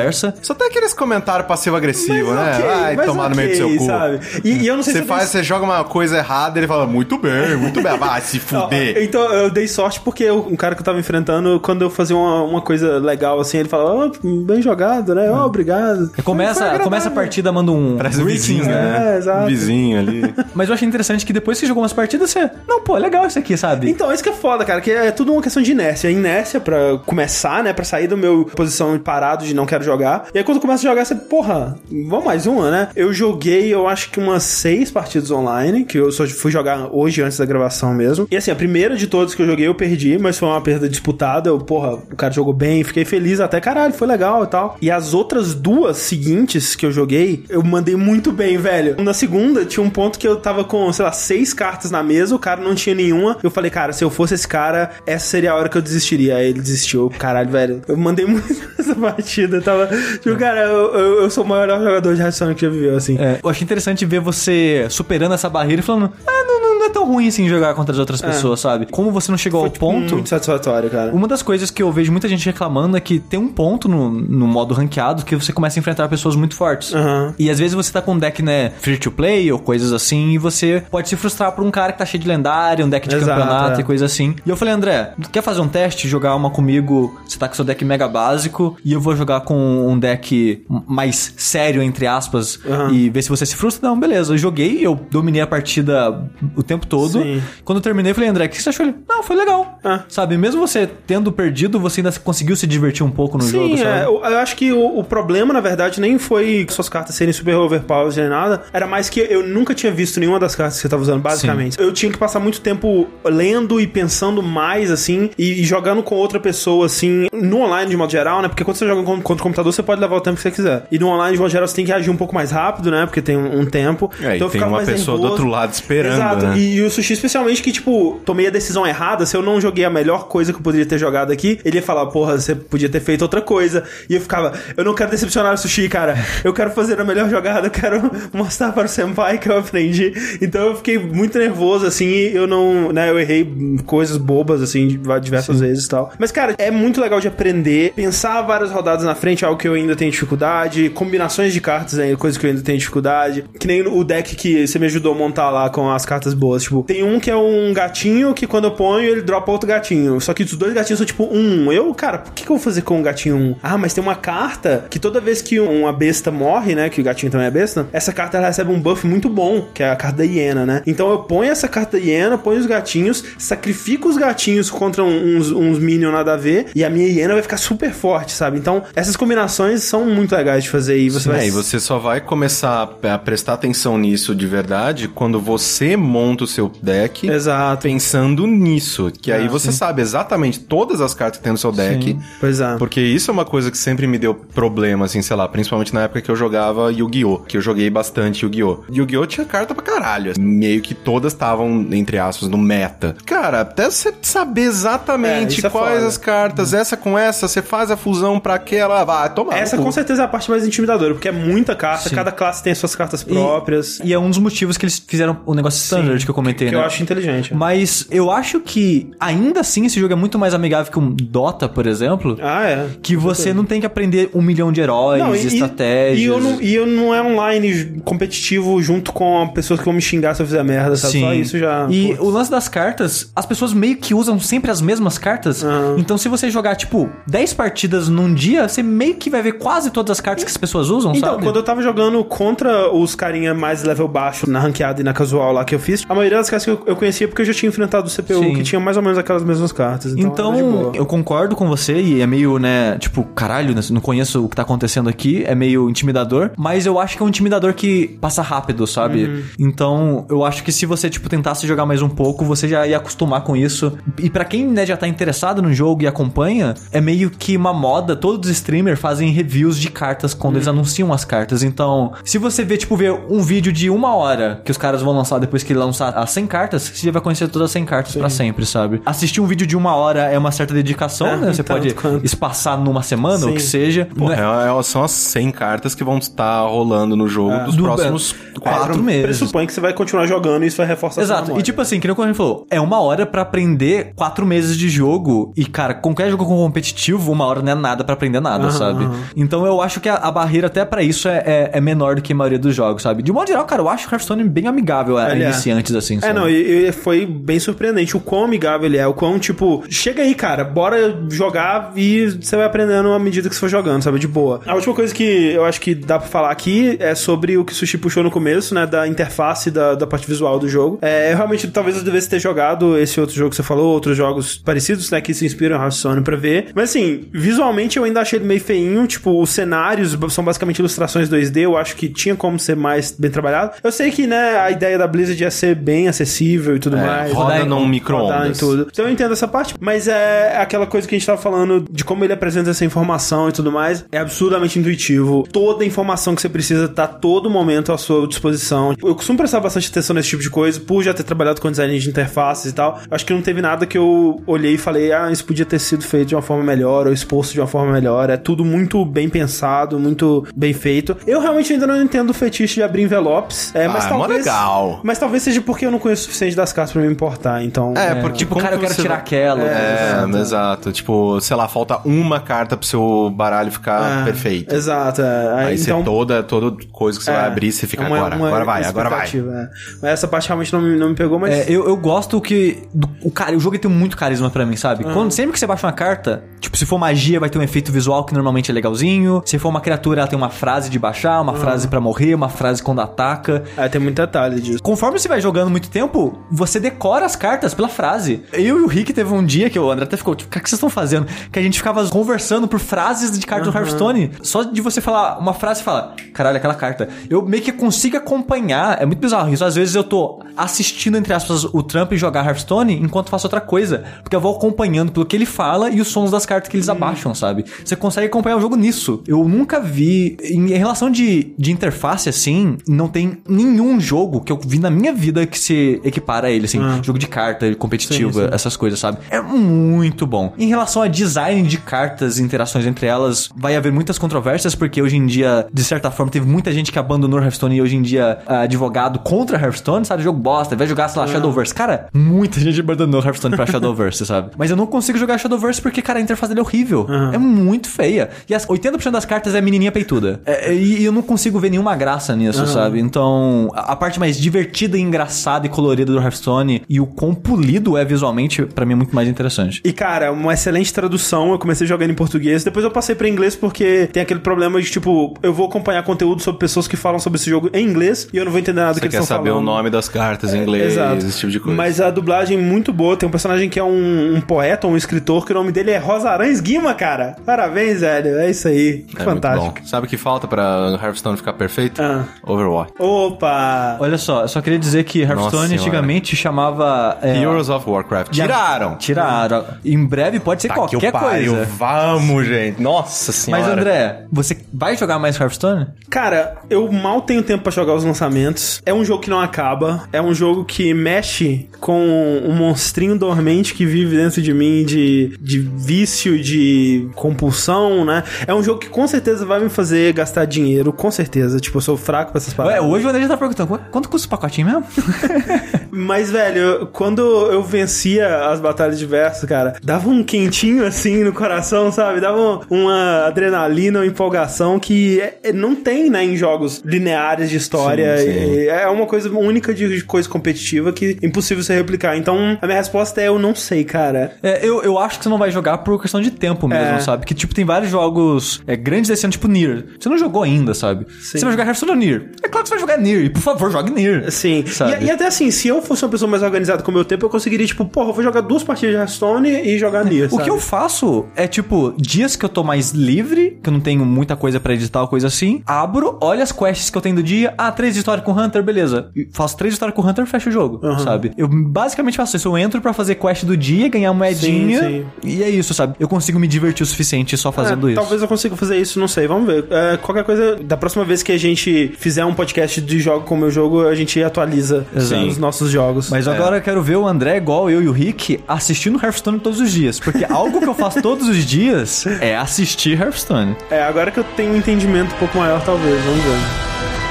Só 0.43 0.55
tem 0.55 0.69
aqueles 0.69 0.93
comentários 0.95 1.47
passivo-agressivo, 1.47 2.33
né? 2.35 2.53
ok, 2.57 2.65
Vai 2.67 2.97
mas 2.97 3.07
tomar 3.07 3.29
no 3.31 3.37
meio 3.37 3.51
do 3.51 3.57
seu 3.57 3.77
cu. 3.77 3.87
sabe? 3.87 4.21
E, 4.45 4.63
e 4.63 4.67
eu 4.67 4.77
não 4.77 4.83
sei 4.83 4.95
Você 4.95 5.01
se 5.01 5.07
faz, 5.07 5.29
você 5.29 5.43
joga 5.43 5.65
uma 5.65 5.85
coisa 5.85 6.17
errada, 6.19 6.59
ele 6.59 6.67
fala, 6.67 6.87
muito 6.87 7.19
bem, 7.19 7.57
muito 7.57 7.81
bem. 7.83 7.97
Vai 7.99 8.21
se 8.21 8.41
Não, 8.53 8.63
fuder. 8.65 9.03
Então, 9.03 9.23
eu 9.33 9.51
dei 9.51 9.67
sorte 9.69 10.01
porque 10.01 10.25
eu- 10.25 10.47
um 10.51 10.57
cara 10.57 10.75
que 10.75 10.81
eu 10.81 10.85
tava 10.85 10.99
enfrentando, 10.99 11.61
quando 11.61 11.83
eu 11.83 11.91
fazia 11.91 12.17
uma, 12.17 12.43
uma 12.43 12.61
coisa 12.61 12.99
legal 12.99 13.41
assim, 13.41 13.59
ele 13.59 13.69
falava, 13.69 14.13
oh, 14.23 14.29
bem 14.45 14.61
jogado, 14.63 15.15
né? 15.15 15.31
Oh, 15.31 15.45
obrigado. 15.45 16.11
É, 16.17 16.23
Começa, 16.23 16.79
começa 16.81 17.09
a 17.09 17.13
partida, 17.13 17.51
manda 17.53 17.71
um 17.73 17.97
Parece 17.97 18.21
um 18.21 18.25
vizinho, 18.25 18.65
né? 18.65 19.15
É, 19.15 19.19
exato. 19.19 19.43
Um 19.45 19.47
vizinho 19.47 19.99
ali. 19.99 20.35
Mas 20.55 20.69
eu 20.69 20.75
achei 20.75 20.87
interessante 20.89 21.25
que 21.27 21.33
depois 21.33 21.59
que 21.59 21.61
você 21.63 21.69
jogou 21.69 21.83
umas 21.83 21.93
partidas, 21.93 22.31
você. 22.31 22.51
Não, 22.69 22.81
pô, 22.83 22.97
é 22.97 23.01
legal 23.01 23.27
isso 23.27 23.39
aqui, 23.39 23.57
sabe? 23.57 23.91
Então, 23.91 24.13
isso 24.13 24.23
que 24.23 24.29
é 24.29 24.33
foda, 24.33 24.65
cara, 24.65 24.81
que 24.81 24.91
é 24.91 25.11
tudo 25.11 25.33
uma 25.33 25.43
questão 25.43 25.63
de 25.63 25.73
inércia. 25.73 26.11
Inércia 26.11 26.61
pra 26.61 26.99
começar, 27.07 27.63
né? 27.63 27.73
Pra 27.73 27.85
sair 27.85 28.07
do 28.07 28.17
meu 28.17 28.45
posição 28.57 28.93
de 28.95 28.99
parado 29.01 29.45
de 29.45 29.55
não 29.55 29.67
quero 29.67 29.82
jogar. 29.83 30.29
E 30.35 30.39
aí 30.39 30.45
quando 30.45 30.61
começa 30.61 30.87
a 30.87 30.91
jogar, 30.91 31.05
você, 31.05 31.15
porra, 31.15 31.77
vamos 31.91 32.25
mais 32.25 32.47
uma, 32.47 32.71
né? 32.71 32.89
Eu 32.95 33.13
joguei, 33.13 33.73
eu 33.73 33.87
acho 33.87 34.11
que 34.11 34.19
umas 34.19 34.43
seis 34.43 34.91
partidas 34.91 35.31
online, 35.31 35.85
que 35.85 35.99
eu 35.99 36.11
só 36.13 36.27
fui 36.27 36.51
jogar 36.51 36.89
hoje 36.93 37.23
antes 37.23 37.39
da 37.39 37.45
gravação 37.45 37.93
mesmo. 37.95 38.27
E 38.31 38.37
assim, 38.37 38.51
a 38.51 38.57
primeira 38.57 38.97
de 38.97 39.07
todas 39.07 39.35
que 39.35 39.43
eu 39.43 39.47
joguei 39.47 39.67
eu 39.67 39.75
perdi, 39.75 40.19
mas 40.19 40.39
foi 40.39 40.49
uma 40.49 40.61
perda 40.61 40.89
disputada. 40.89 41.49
Eu, 41.49 41.59
porra, 41.59 41.95
o 41.95 42.17
cara 42.17 42.33
jogou 42.33 42.53
bem, 42.53 42.85
fiquei 42.85 43.05
feliz 43.05 43.41
até, 43.41 43.61
caralho, 43.61 43.93
foi 43.93 44.07
legal 44.07 44.45
e 44.45 44.47
tal. 44.47 44.77
E 44.81 44.91
as 44.91 45.15
outras 45.15 45.55
duas 45.55 45.97
seguintes 45.97 46.75
que 46.75 46.87
eu 46.87 46.93
joguei, 46.93 47.45
eu 47.49 47.63
mandei 47.63 47.97
muito 47.97 48.33
bem, 48.33 48.59
velho. 48.59 49.03
Na 49.03 49.15
segunda, 49.15 49.65
tinha 49.65 49.85
um 49.85 49.91
ponto 49.91 50.19
que 50.19 50.27
eu 50.27 50.37
tava 50.37 50.65
com, 50.65 50.93
sei 50.93 51.05
lá, 51.05 51.13
seis 51.13 51.53
cartas 51.53 51.91
na 51.91 52.03
mesa, 52.03 52.35
o 52.35 52.39
cara 52.39 52.61
não 52.61 52.75
tinha 52.75 52.95
nenhuma. 52.95 53.39
Eu 53.43 53.51
falei, 53.51 53.71
cara, 53.71 53.93
se 53.93 54.05
eu 54.05 54.11
fosse 54.11 54.35
esse 54.35 54.47
cara, 54.47 54.91
essa 55.07 55.27
seria 55.27 55.53
a 55.53 55.55
hora 55.55 55.69
que 55.69 55.77
eu 55.77 55.83
desistiria. 55.83 56.37
Aí 56.37 56.49
ele 56.49 56.61
desistiu. 56.61 57.11
Caralho, 57.19 57.51
velho. 57.51 57.83
Eu 57.89 57.97
mandei 57.97 58.25
muito 58.27 58.69
nessa 58.77 58.95
partida. 58.95 59.57
Eu 59.57 59.63
tava. 59.73 60.19
Tipo, 60.19 60.37
cara, 60.37 60.61
eu, 60.61 60.95
eu, 60.95 61.23
eu 61.23 61.31
sou 61.31 61.45
o 61.45 61.49
maior 61.49 61.69
jogador 61.69 62.15
de 62.15 62.21
Hearthstone 62.21 62.55
que 62.55 62.63
já 62.63 62.69
viveu, 62.69 62.97
assim. 62.97 63.17
É, 63.19 63.41
eu 63.43 63.51
achei 63.51 63.65
interessante 63.65 64.05
ver 64.05 64.21
você 64.21 64.87
superando 64.89 65.35
essa 65.35 65.49
barreira 65.49 65.81
e 65.81 65.85
falando, 65.85 66.13
ah, 66.27 66.45
não, 66.47 66.61
não, 66.61 66.79
não 66.79 66.87
é 66.87 66.91
tão 66.91 67.07
ruim 67.07 67.29
assim 67.29 67.49
jogar 67.49 67.75
contra 67.75 67.93
as 67.93 67.99
outras 67.99 68.21
pessoas, 68.21 68.61
sabe? 68.61 68.87
Como 68.87 69.11
você 69.11 69.31
não 69.31 69.39
chegou 69.39 69.61
Foi, 69.61 69.69
ao 69.69 69.73
tipo, 69.73 69.87
ponto. 69.87 70.15
muito 70.15 70.29
satisfatório, 70.29 70.91
cara. 70.91 71.13
Uma 71.13 71.29
das 71.29 71.43
coisas 71.43 71.71
que 71.71 71.83
eu 71.83 71.91
vejo 71.93 72.11
muita 72.11 72.29
gente 72.29 72.45
reclamando 72.47 72.97
é 72.97 73.01
que 73.01 73.19
tem 73.19 73.39
um 73.39 73.49
ponto 73.49 73.89
no, 73.89 74.11
no 74.11 74.47
modo 74.47 74.75
ranqueado 74.75 75.25
que 75.25 75.35
você 75.35 75.53
começa 75.53 75.79
a 75.79 75.81
enfrentar 75.81 76.09
pessoas 76.09 76.37
muito 76.37 76.55
fortes. 76.55 76.95
Aham. 76.95 77.35
E 77.39 77.51
às 77.51 77.59
vezes 77.59 77.75
você 77.75 77.93
tá 77.93 78.03
com 78.03 78.15
um 78.15 78.19
deck, 78.19 78.43
né, 78.43 78.73
free 78.81 78.99
to 78.99 79.11
play 79.11 79.51
ou 79.51 79.59
coisas 79.59 79.93
assim, 79.93 80.31
e 80.31 80.39
você 80.39 80.83
pode 80.91 81.09
se 81.09 81.17
frustrar 81.17 81.53
por 81.53 81.65
um 81.65 81.71
cara 81.71 81.93
que 81.93 81.99
tá 81.99 82.07
cheio 82.07 82.23
de 82.23 82.29
lendário, 82.29 82.85
um 82.85 82.89
deck 82.89 83.09
de 83.09 83.17
Exato, 83.17 83.31
campeonato 83.31 83.79
é. 83.79 83.81
e 83.81 83.85
coisa 83.85 84.07
assim. 84.07 84.35
E 84.45 84.51
eu 84.51 84.57
falei, 84.57 84.75
André, 84.75 85.15
quer 85.31 85.43
fazer 85.43 85.61
um 85.61 85.69
teste, 85.69 86.09
jogar 86.09 86.35
uma 86.35 86.51
comigo? 86.51 87.19
Você 87.27 87.39
tá 87.39 87.49
com 87.49 87.55
seu 87.55 87.65
deck 87.65 87.85
mega 87.85 88.09
básico, 88.09 88.77
e 88.85 88.93
eu 88.93 89.01
vou 89.01 89.17
jogar 89.17 89.41
com 89.41 89.55
um 89.63 89.99
deck 89.99 90.65
mais 90.87 91.35
sério, 91.37 91.83
entre 91.83 92.07
aspas, 92.07 92.59
Aham. 92.69 92.93
e 92.93 93.11
ver 93.11 93.23
se 93.23 93.29
você 93.29 93.45
se 93.47 93.57
frustra? 93.57 93.89
Não, 93.89 93.99
beleza. 93.99 94.33
Eu 94.35 94.39
joguei, 94.39 94.79
eu 94.85 94.95
dominei 95.11 95.41
a 95.43 95.47
partida 95.47 96.25
o 96.57 96.63
tempo 96.63 96.87
todo. 96.87 97.23
Sim. 97.23 97.43
Quando 97.65 97.79
eu 97.79 97.83
terminei, 97.83 98.11
eu 98.13 98.15
falei, 98.15 98.31
André, 98.31 98.47
o 98.47 98.49
que 98.49 98.61
você 98.63 98.69
achou? 98.69 98.87
Ele, 98.87 98.95
não, 99.09 99.23
foi 99.23 99.37
legal. 99.37 99.79
Ah. 99.85 100.05
Sabe, 100.09 100.37
mesmo 100.37 100.61
você 100.61 100.89
tendo 101.07 101.31
perdido, 101.33 101.79
você 101.81 102.01
ainda 102.01 102.13
conseguiu 102.13 102.57
se 102.57 102.67
divertir 102.67 103.05
um 103.05 103.11
pouco 103.11 103.39
no 103.39 103.45
jogo, 103.47 103.77
Sim, 103.77 103.83
sabe? 103.83 104.01
é, 104.01 104.05
eu, 104.05 104.23
acho 104.39 104.57
que 104.57 104.73
o, 104.73 104.99
o 104.99 105.05
problema, 105.05 105.53
na 105.53 105.61
verdade, 105.61 106.01
nem 106.01 106.19
foi 106.19 106.67
suas 106.69 106.89
cartas 106.89 107.15
serem 107.15 107.33
super 107.33 107.55
overpowered 107.57 108.19
nem 108.21 108.29
nada. 108.29 108.63
Era 108.73 108.87
mais 108.87 109.09
que 109.09 109.21
eu 109.21 109.47
nunca 109.47 109.75
tinha 109.75 109.93
visto 109.93 110.19
nenhuma 110.21 110.39
das 110.39 110.55
cartas 110.55 110.77
que 110.77 110.83
você 110.83 110.89
tava 110.89 111.03
usando, 111.03 111.21
basicamente. 111.21 111.79
Eu 111.81 111.93
tinha 111.93 112.11
que 112.11 112.19
passar 112.19 112.41
muito 112.41 112.61
tempo 112.61 113.09
lendo 113.25 113.81
e 113.81 113.87
pensando 113.87 114.43
mais, 114.43 114.91
assim, 114.91 115.31
e, 115.39 115.61
e 115.61 115.65
jogando 115.65 116.03
com 116.03 116.15
outra 116.15 116.39
pessoa, 116.41 116.87
assim, 116.87 117.27
no 117.33 117.59
online 117.61 117.91
de 117.91 117.97
modo 117.97 118.11
geral, 118.11 118.43
né? 118.43 118.49
Porque 118.49 118.65
quando 118.65 118.77
você 118.77 118.87
joga 118.87 119.03
con- 119.03 119.21
contra 119.21 119.43
computador, 119.53 119.73
você 119.73 119.83
pode 119.83 120.01
levar 120.01 120.17
o 120.17 120.21
tempo 120.21 120.37
que 120.37 120.43
você 120.43 120.51
quiser. 120.51 120.85
E 120.91 120.99
no 120.99 121.09
online, 121.09 121.35
de 121.35 121.39
modo 121.41 121.51
geral, 121.51 121.67
você 121.69 121.75
tem 121.75 121.85
que 121.85 121.93
agir 121.93 122.11
um 122.11 122.17
pouco 122.17 122.35
mais 122.35 122.51
rápido, 122.51 122.91
né? 122.91 123.05
Porque 123.07 123.23
tem 123.23 123.37
um, 123.37 123.61
um 123.61 123.67
tempo. 123.67 124.11
É, 124.21 124.33
e 124.33 124.37
Então 124.37 124.49
eu 124.49 124.51
tem 124.51 124.61
uma 124.63 124.71
mais 124.79 124.89
pessoa 124.89 125.17
do 125.17 125.23
nervoso. 125.23 125.43
outro 125.43 125.47
lado 125.47 125.73
esperando, 125.73 126.15
Exato. 126.15 126.47
né? 126.47 126.59
E, 126.59 126.77
e 126.77 126.83
o 126.83 126.91
Sushi, 126.91 127.13
especialmente, 127.13 127.63
que, 127.63 127.71
tipo, 127.73 128.21
tomei 128.25 128.47
a 128.47 128.51
decisão 128.51 128.87
errada, 128.87 129.25
se 129.27 129.37
eu 129.37 129.43
não 129.43 129.61
joguei 129.61 129.85
a 129.85 129.91
melhor 129.91 130.29
coisa 130.29 130.53
que 130.53 130.59
eu 130.59 130.63
poderia 130.63 130.87
ter 130.87 130.99
jogado 130.99 131.33
aqui, 131.33 131.61
ele 131.65 131.77
ia 131.77 131.83
falar, 131.83 132.07
porra, 132.07 132.39
você 132.39 132.55
podia 132.55 132.89
ter 132.89 133.01
feito 133.01 133.23
outra 133.23 133.41
coisa. 133.41 133.85
E 134.09 134.15
eu 134.15 134.21
ficava, 134.21 134.53
eu 134.77 134.85
não 134.85 134.95
quero 134.95 135.11
decepcionar 135.11 135.53
o 135.55 135.57
Sushi, 135.57 135.89
cara. 135.89 136.17
Eu 136.45 136.53
quero 136.53 136.71
fazer 136.71 137.01
a 137.01 137.05
melhor 137.05 137.29
jogada, 137.29 137.67
eu 137.67 137.71
quero 137.71 138.11
mostrar 138.33 138.73
para 138.73 138.87
o 138.87 138.89
Senpai 138.89 139.39
que 139.39 139.49
eu 139.49 139.59
aprendi. 139.59 140.13
Então 140.41 140.69
eu 140.69 140.77
fiquei 140.77 140.99
muito 140.99 141.39
nervoso, 141.39 141.87
assim, 141.87 142.07
e 142.07 142.35
eu 142.35 142.47
não, 142.47 142.93
né, 142.93 143.11
eu 143.11 143.19
errei 143.19 143.47
coisas 143.87 144.17
bobas, 144.17 144.63
assim, 144.63 144.89
diversas 145.21 145.61
vezes 145.61 145.85
e 145.85 145.89
tal. 145.89 146.13
Mas, 146.19 146.31
cara, 146.33 146.55
é 146.59 146.71
muito 146.71 147.01
legal 147.01 147.21
de 147.21 147.29
aprender, 147.29 147.93
pensar 147.95 148.43
várias 148.43 148.71
rodadas 148.71 149.05
na 149.05 149.15
frente, 149.15 149.42
é 149.45 149.49
algo 149.49 149.61
que 149.61 149.69
eu 149.69 149.75
ainda 149.75 149.97
tenho 149.97 150.11
dificuldade, 150.11 150.91
combinações 150.91 151.53
de 151.53 151.61
cartas, 151.61 151.99
é 151.99 152.15
coisa 152.17 152.39
que 152.39 152.47
eu 152.47 152.51
ainda 152.51 152.63
tenho 152.63 152.79
dificuldade. 152.79 153.45
Que 153.59 153.67
nem 153.67 153.83
o 153.87 154.05
deck 154.05 154.37
que 154.37 154.67
você 154.67 154.79
me 154.79 154.87
ajudou 154.87 155.15
a 155.15 155.17
montar 155.17 155.51
lá 155.51 155.69
com 155.71 155.91
as 155.91 156.05
cartas 156.05 156.35
boas. 156.35 156.63
Tipo, 156.63 156.83
tem 156.83 157.03
um 157.03 157.19
que 157.19 157.31
é 157.31 157.37
um 157.37 157.73
gatinho 157.73 158.35
que 158.35 158.47
quando 158.47 158.65
eu 158.65 158.73
ponho, 158.73 159.09
ele 159.09 159.23
dropa 159.23 159.51
outro 159.51 159.69
gatinho. 159.69 160.21
Só 160.21 160.35
que 160.35 160.43
os 160.43 160.55
dois 160.55 160.73
gatinhos 160.73 160.99
são 160.99 161.07
tipo 161.07 161.25
um. 161.25 161.73
Eu, 161.73 161.93
cara, 161.95 162.19
por 162.19 162.33
que, 162.33 162.45
que 162.45 162.51
eu 162.51 162.57
vou 162.57 162.63
fazer 162.63 162.83
com 162.83 162.99
um 162.99 163.03
gatinho 163.03 163.37
um? 163.37 163.57
Ah, 163.63 163.79
mas 163.79 163.95
tem 163.95 164.03
uma 164.03 164.15
carta 164.15 164.87
que 164.91 164.99
toda 164.99 165.21
vez 165.21 165.43
que 165.43 165.59
uma 165.61 165.93
besta 165.93 166.31
morre, 166.31 166.75
né? 166.75 166.89
Que 166.89 167.01
o 167.01 167.05
gatinho 167.05 167.31
também 167.31 167.47
é 167.47 167.51
besta, 167.51 167.87
essa 167.93 168.13
carta 168.13 168.39
ela 168.39 168.47
recebe 168.47 168.71
um 168.71 168.81
buff 168.81 169.07
muito 169.07 169.29
bom, 169.29 169.69
que 169.73 169.83
é 169.83 169.91
a 169.91 169.97
carta 169.97 170.19
da 170.19 170.25
hiena, 170.25 170.67
né? 170.67 170.83
Então 170.87 171.11
eu 171.11 171.19
ponho 171.21 171.51
essa 171.51 171.69
carta 171.69 171.99
da 171.99 172.03
hiena, 172.03 172.39
ponho 172.39 172.59
os 172.59 172.67
gatinhos, 172.67 173.25
sacrifico 173.39 174.09
os 174.09 174.17
gatinhos 174.17 174.71
contra 174.71 175.03
uns, 175.03 175.51
uns 175.51 175.79
minions 175.79 176.13
nada 176.13 176.35
a 176.35 176.37
ver, 176.37 176.67
e 176.75 176.85
a 176.85 176.91
minha 176.91 177.09
hiena 177.09 177.35
vai 177.35 177.43
ficar 177.43 177.57
super 177.57 177.93
forte, 177.93 178.33
sabe? 178.33 178.59
Então, 178.59 178.83
essas 178.95 179.17
combinações 179.23 179.85
são 179.85 180.05
muito 180.05 180.35
legais 180.35 180.65
de 180.65 180.71
fazer 180.71 180.99
e 180.99 181.09
você 181.09 181.29
vai. 181.29 181.41
É, 181.43 181.47
e 181.47 181.51
você 181.51 181.79
só 181.79 181.99
vai 181.99 182.21
começar 182.21 182.91
a 183.05 183.19
prestar 183.19 183.53
atenção 183.55 183.97
nisso 183.97 184.35
de 184.35 184.47
verdade 184.49 185.07
quando 185.07 185.41
você 185.41 185.97
monta 185.97 186.43
o 186.43 186.47
seu 186.47 186.73
deck 186.83 187.29
Exato. 187.29 187.83
pensando 187.85 188.47
nisso. 188.49 189.13
Que 189.23 189.31
aí 189.31 189.47
Ah, 189.47 189.49
você 189.49 189.71
sabe 189.71 190.03
exatamente 190.03 190.59
todas 190.59 191.01
as 191.01 191.15
cartas 191.15 191.39
que 191.39 191.45
tem 191.45 191.53
no 191.53 191.59
seu 191.59 191.71
deck. 191.71 192.19
Pois 192.41 192.61
é. 192.61 192.77
Porque 192.79 193.01
isso 193.01 193.31
é 193.31 193.33
uma 193.33 193.45
coisa 193.45 193.71
que 193.71 193.79
sempre 193.79 194.07
me 194.09 194.19
deu 194.19 194.35
problema, 194.35 195.05
assim, 195.05 195.23
sei 195.23 195.37
lá, 195.37 195.47
principalmente 195.49 195.95
na 195.95 196.03
época 196.03 196.21
que 196.21 196.31
eu 196.31 196.37
jogava 196.37 196.93
Yu-Gi-Oh! 196.93 197.39
Que 197.47 197.57
eu 197.57 197.61
joguei 197.61 197.89
bastante 197.89 198.45
Yu-Gi-Oh! 198.45 198.81
Yu-Gi-Oh! 198.91 199.27
tinha 199.27 199.47
carta 199.47 199.73
pra 199.75 199.85
caralho. 199.85 200.33
assim, 200.33 200.43
Meio 200.43 200.83
que 200.83 200.95
todas 200.95 201.33
estavam, 201.33 201.87
entre 201.93 202.19
aspas, 202.19 202.49
no 202.49 202.59
meta. 202.59 203.15
Cara, 203.25 203.61
até 203.61 203.89
você 203.89 204.13
saber 204.21 204.63
É, 204.63 204.65
exatamente 204.65 205.59
isso 205.59 205.67
é 205.67 205.71
quais 205.71 205.95
foda. 205.97 206.07
as 206.09 206.17
cartas, 206.19 206.75
essa 206.75 206.97
com 206.97 207.17
essa, 207.19 207.47
você 207.47 207.63
faz 207.63 207.91
a 207.91 207.97
fusão 207.97 208.41
pra 208.41 208.55
aquela, 208.55 209.05
vai. 209.45 209.61
Essa 209.61 209.77
com 209.77 209.93
certeza 209.93 210.23
é 210.23 210.25
a 210.25 210.29
parte 210.29 210.51
mais 210.51 210.67
intimidadora, 210.67 211.15
porque 211.15 211.29
é 211.29 211.33
muita 211.33 211.75
carta, 211.75 212.09
Sim. 212.09 212.15
cada 212.15 212.33
classe 212.33 212.63
tem 212.63 212.73
as 212.73 212.79
suas 212.79 212.95
cartas 212.95 213.23
próprias. 213.23 214.01
E 214.05 214.13
é 214.13 214.19
um 214.19 214.29
dos 214.29 214.39
motivos 214.39 214.77
que 214.77 214.85
eles 214.85 215.03
fizeram 215.07 215.39
o 215.47 215.55
negócio 215.55 215.79
standard 215.83 216.25
que 216.25 216.31
eu 216.31 216.35
comentei, 216.35 216.69
que 216.69 216.75
né? 216.75 216.81
eu 216.81 216.85
acho 216.85 217.03
inteligente. 217.03 217.55
Mas 217.55 218.07
eu 218.11 218.31
acho 218.31 218.61
que, 218.61 219.11
ainda 219.19 219.61
assim, 219.61 219.87
esse 219.87 219.99
jogo 220.01 220.13
é 220.13 220.17
muito 220.17 220.39
mais 220.39 220.55
amigável 220.55 220.91
que 220.91 220.99
um 220.99 221.11
Dota, 221.11 221.69
por 221.69 221.87
exemplo. 221.87 222.39
Ah, 222.41 222.65
é. 222.65 222.87
Que 223.03 223.17
você 223.17 223.53
não 223.53 223.65
tem 223.65 223.81
que 223.81 223.87
aprender 223.87 224.31
um 224.35 224.43
milhão 224.43 224.73
de 224.73 224.81
heróis, 224.81 225.23
Não, 225.23 225.35
e, 225.35 225.47
estratégias. 225.47 226.19
E 226.19 226.25
eu, 226.25 226.41
não, 226.41 226.61
e 226.61 226.75
eu 226.75 226.87
não 226.87 227.15
é 227.15 227.23
online 227.23 228.01
competitivo 228.05 228.81
junto 228.83 229.13
com 229.13 229.49
pessoas 229.49 229.81
que 229.81 229.85
vão 229.85 229.95
me 229.95 230.03
xingar 230.03 230.35
se 230.35 230.43
eu 230.43 230.47
fizer 230.47 230.63
merda, 230.63 230.97
sabe? 230.97 231.21
Só 231.21 231.35
isso 231.35 231.59
já. 231.59 231.87
E 231.91 232.15
pô. 232.17 232.27
o 232.27 232.31
lance 232.31 232.51
das 232.51 232.69
cartas, 232.69 233.31
as 233.35 233.47
pessoas 233.47 233.73
meio 233.73 233.97
que 233.97 234.15
usam 234.15 234.39
sempre 234.39 234.71
as 234.71 234.81
mesmas 234.81 235.19
cartas. 235.19 235.65
Ah. 235.65 235.95
Então, 235.99 236.17
se 236.17 236.29
você 236.29 236.51
jogar, 236.51 236.77
tipo, 236.77 237.11
10 237.27 237.55
partidas 237.55 238.09
num 238.09 238.33
dia, 238.33 238.69
você 238.69 238.83
meio 238.83 239.02
que 239.15 239.29
vai 239.31 239.43
ver 239.43 239.53
quase 239.53 239.91
todas 239.91 240.11
as 240.13 240.21
cartas 240.21 240.45
que 240.45 240.51
as 240.51 240.57
pessoas 240.57 240.89
usam, 240.89 241.13
Então, 241.15 241.33
sabe? 241.33 241.43
quando 241.45 241.57
eu 241.57 241.63
tava 241.63 241.83
jogando 241.83 242.23
contra 242.25 242.93
os 242.93 243.15
carinha 243.15 243.55
mais 243.55 243.83
level 243.83 244.07
baixo 244.09 244.49
na 244.51 244.59
ranqueada 244.61 245.01
e 245.01 245.05
na 245.05 245.13
casual 245.13 245.53
lá 245.53 245.65
que 245.65 245.75
eu 245.75 245.79
fiz, 245.79 246.05
a 246.09 246.15
maioria 246.15 246.39
das 246.39 246.49
cartas 246.51 246.65
que 246.65 246.71
eu, 246.71 246.83
eu 246.87 246.97
conhecia 246.97 247.27
porque 247.27 247.43
eu 247.43 247.47
já 247.47 247.55
tinha 247.55 247.69
enfrentado 247.69 248.07
o 248.07 248.11
CPU 248.11 248.39
Sim. 248.39 248.55
que 248.55 248.63
tinha 248.63 248.81
mais 248.81 248.97
ou 248.97 249.03
menos 249.03 249.19
aquelas 249.19 249.43
mesmas 249.43 249.73
cartas. 249.73 250.13
Então, 250.17 250.55
Então, 250.55 250.93
eu 250.95 251.07
concordo 251.07 251.57
com 251.57 251.67
você 251.69 252.01
e 252.01 252.21
é 252.21 252.27
meio, 252.27 252.59
né, 252.59 252.97
tipo, 252.99 253.25
caralho, 253.35 253.75
né, 253.75 253.81
não 253.91 254.01
conheço 254.01 254.45
o 254.45 254.49
que 254.49 254.57
tá 254.57 254.63
acontecendo 254.63 255.09
aqui, 255.09 255.43
é 255.47 255.55
meio 255.55 255.89
intimidador, 255.89 256.51
mas 256.57 256.87
eu 256.87 256.99
acho 256.99 257.17
que 257.17 257.23
é 257.23 257.27
um 257.27 257.29
intimidador 257.29 257.73
que 257.75 258.17
passa 258.21 258.43
rápido, 258.43 258.87
sabe? 258.87 259.25
Uhum. 259.25 259.43
Então, 259.59 260.27
eu 260.29 260.45
acho 260.45 260.63
que 260.63 260.71
se 260.73 260.85
você, 260.87 261.09
tipo, 261.09 261.29
tentasse 261.29 261.67
jogar 261.67 261.87
mais 261.87 262.03
um 262.03 262.09
pouco, 262.09 262.45
você 262.45 262.69
já 262.69 262.87
ia 262.87 262.97
acostumar 262.97 263.43
com 263.43 263.57
isso. 263.57 263.93
E 264.19 264.29
pra 264.29 264.45
quem, 264.45 264.67
né, 264.67 264.85
já 264.85 264.97
tá 264.97 265.07
interessado 265.09 265.63
no 265.63 265.73
jogo 265.73 266.03
e 266.03 266.07
acompanha, 266.07 266.75
é 266.91 267.01
meio 267.01 267.31
que 267.31 267.57
uma 267.57 267.73
moda, 267.73 268.15
todos 268.17 268.49
os 268.51 268.57
streamers 268.57 268.92
fazem 268.97 269.31
reviews 269.31 269.79
de 269.79 269.91
cartas 269.91 270.35
quando 270.35 270.55
Uhum. 270.55 270.59
eles 270.59 270.69
anunciam 270.69 271.13
as 271.13 271.25
cartas. 271.25 271.63
Então, 271.63 272.13
se 272.25 272.39
você 272.39 272.65
vê, 272.65 272.77
tipo, 272.77 272.97
ver 272.97 273.13
um 273.31 273.41
vídeo 273.43 273.73
de 273.73 273.89
uma 273.91 274.15
hora 274.15 274.61
que 274.65 274.71
os 274.71 274.77
caras 274.79 275.03
vão 275.03 275.15
lançar 275.15 275.39
depois 275.39 275.63
que 275.63 275.73
lançar 275.75 276.11
as 276.17 276.31
100 276.31 276.47
cartas, 276.47 276.83
você 276.83 277.07
já 277.07 277.13
vai 277.13 277.23
conhecer 277.23 277.49
todas 277.49 277.67
as 277.67 277.73
100 277.73 277.85
cartas 277.85 278.15
pra 278.15 278.29
sempre, 278.29 278.65
sabe? 278.67 279.01
Assistir 279.05 279.41
um 279.41 279.47
vídeo 279.47 279.67
de 279.67 279.77
uma 279.77 279.95
hora 279.95 280.21
é 280.23 280.39
uma 280.39 280.51
certa 280.53 280.75
dedicação, 280.75 281.27
É, 281.27 281.37
né? 281.37 281.53
Você 281.53 281.63
tanto 281.63 281.81
pode 281.81 281.95
quanto. 281.95 282.25
espaçar 282.25 282.79
numa 282.79 283.03
semana, 283.03 283.45
ou 283.47 283.51
Sim. 283.51 283.55
que 283.57 283.63
seja. 283.63 284.09
Pô, 284.17 284.27
Não 284.27 284.33
é- 284.33 284.69
é- 284.75 284.79
é- 284.79 284.83
são 284.83 285.03
as 285.05 285.11
100 285.13 285.51
cartas 285.51 285.95
que 285.95 286.03
vão 286.05 286.19
estar 286.19 286.63
rolando 286.67 287.17
no 287.17 287.29
jogo 287.29 287.57
dos 287.65 287.77
Do- 287.77 287.85
próximos 287.85 288.33
quatro 288.61 288.83
quatro 288.83 289.03
meses. 289.03 289.23
Pressupõe 289.23 289.67
que 289.67 289.73
você 289.73 289.81
vai 289.81 289.93
continuar 289.93 290.27
jogando 290.27 290.65
e 290.65 290.67
isso 290.67 290.77
vai 290.77 290.87
reforçar 290.87 291.23
a 291.23 291.27
sua 291.27 291.37
Exato. 291.37 291.59
E 291.59 291.63
tipo 291.63 291.81
assim, 291.81 291.99
que 292.01 292.07
nem 292.09 292.17
o 292.17 292.27
gente 292.27 292.37
falou, 292.37 292.67
é 292.71 292.81
uma 292.81 293.01
hora 293.01 293.25
pra 293.27 293.43
aprender 293.43 294.13
quatro 294.15 294.45
meses 294.47 294.77
de 294.77 294.89
jogo. 294.89 295.53
E, 295.57 295.65
cara, 295.65 295.95
qualquer 295.95 296.31
jogo 296.31 296.45
competitivo, 296.45 297.31
uma 297.33 297.45
hora 297.47 297.63
não 297.63 297.73
é 297.73 297.75
nada 297.75 298.05
pra 298.05 298.15
aprender 298.15 298.41
nada, 298.41 298.65
Aham, 298.65 298.71
sabe? 298.83 299.05
aham. 299.05 299.23
Então 299.37 299.67
eu 299.67 299.81
acho 299.81 300.01
que 300.01 300.09
a, 300.09 300.15
a 300.17 300.31
barreira 300.31 300.67
até 300.67 300.85
pra 300.85 301.03
isso 301.03 301.29
é, 301.29 301.43
é, 301.47 301.71
é 301.75 301.81
menor 301.81 302.17
do 302.17 302.23
que 302.23 302.33
a 302.33 302.37
maioria 302.37 302.59
dos 302.59 302.75
jogos, 302.75 303.03
sabe? 303.03 303.23
De 303.23 303.33
modo 303.33 303.47
geral, 303.49 303.65
cara, 303.65 303.83
eu 303.83 303.89
acho 303.89 304.07
o 304.09 304.11
Hearthstone 304.13 304.45
bem 304.45 304.67
amigável 304.67 305.17
a 305.19 305.31
Ele 305.33 305.43
é. 305.45 305.49
iniciantes, 305.49 305.95
assim, 305.95 306.19
É, 306.19 306.21
sabe? 306.21 306.35
não, 306.35 306.49
e, 306.49 306.89
e 306.89 306.93
foi 306.93 307.27
bem 307.27 307.59
surpreendente 307.59 308.17
o 308.17 308.21
quão 308.21 308.45
amigável 308.45 308.87
ele 308.87 308.97
é, 308.97 309.07
o 309.07 309.15
quão, 309.15 309.39
tipo, 309.39 309.83
chega 309.89 310.23
aí, 310.23 310.35
cara, 310.35 310.65
bora 310.65 311.15
jogar 311.31 311.93
e 311.97 312.27
você 312.41 312.57
vai 312.57 312.67
aprendendo 312.67 313.13
à 313.13 313.19
medida 313.19 313.49
que 313.49 313.55
você 313.55 313.61
for 313.61 313.69
jogando, 313.69 314.03
sabe? 314.03 314.19
De 314.19 314.29
boa. 314.29 314.61
A 314.67 314.75
última 314.75 314.95
coisa 314.95 315.15
que 315.15 315.23
eu 315.53 315.65
acho 315.65 315.81
que 315.81 315.95
dá 315.95 316.19
pra 316.19 316.29
falar 316.29 316.51
aqui 316.51 316.97
é 317.01 317.15
sobre 317.15 317.57
o 317.57 317.65
que 317.65 317.73
o 317.73 317.77
Sushi 317.77 317.99
puxou 317.99 318.23
no 318.23 318.31
começo, 318.31 318.75
né? 318.75 318.87
Da 318.87 319.07
interface 319.07 319.71
da, 319.71 319.95
da 319.95 320.07
parte 320.07 320.27
visual 320.27 320.59
do 320.59 320.69
jogo. 320.69 320.99
É, 321.03 321.33
eu 321.33 321.37
realmente, 321.37 321.69
talvez 321.69 321.97
eu 321.97 322.03
devesse 322.03 322.29
ter 322.29 322.39
jogado 322.41 322.99
esse 322.99 323.21
outro 323.21 323.35
jogo 323.35 323.51
que 323.51 323.57
você 323.57 323.63
falou, 323.63 323.93
outros 323.93 324.17
jogos 324.17 324.57
parecidos, 324.57 325.11
né? 325.11 325.21
Que 325.21 325.33
se 325.35 325.45
inspiram 325.45 325.77
em 325.77 325.81
Hearthstone 325.81 326.23
pra 326.23 326.37
ver. 326.37 326.69
Mas 326.75 326.91
assim, 326.91 327.29
visualmente 327.33 327.97
eu 327.99 328.05
ainda 328.05 328.21
achei 328.21 328.39
ele 328.39 328.47
meio 328.47 328.61
feinho, 328.73 329.07
tipo, 329.07 329.41
os 329.43 329.51
cenários 329.51 330.17
são 330.31 330.43
basicamente 330.43 330.79
ilustrações 330.79 331.29
2D, 331.29 331.59
eu 331.63 331.77
acho 331.77 331.95
que 331.95 332.09
tinha 332.09 332.35
como 332.35 332.59
ser 332.59 332.75
mais 332.75 333.11
bem 333.13 333.31
trabalhado. 333.31 333.73
Eu 333.85 333.93
sei 333.93 334.11
que, 334.11 334.27
né, 334.27 334.59
a 334.61 334.71
ideia 334.71 334.97
da 334.97 335.07
Blizzard 335.07 335.43
ia 335.43 335.51
ser 335.51 335.75
bem 335.75 336.09
acessível 336.09 336.75
e 336.75 336.79
tudo 336.79 336.97
É, 336.97 337.07
mais. 337.07 337.33
roda 337.33 337.59
em- 337.61 337.67
num 337.69 337.87
micro-ondas. 337.87 338.59
tudo. 338.59 338.87
Então 338.91 339.05
eu 339.05 339.11
entendo 339.11 339.33
essa 339.33 339.47
parte, 339.47 339.75
mas 339.81 340.09
é 340.09 340.57
aquela 340.57 340.87
coisa 340.87 341.07
que 341.07 341.15
a 341.15 341.19
gente 341.19 341.27
tava 341.27 341.41
falando 341.41 341.85
de 341.91 342.03
como 342.05 342.25
ele 342.25 342.33
apresenta 342.33 342.71
essa 342.71 342.85
informação 342.85 343.49
e 343.49 343.53
tudo 343.53 343.71
mais. 343.71 344.05
É 344.11 344.19
absurdamente 344.19 344.79
intuitivo. 344.79 345.47
Toda 345.53 345.85
a 345.85 345.87
informação 345.87 346.35
que 346.35 346.41
você 346.41 346.49
precisa 346.49 346.89
tá 346.89 347.07
todo 347.07 347.51
momento 347.51 347.93
à 347.93 347.99
sua 347.99 348.27
disposição. 348.27 348.95
Eu 349.03 349.15
costumo 349.15 349.37
prestar 349.39 349.61
bastante 349.61 349.91
atenção 349.91 350.15
nesse 350.15 350.31
tipo 350.31 350.43
de 350.43 350.49
coisa, 350.51 350.81
por 350.81 351.03
já 351.03 351.13
ter 351.13 351.25
trabalhado 351.25 351.61
com 351.61 351.71
design 351.71 351.99
de 351.99 352.09
interfaces 352.09 352.73
e 352.73 352.75
tal. 352.75 352.99
Acho 353.11 353.27
que 353.27 353.33
não 353.35 353.43
teve 353.43 353.61
nada 353.61 353.85
que 353.87 353.99
eu 353.99 354.43
olhei 354.47 354.75
e 354.75 354.79
falei, 354.79 355.13
ah, 355.13 355.31
isso 355.31 355.45
podia 355.45 355.67
ter 355.67 355.79
sido 355.79 356.03
feito 356.05 356.29
de 356.29 356.35
uma 356.35 356.43
forma 356.43 356.63
melhor 356.65 357.07
ou 357.07 357.13
exposto 357.13 357.53
de 357.53 357.61
uma 357.61 357.67
forma 357.67 357.93
melhor. 357.93 358.31
É 358.31 358.37
tudo 358.37 358.62
muito 358.65 359.05
bem 359.05 359.29
pensado, 359.29 359.99
muito 359.99 360.47
bem 360.55 360.73
feito. 360.73 361.17
Eu 361.27 361.41
realmente 361.41 361.73
ainda 361.73 361.87
não 361.87 362.01
entendo 362.03 362.31
o 362.31 362.35
fetiche 362.35 362.75
de 362.77 362.83
abrir 362.83 363.03
envelopes. 363.03 363.75
É, 363.75 363.89
mas 363.89 364.05
Ah, 364.05 364.09
é 364.09 364.13
mó 364.13 364.19
talvez. 364.21 364.45
legal. 364.45 365.01
Mas 365.03 365.19
talvez 365.19 365.43
seja 365.43 365.61
porque 365.61 365.87
eu 365.87 365.91
não 365.91 365.99
conheço 365.99 366.23
o 366.23 366.25
suficiente 366.27 366.57
das 366.57 366.73
cartas 366.73 366.93
pra 366.93 367.03
me 367.03 367.09
importar, 367.11 367.63
então. 367.65 367.95
É, 367.97 368.15
porque 368.17 368.39
Tipo, 368.39 368.57
cara, 368.59 368.75
eu 368.75 368.79
que 368.81 368.87
quero 368.87 368.97
tirar 369.01 369.15
vai- 369.15 369.19
aquela. 369.23 369.63
É, 369.63 370.13
exato. 370.25 370.37
exato. 370.39 370.93
Tipo, 370.93 371.41
sei 371.41 371.57
lá, 371.57 371.69
falta 371.69 371.99
uma 372.05 372.41
carta 372.41 372.77
pro 372.77 372.87
seu 372.87 373.31
baralho 373.35 373.71
ficar 373.71 374.23
É, 374.23 374.25
perfeito. 374.25 374.75
Exato. 374.75 375.23
é. 375.23 375.55
Aí 375.67 375.75
então, 375.81 375.99
você 375.99 376.05
toda, 376.05 376.43
toda 376.43 376.77
coisa 376.91 377.19
que 377.19 377.25
você 377.25 377.31
é, 377.31 377.35
vai 377.35 377.47
abrir, 377.47 377.73
você 377.73 377.87
fica 377.87 378.03
uma- 378.05 378.17
agora, 378.17 378.37
uma 378.37 378.47
agora 378.49 378.65
vai, 378.65 378.85
agora 378.85 379.09
vai. 379.11 379.27
é. 379.29 379.69
Mas 380.01 380.11
essa 380.13 380.27
parte 380.29 380.49
realmente 380.49 380.73
não 380.73 380.81
me, 380.81 380.97
não 380.97 381.09
me 381.11 381.15
pegou, 381.15 381.39
mas. 381.39 381.53
É, 381.55 381.65
eu, 381.69 381.87
eu 381.87 381.97
gosto 381.97 382.41
que. 382.41 382.83
do- 382.93 383.09
o, 383.23 383.31
cara, 383.31 383.57
o 383.57 383.61
jogo 383.61 383.79
tem 383.79 383.91
muito 383.91 384.17
carisma 384.17 384.51
pra 384.51 384.67
mim, 384.67 384.77
sabe? 384.77 385.05
Ah. 385.07 385.13
Quando, 385.13 385.31
sempre 385.31 385.53
que 385.53 385.59
você 385.59 385.67
baixa 385.67 385.87
uma 385.87 385.93
carta, 385.93 386.43
tipo, 386.61 386.77
se 386.77 386.85
for 386.85 386.99
magia, 386.99 387.39
vai 387.39 387.49
ter 387.49 387.59
um 387.59 387.63
efeito 387.63 387.93
visual 387.93 388.25
que 388.25 388.35
normalmente 388.35 388.43
é 388.61 388.73
legalzinho. 388.73 389.43
Se 389.45 389.59
for 389.59 389.69
uma 389.69 389.81
criatura, 389.81 390.21
ela 390.21 390.29
tem 390.29 390.37
uma 390.37 390.51
frase 390.51 390.91
de 390.91 390.99
baixar, 390.99 391.41
uma 391.41 391.55
frase 391.55 391.89
pra 391.89 392.01
morrer, 392.01 392.35
uma 392.35 392.49
frase 392.49 392.83
quando 392.83 393.01
ataca. 393.01 393.65
É, 393.77 393.89
tem 393.89 394.01
muito 394.01 394.17
detalhe 394.17 394.61
disso. 394.61 394.83
Conforme 394.83 395.19
você 395.19 395.29
vai 395.29 395.41
jogando 395.41 395.71
muito 395.71 395.89
tempo, 395.89 396.39
você 396.51 396.79
decora 396.79 397.25
as 397.25 397.37
cartas 397.37 397.75
pela 397.75 397.89
frase. 397.89 398.43
Eu 398.53 398.79
e 398.79 398.83
o 398.83 398.87
Rick 398.87 399.13
teve 399.13 399.33
um 399.33 399.45
dia 399.45 399.71
que 399.71 399.79
o 399.79 399.91
André 399.91 400.05
até 400.05 400.17
ficou, 400.17 400.35
tipo, 400.35 400.49
o 400.49 400.53
que 400.53 400.69
vocês 400.69 400.75
estão 400.75 400.91
fazendo? 400.91 401.27
Que 401.51 401.59
a 401.59 401.63
gente 401.63 401.79
ficava 401.79 402.07
conversando 402.09 402.69
por 402.69 402.79
frases 402.79 403.39
de 403.39 403.47
cartas 403.47 403.73
do 403.73 403.77
Hearthstone. 403.77 404.33
Só 404.43 404.63
de 404.63 404.81
você 404.81 405.01
falar 405.01 405.39
uma 405.39 405.55
frase 405.55 405.81
e 405.81 405.85
falar, 405.85 406.15
caralho, 406.33 406.57
aquela 406.57 406.75
carta. 406.75 407.09
Eu 407.29 407.43
meio 407.43 407.63
que 407.63 407.73
consigo 407.73 408.17
acompanhar. 408.17 409.01
É 409.01 409.07
muito 409.07 409.21
bizarro 409.21 409.53
isso. 409.53 409.65
Às 409.65 409.75
vezes 409.75 409.95
eu 409.95 410.05
tô 410.05 410.41
assistindo, 410.57 411.17
entre 411.17 411.33
aspas, 411.33 411.65
o 411.65 411.83
Trump 411.83 412.13
jogar 412.13 412.45
Hearthstone 412.45 412.95
enquanto 412.95 413.31
faço 413.31 413.47
outra 413.47 413.61
coisa. 413.61 414.05
Porque 414.23 414.37
eu 414.37 414.41
vou 414.41 414.57
acompanhando 414.57 415.13
pelo 415.13 415.27
que 415.27 415.37
ele 415.37 415.47
fala 415.47 415.91
e 415.91 416.01
os 416.01 416.09
sons 416.09 416.31
das 416.31 416.47
cartas 416.47 416.71
que 416.71 416.77
eles 416.77 416.89
abaixam, 416.89 417.35
sabe? 417.35 417.65
Você 417.85 417.97
consegue 417.97 418.29
acompanhar 418.33 418.57
o 418.57 418.61
jogo 418.61 418.77
nisso. 418.77 419.23
Eu 419.27 419.47
nunca 419.47 419.81
vi. 419.81 420.37
Em 420.43 420.69
relação 420.69 421.11
de, 421.11 421.53
de 421.59 421.71
interface, 421.71 422.29
assim, 422.29 422.77
não 422.89 423.09
tem 423.09 423.39
nenhum 423.49 424.01
jogo 424.01 424.41
que 424.41 424.51
eu 424.51 424.59
vi 424.65 424.79
na 424.79 424.91
minha 424.91 425.13
vida 425.13 425.47
que 425.47 425.59
se 425.59 426.01
equipara 426.03 426.49
a 426.49 426.51
ele, 426.51 426.65
assim. 426.65 426.81
Jogo 427.03 427.19
de 427.19 427.27
carta, 427.29 427.73
competitivo, 427.75 428.41
Sim, 428.41 428.47
sim. 428.47 428.55
essas 428.55 428.77
coisas, 428.77 428.99
sabe? 428.99 429.19
É 429.31 429.41
muito 429.41 430.27
bom. 430.27 430.53
Em 430.59 430.69
relação 430.69 431.03
a 431.03 431.09
design 431.09 431.63
de 431.67 431.79
cartas, 431.79 432.39
interações 432.39 432.87
entre 432.87 433.07
elas, 433.07 433.51
vai 433.55 433.77
haver 433.77 433.93
muitas 433.93 434.19
controvérsias, 434.19 434.75
porque 434.75 435.03
hoje 435.03 435.17
em 435.17 435.27
dia, 435.27 435.67
de 435.73 435.85
certa 435.85 436.11
forma, 436.11 436.33
teve 436.33 436.47
muita 436.47 436.73
gente 436.73 436.91
que 436.91 436.99
abandonou 436.99 437.41
Hearthstone 437.41 437.77
e 437.77 437.83
hoje 437.83 437.97
em 437.97 438.03
dia 438.03 438.39
é 438.49 438.55
advogado 438.57 439.19
contra 439.19 439.59
Hearthstone, 439.59 440.05
sabe? 440.05 440.23
Jogo 440.23 440.39
bosta, 440.39 440.75
vai 440.75 440.87
jogar, 440.87 441.09
sei 441.09 441.21
lá, 441.21 441.29
Shadowverse. 441.29 441.75
Cara, 441.75 442.09
muita 442.15 442.61
gente 442.61 442.81
abandonou 442.81 443.23
Hearthstone 443.23 443.57
pra 443.57 443.67
Shadowverse, 443.71 444.25
sabe? 444.25 444.51
Mas 444.57 444.71
eu 444.71 444.77
não 444.77 444.87
consigo 444.87 445.19
jogar 445.19 445.39
Shadowverse 445.39 445.81
porque, 445.83 446.01
cara, 446.01 446.19
a 446.19 446.23
interface 446.23 446.49
dele 446.49 446.61
é 446.61 446.63
horrível. 446.63 447.07
É 447.33 447.39
muito 447.39 447.89
feia. 447.89 448.22
E 448.49 448.55
as 448.55 448.67
80% 448.67 449.11
das 449.11 449.25
cartas 449.25 449.55
é 449.55 449.61
menininha 449.61 449.93
peituda. 449.93 450.41
É, 450.45 450.73
e 450.75 451.05
eu 451.05 451.13
não 451.13 451.23
consigo 451.23 451.59
ver 451.59 451.71
nenhuma 451.71 451.95
graça 451.97 452.35
nisso, 452.35 452.67
sabe? 452.67 453.01
Então, 453.01 453.71
a, 453.75 453.93
a 453.93 453.97
parte 453.97 454.19
mais 454.19 454.37
divertida, 454.39 454.97
e 454.97 455.01
engraçada 455.01 455.67
e 455.67 455.69
colorida 455.69 456.13
do 456.13 456.19
Hearthstone 456.21 456.83
e 456.89 457.01
o 457.01 457.07
quão 457.07 457.35
polido 457.35 457.97
é 457.97 458.05
visualmente, 458.05 458.63
pra 458.63 458.85
mim 458.85 458.93
é 458.93 458.97
muito 458.97 459.15
mais 459.15 459.29
interessante. 459.29 459.81
E, 459.85 459.93
cara, 459.93 460.33
uma 460.33 460.53
excelente 460.55 460.93
tradução. 460.93 461.53
Eu 461.53 461.59
comecei 461.59 461.87
jogando 461.87 462.11
em 462.11 462.15
português, 462.15 462.65
depois 462.65 462.85
eu 462.85 462.91
passei 462.91 463.15
pra 463.15 463.29
inglês 463.29 463.55
porque 463.57 464.09
tem 464.13 464.23
aquele 464.23 464.41
problema 464.41 464.81
de, 464.81 464.91
tipo, 464.91 465.35
eu 465.43 465.53
vou 465.53 465.67
acompanhar 465.67 466.03
conteúdo 466.03 466.43
sobre 466.43 466.59
pessoas 466.59 466.87
que 466.89 466.97
falam 466.97 467.19
sobre 467.19 467.39
esse 467.39 467.49
jogo 467.49 467.71
em 467.73 467.87
inglês 467.87 468.29
e 468.33 468.37
eu 468.37 468.45
não 468.45 468.53
vou 468.53 468.61
entender 468.61 468.81
nada 468.81 468.93
do 468.93 468.95
Você 468.95 469.01
que 469.01 469.07
eles 469.07 469.17
quer 469.17 469.23
estão 469.23 469.37
saber 469.37 469.51
falando. 469.51 469.63
o 469.63 469.67
nome 469.67 469.91
das 469.91 470.09
cartas 470.09 470.55
em 470.55 470.63
inglês, 470.63 470.93
Exato. 470.93 471.27
esse 471.27 471.39
tipo 471.39 471.53
de 471.53 471.61
coisa. 471.61 471.77
Mas 471.77 472.01
a 472.01 472.11
dublagem 472.11 472.59
é 472.59 472.61
muito 472.61 472.93
boa. 472.93 473.17
Tem 473.17 473.29
um 473.29 473.33
personagem 473.33 473.69
que 473.69 473.79
é 473.79 473.85
um, 473.85 474.37
um 474.37 474.41
poeta, 474.41 474.87
um 474.87 474.97
escritor, 474.97 475.45
que 475.45 475.53
o 475.53 475.55
nome 475.55 475.73
dele 475.73 475.91
é 475.91 475.99
Rosa 475.99 476.31
Aranha 476.31 476.53
Guima, 476.61 476.95
cara. 476.95 477.37
Parabéns, 477.45 478.03
velho. 478.21 478.39
É 478.39 478.51
isso 478.51 478.69
aí. 478.69 479.05
é 479.19 479.23
Fantástico. 479.25 479.65
muito 479.65 479.81
bom. 479.83 479.87
Sabe 479.89 480.07
o 480.07 480.11
que 480.11 480.17
falta 480.17 480.47
pra 480.49 480.99
Hearthstone 481.03 481.37
ficar 481.37 481.53
perfeito? 481.55 482.01
Ah. 482.03 482.25
Overwatch. 482.43 482.93
Opa! 482.99 483.97
Olha 484.01 484.19
só, 484.19 484.43
eu 484.43 484.49
só 484.49 484.61
queria 484.61 484.79
dizer 484.79 485.05
que 485.05 485.23
Hearthstone 485.23 485.75
antigamente 485.75 486.35
chamava. 486.37 487.19
é, 487.23 487.39
Heroes 487.39 487.69
of 487.69 487.89
Warcraft. 487.89 488.33
Tiraram! 488.33 488.97
Tiraram. 488.97 489.65
Em 489.85 490.05
breve 490.05 490.41
pode 490.41 490.63
ser 490.63 490.69
Tá 490.69 490.75
que 490.75 490.81
qualquer 490.81 491.09
o 491.09 491.13
pariu. 491.13 491.53
coisa. 491.55 491.71
Vamos, 491.77 492.47
gente. 492.47 492.81
Nossa 492.81 493.33
senhora. 493.33 493.63
Mas 493.63 493.73
André, 493.73 494.25
você 494.31 494.57
vai 494.73 494.97
jogar 494.97 495.19
mais 495.19 495.39
Hearthstone? 495.39 495.87
Cara, 496.11 496.57
eu 496.71 496.91
mal 496.91 497.21
tenho 497.23 497.43
tempo 497.43 497.63
pra 497.63 497.73
jogar 497.73 497.95
os 497.95 498.05
lançamentos. 498.05 498.81
É 498.85 498.93
um 498.93 499.05
jogo 499.05 499.23
que 499.23 499.31
não 499.31 499.41
acaba. 499.41 500.05
É 500.13 500.21
um 500.21 500.35
jogo 500.35 500.65
que 500.65 500.93
mexe 500.95 501.69
com 501.81 502.01
um 502.45 502.55
monstrinho 502.55 503.19
dormente 503.19 503.75
que 503.75 503.85
vive 503.85 504.17
dentro 504.17 504.41
de 504.43 504.53
mim 504.55 504.85
de, 504.85 505.37
de 505.41 505.59
vício, 505.61 506.41
de 506.41 507.09
compulsão, 507.15 508.02
né? 508.05 508.23
É 508.47 508.55
um 508.55 508.63
jogo 508.63 508.81
que 508.81 508.89
com 508.89 509.07
certeza 509.07 509.45
vai 509.47 509.61
me 509.61 509.69
fazer 509.69 510.13
gastar 510.13 510.45
dinheiro, 510.45 510.93
com 510.93 511.11
certeza. 511.11 511.59
Tipo, 511.61 511.79
eu 511.79 511.83
sou 511.83 511.97
fraco 511.97 512.33
pra 512.33 512.39
essas 512.39 512.53
Ué, 512.53 512.57
paradas. 512.57 512.85
hoje 512.85 513.07
o 513.07 513.09
André 513.09 513.23
já 513.23 513.29
tá 513.29 513.37
perguntando, 513.37 513.69
"Qu- 513.69 513.91
quanto 513.91 514.09
custa 514.09 514.27
o 514.27 514.31
pacotinho 514.31 514.67
mesmo? 514.67 514.85
Mas, 515.91 516.31
velho, 516.31 516.89
quando 516.93 517.21
eu 517.51 517.63
vencia 517.63 518.49
as 518.49 518.61
batalhas 518.61 518.99
de 518.99 519.05
verso, 519.07 519.47
cara, 519.47 519.75
dava 519.83 520.09
um 520.09 520.25
quentinho 520.25 520.87
assim 520.87 521.23
no 521.23 521.33
coração, 521.33 521.93
sabe? 521.93 522.21
Dava 522.21 522.61
uma 522.71 523.27
adrenalina, 523.27 523.99
uma 524.01 524.07
empolgação 524.07 524.79
que 524.79 525.21
é- 525.21 525.39
é- 525.45 525.53
não 525.53 525.75
tem, 525.75 526.09
né, 526.11 526.25
em 526.25 526.37
jogos 526.37 526.83
lineares 526.85 527.51
de 527.51 527.57
história. 527.57 528.17
Sim, 528.19 528.25
sim. 528.25 528.53
E 528.55 528.69
É 528.69 528.87
uma 528.89 529.07
coisa 529.07 529.31
única 529.31 529.73
de 529.75 529.83
de 529.93 530.03
coisa 530.05 530.29
competitiva 530.29 530.93
que 530.93 531.19
é 531.23 531.27
impossível 531.27 531.63
você 531.63 531.75
replicar. 531.75 532.17
Então, 532.17 532.57
a 532.61 532.67
minha 532.67 532.79
resposta 532.79 533.21
é: 533.21 533.29
eu 533.29 533.39
não 533.39 533.55
sei, 533.55 533.85
cara. 533.85 534.33
É, 534.43 534.67
eu, 534.67 534.83
eu 534.83 534.99
acho 534.99 535.19
que 535.19 535.25
você 535.25 535.29
não 535.29 535.37
vai 535.39 535.51
jogar 535.51 535.79
por 535.79 536.01
questão 536.01 536.21
de 536.21 536.31
tempo 536.31 536.67
mesmo, 536.67 536.95
É. 536.97 537.01
sabe? 537.01 537.27
Que, 537.27 537.35
tipo, 537.35 537.55
tem 537.55 537.65
vários 537.65 537.91
jogos 537.93 538.61
é, 538.67 538.75
grandes 538.77 539.09
desse 539.09 539.25
ano, 539.25 539.33
tipo 539.33 539.47
Nier. 539.47 539.87
Você 539.99 540.09
não 540.09 540.19
jogou 540.19 540.43
ainda, 540.43 540.75
sabe? 540.75 541.07
Você 541.21 541.39
vai 541.39 541.53
jogar 541.53 541.67
Hearthstone 541.67 541.93
ou 541.93 541.99
Nier? 541.99 542.31
É 542.43 542.49
claro 542.49 542.65
que 542.65 542.69
você 542.69 542.75
vai 542.75 542.81
jogar 542.81 542.99
Nier. 542.99 543.25
E, 543.25 543.31
por 543.31 543.41
favor, 543.41 543.71
jogue 543.71 543.91
Nier. 543.91 544.31
Sim. 544.31 544.65
Sabe? 544.67 545.05
E, 545.05 545.07
e 545.07 545.11
até 545.11 545.27
assim, 545.27 545.51
se 545.51 545.69
eu 545.69 545.81
fosse 545.83 546.05
uma 546.05 546.11
pessoa 546.11 546.31
mais 546.31 546.43
organizada 546.43 546.83
com 546.83 546.91
o 546.91 546.95
meu 546.95 547.05
tempo, 547.05 547.27
eu 547.27 547.31
conseguiria, 547.31 547.67
tipo, 547.67 547.85
porra, 547.85 548.11
eu 548.11 548.15
vou 548.15 548.25
jogar 548.25 548.41
duas 548.41 548.65
partidas 548.65 548.95
de 548.95 549.01
Hearthstone 549.01 549.49
e 549.49 549.79
jogar 549.79 550.05
Nier. 550.05 550.29
O 550.33 550.39
que 550.39 550.51
eu 550.51 550.59
faço 550.59 551.27
é, 551.37 551.47
tipo, 551.47 551.95
dias 551.97 552.35
que 552.35 552.45
eu 552.45 552.49
tô 552.49 552.65
mais 552.65 552.91
livre, 552.91 553.59
que 553.63 553.69
eu 553.69 553.73
não 553.73 553.81
tenho 553.81 554.05
muita 554.05 554.35
coisa 554.37 554.59
pra 554.59 554.75
editar 554.75 555.03
ou 555.03 555.09
coisa 555.09 555.27
assim, 555.27 555.63
abro, 555.67 556.19
olho 556.21 556.43
as 556.43 556.53
quests 556.53 556.91
que 556.91 556.97
eu 556.97 557.03
tenho 557.03 557.17
do 557.17 557.23
dia, 557.23 557.55
ah, 557.59 557.71
três 557.71 557.97
histórias 557.97 558.25
com 558.25 558.33
o 558.33 558.39
Hunter, 558.39 558.63
beleza. 558.63 559.11
Faço 559.33 559.57
três 559.57 559.75
histórias 559.75 559.95
com 559.95 560.03
o 560.03 560.09
Hunter, 560.09 560.27
fecho 560.27 560.49
o 560.49 560.53
jogo, 560.53 560.81
sabe? 560.99 561.33
Eu 561.37 561.49
basicamente 561.49 562.17
faço 562.17 562.37
isso, 562.37 562.49
eu 562.49 562.59
entro 562.59 562.81
pra 562.81 562.93
fazer 562.93 563.17
quest 563.17 563.45
do 563.45 563.57
dia, 563.57 563.89
ganhar 563.89 564.13
moedinha, 564.13 564.81
Sim, 564.81 565.07
e 565.23 565.43
é 565.43 565.51
isso, 565.51 565.75
sabe? 565.75 565.97
Eu 565.99 566.09
consigo 566.09 566.39
me 566.39 566.47
divertir 566.47 566.83
o 566.83 566.87
suficiente 566.87 567.37
só 567.37 567.53
fazendo 567.53 567.82
É, 567.89 567.93
isso. 567.93 568.01
Talvez 568.01 568.23
eu 568.23 568.29
consiga 568.29 568.57
fazer 568.57 568.77
isso, 568.77 568.99
não 568.99 569.09
sei, 569.09 569.27
vamos 569.27 569.47
ver. 569.47 569.65
É, 569.71 569.97
qualquer 569.97 570.25
coisa, 570.25 570.57
da 570.57 570.77
próxima 570.77 571.05
vez 571.05 571.23
que 571.23 571.33
a 571.33 571.39
gente 571.39 571.93
fizer 571.99 572.25
um 572.25 572.35
podcast 572.35 572.81
de 572.81 572.99
jogo 572.99 573.25
com 573.27 573.35
o 573.35 573.39
meu 573.39 573.51
jogo, 573.51 573.87
a 573.87 573.95
gente 573.95 574.23
atualiza 574.23 574.87
Exato. 574.95 575.27
os 575.27 575.39
nossos 575.39 575.71
jogos. 575.71 576.11
Mas 576.11 576.27
agora 576.29 576.57
eu 576.57 576.63
quero 576.63 576.83
ver 576.83 576.97
o 576.97 577.07
André, 577.07 577.37
igual 577.37 577.71
eu 577.71 577.83
e 577.83 577.89
o 577.89 577.93
Rick, 577.93 578.41
assistindo 578.47 578.99
Hearthstone 579.03 579.41
todos 579.41 579.61
os 579.61 579.71
dias. 579.71 580.01
Porque 580.01 580.25
algo 580.25 580.61
que 580.61 580.69
eu 580.69 580.75
faço 580.75 581.01
todos 581.03 581.29
os 581.29 581.45
dias 581.45 582.07
é 582.21 582.37
assistir 582.37 583.01
Hearthstone. 583.01 583.57
É, 583.71 583.83
agora 583.83 584.11
que 584.11 584.19
eu 584.19 584.25
tenho 584.37 584.53
um 584.53 584.57
entendimento 584.57 585.15
um 585.15 585.19
pouco 585.19 585.39
maior, 585.39 585.63
talvez, 585.65 586.03
vamos 586.05 586.23
ver. 586.25 587.02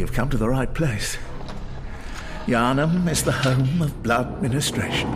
You've 0.00 0.12
come 0.14 0.30
to 0.30 0.38
the 0.38 0.48
right 0.48 0.72
place. 0.72 1.18
Yarnum 2.46 3.06
is 3.08 3.22
the 3.22 3.32
home 3.32 3.82
of 3.82 4.02
blood 4.02 4.40
ministration. 4.40 5.10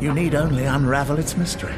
You 0.00 0.12
need 0.12 0.34
only 0.34 0.64
unravel 0.64 1.18
its 1.20 1.36
mystery. 1.36 1.74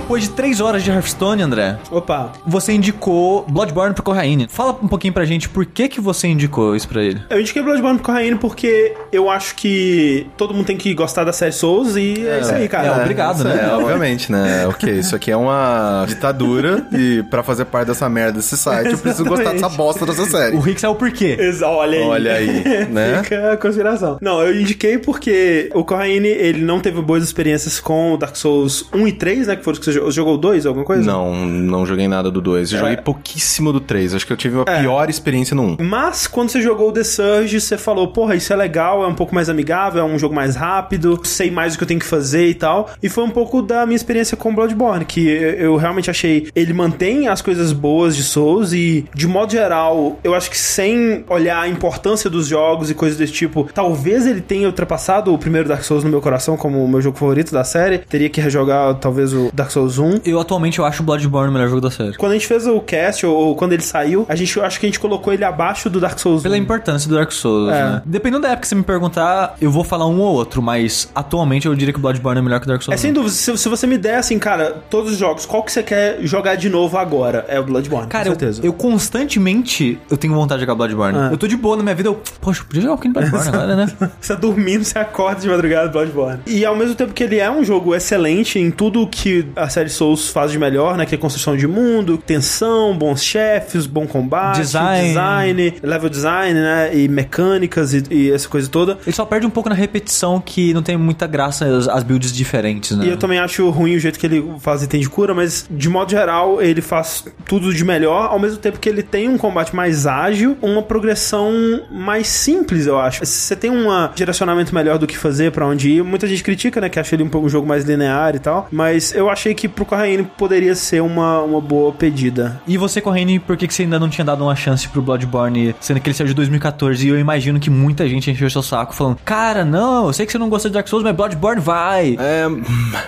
Depois 0.00 0.22
de 0.24 0.30
três 0.30 0.60
horas 0.60 0.82
de 0.82 0.90
Hearthstone, 0.90 1.42
André, 1.42 1.76
Opa, 1.90 2.32
você 2.46 2.72
indicou 2.72 3.44
Bloodborne 3.48 3.94
pro 3.94 4.02
Corraine. 4.02 4.46
Fala 4.48 4.70
um 4.82 4.88
pouquinho 4.88 5.12
pra 5.12 5.24
gente 5.24 5.48
por 5.48 5.66
que 5.66 5.88
que 5.88 6.00
você 6.00 6.28
indicou 6.28 6.74
isso 6.76 6.88
pra 6.88 7.02
ele. 7.02 7.20
eu 7.30 7.40
indiquei 7.40 7.62
Bloodborne 7.62 7.98
pro 7.98 8.06
Corraine 8.06 8.36
porque 8.38 8.94
eu 9.12 9.28
acho 9.28 9.54
que 9.56 10.26
todo 10.36 10.54
mundo 10.54 10.66
tem 10.66 10.76
que 10.76 10.94
gostar 10.94 11.24
da 11.24 11.32
série 11.32 11.52
Souls 11.52 11.96
e 11.96 12.26
é, 12.26 12.40
isso 12.40 12.52
aí, 12.54 12.68
cara. 12.68 12.86
é, 12.88 13.00
obrigado, 13.02 13.36
isso 13.36 13.44
né? 13.44 13.68
É, 13.70 13.74
obviamente, 13.74 14.30
né? 14.30 14.66
Ok, 14.66 14.92
isso 14.98 15.14
aqui 15.16 15.30
é 15.30 15.36
uma 15.36 16.04
ditadura 16.06 16.86
e 16.92 17.22
pra 17.30 17.42
fazer 17.42 17.64
parte 17.64 17.88
dessa 17.88 18.08
merda 18.08 18.38
desse 18.38 18.56
site 18.56 18.92
eu 18.92 18.98
preciso 18.98 19.24
gostar 19.24 19.52
dessa 19.52 19.68
bosta 19.68 20.06
dessa 20.06 20.24
série. 20.26 20.56
O 20.56 20.60
Rick 20.60 20.80
sabe 20.80 20.92
o 20.94 20.96
porquê. 20.96 21.36
Exa- 21.38 21.68
Olha 21.68 21.98
aí. 21.98 22.04
Olha 22.04 22.32
aí, 22.34 22.86
né? 22.90 23.20
Fica 23.24 23.52
a 23.52 23.56
conspiração. 23.56 24.18
Não, 24.20 24.42
eu 24.42 24.58
indiquei 24.60 24.98
porque 24.98 25.70
o 25.74 25.84
Corraine, 25.84 26.28
ele 26.28 26.62
não 26.62 26.80
teve 26.80 27.00
boas 27.02 27.22
experiências 27.24 27.78
com 27.80 28.16
Dark 28.18 28.36
Souls 28.36 28.86
1 28.94 29.06
e 29.08 29.12
3, 29.12 29.46
né? 29.48 29.56
Que 29.56 29.64
foram 29.64 29.74
os 29.74 29.78
que 29.78 29.84
você 29.92 30.10
jogou. 30.10 30.28
O 30.28 30.36
2, 30.36 30.66
alguma 30.66 30.84
coisa? 30.84 31.02
Não, 31.02 31.34
não 31.34 31.86
joguei 31.86 32.06
nada 32.06 32.30
do 32.30 32.40
2. 32.40 32.72
Eu 32.72 32.80
joguei 32.80 32.96
pouquíssimo 32.98 33.72
do 33.72 33.80
3. 33.80 34.14
Acho 34.14 34.26
que 34.26 34.32
eu 34.32 34.36
tive 34.36 34.56
uma 34.56 34.64
pior 34.64 35.08
experiência 35.08 35.54
no 35.54 35.62
1. 35.62 35.76
Mas 35.80 36.26
quando 36.26 36.50
você 36.50 36.60
jogou 36.60 36.90
o 36.90 36.92
The 36.92 37.04
Surge, 37.04 37.60
você 37.60 37.78
falou, 37.78 38.08
porra, 38.08 38.34
isso 38.34 38.52
é 38.52 38.56
legal, 38.56 39.02
é 39.02 39.06
um 39.06 39.14
pouco 39.14 39.34
mais 39.34 39.48
amigável, 39.48 40.02
é 40.02 40.04
um 40.04 40.18
jogo 40.18 40.34
mais 40.34 40.54
rápido, 40.54 41.18
sei 41.24 41.50
mais 41.50 41.74
o 41.74 41.78
que 41.78 41.84
eu 41.84 41.88
tenho 41.88 42.00
que 42.00 42.06
fazer 42.06 42.46
e 42.46 42.54
tal. 42.54 42.90
E 43.02 43.08
foi 43.08 43.24
um 43.24 43.30
pouco 43.30 43.62
da 43.62 43.86
minha 43.86 43.96
experiência 43.96 44.36
com 44.36 44.54
Bloodborne, 44.54 45.04
que 45.04 45.26
eu 45.26 45.68
eu 45.68 45.76
realmente 45.76 46.10
achei. 46.10 46.48
Ele 46.54 46.72
mantém 46.72 47.28
as 47.28 47.42
coisas 47.42 47.72
boas 47.72 48.16
de 48.16 48.22
Souls 48.22 48.72
e, 48.72 49.04
de 49.14 49.26
modo 49.26 49.52
geral, 49.52 50.18
eu 50.24 50.34
acho 50.34 50.50
que 50.50 50.58
sem 50.58 51.24
olhar 51.28 51.60
a 51.60 51.68
importância 51.68 52.28
dos 52.28 52.46
jogos 52.48 52.90
e 52.90 52.94
coisas 52.94 53.18
desse 53.18 53.32
tipo, 53.32 53.68
talvez 53.72 54.26
ele 54.26 54.40
tenha 54.40 54.66
ultrapassado 54.66 55.32
o 55.32 55.38
primeiro 55.38 55.68
Dark 55.68 55.82
Souls 55.82 56.02
no 56.02 56.10
meu 56.10 56.20
coração 56.20 56.56
como 56.56 56.82
o 56.82 56.88
meu 56.88 57.00
jogo 57.00 57.18
favorito 57.18 57.52
da 57.52 57.64
série. 57.64 57.98
Teria 57.98 58.30
que 58.30 58.40
rejogar, 58.40 58.94
talvez, 58.94 59.32
o 59.32 59.50
Dark 59.52 59.67
Dark 59.68 59.70
Souls 59.70 59.98
1. 59.98 60.20
Eu 60.24 60.40
atualmente 60.40 60.78
eu 60.78 60.84
acho 60.84 61.02
o 61.02 61.06
Bloodborne 61.06 61.50
o 61.50 61.52
melhor 61.52 61.68
jogo 61.68 61.80
da 61.80 61.90
série. 61.90 62.14
Quando 62.16 62.32
a 62.32 62.34
gente 62.34 62.46
fez 62.46 62.66
o 62.66 62.80
cast, 62.80 63.24
ou, 63.26 63.36
ou 63.36 63.54
quando 63.56 63.72
ele 63.74 63.82
saiu, 63.82 64.24
a 64.28 64.34
gente 64.34 64.56
eu 64.56 64.64
acho 64.64 64.80
que 64.80 64.86
a 64.86 64.88
gente 64.88 64.98
colocou 64.98 65.32
ele 65.32 65.44
abaixo 65.44 65.90
do 65.90 66.00
Dark 66.00 66.18
Souls 66.18 66.42
Pela 66.42 66.54
1. 66.54 66.58
importância 66.58 67.08
do 67.08 67.14
Dark 67.14 67.30
Souls, 67.32 67.70
É. 67.70 67.84
né? 67.84 68.02
Dependendo 68.04 68.42
da 68.42 68.48
época 68.48 68.62
que 68.62 68.68
você 68.68 68.74
me 68.74 68.82
perguntar, 68.82 69.56
eu 69.60 69.70
vou 69.70 69.84
falar 69.84 70.06
um 70.06 70.20
ou 70.20 70.34
outro, 70.34 70.62
mas 70.62 71.10
atualmente 71.14 71.66
eu 71.66 71.74
diria 71.74 71.92
que 71.92 71.98
o 71.98 72.02
Bloodborne 72.02 72.38
é 72.38 72.42
melhor 72.42 72.60
que 72.60 72.66
o 72.66 72.68
Dark 72.68 72.80
É 72.80 72.84
Souls. 72.84 73.00
sem 73.00 73.12
dúvida, 73.12 73.32
se, 73.32 73.56
se 73.58 73.68
você 73.68 73.86
me 73.86 73.98
der 73.98 74.16
assim, 74.16 74.38
cara, 74.38 74.82
todos 74.88 75.12
os 75.12 75.18
jogos, 75.18 75.44
qual 75.44 75.62
que 75.62 75.70
você 75.72 75.82
quer 75.82 76.18
jogar 76.22 76.54
de 76.56 76.68
novo 76.70 76.96
agora? 76.96 77.44
É 77.48 77.60
o 77.60 77.64
Bloodborne, 77.64 78.08
Cara, 78.08 78.24
com 78.24 78.30
eu, 78.30 78.38
certeza. 78.38 78.60
eu 78.64 78.72
constantemente 78.72 79.98
eu 80.10 80.16
tenho 80.16 80.34
vontade 80.34 80.60
de 80.60 80.62
jogar 80.66 80.74
Bloodborne. 80.74 81.18
Ah. 81.18 81.28
Eu 81.30 81.36
tô 81.36 81.46
de 81.46 81.56
boa 81.56 81.76
na 81.76 81.82
minha 81.82 81.94
vida, 81.94 82.08
eu, 82.08 82.20
poxa, 82.40 82.62
eu 82.62 82.66
podia 82.66 82.82
jogar 82.82 82.94
um 82.94 82.96
pouquinho 82.96 83.14
de 83.14 83.20
Bloodborne 83.30 83.48
agora, 83.48 83.76
né? 83.76 83.86
Você 84.20 84.34
tá 84.34 84.40
dormindo, 84.40 84.84
você 84.84 84.98
acorda 84.98 85.40
de 85.40 85.48
madrugada 85.48 85.88
Bloodborne. 85.88 86.40
E 86.46 86.64
ao 86.64 86.74
mesmo 86.76 86.94
tempo 86.94 87.12
que 87.12 87.22
ele 87.24 87.38
é 87.38 87.50
um 87.50 87.62
jogo 87.64 87.94
excelente 87.94 88.58
em 88.58 88.70
tudo 88.70 89.06
que 89.06 89.46
a 89.58 89.68
série 89.68 89.88
Souls 89.88 90.28
faz 90.28 90.50
de 90.52 90.58
melhor, 90.58 90.96
né? 90.96 91.04
Que 91.06 91.14
é 91.14 91.18
construção 91.18 91.56
de 91.56 91.66
mundo, 91.66 92.16
tensão, 92.18 92.96
bons 92.96 93.22
chefes, 93.22 93.86
bom 93.86 94.06
combate, 94.06 94.58
Design. 94.60 95.08
design, 95.08 95.74
level 95.82 96.08
design, 96.08 96.54
né? 96.60 96.96
E 96.96 97.08
mecânicas 97.08 97.92
e, 97.94 98.02
e 98.10 98.30
essa 98.32 98.48
coisa 98.48 98.68
toda. 98.68 98.98
Ele 99.06 99.14
só 99.14 99.24
perde 99.24 99.46
um 99.46 99.50
pouco 99.50 99.68
na 99.68 99.74
repetição 99.74 100.40
que 100.40 100.72
não 100.74 100.82
tem 100.82 100.96
muita 100.96 101.26
graça 101.26 101.64
as, 101.66 101.88
as 101.88 102.02
builds 102.02 102.32
diferentes, 102.32 102.96
né? 102.96 103.06
E 103.06 103.08
eu 103.10 103.16
também 103.16 103.38
acho 103.38 103.68
ruim 103.70 103.96
o 103.96 104.00
jeito 104.00 104.18
que 104.18 104.26
ele 104.26 104.52
faz 104.60 104.82
item 104.82 105.00
de 105.00 105.08
cura, 105.08 105.34
mas 105.34 105.66
de 105.70 105.88
modo 105.88 106.10
geral 106.10 106.62
ele 106.62 106.80
faz 106.80 107.24
tudo 107.46 107.72
de 107.74 107.84
melhor, 107.84 108.26
ao 108.30 108.38
mesmo 108.38 108.58
tempo 108.58 108.78
que 108.78 108.88
ele 108.88 109.02
tem 109.02 109.28
um 109.28 109.38
combate 109.38 109.74
mais 109.74 110.06
ágil, 110.06 110.56
uma 110.62 110.82
progressão 110.82 111.52
mais 111.90 112.28
simples, 112.28 112.86
eu 112.86 112.98
acho. 112.98 113.24
Você 113.24 113.56
tem 113.56 113.70
um 113.70 113.86
direcionamento 114.14 114.74
melhor 114.74 114.98
do 114.98 115.06
que 115.06 115.16
fazer, 115.16 115.50
pra 115.52 115.66
onde 115.66 115.90
ir. 115.90 116.02
Muita 116.04 116.26
gente 116.26 116.42
critica, 116.42 116.80
né, 116.80 116.88
que 116.88 116.98
acha 116.98 117.14
ele 117.14 117.22
um, 117.22 117.28
pouco- 117.28 117.46
um 117.46 117.50
jogo 117.50 117.66
mais 117.66 117.84
linear 117.84 118.34
e 118.34 118.38
tal, 118.38 118.68
mas 118.70 119.14
eu 119.14 119.28
achei 119.30 119.47
que 119.54 119.68
pro 119.68 119.84
Corraine 119.84 120.24
poderia 120.36 120.74
ser 120.74 121.02
uma, 121.02 121.40
uma 121.42 121.60
boa 121.60 121.92
pedida. 121.92 122.60
E 122.66 122.76
você, 122.76 123.00
Corrine, 123.00 123.38
por 123.38 123.56
que, 123.56 123.66
que 123.66 123.74
você 123.74 123.82
ainda 123.82 123.98
não 123.98 124.08
tinha 124.08 124.24
dado 124.24 124.42
uma 124.44 124.56
chance 124.56 124.88
pro 124.88 125.02
Bloodborne, 125.02 125.74
sendo 125.80 126.00
que 126.00 126.08
ele 126.08 126.14
saiu 126.14 126.28
de 126.28 126.34
2014? 126.34 127.06
E 127.06 127.10
eu 127.10 127.18
imagino 127.18 127.58
que 127.60 127.70
muita 127.70 128.08
gente 128.08 128.30
encheu 128.30 128.48
seu 128.50 128.62
saco 128.62 128.94
falando: 128.94 129.18
Cara, 129.24 129.64
não, 129.64 130.06
eu 130.06 130.12
sei 130.12 130.26
que 130.26 130.32
você 130.32 130.38
não 130.38 130.48
gosta 130.48 130.68
de 130.68 130.74
Dark 130.74 130.88
Souls, 130.88 131.04
mas 131.04 131.14
Bloodborne 131.14 131.60
vai. 131.60 132.16
É, 132.18 132.46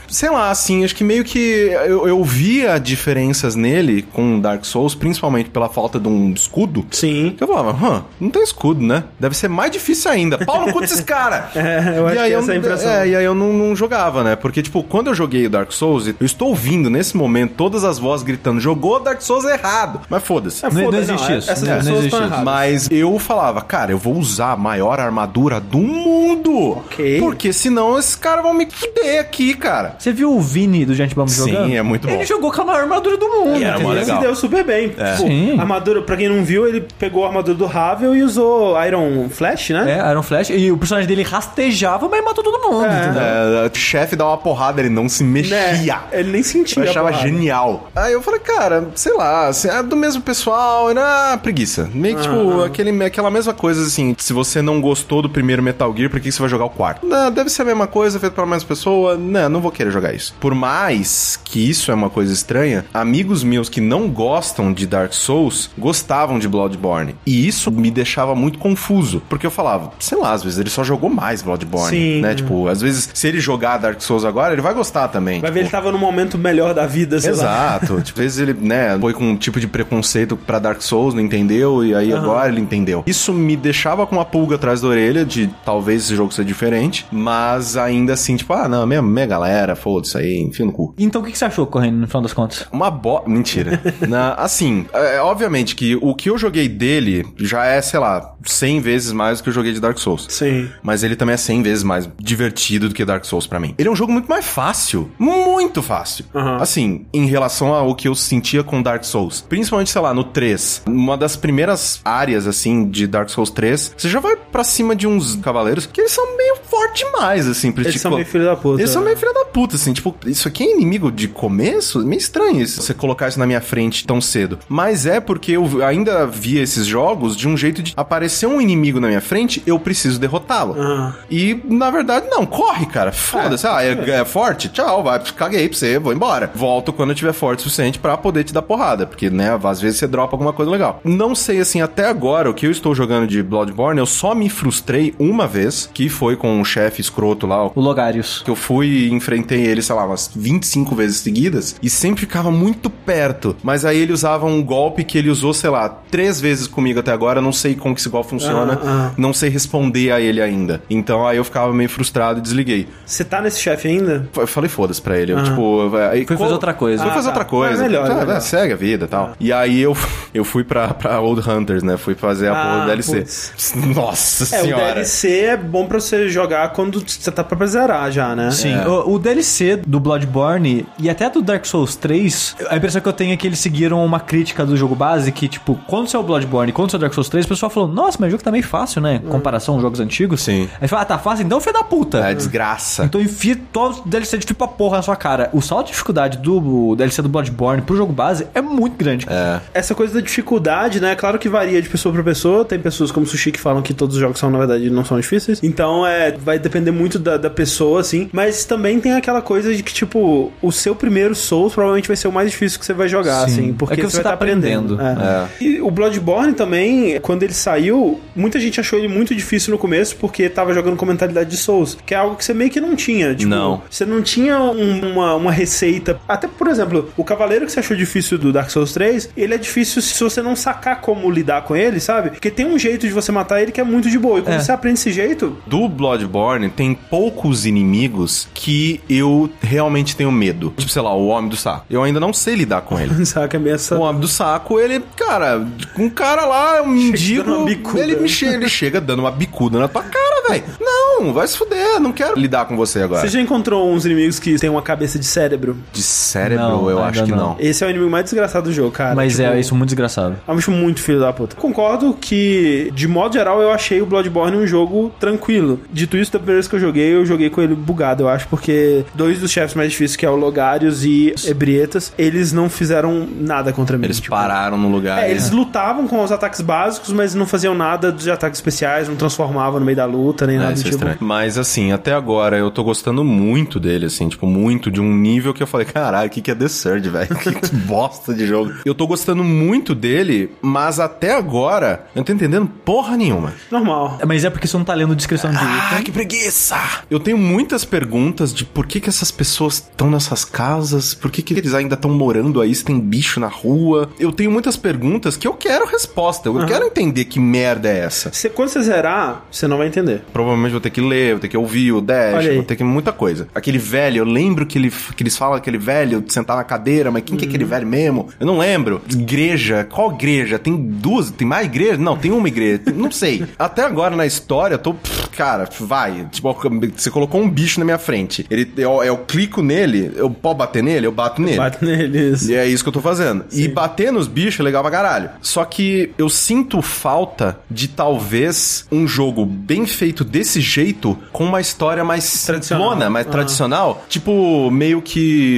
sei 0.09 0.30
lá, 0.30 0.51
assim, 0.51 0.84
acho 0.84 0.95
que 0.95 1.05
meio 1.05 1.24
que 1.24 1.38
eu, 1.86 2.07
eu 2.07 2.22
via 2.24 2.78
diferenças 2.78 3.55
nele 3.55 4.03
com 4.03 4.41
Dark 4.41 4.64
Souls, 4.64 4.95
principalmente 4.95 5.51
pela 5.51 5.68
falta 5.68 5.99
de 5.99 6.09
um 6.09 6.32
escudo. 6.32 6.86
Sim. 6.91 7.36
Eu 7.41 7.47
falava, 7.47 7.70
hã, 7.70 8.05
não 8.20 8.30
tem 8.30 8.43
escudo, 8.43 8.82
né? 8.82 9.05
Deve 9.18 9.36
ser 9.36 9.49
mais 9.49 9.70
difícil 9.70 10.11
ainda. 10.11 10.38
Pau 10.38 10.66
no 10.66 10.72
cu 10.72 10.80
desses 10.80 11.01
caras! 11.01 11.51
É, 11.61 11.99
eu 11.99 12.07
acho 12.07 12.16
que 12.16 12.32
essa 12.32 12.53
é 12.53 12.55
a 12.55 12.59
impressão. 12.59 12.91
É, 12.91 13.09
e 13.09 13.16
aí 13.16 13.24
eu 13.24 13.34
não, 13.34 13.53
não 13.53 13.76
jogava, 13.76 14.24
né? 14.24 14.34
Porque, 14.34 14.62
tipo, 14.62 14.82
quando 14.82 15.09
eu 15.09 15.14
joguei 15.14 15.47
o 15.47 15.51
Dark 15.51 15.70
Souls, 15.72 16.07
eu 16.07 16.14
estou 16.33 16.49
ouvindo 16.49 16.89
nesse 16.91 17.16
momento 17.16 17.55
todas 17.57 17.85
as 17.85 17.99
vozes 17.99 18.24
gritando, 18.24 18.61
jogou 18.61 19.01
Dark 19.01 19.20
Souls 19.22 19.45
errado. 19.45 20.01
Mas 20.09 20.22
foda-se. 20.22 20.64
É, 20.64 20.70
Não- 20.70 20.91
não 20.91 20.99
existe 20.99 21.33
é- 21.33 21.39
isso. 21.39 21.51
Essas 21.51 21.68
É, 21.68 21.70
não 21.70 21.76
pessoas 21.78 21.99
existe 21.99 22.07
estão 22.14 22.20
isso. 22.26 22.28
erradas. 22.35 22.45
Mas 22.45 22.89
eu 22.91 23.18
falava, 23.18 23.61
cara, 23.62 23.93
eu 23.93 23.99
vou 23.99 24.14
usar 24.16 24.53
a 24.53 24.57
maior 24.57 24.99
armadura 25.01 25.61
do 25.61 25.78
mundo. 25.78 26.72
Ok. 26.78 27.20
Porque 27.20 27.53
senão 27.53 27.99
esses 27.99 28.14
caras 28.14 28.43
vão 28.43 28.53
me 28.55 28.66
fuder 28.70 29.20
aqui, 29.20 29.55
cara. 29.55 29.97
Você 29.99 30.12
viu 30.12 30.33
o 30.35 30.41
Vini 30.41 30.85
do 30.85 30.95
Giant 30.95 31.14
Bomb 31.14 31.28
Sim, 31.31 31.51
jogando? 31.51 31.74
é 31.74 31.83
muito 31.83 32.07
bom. 32.09 32.14
Ele 32.14 32.24
jogou 32.24 32.53
com 32.53 32.62
a 32.62 32.64
maior 32.64 32.81
armadura 32.83 33.16
do 33.16 33.28
mundo. 33.28 33.57
E 33.61 33.83
mó 33.83 33.93
Ele 33.93 34.05
se 34.05 34.14
deu 34.18 34.35
super 34.35 34.64
bem. 34.64 34.89
Tipo, 34.91 35.16
Sim. 35.16 35.59
a 35.59 35.61
armadura, 35.62 36.03
pra 36.03 36.16
quem 36.16 36.28
não 36.28 36.45
viu, 36.45 36.66
ele 36.66 36.87
pegou 36.99 37.24
a 37.24 37.28
armadura 37.28 37.57
do 37.57 37.66
Havel 37.66 38.14
e 38.14 38.22
usou 38.22 38.83
Iron 38.85 39.28
Flash, 39.31 39.70
né? 39.70 40.01
É, 40.01 40.11
Iron 40.11 40.22
Flash. 40.22 40.51
E 40.51 40.70
o 40.70 40.76
personagem 40.78 41.09
dele 41.09 41.22
rastejava, 41.22 42.09
mas 42.09 42.24
matou 42.24 42.43
todo 42.45 42.59
mundo, 42.70 42.87
É. 42.87 43.05
entendeu? 43.05 43.22
É, 43.22 43.70
o 43.72 43.76
chefe 43.76 44.16
dá 44.16 44.26
uma 44.26 44.39
porrada, 44.39 44.81
ele 44.81 44.89
não 44.91 45.09
se 45.09 45.22
mexia. 45.24 45.51
Né? 45.57 46.20
Ele 46.21 46.31
nem 46.31 46.43
sentia. 46.43 46.85
Eu 46.85 46.91
achava 46.91 47.09
porrada. 47.09 47.29
genial. 47.29 47.91
Aí 47.95 48.12
eu 48.12 48.23
falei, 48.23 48.41
cara, 48.41 48.89
sei 48.95 49.12
lá, 49.14 49.49
assim, 49.49 49.68
é 49.68 49.83
do 49.83 49.97
mesmo 49.97 50.23
pessoal, 50.23 50.89
ah, 50.97 51.39
preguiça. 51.43 51.91
Meio 51.93 52.16
que, 52.16 52.23
tipo, 52.23 52.62
aquele, 52.62 53.05
aquela 53.05 53.31
mesma 53.31 53.53
coisa, 53.53 53.83
assim, 53.83 54.14
se 54.18 54.33
você 54.33 54.62
não 54.62 54.81
gostou 54.81 55.23
do 55.23 55.29
primeiro 55.31 55.62
Metal 55.62 55.95
Gear, 55.97 56.11
por 56.11 56.21
que 56.21 56.31
você 56.31 56.41
vai 56.41 56.49
jogar 56.49 56.64
o 56.66 56.71
quarto? 56.71 57.07
Não, 57.07 57.31
deve 57.31 57.51
ser 57.51 57.62
a 57.62 57.64
mesma 57.64 57.87
coisa, 57.87 58.18
feito 58.21 58.35
pela 58.35 58.47
mesma 58.47 58.68
pessoa. 58.68 59.16
Não, 59.16 59.49
não 59.49 59.61
vou 59.61 59.71
querer 59.71 59.91
jogar 59.91 60.14
isso. 60.14 60.35
Por 60.41 60.55
mais 60.55 61.39
que 61.43 61.68
isso 61.68 61.91
é 61.91 61.95
uma 61.95 62.11
coisa 62.11 62.33
estranha, 62.33 62.85
amigos 62.93 63.43
meus 63.43 63.68
que 63.68 63.81
não 63.81 64.09
gostam 64.09 64.73
de 64.73 64.87
Dark 64.87 65.12
Souls 65.12 65.71
gostavam 65.79 66.39
de 66.39 66.49
Bloodborne. 66.49 67.16
E 67.27 67.47
isso 67.47 67.71
me 67.71 67.91
deixava 67.91 68.35
muito 68.35 68.59
confuso, 68.59 69.23
porque 69.29 69.47
eu 69.47 69.51
falava, 69.51 69.93
sei 69.99 70.18
lá, 70.18 70.33
às 70.33 70.43
vezes 70.43 70.59
ele 70.59 70.71
só 70.71 70.85
jogou 70.85 71.11
mais 71.11 71.43
Bloodborne, 71.43 71.97
Sim. 71.97 72.21
né? 72.21 72.35
Tipo, 72.35 72.68
às 72.68 72.81
vezes, 72.81 73.11
se 73.12 73.29
ele 73.29 73.41
jogar 73.41 73.79
Dark 73.79 74.01
Souls 74.01 74.25
agora, 74.25 74.53
ele 74.53 74.62
vai 74.62 74.75
gostar 74.75 75.09
também. 75.09 75.41
Vai 75.41 75.51
ver, 75.51 75.61
tipo, 75.61 75.66
ele 75.66 75.71
tava 75.71 75.93
no 75.93 75.99
momento 76.11 76.39
melhor 76.39 76.75
da 76.75 76.87
vida, 76.87 77.21
sei 77.21 77.33
lá. 77.33 77.37
Exato. 77.37 78.01
tipo, 78.03 78.21
às 78.21 78.25
vezes 78.25 78.39
ele, 78.39 78.53
né, 78.55 78.99
foi 78.99 79.13
com 79.13 79.31
um 79.31 79.37
tipo 79.37 79.61
de 79.61 79.67
preconceito 79.67 80.37
pra 80.37 80.59
Dark 80.59 80.81
Souls, 80.83 81.15
não 81.15 81.21
entendeu, 81.21 81.85
e 81.85 81.95
aí 81.95 82.13
agora 82.13 82.49
ele 82.49 82.61
entendeu. 82.61 83.03
Isso 83.07 83.33
me 83.33 83.57
deixava 83.57 84.07
com 84.07 84.17
uma 84.17 84.25
pulga 84.25 84.57
atrás 84.57 84.81
da 84.81 84.89
orelha 84.89 85.25
de 85.25 85.49
talvez 85.65 86.05
esse 86.05 86.17
jogo 86.17 86.33
ser 86.33 86.45
diferente, 86.45 87.07
mas 87.11 87.77
ainda 87.77 88.13
assim, 88.13 88.37
tipo, 88.37 88.53
ah, 88.53 88.69
não, 88.69 88.87
minha, 88.87 89.03
minha 89.03 89.27
galera, 89.27 89.75
foda-se 89.75 90.17
aí, 90.19 90.41
enfia 90.41 90.67
no 90.67 90.73
cu. 90.73 90.95
Então 90.99 91.21
o 91.21 91.25
que 91.25 91.33
que 91.33 91.39
você 91.39 91.45
achou, 91.45 91.67
correndo, 91.67 91.97
no 91.97 92.07
final 92.07 92.23
das 92.23 92.33
contas? 92.33 92.67
Uma 92.73 92.91
bo... 92.91 93.23
Mentira. 93.27 93.81
Na, 94.09 94.35
assim, 94.35 94.87
é, 94.93 95.21
obviamente 95.21 95.75
que 95.75 95.97
o 96.01 96.15
que 96.15 96.31
eu 96.31 96.39
joguei 96.39 96.69
dele 96.69 97.27
já 97.39 97.65
é, 97.65 97.81
sei 97.81 98.01
lá, 98.01 98.35
100 98.45 98.81
vezes 98.81 99.13
mais 99.13 99.39
do 99.39 99.45
que 99.45 99.49
eu 99.51 99.55
joguei 99.55 99.73
de 99.73 99.81
Dark 99.81 99.99
Souls. 99.99 100.27
Sim. 100.29 100.69
Mas 100.83 101.03
ele 101.03 101.17
também 101.17 101.35
é 101.35 101.37
100 101.37 101.63
vezes 101.63 101.85
mais 101.85 102.09
divertido 102.19 102.89
do 102.89 102.95
que 102.95 103.05
Dark 103.05 103.25
Souls 103.25 103.47
pra 103.47 103.61
mim. 103.61 103.75
Ele 103.79 103.89
é 103.89 103.93
um 103.93 103.97
jogo 103.97 104.13
muito 104.13 104.29
mais 104.29 104.45
fácil. 104.45 105.11
Muito 105.19 105.83
fácil. 105.83 106.00
Aham. 106.35 106.57
Assim, 106.61 107.07
em 107.13 107.27
relação 107.27 107.73
ao 107.75 107.95
que 107.95 108.09
eu 108.09 108.15
sentia 108.15 108.63
com 108.63 108.83
Dark 108.83 109.05
Souls. 109.05 109.41
Principalmente, 109.49 109.91
sei 109.91 110.01
lá, 110.01 110.13
no 110.15 110.25
3. 110.25 110.83
Uma 110.87 111.17
das 111.17 111.37
primeiras 111.37 112.01
áreas, 112.05 112.47
assim, 112.47 112.89
de 112.89 113.07
Dark 113.07 113.29
Souls 113.29 113.51
3, 113.51 113.95
você 113.97 114.09
já 114.09 114.21
vai 114.21 114.37
pra 114.37 114.65
cima 114.65 114.95
de 114.95 115.07
uns 115.07 115.37
cavaleiros 115.37 115.87
que 115.87 116.01
eles 116.01 116.13
são 116.13 116.37
meio 116.37 116.57
fortes 116.69 117.05
demais, 117.07 117.47
assim. 117.49 117.73
pra, 117.73 117.83
Eles 117.83 117.95
tipo, 117.95 118.03
são 118.03 118.13
meio 118.13 118.27
filho 118.27 118.45
da 118.45 118.57
puta. 118.57 118.81
Eles 118.81 118.91
são 118.91 119.03
meio 119.03 119.17
filha 119.17 119.33
da 119.33 119.45
puta, 119.45 119.77
assim. 119.77 119.93
Tipo, 119.93 120.15
isso 120.27 120.47
aqui 120.49 120.65
é 120.65 120.73
inimigo 120.73 121.11
de 121.11 121.29
começo? 121.29 122.05
Meio 122.05 122.19
estranho 122.19 122.61
isso, 122.61 122.81
você 122.83 122.95
colocar 122.95 123.29
isso 123.29 123.39
na 123.39 123.47
minha 123.47 123.61
frente 123.61 124.07
tão 124.07 124.21
cedo. 124.21 124.59
Mas 124.69 125.07
é 125.07 125.21
porque 125.21 125.53
eu 125.53 125.85
ainda 125.85 126.27
via 126.27 126.63
esses 126.63 126.87
jogos 126.87 127.37
de 127.37 127.49
um 127.49 127.57
jeito 127.57 127.83
de 127.83 127.93
aparecer 127.97 128.47
um 128.47 128.61
inimigo 128.61 129.01
na 129.01 129.09
minha 129.09 129.21
frente, 129.21 129.63
eu 129.67 129.79
preciso 129.79 130.19
derrotá-lo. 130.19 130.77
Ah. 130.79 131.15
E, 131.31 131.61
na 131.65 131.91
verdade, 131.91 132.27
não, 132.31 132.45
corre, 132.47 132.87
cara. 132.87 133.13
Foda-se. 133.13 133.67
ah, 133.67 133.83
é, 133.83 133.93
é 134.21 134.25
forte? 134.25 134.69
Tchau, 134.69 135.03
vai, 135.03 135.19
caguei 135.37 135.69
pra 135.69 135.77
você, 135.79 135.89
vou 135.99 136.12
embora. 136.12 136.51
Volto 136.55 136.93
quando 136.93 137.11
eu 137.11 137.14
tiver 137.16 137.32
forte 137.32 137.61
o 137.61 137.62
suficiente 137.62 137.99
pra 137.99 138.16
poder 138.16 138.45
te 138.45 138.53
dar 138.53 138.62
porrada. 138.62 139.07
Porque, 139.07 139.30
né, 139.30 139.59
às 139.62 139.80
vezes 139.80 139.99
você 139.99 140.07
dropa 140.07 140.34
alguma 140.34 140.53
coisa 140.53 140.70
legal. 140.70 141.01
Não 141.05 141.34
sei, 141.34 141.61
assim, 141.61 141.80
até 141.80 142.07
agora, 142.07 142.51
o 142.51 142.55
que 142.55 142.66
eu 142.66 142.70
estou 142.70 142.95
jogando 142.95 143.26
de 143.26 143.43
Bloodborne, 143.43 143.99
eu 143.99 144.07
só 144.07 144.34
me 144.34 144.49
frustrei 144.49 145.14
uma 145.18 145.47
vez, 145.47 145.88
que 145.93 146.09
foi 146.09 146.36
com 146.36 146.51
um 146.61 146.64
chefe 146.64 147.01
escroto 147.01 147.47
lá, 147.47 147.66
o 147.66 147.72
Logarius. 147.80 148.43
que 148.45 148.51
eu 148.51 148.57
fui 148.57 148.86
e 148.86 149.12
enfrentei 149.12 149.64
ele, 149.66 149.82
sei 149.82 149.95
lá, 149.95 150.05
umas 150.07 150.30
25 150.34 150.95
vezes 150.95 151.18
seguidas 151.18 151.76
e 151.82 151.88
sempre 151.91 152.20
ficava 152.20 152.51
muito 152.51 152.91
perto. 152.91 153.57
Mas 153.62 153.84
aí 153.84 153.99
ele 153.99 154.12
usava 154.12 154.47
um 154.47 154.62
golpe 154.62 155.05
que 155.05 155.16
ele 155.18 155.30
usou, 155.30 155.53
sei 155.55 155.70
lá, 155.70 155.88
três 155.88 156.41
vezes 156.41 156.66
comigo 156.66 157.01
até 157.01 157.12
agora. 157.12 157.41
Não 157.41 157.53
sei 157.53 157.74
como 157.74 157.95
que 157.95 158.01
esse 158.01 158.09
golpe 158.09 158.30
funciona, 158.30 158.78
Ah, 158.82 159.11
ah. 159.11 159.14
não 159.16 159.32
sei 159.32 159.49
responder 159.51 160.12
a 160.12 160.20
ele 160.20 160.41
ainda. 160.41 160.82
Então 160.91 161.26
aí 161.26 161.36
eu 161.36 161.45
ficava 161.45 161.72
meio 161.72 161.88
frustrado 161.88 162.38
e 162.38 162.43
desliguei. 162.43 162.88
Você 163.05 163.24
tá 163.24 163.41
nesse 163.41 163.61
chefe 163.61 163.88
ainda? 163.88 164.28
Eu 164.36 164.47
falei, 164.47 164.68
foda-se 164.68 165.01
pra 165.01 165.18
ele. 165.18 165.32
Eu, 165.32 165.43
tipo, 165.45 165.80
aí, 166.11 166.24
Foi 166.26 166.37
fazer 166.37 166.53
outra 166.53 166.74
coisa. 166.74 167.03
Foi 167.03 167.11
Ah, 167.11 167.14
fazer 167.14 167.26
tá. 167.28 167.33
outra 167.33 167.45
coisa. 167.45 167.85
É 167.85 167.89
melhor, 167.89 168.11
Ah, 168.11 168.14
é 168.14 168.24
melhor. 168.24 168.41
segue 168.41 168.72
a 168.72 168.76
vida 168.76 169.05
e 169.05 169.09
tal. 169.09 169.33
E 169.41 169.53
aí 169.53 169.81
eu, 169.81 169.97
eu 170.35 170.45
fui 170.45 170.64
pra, 170.64 170.89
pra 170.95 171.20
Old 171.20 171.49
Hunters, 171.49 171.83
né? 171.83 171.97
Fui 171.97 172.14
fazer 172.14 172.49
a 172.49 172.53
Ah, 172.53 172.64
porra 172.64 172.81
do 172.81 172.87
DLC. 172.87 173.16
putz. 173.20 173.74
Nossa 173.95 174.57
É, 174.57 174.61
o 174.61 174.64
senhora. 174.64 174.85
DLC 174.95 175.41
é 175.45 175.57
bom 175.57 175.87
pra 175.87 176.01
você 176.01 176.28
jogar 176.28 176.72
quando 176.72 177.01
você 177.07 177.31
tá 177.31 177.43
pra 177.45 177.66
zerar 177.66 178.11
já, 178.11 178.35
né? 178.35 178.51
Sim, 178.51 178.74
É. 178.74 178.87
o, 178.89 179.14
o 179.14 179.18
DLC 179.18 179.76
do 179.76 179.99
Bloodborne 180.01 180.87
e 180.99 181.09
até 181.11 181.28
do 181.31 181.43
Dark 181.43 181.64
Souls 181.64 181.97
3, 181.97 182.57
a 182.68 182.76
impressão 182.76 183.01
que 183.01 183.09
eu 183.09 183.12
tenho 183.12 183.33
é 183.33 183.37
que 183.37 183.47
eles 183.47 183.59
seguiram 183.59 184.05
uma 184.05 184.20
crítica 184.20 184.64
do 184.64 184.76
jogo 184.76 184.95
base 184.95 185.31
que, 185.33 185.49
tipo, 185.49 185.78
quando 185.87 186.09
saiu 186.09 186.22
o 186.22 186.24
Bloodborne 186.24 186.70
e 186.70 186.72
quando 186.72 186.91
saiu 186.91 186.99
o 186.99 187.01
Dark 187.01 187.14
Souls 187.14 187.28
3, 187.28 187.45
o 187.47 187.49
pessoal 187.49 187.70
falou, 187.70 187.89
nossa, 187.89 188.16
mas 188.20 188.28
o 188.28 188.31
jogo 188.33 188.43
tá 188.43 188.51
meio 188.51 188.64
fácil, 188.64 189.01
né? 189.01 189.16
Em 189.24 189.28
comparação 189.28 189.74
aos 189.74 189.83
jogos 189.83 190.01
antigos. 190.01 190.43
Sim. 190.43 190.68
Aí 190.81 190.89
fala, 190.89 191.03
ah, 191.03 191.05
tá 191.05 191.18
fácil, 191.18 191.45
então 191.45 191.61
filho 191.61 191.74
da 191.74 191.85
puta. 191.85 192.18
É 192.18 192.35
desgraça. 192.35 193.05
Então 193.05 193.20
enfia 193.20 193.59
todos 193.72 193.99
os 193.99 194.05
DLC 194.05 194.39
de 194.39 194.55
pra 194.55 194.66
porra 194.68 194.97
na 194.99 195.03
sua 195.03 195.16
cara. 195.16 195.49
O 195.53 195.60
salto 195.61 195.87
de 195.87 195.93
dificuldade 195.93 196.39
do 196.39 196.95
DLC 196.97 197.23
do 197.23 197.29
Bloodborne 197.29 197.83
pro 197.83 197.97
jogo 197.97 198.13
base 198.13 198.47
é 198.55 198.61
muito 198.61 198.97
grande. 198.97 199.27
É. 199.29 199.61
Essa 199.75 199.95
coisa 199.95 200.15
da 200.15 200.21
dificuldade, 200.21 201.01
né? 201.01 201.15
Claro 201.15 201.39
que 201.39 201.49
varia 201.49 201.81
de 201.81 201.89
pessoa 201.89 202.13
pra 202.13 202.23
pessoa. 202.23 202.65
Tem 202.65 202.79
pessoas 202.79 203.11
como 203.11 203.27
Sushi 203.27 203.53
que 203.53 203.61
falam 203.61 203.83
que 203.83 203.93
todos 203.95 204.17
os 204.17 204.21
jogos 204.21 204.39
são, 204.39 204.51
na 204.51 204.59
verdade, 204.59 204.91
não 204.91 205.05
são 205.05 205.19
difíceis. 205.19 205.61
Então, 205.63 206.07
é, 206.07 206.33
vai 206.33 206.59
depender 206.59 206.91
muito 206.91 207.19
da, 207.19 207.37
da 207.37 207.51
pessoa, 207.51 208.01
assim. 208.01 208.29
Mas 208.33 208.65
também 208.65 209.01
tem 209.01 209.13
aquela 209.13 209.43
coisa 209.43 209.75
de 209.75 209.83
que, 209.83 209.93
tipo, 209.93 210.53
o 210.63 210.73
seu 210.73 210.95
primeiro 210.95 211.35
Souls 211.35 211.73
provavelmente 211.75 212.09
vai 212.09 212.17
ser 212.17 212.29
o 212.29 212.33
mais 212.33 212.51
difícil 212.51 212.79
que 212.79 212.87
você 212.87 212.93
vai 212.93 213.09
jogar, 213.09 213.47
Sim. 213.49 213.53
assim. 213.53 213.73
Porque 213.73 213.95
É 213.95 213.97
que 213.97 214.03
você 214.05 214.17
vai 214.17 214.25
tá 214.25 214.29
tá 214.31 214.35
aprendendo. 214.35 214.95
aprendendo. 214.95 215.23
É. 215.23 215.49
E 215.61 215.81
o 215.81 215.91
Bloodborne 215.91 216.53
também, 216.55 217.19
quando 217.21 217.43
ele 217.43 217.55
saiu, 217.55 218.21
muita 218.35 218.59
gente 218.61 218.81
achou 218.81 218.99
ele 218.99 219.09
muito 219.09 219.35
difícil 219.35 219.71
no 219.73 219.79
começo 219.79 220.17
porque 220.17 220.49
tava 220.49 220.73
jogando 220.75 220.97
com 220.97 221.07
mentalidade 221.07 221.51
de 221.51 221.57
Souls, 221.57 221.97
que 222.05 222.15
é 222.15 222.17
algo 222.17 222.37
que 222.37 222.45
você 222.45 222.55
meio 222.55 222.71
que 222.71 222.81
não 222.81 222.95
tinha. 222.97 223.35
Tipo, 223.35 223.51
Não. 223.51 223.83
Você 223.91 224.05
não 224.05 224.23
tinha 224.23 224.59
um- 224.61 225.13
uma, 225.13 225.35
uma 225.51 225.53
receita. 225.53 226.21
Até, 226.29 226.47
por 226.49 226.69
exemplo, 226.69 227.11
o 227.17 227.25
cavaleiro 227.25 227.67
que 227.67 227.73
você 227.73 227.81
achou 227.81 227.97
difícil 227.97 228.39
do 228.39 228.53
Dark 228.53 228.71
Souls 228.71 228.93
3, 228.93 229.31
ele 229.37 229.55
é 229.55 229.59
difícil 229.59 230.01
se 230.01 230.23
você 230.23 230.41
não 230.41 230.55
sacar 230.57 231.01
como 231.01 231.29
lidar 231.31 231.63
com 231.63 231.75
ele, 231.77 231.99
sabe? 232.01 232.31
Porque 232.31 232.51
tem 232.51 232.67
um 232.67 232.79
jeito 232.79 233.07
de 233.07 233.13
você 233.13 233.33
matar 233.33 233.61
ele 233.61 233.73
que 233.73 233.81
é 233.81 233.85
muito 233.85 234.09
de 234.09 234.19
boa. 234.19 234.39
E 234.39 234.43
quando 234.43 234.55
É. 234.57 234.61
você 234.61 234.73
aprende 234.73 234.99
esse 235.01 235.11
jeito, 235.13 235.57
Do 235.67 235.89
Bloodborne 235.89 236.71
tem 236.71 236.95
poucos 236.95 237.67
inimigos 237.67 238.49
que 238.55 239.01
eu 239.09 239.51
realmente 239.61 240.15
tenho 240.17 240.31
medo. 240.31 240.73
Tipo, 240.77 240.91
sei 240.91 241.03
lá, 241.03 241.15
o 241.15 241.27
Homem 241.27 241.51
do 241.51 241.57
Saco. 241.57 241.85
Eu 241.91 242.03
ainda 242.03 242.21
não 242.21 242.33
sei 242.33 242.55
lidar 242.55 242.83
com 242.83 242.99
ele. 242.99 243.11
saca 243.27 243.57
é 243.57 243.61
meio 243.61 243.75
essa. 243.75 243.97
O 243.97 244.01
Homem 244.03 244.21
do 244.21 244.29
Saco, 244.29 244.79
ele, 244.79 245.03
cara, 245.17 245.67
um 245.99 246.09
cara 246.09 246.45
lá, 246.47 246.83
um 246.83 246.87
mendigo, 246.87 247.67
ele, 247.97 248.17
me 248.17 248.29
chega, 248.29 248.55
ele 248.55 248.69
chega 248.69 249.01
dando 249.01 249.21
uma 249.21 249.31
bicuda 249.31 249.79
na 249.79 249.89
tua 249.89 250.03
cara, 250.03 250.49
velho. 250.49 250.65
Não, 250.81 251.33
vai 251.33 251.47
se 251.49 251.57
fuder, 251.57 251.99
não 252.01 252.13
quero 252.13 252.39
lidar 252.39 252.67
com 252.67 252.77
você 252.77 253.03
agora. 253.03 253.21
Você 253.21 253.29
já 253.29 253.41
encontrou 253.41 253.91
uns 253.93 254.05
inimigos 254.05 254.39
que 254.39 254.57
têm 254.59 254.71
uma 254.71 254.83
cabeça 254.83 255.18
de 255.18 255.27
cérebro? 255.41 255.76
De 255.92 256.03
cérebro, 256.03 256.64
Não, 256.64 256.91
eu 256.91 257.03
acho 257.03 257.25
que 257.25 257.30
não. 257.30 257.37
não. 257.38 257.57
Esse 257.58 257.83
é 257.83 257.87
o 257.87 257.91
inimigo 257.91 258.11
mais 258.11 258.25
desgraçado 258.25 258.68
do 258.68 258.72
jogo, 258.72 258.91
cara. 258.91 259.14
Mas 259.14 259.37
Tipo, 259.37 259.49
é 259.49 259.61
isso 259.61 259.75
é 259.75 259.76
muito 259.79 259.88
desgraçado. 259.88 260.37
É 260.46 260.53
um 260.53 260.57
bicho 260.57 260.71
muito 260.71 261.00
filho 261.00 261.21
da 261.21 261.33
puta. 261.33 261.57
Concordo 261.57 262.14
que, 262.21 262.91
de 262.95 263.08
modo 263.08 263.33
geral, 263.34 263.61
eu 263.62 263.71
achei 263.71 264.03
o 264.03 264.07
Bloodborne 264.07 264.57
um 264.57 264.67
jogo 264.67 265.11
tranquilo. 265.18 265.80
Dito 265.92 266.17
isso, 266.17 266.33
da 266.33 266.38
primeira 266.38 266.57
vez 266.58 266.68
que 266.68 266.75
eu 266.76 266.80
joguei, 266.80 267.14
eu 267.14 267.25
joguei 267.25 267.49
com 267.49 267.61
ele 267.62 267.75
bugado, 267.75 268.25
eu 268.25 268.29
acho, 268.29 268.46
porque 268.49 269.04
dois 269.14 269.38
dos 269.38 269.50
chefes 269.50 269.75
mais 269.75 269.91
difíceis, 269.92 270.17
que 270.17 270.26
é 270.26 270.30
o 270.30 270.37
Logarius 270.37 271.04
e 271.04 271.34
Ebrietas, 271.46 272.12
eles 272.18 272.53
não 272.53 272.68
fizeram 272.68 273.26
nada 273.41 273.72
contra 273.72 273.96
mim. 273.96 274.04
Eles 274.04 274.21
tipo, 274.21 274.34
pararam 274.37 274.76
no 274.76 274.91
lugar. 274.91 275.22
É, 275.25 275.30
eles 275.30 275.50
lutavam 275.50 276.07
com 276.07 276.22
os 276.22 276.30
ataques 276.33 276.61
básicos, 276.61 277.12
mas 277.12 277.34
não 277.34 277.46
faziam 277.46 277.75
nada 277.75 278.12
dos 278.12 278.26
ataques 278.29 278.58
especiais, 278.58 279.08
não 279.08 279.17
transformavam 279.17 279.80
no 279.80 279.87
meio 279.87 279.96
da 279.96 280.04
luta, 280.04 280.46
nem 280.46 280.57
É, 280.57 280.58
nada 280.58 280.72
do 280.75 280.80
é 280.80 280.83
tipo. 280.83 280.96
estranho. 280.96 281.17
Mas 281.21 281.57
assim, 281.57 281.92
até 281.92 282.12
agora 282.12 282.58
eu 282.58 282.71
tô 282.71 282.83
gostando 282.84 283.25
muito 283.25 283.79
dele, 283.80 284.07
assim, 284.07 284.29
tipo, 284.29 284.46
muito 284.46 284.91
de 284.91 285.00
um 285.00 285.14
nível 285.17 285.30
que 285.55 285.63
eu 285.63 285.67
falei, 285.67 285.87
caralho, 285.87 286.27
o 286.29 286.31
que, 286.31 286.41
que 286.41 286.51
é 286.51 286.55
The 286.55 286.69
Surge, 286.69 287.09
velho? 287.09 287.29
Que 287.41 287.75
bosta 287.77 288.33
de 288.35 288.47
jogo. 288.47 288.73
Eu 288.85 288.95
tô 288.95 289.07
gostando 289.07 289.43
muito 289.45 289.95
dele, 289.95 290.51
mas 290.63 290.99
até 291.01 291.35
agora 291.35 292.07
eu 292.15 292.21
não 292.21 292.25
tô 292.25 292.33
entendendo 292.33 292.67
porra 292.85 293.17
nenhuma. 293.17 293.53
Normal. 293.71 294.19
Mas 294.27 294.45
é 294.45 294.51
porque 294.51 294.67
você 294.67 294.77
não 294.77 294.85
tá 294.85 294.95
lendo 294.95 295.15
descrição 295.15 295.51
de 295.51 295.57
Ah, 295.59 295.91
item. 295.93 296.05
que 296.05 296.13
preguiça! 296.13 296.77
Eu 297.11 297.19
tenho 297.21 297.37
muitas 297.39 297.85
perguntas 297.85 298.53
de 298.55 298.65
por 298.65 298.87
que, 298.87 299.01
que 299.01 299.09
essas 299.09 299.31
pessoas 299.31 299.75
estão 299.75 300.11
nessas 300.11 300.45
casas, 300.45 301.15
por 301.15 301.31
que, 301.31 301.43
que 301.43 301.55
eles 301.55 301.75
ainda 301.75 301.95
estão 301.95 302.11
morando 302.11 302.61
aí, 302.61 302.75
se 302.75 302.85
tem 302.85 302.99
bicho 303.01 303.41
na 303.41 303.49
rua. 303.49 304.11
Eu 304.19 304.33
tenho 304.33 304.51
muitas 304.51 304.77
perguntas 304.77 305.37
que 305.37 305.47
eu 305.47 305.55
quero 305.55 305.87
resposta, 305.87 306.49
eu 306.49 306.67
quero 306.67 306.87
entender 306.87 307.25
que 307.27 307.39
merda 307.41 307.89
é 307.89 308.01
essa. 308.01 308.33
Você- 308.33 308.49
quando 308.49 308.69
você 308.69 308.83
zerar, 308.83 309.45
você 309.51 309.67
não 309.67 309.79
vai 309.79 309.87
entender. 309.89 310.23
Provavelmente 310.33 310.73
vou 310.73 310.81
ter 310.81 310.91
que 310.91 311.01
ler, 311.01 311.33
vou 311.33 311.41
ter 311.41 311.49
que 311.49 311.57
ouvir 311.57 311.93
o 311.93 312.01
Dash, 312.01 312.47
vou 312.55 312.63
ter 312.65 312.77
que 312.77 312.85
muita 312.85 313.13
coisa. 313.13 313.49
Aquele 313.55 313.79
velho, 313.79 314.19
eu 314.19 314.25
lembro 314.25 314.67
que, 314.67 314.79
ele, 314.79 314.93
que 315.21 315.25
eles 315.25 315.37
falam 315.37 315.55
aquele 315.57 315.76
velho 315.76 316.22
de 316.22 316.33
sentar 316.33 316.57
na 316.57 316.64
cadeira, 316.64 317.11
mas 317.11 317.22
quem 317.22 317.37
que 317.37 317.45
é 317.45 317.47
Uhum. 317.47 317.51
aquele 317.51 317.64
velho 317.67 317.87
mesmo? 317.87 318.29
Eu 318.41 318.47
não 318.47 318.57
lembro. 318.59 319.03
Igreja, 319.11 319.84
qual 319.91 320.13
igreja? 320.13 320.59
Tem 320.59 320.75
duas, 320.75 321.30
tem 321.30 321.47
mais 321.47 321.67
igreja? 321.67 321.99
Não, 321.99 322.17
tem 322.17 322.30
uma 322.30 322.49
igreja. 322.49 322.80
Não 322.95 323.11
sei. 323.11 323.45
Até 323.59 323.83
agora 323.84 324.17
na 324.17 324.25
história, 324.25 324.75
eu 324.76 324.79
tô. 324.79 324.95
Cara, 325.37 325.68
vai. 325.80 326.26
Tipo, 326.30 326.55
você 326.97 327.11
colocou 327.11 327.41
um 327.42 327.51
bicho 327.51 327.79
na 327.79 327.84
minha 327.84 327.99
frente. 327.99 328.47
Ele, 328.51 328.71
eu, 328.79 329.03
eu 329.05 329.18
clico 329.18 329.61
nele, 329.63 330.11
eu 330.17 330.30
posso 330.30 330.55
bater 330.57 330.83
nele? 330.83 331.07
Eu 331.07 331.13
bato 331.13 331.42
nele. 331.42 331.57
Bate 331.59 331.84
neles. 331.84 332.49
E 332.49 332.55
é 332.55 332.67
isso 332.67 332.83
que 332.83 332.88
eu 332.88 332.92
tô 332.92 333.01
fazendo. 333.03 333.45
E 333.53 333.68
bater 333.68 334.11
nos 334.13 334.26
bichos 334.26 334.61
é 334.61 334.63
legal 334.63 334.83
pra 334.83 334.91
caralho. 334.91 335.30
Só 335.42 335.64
que 335.67 336.13
eu 336.17 336.29
sinto 336.30 336.80
falta 336.80 337.59
de 337.71 337.88
talvez 337.88 338.87
um 338.92 339.07
jogo 339.07 339.45
bem 339.45 339.87
feito 339.87 340.25
desse 340.25 340.61
jeito, 340.61 341.17
com 341.33 341.45
uma 341.45 341.61
história 341.61 342.05
mais 342.05 342.45
Tradicional. 342.45 342.88
simplona, 342.91 343.11
mais 343.11 343.26
Ah. 343.26 343.30
tradicional. 343.30 344.05
Tipo, 344.09 344.71
meio 344.71 345.01
que 345.03 345.09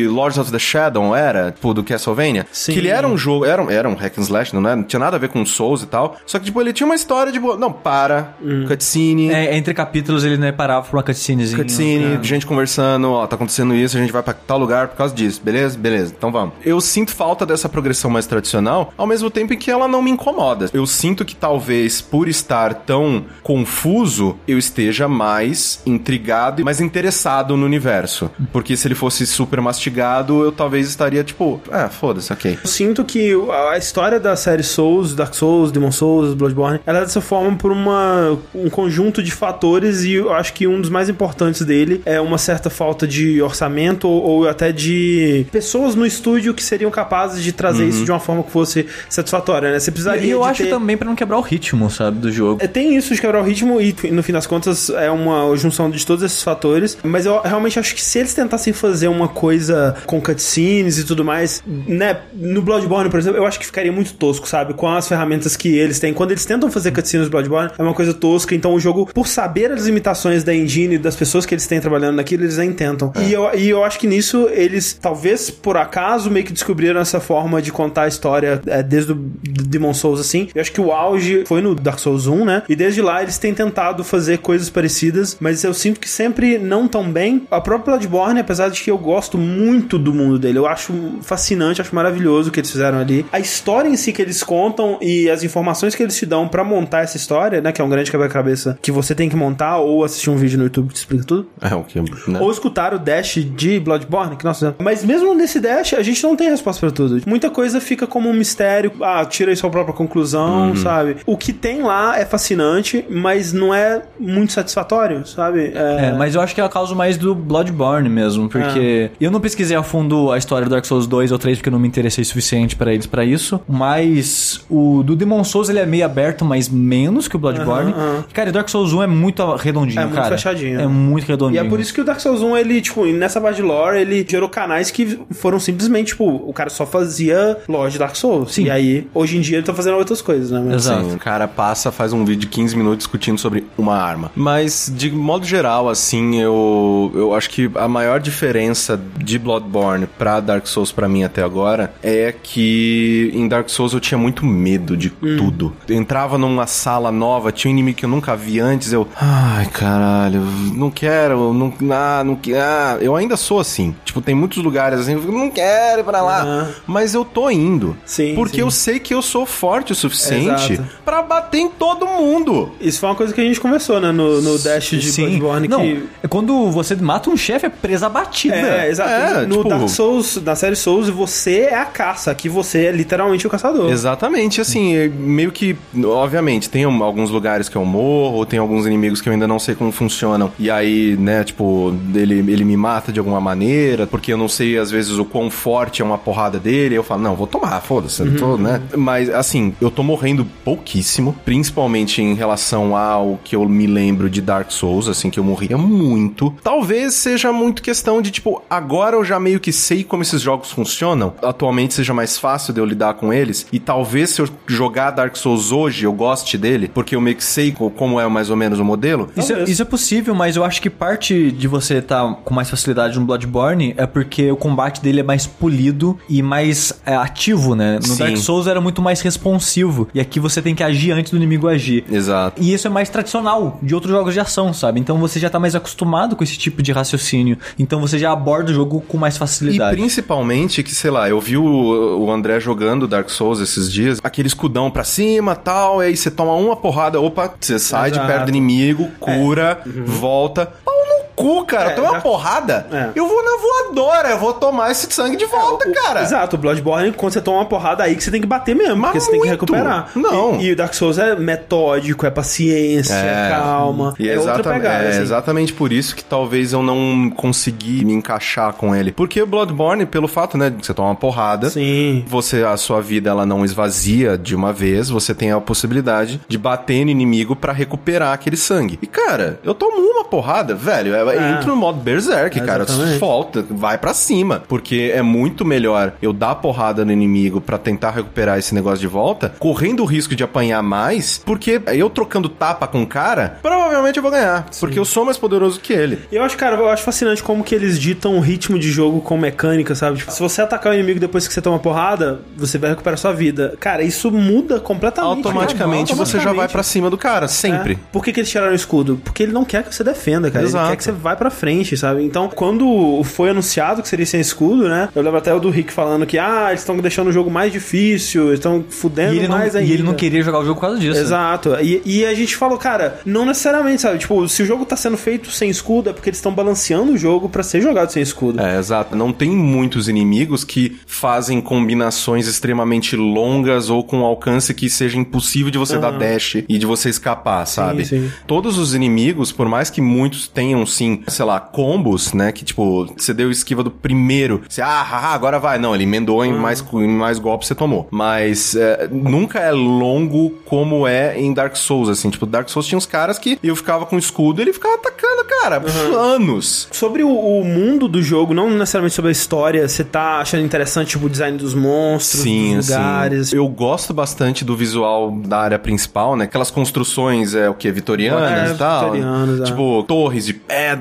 Lords 0.08 0.38
of 0.38 0.50
the 0.50 0.58
Shadow 0.58 1.14
era, 1.14 1.50
tipo, 1.52 1.74
do 1.74 1.82
Castlevania. 1.82 2.46
Sim. 2.52 2.72
Que 2.72 2.78
ele 2.78 2.88
era 2.88 3.06
um 3.06 3.16
jogo, 3.18 3.44
era, 3.44 3.62
um- 3.62 3.70
era 3.70 3.88
um 3.88 3.94
hack 3.94 4.18
and 4.18 4.22
slash, 4.22 4.54
não, 4.54 4.68
é? 4.68 4.76
não 4.76 4.82
tinha 4.84 5.00
nada 5.00 5.16
a 5.16 5.18
ver 5.18 5.28
com 5.28 5.44
Souls 5.44 5.82
e 5.82 5.86
tal. 5.86 6.16
Só 6.26 6.38
que, 6.38 6.44
tipo, 6.46 6.60
ele 6.60 6.72
tinha 6.72 6.86
uma 6.86 6.94
história 6.94 7.32
de, 7.32 7.38
boa, 7.40 7.56
não, 7.56 7.72
para, 7.72 8.34
Hum. 8.42 8.64
cutscene... 8.66 9.30
É, 9.32 9.56
entre 9.56 9.74
capítulos 9.74 10.24
ele 10.24 10.36
né, 10.36 10.52
parava 10.52 10.86
pra 10.86 10.96
uma 10.96 11.02
cutscenezinha. 11.02 11.58
Cutscene, 11.62 12.18
gente 12.22 12.46
conversando, 12.46 13.10
ó, 13.10 13.26
tá 13.26 13.36
acontecendo 13.36 13.74
isso, 13.74 13.96
a 13.96 14.00
gente 14.00 14.12
vai 14.12 14.22
pra 14.22 14.32
tal 14.34 14.58
lugar 14.58 14.88
por 14.88 14.96
causa 14.96 15.14
disso, 15.14 15.40
beleza? 15.42 15.78
Beleza, 15.78 16.14
então 16.16 16.30
vamos. 16.30 16.54
Eu 16.64 16.80
sinto 16.80 17.10
falta 17.12 17.44
dessa 17.44 17.68
progressão 17.68 18.10
mais 18.10 18.26
tradicional, 18.26 18.92
ao 18.96 19.06
mesmo 19.06 19.30
tempo 19.30 19.52
em 19.52 19.58
que 19.58 19.70
ela 19.70 19.86
não 19.88 20.00
me 20.02 20.10
incomoda. 20.10 20.70
Eu 20.72 20.86
sinto 20.86 21.24
que 21.24 21.34
talvez 21.34 22.00
por 22.00 22.28
estar 22.28 22.74
tão 22.74 23.24
confuso, 23.42 24.36
eu 24.46 24.58
esteja 24.58 25.06
mais 25.08 25.80
intrigado 25.86 26.60
e 26.60 26.64
mais 26.64 26.80
interessado 26.80 27.56
no 27.56 27.64
universo. 27.66 28.30
Porque 28.52 28.76
se 28.76 28.86
ele 28.88 28.94
fosse 28.94 29.26
super 29.42 29.60
mastigado, 29.60 30.44
eu 30.44 30.52
talvez 30.52 30.88
estaria 30.88 31.24
tipo, 31.24 31.60
ah, 31.70 31.88
foda-se, 31.88 32.32
ok. 32.32 32.58
Eu 32.62 32.68
sinto 32.68 33.04
que 33.04 33.32
a 33.72 33.76
história 33.76 34.20
da 34.20 34.36
série 34.36 34.62
Souls, 34.62 35.14
Dark 35.14 35.34
Souls, 35.34 35.72
Demon 35.72 35.90
Souls, 35.90 36.34
Bloodborne, 36.34 36.80
ela 36.86 36.98
é 36.98 37.00
dessa 37.02 37.20
forma 37.20 37.56
por 37.56 37.72
uma, 37.72 38.38
um 38.54 38.70
conjunto 38.70 39.22
de 39.22 39.32
fatores 39.32 40.04
e 40.04 40.12
eu 40.14 40.32
acho 40.32 40.52
que 40.52 40.66
um 40.66 40.80
dos 40.80 40.90
mais 40.90 41.08
importantes 41.08 41.62
dele 41.64 42.00
é 42.04 42.20
uma 42.20 42.38
certa 42.38 42.70
falta 42.70 43.06
de 43.06 43.42
orçamento 43.42 44.08
ou, 44.08 44.22
ou 44.22 44.48
até 44.48 44.70
de 44.70 45.44
pessoas 45.50 45.94
no 45.94 46.06
estúdio 46.06 46.54
que 46.54 46.62
seriam 46.62 46.90
capazes 46.90 47.42
de 47.42 47.52
trazer 47.52 47.86
isso 47.88 48.04
de 48.04 48.10
uma 48.10 48.20
forma 48.20 48.42
que 48.42 48.50
fosse 48.50 48.86
satisfatória, 49.08 49.72
né? 49.72 49.78
Você 49.80 49.90
precisaria 49.90 50.22
E 50.24 50.30
eu 50.30 50.42
de 50.42 50.48
acho 50.48 50.62
ter... 50.64 50.70
também 50.70 50.96
pra 50.96 51.06
não 51.06 51.16
quebrar 51.16 51.38
o 51.38 51.40
ritmo, 51.40 51.90
sabe, 51.90 52.18
do 52.18 52.30
jogo. 52.30 52.62
É, 52.62 52.68
tem 52.68 52.96
isso 52.96 53.14
de 53.14 53.20
quebrar 53.20 53.40
o 53.40 53.44
ritmo 53.44 53.80
e, 53.80 53.94
no 54.10 54.22
fim 54.22 54.32
das 54.32 54.46
contas, 54.46 54.88
é 54.90 55.10
uma 55.10 55.54
junção 55.56 55.90
de 55.90 56.04
todos 56.06 56.22
esses 56.22 56.42
fatores. 56.42 56.96
Mas 57.02 57.26
eu 57.26 57.40
realmente 57.40 57.78
acho 57.78 57.94
que 57.94 58.02
se 58.02 58.18
eles 58.18 58.34
tentassem 58.34 58.72
fazer 58.72 59.08
uma 59.08 59.28
coisa 59.32 59.96
com 60.06 60.20
cutscenes 60.20 60.98
e 60.98 61.04
tudo 61.04 61.24
mais, 61.24 61.62
né? 61.66 62.20
No 62.34 62.62
Bloodborne, 62.62 63.10
por 63.10 63.18
exemplo, 63.18 63.38
eu 63.38 63.46
acho 63.46 63.58
que 63.58 63.66
ficaria 63.66 63.92
muito 63.92 64.14
tosco, 64.14 64.46
sabe? 64.48 64.74
Com 64.74 64.88
as 64.88 65.08
ferramentas 65.08 65.56
que 65.56 65.76
eles 65.76 65.98
têm. 65.98 66.12
Quando 66.12 66.30
eles 66.30 66.44
tentam 66.44 66.70
fazer 66.70 66.92
cutscenes 66.92 67.26
no 67.26 67.30
Bloodborne, 67.30 67.70
é 67.78 67.82
uma 67.82 67.94
coisa 67.94 68.14
tosca. 68.14 68.54
Então 68.54 68.74
o 68.74 68.80
jogo, 68.80 69.06
por 69.06 69.26
saber 69.26 69.72
as 69.72 69.86
limitações 69.86 70.44
da 70.44 70.54
engine 70.54 70.96
e 70.96 70.98
das 70.98 71.16
pessoas 71.16 71.46
que 71.46 71.54
eles 71.54 71.66
têm 71.66 71.80
trabalhando 71.80 72.16
naquilo, 72.16 72.44
eles 72.44 72.58
nem 72.58 72.72
tentam. 72.72 73.12
E, 73.20 73.32
eu, 73.32 73.50
e 73.54 73.68
eu 73.68 73.84
acho 73.84 73.98
que 73.98 74.06
nisso 74.06 74.48
eles, 74.50 74.92
talvez 74.92 75.50
por 75.50 75.76
acaso, 75.76 76.30
meio 76.30 76.44
que 76.44 76.52
descobriram 76.52 77.00
essa 77.00 77.20
forma 77.20 77.60
de 77.62 77.72
contar 77.72 78.02
a 78.02 78.08
história 78.08 78.60
é, 78.66 78.82
desde 78.82 79.12
o 79.12 79.14
Demon 79.14 79.94
Souls, 79.94 80.20
assim. 80.20 80.48
Eu 80.54 80.60
acho 80.60 80.72
que 80.72 80.80
o 80.80 80.92
auge 80.92 81.44
foi 81.46 81.60
no 81.60 81.74
Dark 81.74 81.98
Souls 81.98 82.26
1, 82.26 82.44
né? 82.44 82.62
E 82.68 82.76
desde 82.76 83.00
lá 83.02 83.22
eles 83.22 83.38
têm 83.38 83.54
tentado 83.54 84.04
fazer 84.04 84.38
coisas 84.38 84.68
parecidas, 84.68 85.36
mas 85.40 85.64
eu 85.64 85.74
sinto 85.74 86.00
que 86.00 86.08
sempre 86.08 86.58
não 86.58 86.88
tão 86.88 87.10
bem. 87.10 87.46
A 87.50 87.60
própria 87.60 87.92
Bloodborne, 87.92 88.40
apesar 88.40 88.68
de 88.68 88.82
que 88.82 88.90
eu 88.90 88.98
gosto 88.98 89.11
muito 89.38 89.98
do 89.98 90.12
mundo 90.12 90.38
dele, 90.38 90.58
eu 90.58 90.66
acho 90.66 90.92
fascinante, 91.22 91.80
acho 91.80 91.94
maravilhoso 91.94 92.48
o 92.48 92.52
que 92.52 92.60
eles 92.60 92.70
fizeram 92.70 92.98
ali. 92.98 93.24
A 93.32 93.40
história 93.40 93.88
em 93.88 93.96
si 93.96 94.12
que 94.12 94.22
eles 94.22 94.42
contam 94.42 94.98
e 95.00 95.28
as 95.30 95.42
informações 95.42 95.94
que 95.94 96.02
eles 96.02 96.16
te 96.16 96.26
dão 96.26 96.48
pra 96.48 96.64
montar 96.64 97.00
essa 97.00 97.16
história, 97.16 97.60
né? 97.60 97.72
Que 97.72 97.80
é 97.80 97.84
um 97.84 97.88
grande 97.88 98.10
quebra-cabeça 98.10 98.78
que 98.80 98.92
você 98.92 99.14
tem 99.14 99.28
que 99.28 99.36
montar 99.36 99.78
ou 99.78 100.04
assistir 100.04 100.30
um 100.30 100.36
vídeo 100.36 100.58
no 100.58 100.64
YouTube 100.64 100.88
que 100.88 100.94
te 100.94 100.98
explica 100.98 101.24
tudo. 101.24 101.48
É 101.60 101.74
o 101.74 101.82
que, 101.82 102.00
né? 102.00 102.38
Ou 102.40 102.50
escutar 102.50 102.94
o 102.94 102.98
Dash 102.98 103.34
de 103.34 103.80
Bloodborne, 103.80 104.36
que 104.36 104.44
nós 104.44 104.58
fizemos. 104.58 104.76
Mas 104.78 105.04
mesmo 105.04 105.34
nesse 105.34 105.60
Dash, 105.60 105.94
a 105.94 106.02
gente 106.02 106.22
não 106.22 106.36
tem 106.36 106.50
resposta 106.50 106.80
pra 106.80 106.90
tudo. 106.90 107.20
Muita 107.26 107.50
coisa 107.50 107.80
fica 107.80 108.06
como 108.06 108.28
um 108.28 108.34
mistério. 108.34 108.92
Ah, 109.00 109.24
tira 109.24 109.50
aí 109.50 109.56
sua 109.56 109.70
própria 109.70 109.94
conclusão, 109.94 110.74
sabe? 110.76 111.16
O 111.26 111.36
que 111.36 111.52
tem 111.52 111.82
lá 111.82 112.18
é 112.18 112.24
fascinante, 112.24 113.04
mas 113.08 113.52
não 113.52 113.74
é 113.74 114.02
muito 114.18 114.52
satisfatório, 114.52 115.26
sabe? 115.26 115.72
É, 115.74 116.12
mas 116.12 116.34
eu 116.34 116.40
acho 116.40 116.54
que 116.54 116.60
é 116.60 116.64
a 116.64 116.68
causa 116.68 116.94
mais 116.94 117.16
do 117.16 117.34
Bloodborne 117.34 118.08
mesmo, 118.08 118.48
porque 118.48 119.01
eu 119.20 119.30
não 119.30 119.40
pesquisei 119.40 119.76
a 119.76 119.82
fundo 119.82 120.30
a 120.30 120.38
história 120.38 120.66
do 120.66 120.70
Dark 120.70 120.84
Souls 120.84 121.06
2 121.06 121.32
ou 121.32 121.38
3 121.38 121.58
porque 121.58 121.68
eu 121.68 121.72
não 121.72 121.78
me 121.78 121.88
interessei 121.88 122.24
suficiente 122.24 122.76
pra 122.76 122.92
eles 122.92 123.06
pra 123.06 123.24
isso, 123.24 123.60
mas 123.68 124.64
o 124.70 125.02
do 125.02 125.14
Demon 125.16 125.42
Souls 125.44 125.68
ele 125.68 125.78
é 125.78 125.86
meio 125.86 126.04
aberto, 126.04 126.44
mas 126.44 126.68
menos 126.68 127.28
que 127.28 127.36
o 127.36 127.38
Bloodborne. 127.38 127.92
Aham, 127.92 128.00
aham. 128.02 128.24
Cara, 128.32 128.48
e 128.48 128.50
o 128.50 128.52
Dark 128.52 128.68
Souls 128.68 128.92
1 128.92 129.02
é 129.02 129.06
muito 129.06 129.44
redondinho, 129.56 130.00
É 130.00 130.04
muito 130.04 130.14
cara. 130.16 130.36
fechadinho, 130.36 130.80
É 130.80 130.86
muito 130.86 131.24
E 131.24 131.28
redondinho. 131.28 131.64
é 131.64 131.68
por 131.68 131.80
isso 131.80 131.92
que 131.92 132.00
o 132.00 132.04
Dark 132.04 132.20
Souls 132.20 132.40
1, 132.42 132.56
ele, 132.56 132.80
tipo, 132.80 133.04
nessa 133.06 133.40
parte 133.40 133.56
de 133.56 133.62
lore, 133.62 133.98
ele 134.00 134.24
gerou 134.28 134.48
canais 134.48 134.90
que 134.90 135.18
foram 135.30 135.58
simplesmente, 135.58 136.08
tipo, 136.08 136.24
o 136.24 136.52
cara 136.52 136.70
só 136.70 136.86
fazia 136.86 137.58
lore 137.68 137.92
de 137.92 137.98
Dark 137.98 138.16
Souls. 138.16 138.52
Sim. 138.54 138.64
E 138.64 138.70
aí, 138.70 139.06
hoje 139.14 139.36
em 139.36 139.40
dia, 139.40 139.58
ele 139.58 139.66
tá 139.66 139.74
fazendo 139.74 139.96
outras 139.96 140.20
coisas, 140.22 140.50
né? 140.50 140.62
Mas, 140.64 140.74
Exato. 140.86 141.04
Sim, 141.10 141.14
o 141.14 141.18
cara 141.18 141.46
passa, 141.48 141.90
faz 141.92 142.12
um 142.12 142.24
vídeo 142.24 142.40
de 142.42 142.46
15 142.46 142.76
minutos 142.76 142.98
discutindo 142.98 143.38
sobre 143.38 143.64
uma 143.76 143.96
arma. 143.96 144.30
Mas 144.34 144.62
Mas, 144.62 144.92
de 144.94 145.10
modo 145.10 145.44
geral, 145.44 145.88
assim, 145.88 146.40
eu, 146.40 147.10
eu 147.14 147.34
acho 147.34 147.50
que 147.50 147.68
a 147.74 147.88
maior 147.88 148.20
diferença 148.20 148.91
de 148.96 149.38
Bloodborne 149.38 150.06
pra 150.06 150.40
Dark 150.40 150.66
Souls 150.66 150.92
pra 150.92 151.08
mim 151.08 151.22
até 151.24 151.42
agora 151.42 151.92
é 152.02 152.32
que 152.42 153.30
em 153.34 153.46
Dark 153.48 153.68
Souls 153.68 153.92
eu 153.92 154.00
tinha 154.00 154.18
muito 154.18 154.44
medo 154.44 154.96
de 154.96 155.10
tudo. 155.10 155.72
Eu 155.88 155.96
entrava 155.96 156.36
numa 156.38 156.66
sala 156.66 157.10
nova, 157.10 157.52
tinha 157.52 157.68
um 157.70 157.72
inimigo 157.72 157.98
que 157.98 158.04
eu 158.04 158.08
nunca 158.08 158.34
vi 158.36 158.60
antes, 158.60 158.92
eu. 158.92 159.06
Ai, 159.20 159.66
caralho, 159.66 160.40
não 160.74 160.90
quero, 160.90 161.52
não. 161.52 161.72
Ah, 161.90 162.22
não 162.24 162.36
quero. 162.36 162.58
Ah, 162.62 162.98
eu 163.00 163.14
ainda 163.16 163.36
sou 163.36 163.60
assim. 163.60 163.94
Tipo, 164.04 164.20
tem 164.20 164.34
muitos 164.34 164.62
lugares 164.62 165.00
assim, 165.00 165.12
eu 165.14 165.20
fico, 165.20 165.32
não 165.32 165.50
quero 165.50 166.00
ir 166.00 166.04
pra 166.04 166.22
lá. 166.22 166.42
Aham. 166.42 166.68
Mas 166.86 167.14
eu 167.14 167.24
tô 167.24 167.50
indo. 167.50 167.96
Sim, 168.04 168.34
Porque 168.34 168.56
sim. 168.56 168.60
eu 168.62 168.70
sei 168.70 168.98
que 168.98 169.14
eu 169.14 169.22
sou 169.22 169.44
forte 169.46 169.92
o 169.92 169.94
suficiente 169.94 170.80
pra 171.04 171.22
bater 171.22 171.58
em 171.58 171.68
todo 171.68 172.06
mundo. 172.06 172.70
Isso 172.80 173.00
foi 173.00 173.08
uma 173.08 173.14
coisa 173.14 173.32
que 173.32 173.40
a 173.40 173.44
gente 173.44 173.60
conversou, 173.60 174.00
né? 174.00 174.12
No, 174.12 174.40
no 174.40 174.58
Dash 174.58 174.90
de 174.90 175.10
Sim. 175.10 175.38
Bloodborne 175.38 175.68
Não, 175.68 175.80
que. 175.80 176.04
é 176.22 176.28
quando 176.28 176.70
você 176.70 176.94
mata 176.96 177.30
um 177.30 177.36
chefe, 177.36 177.66
é 177.66 177.68
presa 177.68 178.08
batida. 178.08 178.54
É, 178.56 178.81
exato. 178.88 179.10
É, 179.10 179.46
no 179.46 179.56
tipo- 179.58 179.68
Dark 179.68 179.88
Souls, 179.88 180.40
na 180.44 180.54
série 180.54 180.76
Souls, 180.76 181.08
você 181.08 181.60
é 181.70 181.74
a 181.76 181.84
caça. 181.84 182.30
Aqui 182.30 182.48
você 182.48 182.86
é 182.86 182.92
literalmente 182.92 183.46
o 183.46 183.50
caçador. 183.50 183.90
Exatamente, 183.90 184.60
assim, 184.60 184.94
é 184.96 185.08
meio 185.08 185.50
que, 185.52 185.76
obviamente, 186.04 186.68
tem 186.70 186.84
alguns 186.84 187.30
lugares 187.30 187.68
que 187.68 187.76
eu 187.76 187.84
morro, 187.84 188.44
tem 188.46 188.58
alguns 188.58 188.86
inimigos 188.86 189.20
que 189.20 189.28
eu 189.28 189.32
ainda 189.32 189.46
não 189.46 189.58
sei 189.58 189.74
como 189.74 189.92
funcionam, 189.92 190.52
e 190.58 190.70
aí, 190.70 191.16
né, 191.18 191.44
tipo, 191.44 191.94
ele, 192.14 192.38
ele 192.52 192.64
me 192.64 192.76
mata 192.76 193.12
de 193.12 193.18
alguma 193.18 193.40
maneira, 193.40 194.06
porque 194.06 194.32
eu 194.32 194.36
não 194.36 194.48
sei, 194.48 194.78
às 194.78 194.90
vezes, 194.90 195.18
o 195.18 195.24
quão 195.24 195.50
forte 195.50 196.02
é 196.02 196.04
uma 196.04 196.18
porrada 196.18 196.58
dele, 196.58 196.94
eu 196.94 197.02
falo, 197.02 197.22
não, 197.22 197.34
vou 197.34 197.46
tomar, 197.46 197.80
foda-se, 197.80 198.22
eu 198.22 198.36
tô, 198.36 198.56
né? 198.56 198.80
Mas, 198.96 199.28
assim, 199.30 199.74
eu 199.80 199.90
tô 199.90 200.02
morrendo 200.02 200.46
pouquíssimo, 200.64 201.34
principalmente 201.44 202.20
em 202.22 202.34
relação 202.34 202.96
ao 202.96 203.38
que 203.44 203.54
eu 203.56 203.68
me 203.68 203.86
lembro 203.86 204.28
de 204.30 204.40
Dark 204.40 204.70
Souls, 204.70 205.08
assim, 205.08 205.30
que 205.30 205.38
eu 205.38 205.44
morria 205.44 205.76
muito. 205.78 206.52
Talvez 206.62 207.14
seja 207.14 207.52
muito 207.52 207.82
questão 207.82 208.20
de, 208.22 208.30
tipo, 208.30 208.62
agora 208.76 209.16
eu 209.16 209.24
já 209.24 209.38
meio 209.38 209.60
que 209.60 209.72
sei 209.72 210.02
como 210.04 210.22
esses 210.22 210.40
jogos 210.40 210.70
funcionam, 210.70 211.34
atualmente 211.42 211.94
seja 211.94 212.14
mais 212.14 212.38
fácil 212.38 212.72
de 212.72 212.80
eu 212.80 212.84
lidar 212.86 213.14
com 213.14 213.32
eles, 213.32 213.66
e 213.72 213.78
talvez 213.78 214.30
se 214.30 214.40
eu 214.40 214.48
jogar 214.66 215.10
Dark 215.10 215.36
Souls 215.36 215.70
hoje 215.72 216.04
eu 216.04 216.12
goste 216.12 216.56
dele, 216.56 216.90
porque 216.92 217.14
eu 217.14 217.20
meio 217.20 217.36
que 217.36 217.44
sei 217.44 217.72
co- 217.72 217.90
como 217.90 218.18
é 218.20 218.26
mais 218.28 218.50
ou 218.50 218.56
menos 218.56 218.78
o 218.78 218.84
modelo. 218.84 219.30
Isso, 219.36 219.48
Talvez. 219.48 219.68
isso 219.70 219.82
é 219.82 219.84
possível, 219.84 220.34
mas 220.34 220.56
eu 220.56 220.64
acho 220.64 220.80
que 220.80 220.88
parte 220.90 221.50
de 221.52 221.68
você 221.68 221.94
estar 221.98 222.34
com 222.44 222.54
mais 222.54 222.70
facilidade 222.70 223.18
no 223.18 223.24
Bloodborne 223.26 223.94
é 223.96 224.06
porque 224.06 224.50
o 224.50 224.56
combate 224.56 225.02
dele 225.02 225.20
é 225.20 225.22
mais 225.22 225.46
polido 225.46 226.18
e 226.28 226.42
mais 226.42 226.92
é, 227.04 227.14
ativo, 227.14 227.74
né? 227.74 227.96
No 227.96 228.02
Sim. 228.06 228.18
Dark 228.18 228.36
Souls 228.36 228.66
era 228.66 228.80
muito 228.80 229.02
mais 229.02 229.20
responsivo. 229.20 230.08
E 230.14 230.20
aqui 230.20 230.38
você 230.40 230.62
tem 230.62 230.74
que 230.74 230.82
agir 230.82 231.12
antes 231.12 231.30
do 231.30 231.36
inimigo 231.36 231.68
agir. 231.68 232.04
Exato. 232.10 232.60
E 232.62 232.72
isso 232.72 232.86
é 232.86 232.90
mais 232.90 233.08
tradicional 233.08 233.78
de 233.82 233.94
outros 233.94 234.12
jogos 234.12 234.32
de 234.34 234.40
ação, 234.40 234.72
sabe? 234.72 235.00
Então 235.00 235.18
você 235.18 235.38
já 235.40 235.50
tá 235.50 235.58
mais 235.58 235.74
acostumado 235.74 236.36
com 236.36 236.44
esse 236.44 236.56
tipo 236.56 236.82
de 236.82 236.92
raciocínio. 236.92 237.58
Então 237.78 238.00
você 238.00 238.18
já 238.18 238.32
aborda 238.32 238.61
o 238.70 238.74
jogo 238.74 239.00
com 239.06 239.16
mais 239.18 239.36
E 239.36 239.38
facilidade. 239.38 239.96
principalmente 239.96 240.82
que, 240.82 240.94
sei 240.94 241.10
lá, 241.10 241.28
eu 241.28 241.40
vi 241.40 241.56
o, 241.56 241.64
o 241.64 242.30
André 242.30 242.60
jogando 242.60 243.08
Dark 243.08 243.28
Souls 243.28 243.60
esses 243.60 243.90
dias, 243.92 244.18
aquele 244.22 244.48
escudão 244.48 244.90
pra 244.90 245.04
cima 245.04 245.54
tal, 245.56 246.00
aí 246.00 246.16
você 246.16 246.30
toma 246.30 246.54
uma 246.54 246.76
porrada, 246.76 247.20
opa, 247.20 247.52
você 247.60 247.78
sai 247.78 248.10
de 248.10 248.18
Exato. 248.18 248.32
perto 248.32 248.44
do 248.44 248.48
inimigo, 248.50 249.08
cura, 249.18 249.80
volta. 250.06 250.66
Pau 250.84 250.94
cu, 251.34 251.64
cara, 251.64 251.90
É, 251.90 251.94
toma 251.94 252.08
uma 252.08 252.14
já- 252.16 252.20
porrada, 252.20 252.86
É. 252.92 253.08
eu 253.14 253.26
vou 253.26 253.42
na 253.44 253.56
voadora, 253.60 254.30
eu 254.30 254.38
vou 254.38 254.52
tomar 254.52 254.90
esse 254.90 255.10
sangue 255.12 255.36
de 255.36 255.44
volta, 255.46 255.88
O- 255.88 255.92
cara. 255.92 256.22
Exato, 256.22 256.56
o 256.56 256.58
Bloodborne, 256.58 257.12
quando 257.12 257.32
você 257.32 257.40
toma 257.40 257.58
uma 257.58 257.64
porrada 257.66 258.02
aí 258.04 258.14
que 258.16 258.22
você 258.22 258.30
tem 258.30 258.40
que 258.40 258.46
bater 258.46 258.74
mesmo, 258.74 258.96
Mas 258.96 259.10
porque 259.12 259.20
você 259.20 259.30
tem 259.30 259.40
que 259.40 259.46
muito. 259.48 259.60
recuperar. 259.60 260.10
Não. 260.14 260.60
E, 260.60 260.66
e 260.66 260.72
o 260.72 260.76
Dark 260.76 260.94
Souls 260.94 261.18
é 261.18 261.34
metódico, 261.36 262.26
é 262.26 262.30
paciência, 262.30 263.14
é, 263.14 263.50
calma. 263.50 264.14
E 264.18 264.28
é 264.28 264.36
outra 264.38 264.54
exata- 264.54 264.70
pegada. 264.72 265.04
é 265.04 265.08
assim. 265.10 265.20
exatamente 265.22 265.72
por 265.72 265.92
isso 265.92 266.14
que 266.14 266.24
talvez 266.24 266.72
eu 266.72 266.82
não 266.82 267.30
consegui 267.30 268.04
me 268.04 268.12
encaixar 268.12 268.72
com 268.74 268.94
ele. 268.94 269.12
Porque 269.12 269.40
o 269.42 269.46
Bloodborne, 269.46 270.06
pelo 270.06 270.28
fato, 270.28 270.56
né, 270.58 270.70
de 270.70 270.84
você 270.84 270.92
tomar 270.94 271.08
uma 271.10 271.14
porrada, 271.16 271.70
Sim. 271.70 272.24
você 272.26 272.62
a 272.62 272.76
sua 272.76 273.00
vida 273.00 273.30
ela 273.30 273.44
não 273.46 273.64
esvazia 273.64 274.36
de 274.38 274.54
uma 274.54 274.72
vez, 274.72 275.08
você 275.10 275.34
tem 275.34 275.50
a 275.52 275.60
possibilidade 275.60 276.40
de 276.46 276.58
bater 276.58 277.04
no 277.04 277.10
inimigo 277.10 277.56
pra 277.56 277.72
recuperar 277.72 278.32
aquele 278.32 278.56
sangue. 278.56 278.98
E 279.02 279.06
cara, 279.06 279.58
eu 279.64 279.74
tomo 279.74 279.96
uma 279.98 280.24
porrada, 280.24 280.74
velho, 280.74 281.14
eu 281.14 281.21
É. 281.30 281.52
entro 281.52 281.68
no 281.70 281.76
modo 281.76 282.00
berserk, 282.00 282.60
cara, 282.60 282.84
Exatamente. 282.84 283.18
volta, 283.18 283.64
vai 283.70 283.98
pra 283.98 284.14
cima, 284.14 284.62
porque 284.68 285.12
é 285.14 285.22
muito 285.22 285.64
melhor 285.64 286.12
eu 286.20 286.32
dar 286.32 286.54
porrada 286.56 287.04
no 287.04 287.12
inimigo 287.12 287.60
pra 287.60 287.78
tentar 287.78 288.10
recuperar 288.10 288.58
esse 288.58 288.74
negócio 288.74 288.98
de 289.00 289.06
volta, 289.06 289.54
correndo 289.58 290.02
o 290.02 290.06
risco 290.06 290.34
de 290.34 290.42
apanhar 290.42 290.82
mais, 290.82 291.38
porque 291.44 291.80
eu 291.86 292.10
trocando 292.10 292.48
tapa 292.48 292.86
com 292.86 293.02
o 293.02 293.06
cara, 293.06 293.58
provavelmente 293.62 294.16
eu 294.16 294.22
vou 294.22 294.30
ganhar, 294.32 294.66
porque 294.80 294.98
eu 294.98 295.04
sou 295.04 295.24
mais 295.24 295.36
poderoso 295.38 295.80
que 295.80 295.92
ele. 295.92 296.18
E 296.30 296.36
eu 296.36 296.42
acho, 296.42 296.56
cara, 296.56 296.76
eu 296.76 296.88
acho 296.88 297.02
fascinante 297.02 297.42
como 297.42 297.62
que 297.64 297.74
eles 297.74 297.98
ditam 297.98 298.36
o 298.36 298.40
ritmo 298.40 298.78
de 298.78 298.90
jogo 298.90 299.20
com 299.20 299.36
mecânica, 299.36 299.94
sabe? 299.94 300.18
Tipo, 300.18 300.32
se 300.32 300.40
você 300.40 300.62
atacar 300.62 300.92
o 300.92 300.94
inimigo 300.94 301.20
depois 301.20 301.46
que 301.46 301.54
você 301.54 301.60
toma 301.60 301.78
porrada, 301.78 302.40
você 302.56 302.78
vai 302.78 302.90
recuperar 302.90 303.18
sua 303.18 303.32
vida. 303.32 303.74
Cara, 303.78 304.02
isso 304.02 304.30
muda 304.30 304.80
completamente. 304.80 305.46
Automaticamente 305.46 306.14
você 306.14 306.38
já 306.40 306.52
vai 306.52 306.68
pra 306.68 306.82
cima 306.82 307.10
do 307.10 307.18
cara, 307.18 307.48
sempre. 307.48 307.94
É. 307.94 307.98
Por 308.10 308.24
que, 308.24 308.32
que 308.32 308.40
eles 308.40 308.50
tiraram 308.50 308.72
o 308.72 308.74
escudo? 308.74 309.20
Porque 309.22 309.42
ele 309.42 309.52
não 309.52 309.64
quer 309.64 309.82
que 309.84 309.94
você 309.94 310.04
defenda, 310.04 310.50
cara. 310.50 310.64
Exato. 310.64 310.84
Ele 310.84 310.90
quer 310.92 310.96
que 310.96 311.04
você 311.04 311.11
vá 311.12 311.36
pra 311.36 311.50
frente, 311.50 311.96
sabe? 311.96 312.24
Então, 312.24 312.48
quando 312.48 313.22
foi 313.24 313.50
anunciado 313.50 314.02
que 314.02 314.08
seria 314.08 314.26
sem 314.26 314.40
escudo, 314.40 314.88
né? 314.88 315.08
Eu 315.14 315.22
lembro 315.22 315.38
até 315.38 315.54
o 315.54 315.60
do 315.60 315.70
Rick 315.70 315.92
falando 315.92 316.26
que, 316.26 316.38
ah, 316.38 316.66
eles 316.68 316.80
estão 316.80 316.96
deixando 316.96 317.28
o 317.28 317.32
jogo 317.32 317.50
mais 317.50 317.72
difícil, 317.72 318.46
eles 318.48 318.58
estão 318.58 318.84
fudendo 318.88 319.34
E 319.34 319.38
ele, 319.38 319.48
não, 319.48 319.58
mais 319.58 319.74
ainda. 319.76 319.88
e 319.88 319.92
ele 319.92 320.02
não 320.02 320.14
queria 320.14 320.42
jogar 320.42 320.58
o 320.60 320.64
jogo 320.64 320.76
por 320.80 320.86
causa 320.86 320.98
disso. 320.98 321.18
Exato. 321.20 321.74
E, 321.80 322.02
e 322.04 322.24
a 322.24 322.34
gente 322.34 322.56
falou, 322.56 322.78
cara, 322.78 323.20
não 323.24 323.44
necessariamente, 323.46 324.02
sabe? 324.02 324.18
Tipo, 324.18 324.48
se 324.48 324.62
o 324.62 324.66
jogo 324.66 324.84
tá 324.84 324.96
sendo 324.96 325.16
feito 325.16 325.50
sem 325.50 325.68
escudo, 325.70 326.10
é 326.10 326.12
porque 326.12 326.30
eles 326.30 326.38
estão 326.38 326.52
balanceando 326.52 327.12
o 327.12 327.16
jogo 327.18 327.48
pra 327.48 327.62
ser 327.62 327.80
jogado 327.80 328.10
sem 328.10 328.22
escudo. 328.22 328.60
É, 328.60 328.78
exato. 328.78 329.14
Não 329.16 329.32
tem 329.32 329.50
muitos 329.50 330.08
inimigos 330.08 330.64
que 330.64 330.98
fazem 331.06 331.60
combinações 331.60 332.46
extremamente 332.46 333.16
longas 333.16 333.90
ou 333.90 334.02
com 334.04 334.24
alcance 334.24 334.72
que 334.74 334.88
seja 334.88 335.18
impossível 335.18 335.70
de 335.70 335.78
você 335.78 335.98
dar 335.98 336.12
dash 336.12 336.56
e 336.68 336.78
de 336.78 336.86
você 336.86 337.08
escapar, 337.08 337.66
sabe? 337.66 338.04
sim. 338.04 338.30
Todos 338.46 338.78
os 338.78 338.94
inimigos, 338.94 339.52
por 339.52 339.68
mais 339.68 339.90
que 339.90 340.00
muitos 340.00 340.48
tenham, 340.48 340.84
sim, 340.86 341.01
sei 341.28 341.44
lá, 341.44 341.58
combos, 341.60 342.32
né? 342.32 342.52
Que 342.52 342.64
tipo, 342.64 343.06
você 343.16 343.32
deu 343.34 343.50
esquiva 343.50 343.82
do 343.82 343.90
primeiro, 343.90 344.62
você, 344.68 344.80
ah, 344.82 345.02
haha, 345.02 345.34
agora 345.34 345.58
vai. 345.58 345.78
Não, 345.78 345.94
ele 345.94 346.04
emendou 346.04 346.44
em, 346.44 346.52
mais, 346.52 346.84
em 346.92 347.08
mais 347.08 347.38
golpes 347.38 347.68
você 347.68 347.74
tomou. 347.74 348.08
Mas 348.10 348.74
é, 348.74 349.08
nunca 349.10 349.58
é 349.60 349.70
longo 349.72 350.50
como 350.64 351.06
é 351.06 351.38
em 351.38 351.52
Dark 351.52 351.76
Souls, 351.76 352.08
assim. 352.08 352.30
Tipo, 352.30 352.46
Dark 352.46 352.68
Souls 352.68 352.86
tinha 352.86 352.96
uns 352.98 353.06
caras 353.06 353.38
que 353.38 353.58
eu 353.62 353.74
ficava 353.76 354.06
com 354.06 354.18
escudo 354.18 354.60
e 354.60 354.64
ele 354.64 354.72
ficava 354.72 354.94
atacando, 354.94 355.44
cara, 355.60 355.80
por 355.80 355.90
anos. 355.90 356.88
Sobre 356.90 357.22
o, 357.22 357.28
o 357.30 357.64
mundo 357.64 358.08
do 358.08 358.22
jogo, 358.22 358.54
não 358.54 358.70
necessariamente 358.70 359.14
sobre 359.14 359.28
a 359.28 359.32
história, 359.32 359.88
você 359.88 360.04
tá 360.04 360.38
achando 360.40 360.64
interessante, 360.64 361.10
tipo, 361.10 361.26
o 361.26 361.30
design 361.30 361.56
dos 361.58 361.74
monstros, 361.74 362.42
Sim, 362.42 362.76
dos 362.76 362.88
lugares. 362.88 363.48
assim. 363.48 363.56
Eu 363.56 363.68
gosto 363.68 364.12
bastante 364.14 364.64
do 364.64 364.76
visual 364.76 365.30
da 365.30 365.58
área 365.58 365.78
principal, 365.78 366.36
né? 366.36 366.44
Aquelas 366.44 366.70
construções, 366.70 367.54
é 367.54 367.68
o 367.68 367.74
que? 367.74 367.90
Vitorianas 367.90 368.70
É, 368.70 368.74
e 368.74 368.78
tal. 368.78 369.00
vitorianas, 369.12 369.60
é. 369.60 369.64
Tipo, 369.64 370.02
torres 370.04 370.46
de 370.46 370.54
pedra, 370.54 370.91